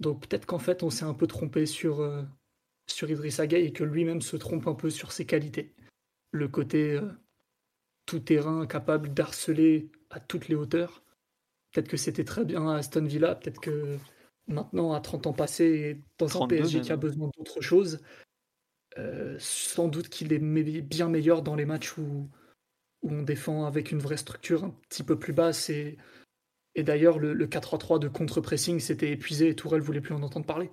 [0.00, 2.02] Donc peut-être qu'en fait on s'est un peu trompé sur,
[2.86, 5.74] sur Idriss Gueye et que lui-même se trompe un peu sur ses qualités.
[6.32, 7.00] Le côté
[8.06, 11.02] tout terrain, capable d'harceler à toutes les hauteurs.
[11.72, 13.98] Peut-être que c'était très bien à Aston Villa, peut-être que
[14.46, 18.00] maintenant, à 30 ans passés, dans un PSG qui a besoin d'autre chose,
[18.98, 22.30] euh, sans doute qu'il est bien meilleur dans les matchs où,
[23.02, 25.70] où, on défend avec une vraie structure un petit peu plus basse.
[25.70, 25.96] Et,
[26.74, 30.70] et d'ailleurs, le, 4-3-3 de contre-pressing s'était épuisé et Tourelle voulait plus en entendre parler.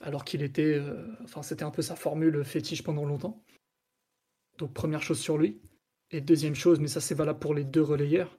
[0.00, 0.74] Alors qu'il était.
[0.74, 3.42] Euh, enfin, c'était un peu sa formule fétiche pendant longtemps.
[4.58, 5.60] Donc, première chose sur lui.
[6.10, 8.38] Et deuxième chose, mais ça c'est valable pour les deux relayeurs,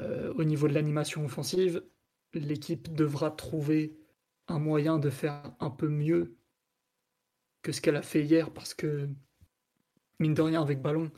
[0.00, 1.82] euh, au niveau de l'animation offensive,
[2.32, 3.98] l'équipe devra trouver
[4.48, 6.36] un moyen de faire un peu mieux
[7.62, 9.08] que ce qu'elle a fait hier parce que,
[10.18, 11.10] mine de rien, avec ballon,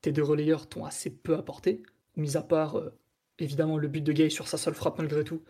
[0.00, 1.82] tes deux relayeurs t'ont assez peu apporté,
[2.16, 2.90] mis à part euh,
[3.38, 5.42] évidemment le but de Gay sur sa seule frappe malgré tout.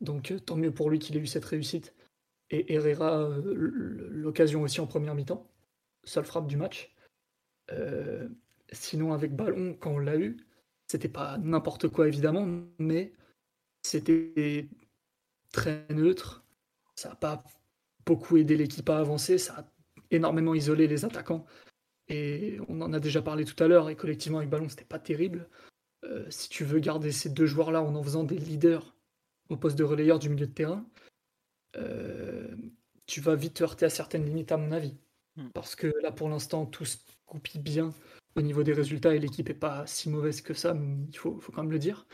[0.00, 1.94] Donc euh, tant mieux pour lui qu'il ait eu cette réussite.
[2.50, 5.48] Et Herrera, euh, l'occasion aussi en première mi-temps,
[6.04, 6.94] seule frappe du match.
[8.72, 10.36] sinon, avec ballon, quand on l'a eu,
[10.88, 13.12] c'était pas n'importe quoi évidemment, mais
[13.82, 14.68] c'était
[15.52, 16.44] très neutre.
[16.96, 17.44] Ça n'a pas
[18.06, 19.64] beaucoup aidé l'équipe à avancer, ça a
[20.10, 21.46] énormément isolé les attaquants.
[22.08, 24.98] Et on en a déjà parlé tout à l'heure, et collectivement avec ballon, c'était pas
[24.98, 25.48] terrible.
[26.10, 28.94] Euh, si tu veux garder ces deux joueurs-là en en faisant des leaders
[29.48, 30.84] au poste de relayeur du milieu de terrain,
[31.76, 32.54] euh,
[33.06, 34.96] tu vas vite heurter à certaines limites, à mon avis.
[35.36, 35.48] Hmm.
[35.54, 37.92] Parce que là, pour l'instant, tout se goupille bien
[38.36, 40.76] au niveau des résultats et l'équipe est pas si mauvaise que ça,
[41.08, 42.06] il faut, faut quand même le dire.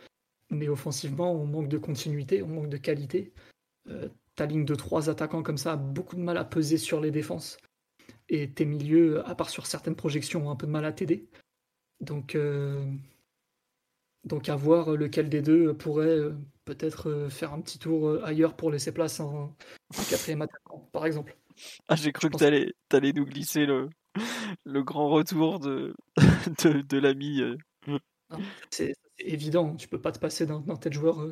[0.50, 3.33] Mais offensivement, on manque de continuité, on manque de qualité.
[3.89, 7.00] Euh, ta ligne de trois attaquants comme ça a beaucoup de mal à peser sur
[7.00, 7.58] les défenses.
[8.28, 11.28] Et tes milieux, à part sur certaines projections, ont un peu de mal à t'aider.
[12.00, 12.84] Donc, euh,
[14.27, 18.55] donc à voir lequel des deux pourrait euh, peut-être euh, faire un petit tour ailleurs
[18.55, 19.57] pour laisser place en,
[20.11, 21.37] quatrième attaquant, par exemple.
[21.89, 23.89] Ah, j'ai cru que tu allais, nous glisser le,
[24.65, 25.95] le grand retour de,
[26.65, 27.41] de, de l'ami.
[28.71, 31.27] C'est évident, tu peux pas te passer d'un tel joueur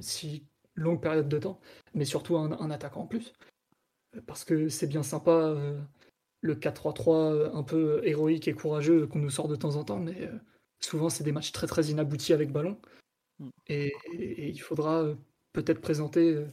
[0.00, 0.44] si
[0.76, 1.60] longue période de temps,
[1.94, 3.32] mais surtout un, attaquant en plus.
[4.26, 5.78] Parce que c'est bien sympa euh,
[6.40, 9.98] le 4-3-3 euh, un peu héroïque et courageux qu'on nous sort de temps en temps,
[9.98, 10.38] mais euh,
[10.80, 12.78] souvent c'est des matchs très très inaboutis avec ballon.
[13.38, 13.48] Mm.
[13.68, 13.92] Et,
[14.48, 15.04] il faudra
[15.52, 16.44] peut-être présenter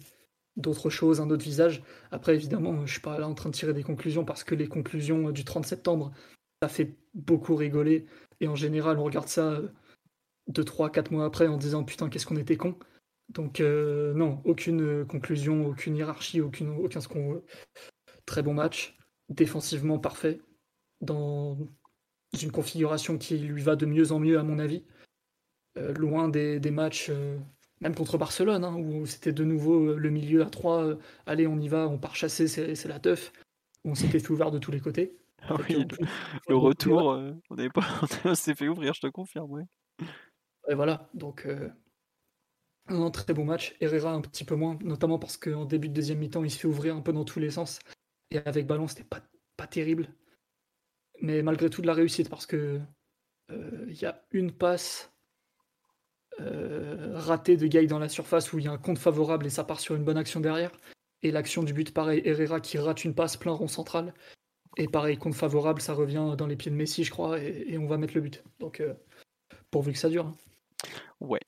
[0.58, 1.84] d'autres choses, un autre visage.
[2.11, 4.68] Après, évidemment, je suis pas là en train de tirer des conclusions parce que les
[4.68, 6.11] conclusions du 30 septembre,
[6.61, 8.06] ça fait beaucoup rigoler.
[8.40, 9.61] Et en général, on regarde ça
[10.48, 12.77] 2, 3, 4 mois après en disant putain, qu'est-ce qu'on était con.
[13.30, 17.45] Donc euh, non, aucune conclusion, aucune hiérarchie, aucune, aucun ce qu'on veut.
[18.26, 18.98] Très bon match,
[19.30, 20.40] défensivement parfait,
[21.02, 21.58] dans
[22.42, 24.84] une configuration qui lui va de mieux en mieux à mon avis.
[25.78, 27.38] Euh, loin des, matchs, euh,
[27.82, 31.68] même contre Barcelone, hein, où c'était de nouveau le milieu à 3, allez on y
[31.68, 33.32] va, on part chasser, c'est la teuf.
[33.84, 35.18] On s'était fait ouvert de tous les côtés.
[35.45, 35.86] Ah oui,
[36.48, 37.86] le, retour, on pas,
[38.24, 39.66] on s'est fait ouvrir, je te confirme.
[40.70, 41.45] Et voilà, donc
[42.88, 43.76] un très bon match.
[43.80, 46.68] Herrera un petit peu moins, notamment parce qu'en début de deuxième mi-temps, il se fait
[46.68, 47.80] ouvrir un peu dans tous les sens.
[48.32, 49.22] Et avec ballon, c'était pas,
[49.58, 50.08] pas terrible.
[51.24, 52.82] Mais malgré tout de la réussite, parce que
[53.50, 55.10] euh, il y a une passe
[56.42, 59.50] euh, ratée de Gay dans la surface où il y a un compte favorable et
[59.50, 60.72] ça part sur une bonne action derrière.
[61.22, 64.14] Et l'action du but, pareil, Herrera qui rate une passe plein rond central.
[64.76, 67.88] Et pareil, compte favorable, ça revient dans les pieds de Messi, je crois, et, on
[67.88, 68.43] va mettre le but.
[68.60, 68.93] Donc, euh,
[69.72, 70.26] pourvu que ça dure.
[70.26, 70.35] Hein.
[71.22, 71.40] Ouais,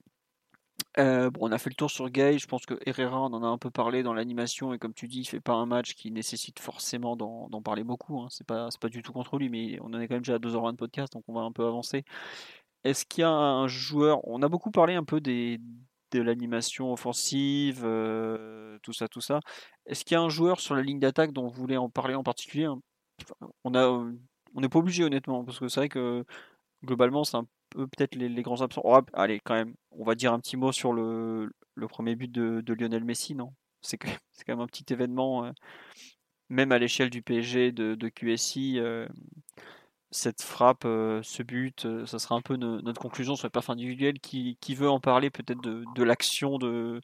[0.97, 2.37] euh, bon, on a fait le tour sur Gay.
[2.37, 4.73] Je pense que Herrera, on en a un peu parlé dans l'animation.
[4.73, 8.21] Et comme tu dis, il fait pas un match qui nécessite forcément d'en parler beaucoup.
[8.21, 8.27] Hein.
[8.29, 10.39] C'est pas, pas du tout contre lui, mais on en est quand même déjà à
[10.39, 12.05] 2h20 de podcast, donc on va un peu avancer.
[12.83, 14.25] Est-ce qu'il y a un joueur.
[14.27, 15.59] On a beaucoup parlé un peu de
[16.13, 19.41] l'animation offensive, euh, tout ça, tout ça.
[19.85, 22.15] Est-ce qu'il y a un joueur sur la ligne d'attaque dont vous voulez en parler
[22.15, 22.79] en particulier hein?
[23.63, 26.25] On a, on n'est pas obligé honnêtement, parce que c'est vrai que
[26.85, 28.81] globalement c'est un peut-être les, grands absents.
[28.83, 31.51] Oh, allez, quand même, on va dire un petit mot sur le,
[31.89, 33.53] premier but de, Lionel Messi, non?
[33.81, 34.09] C'est quand,
[34.47, 35.51] même un petit événement, euh,
[36.49, 38.79] même à l'échelle du PSG de, QSI.
[38.79, 39.07] Euh,
[40.11, 44.19] cette frappe, euh, ce but, ça sera un peu notre conclusion sur les perfs individuels.
[44.19, 47.01] Qui, veut en parler peut-être de, l'action de.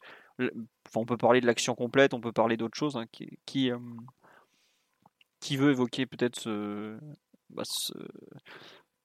[0.94, 2.96] on peut parler de l'action complète, on peut parler d'autre chose.
[2.96, 3.70] Hein, qui,
[5.56, 6.98] veut évoquer peut-être ce,
[7.50, 7.92] bah, ce,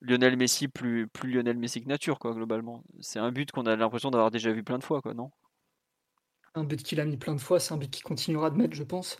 [0.01, 2.83] Lionel Messi plus, Lionel Messi que nature, quoi, globalement.
[2.99, 5.31] C'est un but qu'on a l'impression d'avoir déjà vu plein de fois, quoi, non?
[6.55, 8.75] Un but qu'il a mis plein de fois, c'est un but qu'il continuera de mettre,
[8.75, 9.17] je pense.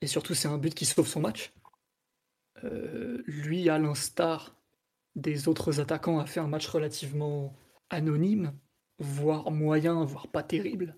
[0.00, 1.52] Et surtout, c'est un but qui sauve son match.
[2.64, 4.56] Euh, lui, à l'instar
[5.14, 7.54] des autres attaquants, a fait un match relativement
[7.90, 8.52] anonyme,
[8.98, 10.96] voire moyen, voire pas terrible.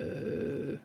[0.00, 0.76] Euh,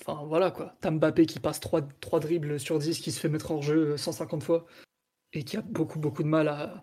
[0.00, 0.76] enfin voilà quoi.
[0.80, 3.96] T'as Mbappé qui passe 3, 3 dribbles sur 10, qui se fait mettre hors jeu
[3.96, 4.66] 150 fois
[5.36, 6.82] et qui a beaucoup beaucoup de mal à,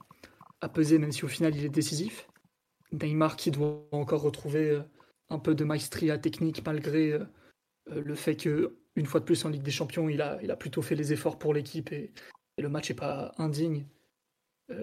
[0.69, 2.29] peser, même si au final il est décisif.
[2.93, 4.83] Neymar qui doit encore retrouver euh,
[5.29, 7.25] un peu de maestria technique malgré euh,
[7.89, 10.51] euh, le fait que une fois de plus en Ligue des Champions, il a, il
[10.51, 12.13] a plutôt fait les efforts pour l'équipe et,
[12.59, 13.87] le match n'est pas indigne,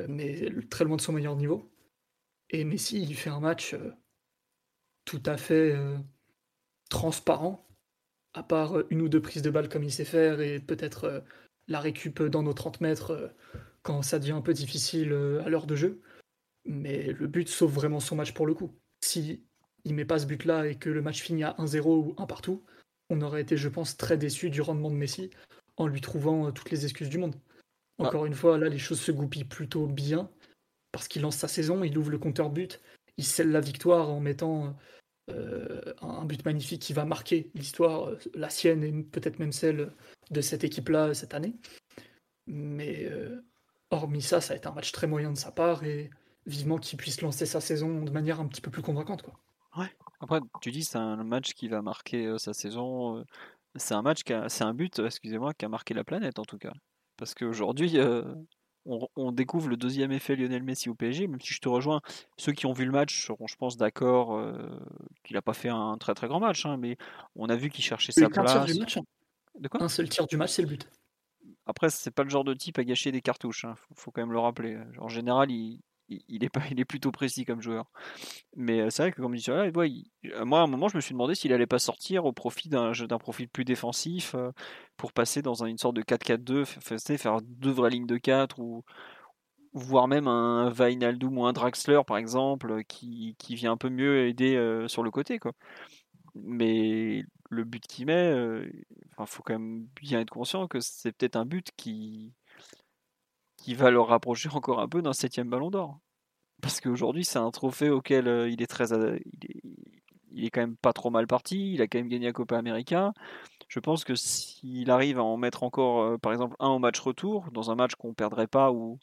[0.08, 1.70] mais très loin de son meilleur niveau.
[2.48, 3.76] Et Messi, il fait un match
[5.04, 5.78] tout à fait
[6.88, 7.64] transparent,
[8.34, 11.22] à part une ou deux prises de balles comme il sait faire et peut-être
[11.70, 13.32] la récup dans nos 30 mètres
[13.82, 15.12] quand ça devient un peu difficile
[15.44, 16.02] à l'heure de jeu.
[16.66, 18.76] Mais le but sauve vraiment son match pour le coup.
[19.02, 19.42] Si
[19.84, 22.62] il met pas ce but-là et que le match finit à 1-0 ou 1 partout,
[23.08, 25.30] on aurait été, je pense, très déçu du rendement de Messi
[25.76, 27.34] en lui trouvant euh, toutes les excuses du monde.
[27.98, 28.04] Ah.
[28.04, 30.30] Encore une fois, là, les choses se goupillent plutôt bien
[30.92, 32.80] parce qu'il lance sa saison, il ouvre le compteur but,
[33.16, 34.76] il scelle la victoire en mettant
[35.30, 39.92] euh, un but magnifique qui va marquer l'histoire, euh, la sienne et peut-être même celle
[40.30, 41.54] de cette équipe-là cette année.
[42.46, 43.10] Mais
[43.90, 46.10] hormis ça, ça a été un match très moyen de sa part et
[46.46, 49.22] vivement qu'il puisse lancer sa saison de manière un petit peu plus convaincante.
[49.22, 49.34] Quoi.
[49.76, 49.90] Ouais.
[50.20, 53.18] Après, tu dis c'est un match qui va marquer euh, sa saison.
[53.18, 53.24] Euh,
[53.76, 56.72] c'est un match c'est un but, excusez-moi, qui a marqué la planète en tout cas.
[57.16, 58.22] Parce qu'aujourd'hui, euh,
[58.86, 61.28] on, découvre le deuxième effet Lionel Messi au PSG.
[61.28, 62.00] Même si je te rejoins,
[62.36, 64.42] ceux qui ont vu le match seront, je pense, d'accord
[65.22, 66.96] qu'il n'a pas fait un très très grand match, hein, mais
[67.36, 68.64] on a vu qu'il cherchait sa place.
[68.64, 68.98] Du match.
[69.60, 70.88] De quoi Un seul tir du match, c'est le but.
[71.66, 73.64] Après, c'est pas le genre de type à gâcher des cartouches.
[73.64, 73.74] Hein.
[73.94, 74.78] Faut, quand même le rappeler.
[74.98, 75.80] En général, il,
[76.28, 77.90] il est, pas, il est plutôt précis comme joueur.
[78.56, 79.70] Mais euh, c'est vrai que comme dit sur là,
[80.44, 83.18] moi à un moment je me suis demandé s'il allait pas sortir au profit d'un
[83.18, 84.50] profil plus défensif euh,
[84.96, 86.64] pour passer dans une sorte de 4-4-2,
[87.18, 88.84] faire deux vraies lignes de 4 ou
[89.72, 94.26] voire même un Vainaldum ou un Draxler par exemple qui, qui vient un peu mieux
[94.26, 95.52] aider euh, sur le côté quoi.
[96.34, 98.32] Mais le but qu'il met,
[98.64, 102.32] il faut quand même bien être conscient que c'est peut-être un but qui
[103.74, 106.00] va le rapprocher encore un peu d'un septième ballon d'or.
[106.62, 108.86] Parce qu'aujourd'hui, c'est un trophée auquel il est très.
[110.32, 111.74] Il est, quand même pas trop mal parti.
[111.74, 113.12] Il a quand même gagné la Copa América.
[113.68, 117.50] Je pense que s'il arrive à en mettre encore, par exemple, un au match retour,
[117.52, 118.98] dans un match qu'on perdrait pas ou,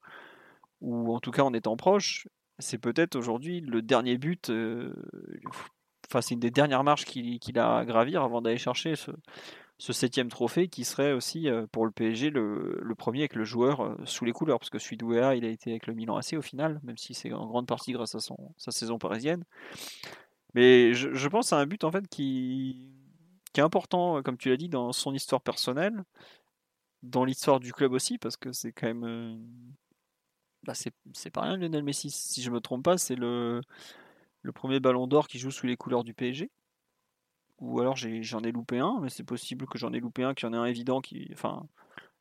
[0.82, 2.28] en tout cas en étant proche,
[2.60, 4.52] c'est peut-être aujourd'hui le dernier but.
[6.10, 9.12] Enfin, c'est une des dernières marches qu'il a à gravir avant d'aller chercher ce,
[9.94, 13.96] septième trophée qui serait aussi euh, pour le PSG le, premier avec le joueur euh,
[14.06, 16.80] sous les couleurs, parce que celui il a été avec le Milan AC au final,
[16.84, 19.44] même si c'est en grande partie grâce à sa saison parisienne.
[20.54, 22.92] Mais je, pense à un but en fait qui,
[23.54, 26.04] qui est important, comme tu l'as dit, dans son histoire personnelle,
[27.04, 29.04] dans l'histoire du club aussi, parce que c'est quand même.
[29.04, 29.38] Euh,
[30.64, 33.62] bah c'est pas rien, Lionel Messi, si je me trompe pas, c'est le,
[34.48, 36.50] le premier ballon d'or qui joue sous les couleurs du PSG
[37.60, 40.48] ou alors j'en ai, loupé un, mais c'est possible que j'en ai loupé un, qu'il
[40.48, 41.28] y en ait un évident qui.
[41.34, 41.68] Enfin,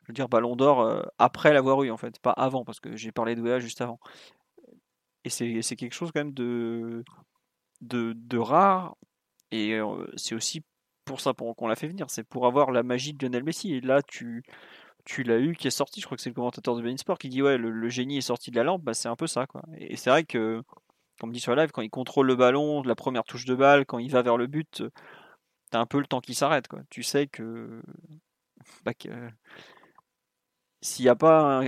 [0.01, 2.95] je veux dire, Ballon d'Or euh, après l'avoir eu, en fait, pas avant, parce que
[2.95, 3.99] j'ai parlé de juste avant.
[5.23, 7.03] Et c'est quelque chose quand même de,
[7.81, 8.95] de, rare,
[9.51, 10.63] et euh, c'est aussi
[11.05, 13.73] pour ça qu'on l'a fait venir, c'est pour avoir la magie de Lionel Messi.
[13.73, 14.43] Et là, tu,
[15.05, 17.17] tu l'as eu qui est sorti, je crois que c'est le commentateur de Bein Sport
[17.17, 19.45] qui dit ouais, le, génie est sorti de la lampe, bah, c'est un peu ça.
[19.47, 19.61] Quoi.
[19.77, 20.63] Et c'est vrai que,
[21.19, 23.85] comme dit sur la live, quand il contrôle le ballon, la première touche de balle,
[23.85, 24.83] quand il va vers le but,
[25.71, 26.67] t'as un peu le temps qui s'arrête.
[26.89, 27.81] Tu sais que,
[28.83, 28.93] bah,
[30.81, 31.63] s'il n'y a pas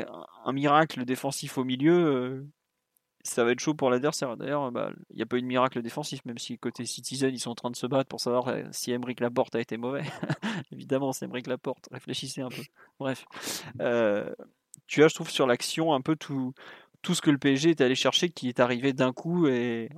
[0.46, 2.48] un, miracle défensif au milieu, euh,
[3.24, 4.38] ça va être chaud pour l'adversaire.
[4.38, 7.40] D'ailleurs, bah, il n'y a pas eu de miracle défensif, même si côté Citizen, ils
[7.40, 10.04] sont en train de se battre pour savoir euh, si Emric Laporte a été mauvais.
[10.72, 11.90] Évidemment, c'est Emric Laporte.
[11.92, 12.62] Réfléchissez un peu.
[13.00, 13.26] Bref.
[13.82, 14.34] Euh,
[14.88, 16.54] tu as, je trouve, sur l'action, un peu tout,
[17.02, 19.90] tout ce que le PSG est allé chercher qui est arrivé d'un coup et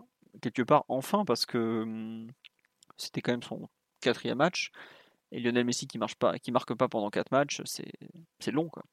[0.41, 2.27] quelque part enfin, parce que hum,
[2.97, 3.69] c'était quand même son
[4.01, 4.71] quatrième match.
[5.33, 8.83] Et Lionel Messi qui marche pas, qui marque pas pendant quatre matchs, c'est long quoi.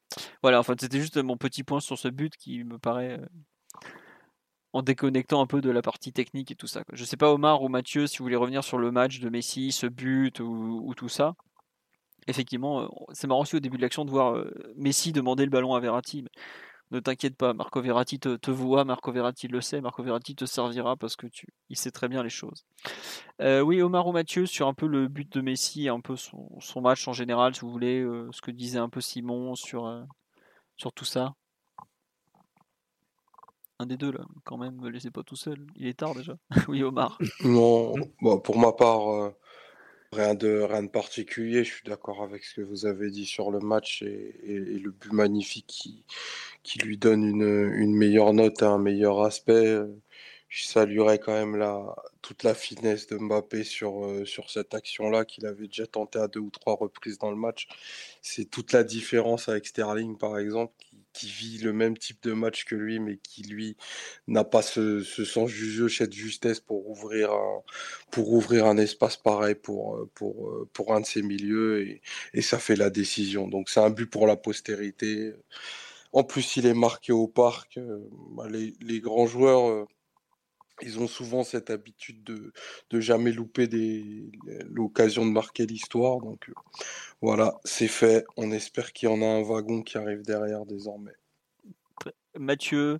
[0.41, 3.25] Voilà, enfin c'était juste mon petit point sur ce but qui me paraît euh,
[4.71, 6.85] en déconnectant un peu de la partie technique et tout ça.
[6.85, 6.95] Quoi.
[6.95, 9.73] Je sais pas Omar ou Mathieu si vous voulez revenir sur le match de Messi,
[9.73, 11.35] ce but ou, tout ça.
[12.27, 15.51] Effectivement, euh, c'est marrant aussi au début de l'action de voir euh, Messi demander le
[15.51, 16.23] ballon à Verratti
[16.91, 20.95] ne t'inquiète pas, Marco Verratti te, voit, Marco Verratti le sait, Marco Verratti te servira
[20.95, 22.65] parce que tu, il sait très bien les choses.
[23.41, 26.81] Euh, oui, Omar ou Mathieu, sur un peu le but de Messi, un peu son,
[26.81, 30.03] match en général, si vous voulez, euh, ce que disait un peu Simon sur, euh,
[30.77, 31.35] sur tout ça.
[33.77, 35.65] Un des deux là, quand même, me laissez pas tout seul.
[35.75, 36.35] Il est tard déjà.
[36.67, 37.17] oui, Omar.
[37.43, 37.93] Non,
[38.43, 39.31] pour ma part,
[40.11, 43.51] Rien de, rien de particulier, je suis d'accord avec ce que vous avez dit sur
[43.51, 46.03] le match et, le but magnifique qui,
[46.63, 49.79] qui lui donne une, une meilleure note un meilleur aspect.
[50.49, 55.23] Je saluerais quand même la, toute la finesse de Mbappé sur, euh, sur cette action-là
[55.23, 57.67] qu'il avait déjà tenté à deux ou trois reprises dans le match.
[58.23, 60.73] C'est toute la différence avec Sterling, par exemple,
[61.19, 63.77] qui, vit le même type de match que lui, mais qui lui
[64.27, 67.61] n'a pas ce, ce sens du jeu, cette justesse pour ouvrir un,
[68.11, 72.01] pour ouvrir un espace pareil pour, pour, pour un de ses milieux et,
[72.33, 73.47] et ça fait la décision.
[73.47, 75.33] Donc c'est un but pour la postérité.
[76.13, 77.77] En plus, il est marqué au parc.
[77.77, 77.99] Euh,
[78.31, 79.85] bah, les, les grands joueurs, euh,
[80.81, 82.53] ils ont souvent cette habitude de,
[82.89, 83.67] de jamais louper
[84.69, 86.19] l'occasion de marquer l'histoire.
[86.19, 86.53] Donc euh,
[87.21, 88.25] voilà, c'est fait.
[88.37, 91.13] On espère qu'il y en a un wagon qui arrive derrière désormais.
[92.37, 92.99] Mathieu,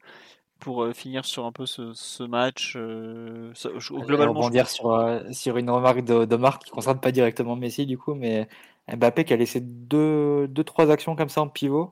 [0.60, 4.50] pour finir sur un peu ce, ce match, euh, ça- je- Je vais globalement, je-
[4.50, 7.86] rebondir sur, euh, sur une remarque de, de Marc qui ne concerne pas directement Messi
[7.86, 8.48] du coup, mais
[8.88, 11.92] Mbappé qui a laissé deux, deux trois actions comme ça en pivot,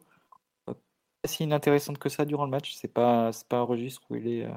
[0.69, 0.73] euh,
[1.21, 2.75] pas si inintéressantes que ça durant le match.
[2.75, 4.51] C'est pas c'est pas un registre où il est euh,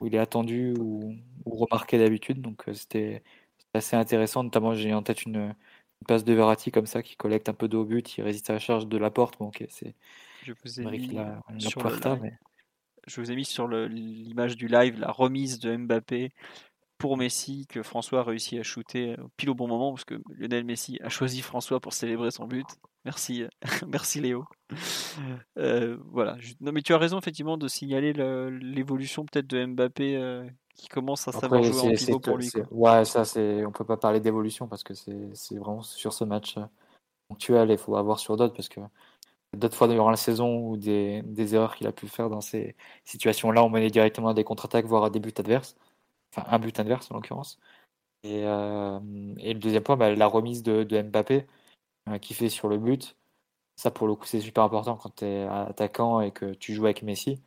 [0.00, 3.22] où il est attendu ou, ou remarqué d'habitude, donc euh, c'était
[3.74, 4.44] assez intéressant.
[4.44, 7.68] Notamment j'ai en tête une, une passe de Verratti comme ça qui collecte un peu
[7.68, 9.38] de haut but, il résiste à la charge de la porte.
[9.38, 9.94] Bon, ok, c'est
[10.42, 12.32] je vous ai mis la, la sur puerta, mais
[13.06, 16.32] je vous ai mis sur l'image du live la remise de Mbappé
[16.98, 20.64] pour Messi que François a réussi à shooter pile au bon moment parce que Lionel
[20.64, 22.66] Messi a choisi François pour célébrer son but.
[23.04, 23.44] Merci,
[23.86, 24.44] merci Léo.
[25.56, 26.36] Euh, voilà.
[26.60, 30.44] Non mais tu as raison effectivement de signaler le- l'évolution peut-être de Mbappé euh,
[30.74, 32.50] qui commence à savoir Après, jouer en pivot pour lui.
[32.50, 32.62] quoi.
[32.70, 36.56] ouais, ça, c'est, on peut pas parler d'évolution parce que c'est, vraiment sur ce match
[36.58, 36.64] euh,
[37.28, 38.80] ponctuel et il faut avoir sur d'autres parce que
[39.56, 42.76] d'autres fois durant la saison ou des, des erreurs qu'il a pu faire dans ces
[43.04, 45.76] situations-là, on menait directement à des contre-attaques, voire à des buts adverses,
[46.34, 47.58] enfin un but adverse en l'occurrence.
[48.24, 48.98] Et, euh,
[49.38, 51.46] et le deuxième point, bah, la remise de, de Mbappé
[52.18, 53.16] qui fait sur le but.
[53.76, 56.86] Ça, pour le coup, c'est super important quand tu es attaquant et que tu joues
[56.86, 57.40] avec Messi.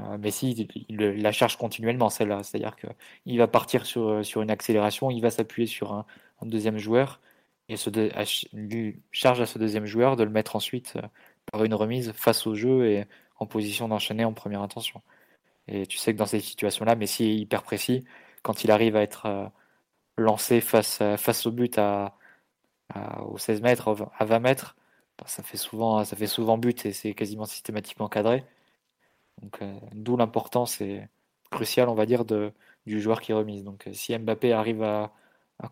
[0.00, 2.42] Euh, Messi, il, il la charge continuellement, celle-là.
[2.42, 6.06] C'est-à-dire qu'il va partir sur, sur une accélération, il va s'appuyer sur un,
[6.42, 7.20] deuxième joueur
[7.70, 7.88] et se
[8.54, 11.02] lui charge à ce deuxième joueur de le mettre ensuite euh,
[11.50, 13.06] par une remise face au jeu et
[13.38, 15.00] en position d'enchaîner en première intention.
[15.68, 18.04] Et tu sais que dans ces situations-là, Messi est hyper précis.
[18.42, 19.46] Quand il arrive à être euh,
[20.18, 22.16] lancé face, face au but à-
[23.26, 24.76] aux 16 mètres, à 20 mètres,
[25.18, 28.44] bah, ça fait souvent, ça fait souvent but et c'est quasiment systématiquement cadré.
[29.42, 31.08] Donc, euh, d'où l'importance et
[31.50, 32.52] cruciale, on va dire, de,
[32.86, 33.64] du joueur qui remise.
[33.64, 35.12] Donc, euh, si Mbappé arrive à,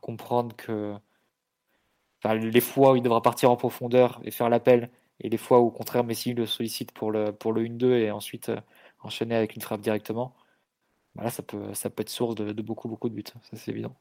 [0.00, 0.96] comprendre que
[2.24, 5.66] les fois où il devra partir en profondeur et faire l'appel, et les fois où,
[5.66, 8.60] au contraire, Messi le sollicite pour le, pour le 1-2 et ensuite euh,
[9.00, 10.34] enchaîner avec une frappe directement,
[11.14, 13.24] bah là, ça peut, ça peut être source de, de beaucoup, beaucoup de buts.
[13.26, 13.94] Ça, c'est évident.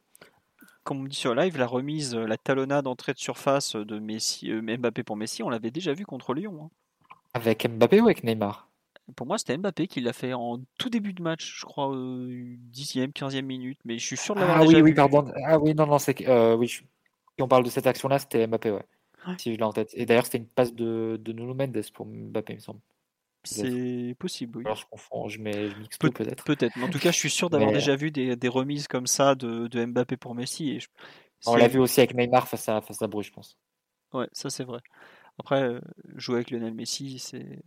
[0.83, 4.51] Comme on dit sur live, la remise, euh, la talonnade entrée de surface de Messi,
[4.51, 6.65] euh, Mbappé pour Messi, on l'avait déjà vu contre Lyon.
[6.65, 6.69] hein.
[7.33, 8.69] Avec Mbappé ou avec Neymar?
[9.15, 12.55] Pour moi, c'était Mbappé qui l'a fait en tout début de match, je crois, euh,
[12.57, 14.93] 10e, 15e minute, mais je suis sûr de l'avoir Ah déjà oui, oui, vu.
[14.93, 15.31] pardon.
[15.45, 18.47] Ah oui, non, non, c'est euh, oui, je- si on parle de cette action-là, c'était
[18.47, 18.85] Mbappé, ouais.
[19.27, 19.37] Ouais.
[19.37, 19.91] Si je l'ai en tête.
[19.95, 22.81] Et d'ailleurs, c'était une passe de, de Nuno Mendes pour Mbappé, il me semble.
[23.43, 24.63] C'est possible, oui.
[24.65, 26.43] Alors je confonds, je mets, je mixe peut-être.
[26.43, 28.87] Peut-être, mais en tout cas, je suis sûr d'avoir Mais- déjà vu des, des remises
[28.87, 30.69] comme ça de, de Mbappé pour Messi.
[30.71, 30.89] Et je-
[31.47, 33.57] On l'a vu aussi avec Neymar face à, face à Bruges, je pense.
[34.13, 34.79] Ouais, ça c'est vrai.
[35.39, 35.81] Après, euh,
[36.17, 37.63] jouer avec Lionel Messi, c'est.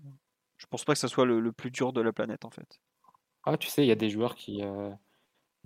[0.59, 2.81] Je pense pas que ça soit le, le plus dur de la planète en fait.
[3.43, 4.91] Ah, tu sais, il y a des joueurs qui euh,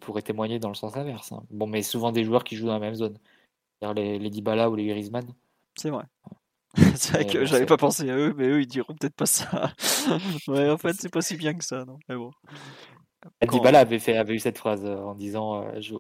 [0.01, 1.33] pourraient témoigner dans le sens inverse.
[1.33, 1.45] hein.
[1.51, 3.19] Bon, mais souvent des joueurs qui jouent dans la même zone.
[3.81, 5.27] C'est-à-dire les, les Dybala ou les Griezmann.
[5.77, 6.05] C'est vrai.
[6.97, 9.73] c'est vrai que j'avais pas pensé à eux, mais eux ils diront peut-être pas ça.
[10.49, 11.99] ouais, en fait, c'est pas si bien que ça, non.
[12.09, 12.31] Mais bon.
[13.51, 15.63] Dybala avait, fait, avait eu cette phrase euh, en disant.
[15.65, 15.95] euh, je-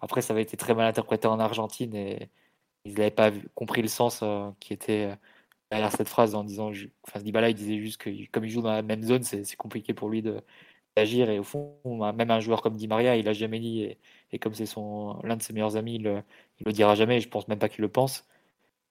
[0.00, 2.28] Après, ça avait été très mal interprété en Argentine et
[2.84, 5.10] ils n'avaient pas vu- compris le sens euh, qui était
[5.70, 6.72] derrière cette phrase en disant.
[6.72, 9.44] je- Enfin, Dybala, il disait juste que comme il joue dans la même zone, c'est
[9.44, 10.42] c'est compliqué pour lui de
[10.96, 11.30] d'agir.
[11.30, 11.76] Et au fond,
[12.14, 13.82] même un joueur comme Di Maria, il l'a jamais dit.
[13.82, 13.98] Et,
[14.32, 16.22] et comme c'est son l'un de ses meilleurs amis, il, le-
[16.60, 17.18] il le dira jamais.
[17.18, 18.26] et Je pense même pas qu'il le pense.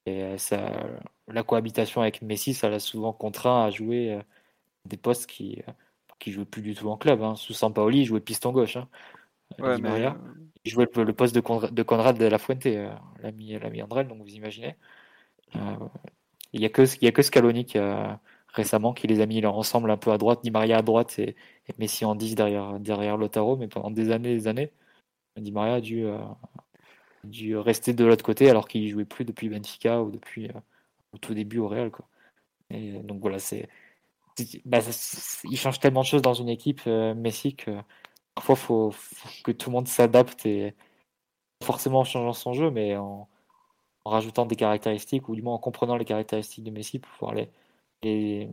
[0.05, 0.87] Et euh, ça,
[1.27, 4.21] la cohabitation avec Messi, ça l'a souvent contraint à jouer euh,
[4.85, 5.71] des postes qui euh,
[6.19, 7.21] qui jouait plus du tout en club.
[7.21, 7.35] Hein.
[7.35, 8.77] Sous Sampaoli, il jouait piston gauche.
[8.77, 8.87] Hein.
[9.59, 10.09] Ouais, mais,
[10.63, 14.21] Il jouait le, poste de, Conra- de Conrad de la Fuente, euh, l'ami Andrel, donc
[14.21, 14.75] vous imaginez.
[15.55, 15.59] Euh,
[16.53, 19.91] il n'y a, a que Scaloni qui a, récemment qui les a mis là ensemble
[19.91, 21.35] un peu à droite, Di Maria à droite et,
[21.67, 24.71] et Messi en 10 derrière, derrière Lautaro, mais pendant des années et des années,
[25.37, 26.17] Di Maria a dû, euh,
[27.25, 30.59] dû rester de l'autre côté alors qu'il jouait plus depuis Benfica ou depuis euh,
[31.13, 31.91] au tout début au Real.
[31.91, 32.07] Quoi.
[32.69, 33.69] Et donc voilà, c'est
[34.65, 34.79] bah,
[35.45, 37.71] il change tellement de choses dans une équipe, euh, Messi, que
[38.35, 40.75] parfois faut, faut que tout le monde s'adapte et
[41.63, 43.29] forcément en changeant son jeu, mais en,
[44.05, 47.49] rajoutant des caractéristiques ou du moins en comprenant les caractéristiques de Messi pour pouvoir les,
[48.03, 48.49] les,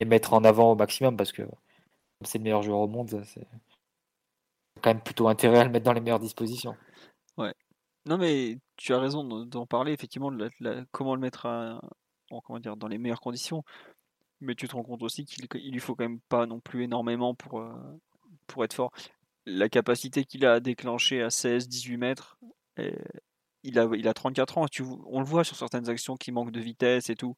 [0.00, 1.42] les mettre en avant au maximum parce que
[2.22, 3.46] c'est le meilleur joueur au monde, c'est
[4.82, 6.76] quand même plutôt intérêt à le mettre dans les meilleures dispositions.
[8.06, 11.80] Non, mais tu as raison d'en parler, effectivement, de la- comment le mettre à-
[12.30, 13.64] en, comment dire, dans les meilleures conditions.
[14.40, 17.34] mais tu te rends compte aussi qu'il lui faut quand même pas non plus énormément
[17.34, 17.62] pour,
[18.46, 18.92] pour être fort.
[19.46, 22.38] La capacité qu'il a à déclencher à 16-18 mètres,
[23.62, 24.66] il, a, il a 34 ans.
[24.68, 27.36] Tu, on le voit sur certaines actions qui manquent de vitesse et tout,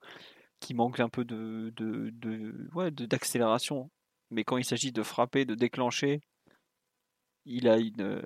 [0.60, 3.90] qui manquent un peu de, de, de ouais, d'accélération.
[4.30, 6.20] Mais quand il s'agit de frapper, de déclencher,
[7.44, 8.22] il a une,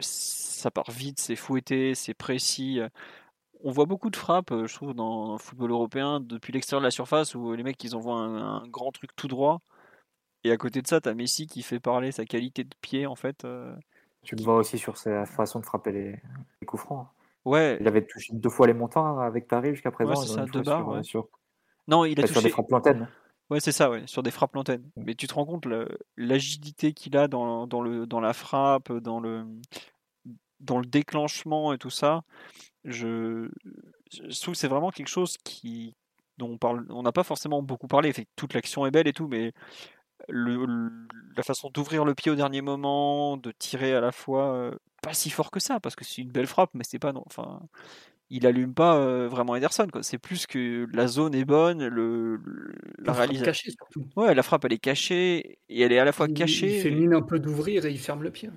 [0.00, 2.80] ça part vite, c'est fouetté, c'est précis
[3.62, 6.90] on voit beaucoup de frappes, je trouve, dans, le football européen, depuis l'extérieur de la
[6.90, 9.60] surface, où les mecs, ils envoient un, grand truc tout droit.
[10.44, 13.06] Et à côté de ça, tu as Messi qui fait parler sa qualité de pied,
[13.06, 13.46] en fait.
[14.22, 17.06] Tu le vois aussi sur sa façon de frapper les, coups francs.
[17.06, 17.14] Hein.
[17.44, 17.78] Ouais.
[17.80, 20.10] Il avait touché deux fois les montants avec Paris jusqu'à présent.
[20.10, 21.04] Ouais, ça, deux barres.
[21.04, 21.28] Sur,
[21.88, 22.34] Non, il a touché...
[22.34, 23.08] sur des frappes plantaines.
[23.50, 24.88] Ouais, c'est ça, ouais, sur des frappes plantaines.
[24.96, 25.66] Mais tu te rends compte
[26.16, 29.44] l'agilité qu'il a dans, dans, le, dans la frappe, dans le,
[30.60, 32.22] dans le déclenchement et tout ça
[32.84, 33.48] je,
[34.12, 35.96] je trouve que c'est vraiment quelque chose qui
[36.38, 38.12] dont on parle, on n'a pas forcément beaucoup parlé.
[38.36, 39.52] Toute l'action est belle et tout, mais
[40.28, 45.14] la façon d'ouvrir le pied au dernier moment, de tirer à la fois euh, pas
[45.14, 47.22] si fort que ça, parce que c'est une belle frappe, mais c'est pas non.
[47.26, 47.60] Enfin,
[48.30, 49.88] il allume pas euh, vraiment Ederson.
[50.02, 52.40] C'est plus que la zone est bonne, le,
[52.98, 53.72] la, réalisation.
[54.16, 56.76] Ouais, la frappe elle est cachée et elle est à la fois cachée.
[56.76, 58.50] Il fait mine un peu d'ouvrir et il ferme le pied.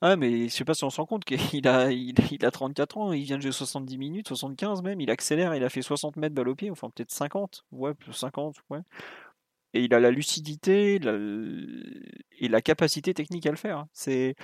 [0.00, 2.98] Ah, mais je sais pas si on se rend compte qu'il a, il, a 34
[2.98, 6.16] ans, il vient de jouer 70 minutes, 75 même, il accélère, il a fait 60
[6.16, 8.80] mètres balle au pied, enfin peut-être 50, ouais, 50, ouais.
[9.72, 13.86] Et il a la lucidité et la capacité technique à le faire.
[13.92, 14.36] C'est,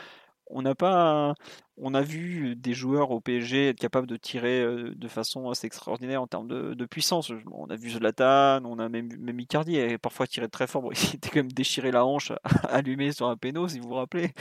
[0.52, 1.34] on n'a pas,
[1.76, 5.66] on a vu des joueurs au PSG être capables de tirer euh, de façon assez
[5.66, 7.32] extraordinaire en termes de, puissance.
[7.52, 10.82] On a vu Zlatan, on a même, même Icardi et parfois tiré très fort.
[10.82, 12.32] Bon, il était quand même déchiré la hanche,
[12.68, 14.32] allumé sur un péno, si vous vous rappelez.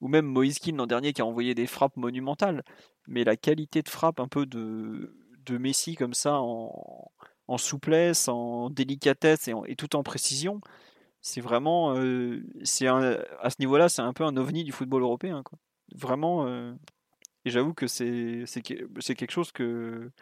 [0.00, 2.62] Ou même Moïse l'an dernier qui a envoyé des frappes monumentales.
[3.08, 5.14] Mais la qualité de frappe un peu de,
[5.46, 10.60] de Messi comme ça en, souplesse, en délicatesse et, tout en précision,
[11.26, 12.40] c'est vraiment, euh,
[13.40, 15.42] à ce niveau-là, c'est un peu un ovni du football européen.
[15.42, 15.58] Quoi.
[15.92, 16.72] Vraiment, euh,
[17.44, 20.12] et j'avoue que c'est c'est quelque chose que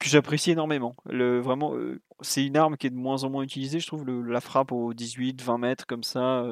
[0.00, 0.96] que j'apprécie énormément.
[1.06, 4.04] Le, vraiment, euh, c'est une arme qui est de moins en moins utilisée, je trouve,
[4.04, 6.44] la frappe aux 18-20 mètres comme ça.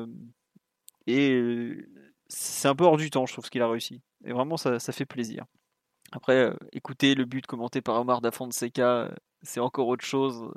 [1.08, 1.74] et
[2.28, 4.02] c'est un peu hors du temps, je trouve, ce qu'il a réussi.
[4.24, 5.46] Et vraiment, ça, ça fait plaisir.
[6.12, 9.10] Après, écouter le but commenté par Omar Da Fonseca,
[9.42, 10.48] c'est encore autre chose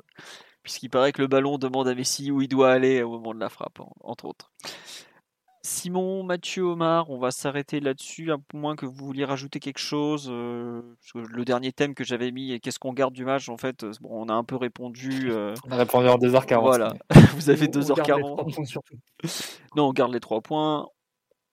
[0.62, 3.40] puisqu'il paraît que le ballon demande à Messi où il doit aller au moment de
[3.40, 4.50] la frappe, entre autres.
[5.62, 10.28] Simon, Mathieu, Omar, on va s'arrêter là-dessus, à moins que vous vouliez rajouter quelque chose.
[10.30, 10.80] Euh,
[11.14, 14.28] le dernier thème que j'avais mis, qu'est-ce qu'on garde du match En fait, bon, on
[14.30, 15.30] a un peu répondu.
[15.30, 16.60] Euh, on a répondu en 2h40.
[16.62, 16.94] Voilà,
[17.34, 18.78] vous avez 2h40.
[19.76, 20.88] non, on garde les 3 points.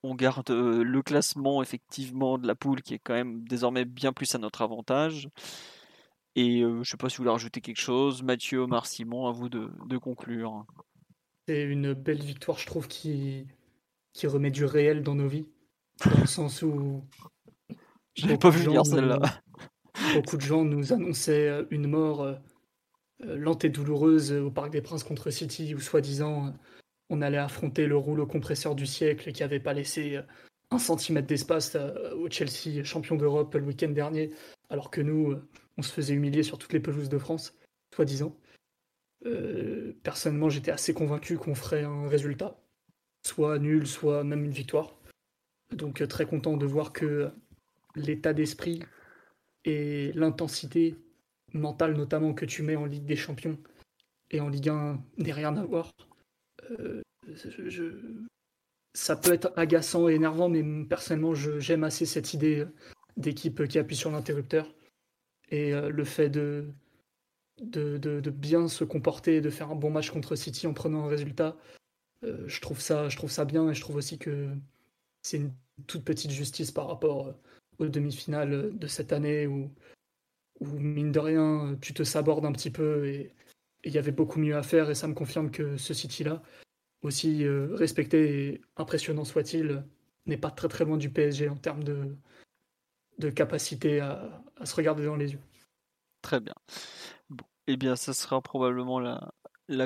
[0.03, 4.13] On garde euh, le classement, effectivement, de la poule qui est quand même désormais bien
[4.13, 5.27] plus à notre avantage.
[6.38, 8.22] Et je ne sais pas si vous voulez rajouter quelque chose.
[8.22, 10.67] Mathieu, Omar, Simon, à vous de, conclure.
[11.48, 13.48] C'est une belle victoire, je trouve, qui,
[14.14, 15.48] qui remet du réel dans nos vies.
[16.06, 17.03] Dans le sens où.
[18.16, 19.19] Je n'ai pas vu venir celle-là.
[20.14, 22.35] Beaucoup de gens nous annonçaient une mort
[23.19, 26.53] lente et douloureuse au Parc des Princes contre City, où soi-disant
[27.09, 30.19] on allait affronter le rouleau compresseur du siècle qui n'avait pas laissé
[30.72, 31.77] un centimètre d'espace
[32.16, 34.32] au Chelsea, champion d'Europe le week-end dernier,
[34.69, 35.35] alors que nous,
[35.77, 37.56] on se faisait humilier sur toutes les pelouses de France,
[37.93, 38.35] soi-disant.
[39.25, 42.59] Euh, personnellement, j'étais assez convaincu qu'on ferait un résultat,
[43.25, 44.95] soit nul, soit même une victoire.
[45.72, 47.31] Donc euh, très content de voir que
[47.95, 48.83] l'état d'esprit
[49.65, 50.95] et l'intensité
[51.53, 53.57] mentale notamment que tu mets en Ligue des Champions
[54.31, 55.91] et en Ligue 1 n'est rien à voir.
[56.72, 57.01] Euh,
[58.93, 62.65] ça peut être agaçant et énervant, mais personnellement, j'aime assez cette idée
[63.15, 64.73] d'équipe qui appuie sur l'interrupteur
[65.50, 66.66] et euh, le fait de,
[67.59, 71.58] de, bien se comporter, de faire un bon match contre City en prenant un résultat,
[72.24, 74.50] euh, je, trouve ça, je trouve ça bien et je trouve aussi que
[75.22, 75.53] c'est une
[75.88, 77.34] toute petite justice par rapport euh,
[77.80, 79.72] aux demi-finales de cette année où,
[80.59, 83.34] où, mine de rien, tu te sabordes un petit peu et
[83.84, 86.42] il y avait beaucoup mieux à faire et ça me confirme que ce City-là,
[87.03, 89.84] aussi respecté et impressionnant soit-il,
[90.26, 92.17] n'est pas très très loin du PSG en termes de,
[93.17, 95.41] de capacité à, se regarder dans les yeux.
[96.21, 96.55] Très bien.
[97.29, 99.31] Bon, eh bien, ça sera probablement la,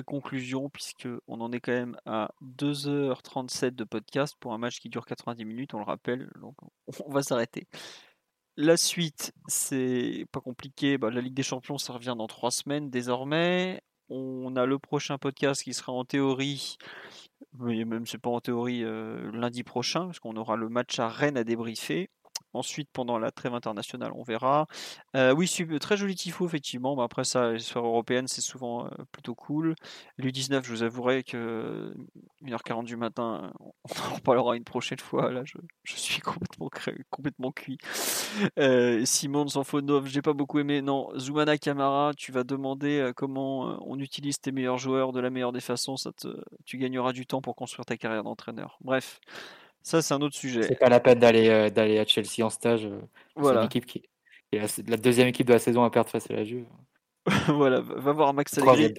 [0.06, 5.06] conclusion, puisqu'on en est quand même à 2h37 de podcast pour un match qui dure
[5.06, 6.56] 90 minutes, on le rappelle, donc
[7.06, 7.68] on va s'arrêter.
[8.58, 12.90] La suite, c'est pas compliqué, bah, la Ligue des Champions, ça revient dans trois semaines
[12.90, 13.82] désormais.
[14.10, 16.78] On a le prochain podcast qui sera en théorie,
[17.54, 21.08] mais même c'est pas en théorie, euh, lundi prochain, parce qu'on aura le match à
[21.08, 22.10] Rennes à débriefer.
[22.54, 24.68] Ensuite pendant la trêve internationale, on verra.
[25.16, 25.50] Euh, oui,
[25.80, 27.00] très joli tifo, effectivement.
[27.02, 29.76] Après ça, les soirées européennes, c'est souvent plutôt cool.
[30.20, 31.94] L'U19, je vous avouerai que
[32.44, 33.74] 1h40 du matin, on
[34.12, 35.32] en reparlera une prochaine fois.
[35.32, 35.58] Là, je,
[35.96, 36.70] suis complètement,
[37.10, 37.78] complètement cuit.
[39.06, 40.82] Simon Sanfonov, j'ai pas beaucoup aimé.
[40.82, 45.52] Non, Zoumana Camara, tu vas demander comment on utilise tes meilleurs joueurs de la meilleure
[45.52, 45.98] des façons.
[45.98, 46.12] Ça
[46.66, 48.78] tu gagneras du temps pour construire ta carrière d'entraîneur.
[48.82, 49.20] Bref.
[49.84, 50.64] Ça, c'est un autre sujet.
[50.64, 52.86] C'est pas la peine d'aller euh, d'aller à Chelsea en stage.
[52.86, 53.02] Euh,
[53.36, 53.62] voilà.
[53.62, 54.04] Une équipe qui
[54.52, 56.66] est la, deuxième équipe de la saison à perdre face à la Juve.
[57.48, 58.94] voilà, va voir Max Allegri.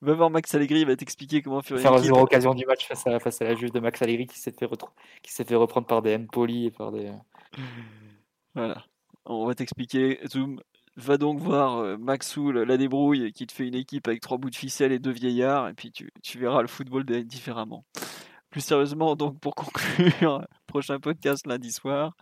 [0.00, 3.06] Va voir Max Allegri, il va t'expliquer comment faire, faire une occasion du match face
[3.06, 4.68] à, face à la Juve de Max Allegri qui s'est fait,
[5.22, 7.10] qui s'est fait reprendre par des Empoli et par des.
[8.56, 8.84] Voilà,
[9.24, 10.20] on va t'expliquer.
[10.28, 10.60] Zoom,
[10.96, 14.50] va donc voir euh, Maxoul, la débrouille, qui te fait une équipe avec trois bouts
[14.50, 17.84] de ficelle et deux vieillards, et puis tu, tu verras le football différemment.
[18.54, 22.16] Plus sérieusement, donc pour conclure, prochain podcast lundi soir.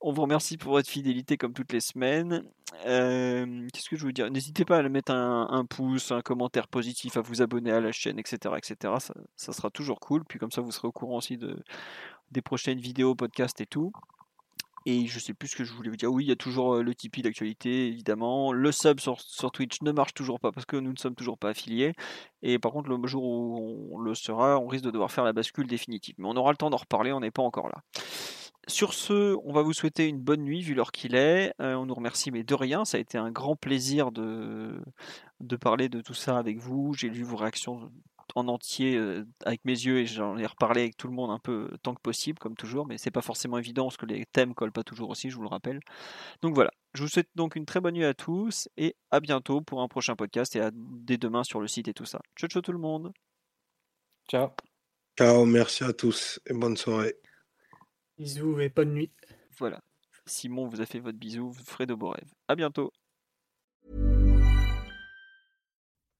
[0.00, 2.42] On vous remercie pour votre fidélité comme toutes les semaines.
[2.86, 4.28] Euh, qu'est-ce que je veux dire?
[4.32, 8.18] N'hésitez pas à mettre un, pouce, un commentaire positif, à vous abonner à la chaîne,
[8.18, 8.56] etc.
[8.56, 8.94] etc.
[9.36, 10.24] Ça, sera toujours cool.
[10.24, 11.62] Puis comme ça, vous serez au courant aussi de,
[12.32, 13.92] des prochaines vidéos, podcasts et tout.
[14.86, 16.10] Et je sais plus ce que je voulais vous dire.
[16.10, 18.52] Oui, il y a toujours le Tipeee d'actualité, évidemment.
[18.52, 19.18] Le sub sur,
[19.52, 21.92] Twitch ne marche toujours pas parce que nous ne sommes toujours pas affiliés.
[22.42, 25.34] Et par contre, le jour où on le sera, on risque de devoir faire la
[25.34, 26.14] bascule définitive.
[26.18, 27.82] Mais on aura le temps d'en reparler, on n'est pas encore là.
[28.68, 31.52] Sur ce, on va vous souhaiter une bonne nuit vu l'heure qu'il est.
[31.58, 32.84] on nous remercie, mais de rien.
[32.84, 34.80] Ça a été un grand plaisir de,
[35.40, 36.94] de parler de tout ça avec vous.
[36.94, 37.90] J'ai lu vos réactions
[38.36, 41.38] en entier euh, avec mes yeux et j'en ai reparlé avec tout le monde un
[41.38, 44.54] peu tant que possible, comme toujours, mais c'est pas forcément évident parce que les thèmes
[44.54, 45.80] collent pas toujours aussi, je vous le rappelle.
[46.42, 49.60] Donc voilà, je vous souhaite donc une très bonne nuit à tous et à bientôt
[49.60, 52.20] pour un prochain podcast et à dès demain sur le site et tout ça.
[52.36, 53.12] Ciao ciao tout le monde.
[54.28, 54.48] Ciao.
[55.18, 57.16] Ciao, merci à tous et bonne soirée.
[58.16, 59.10] Bisous et bonne nuit.
[59.58, 59.80] Voilà.
[60.26, 62.30] Simon vous a fait votre bisou, vous ferez de beaux rêves.
[62.48, 62.92] À bientôt.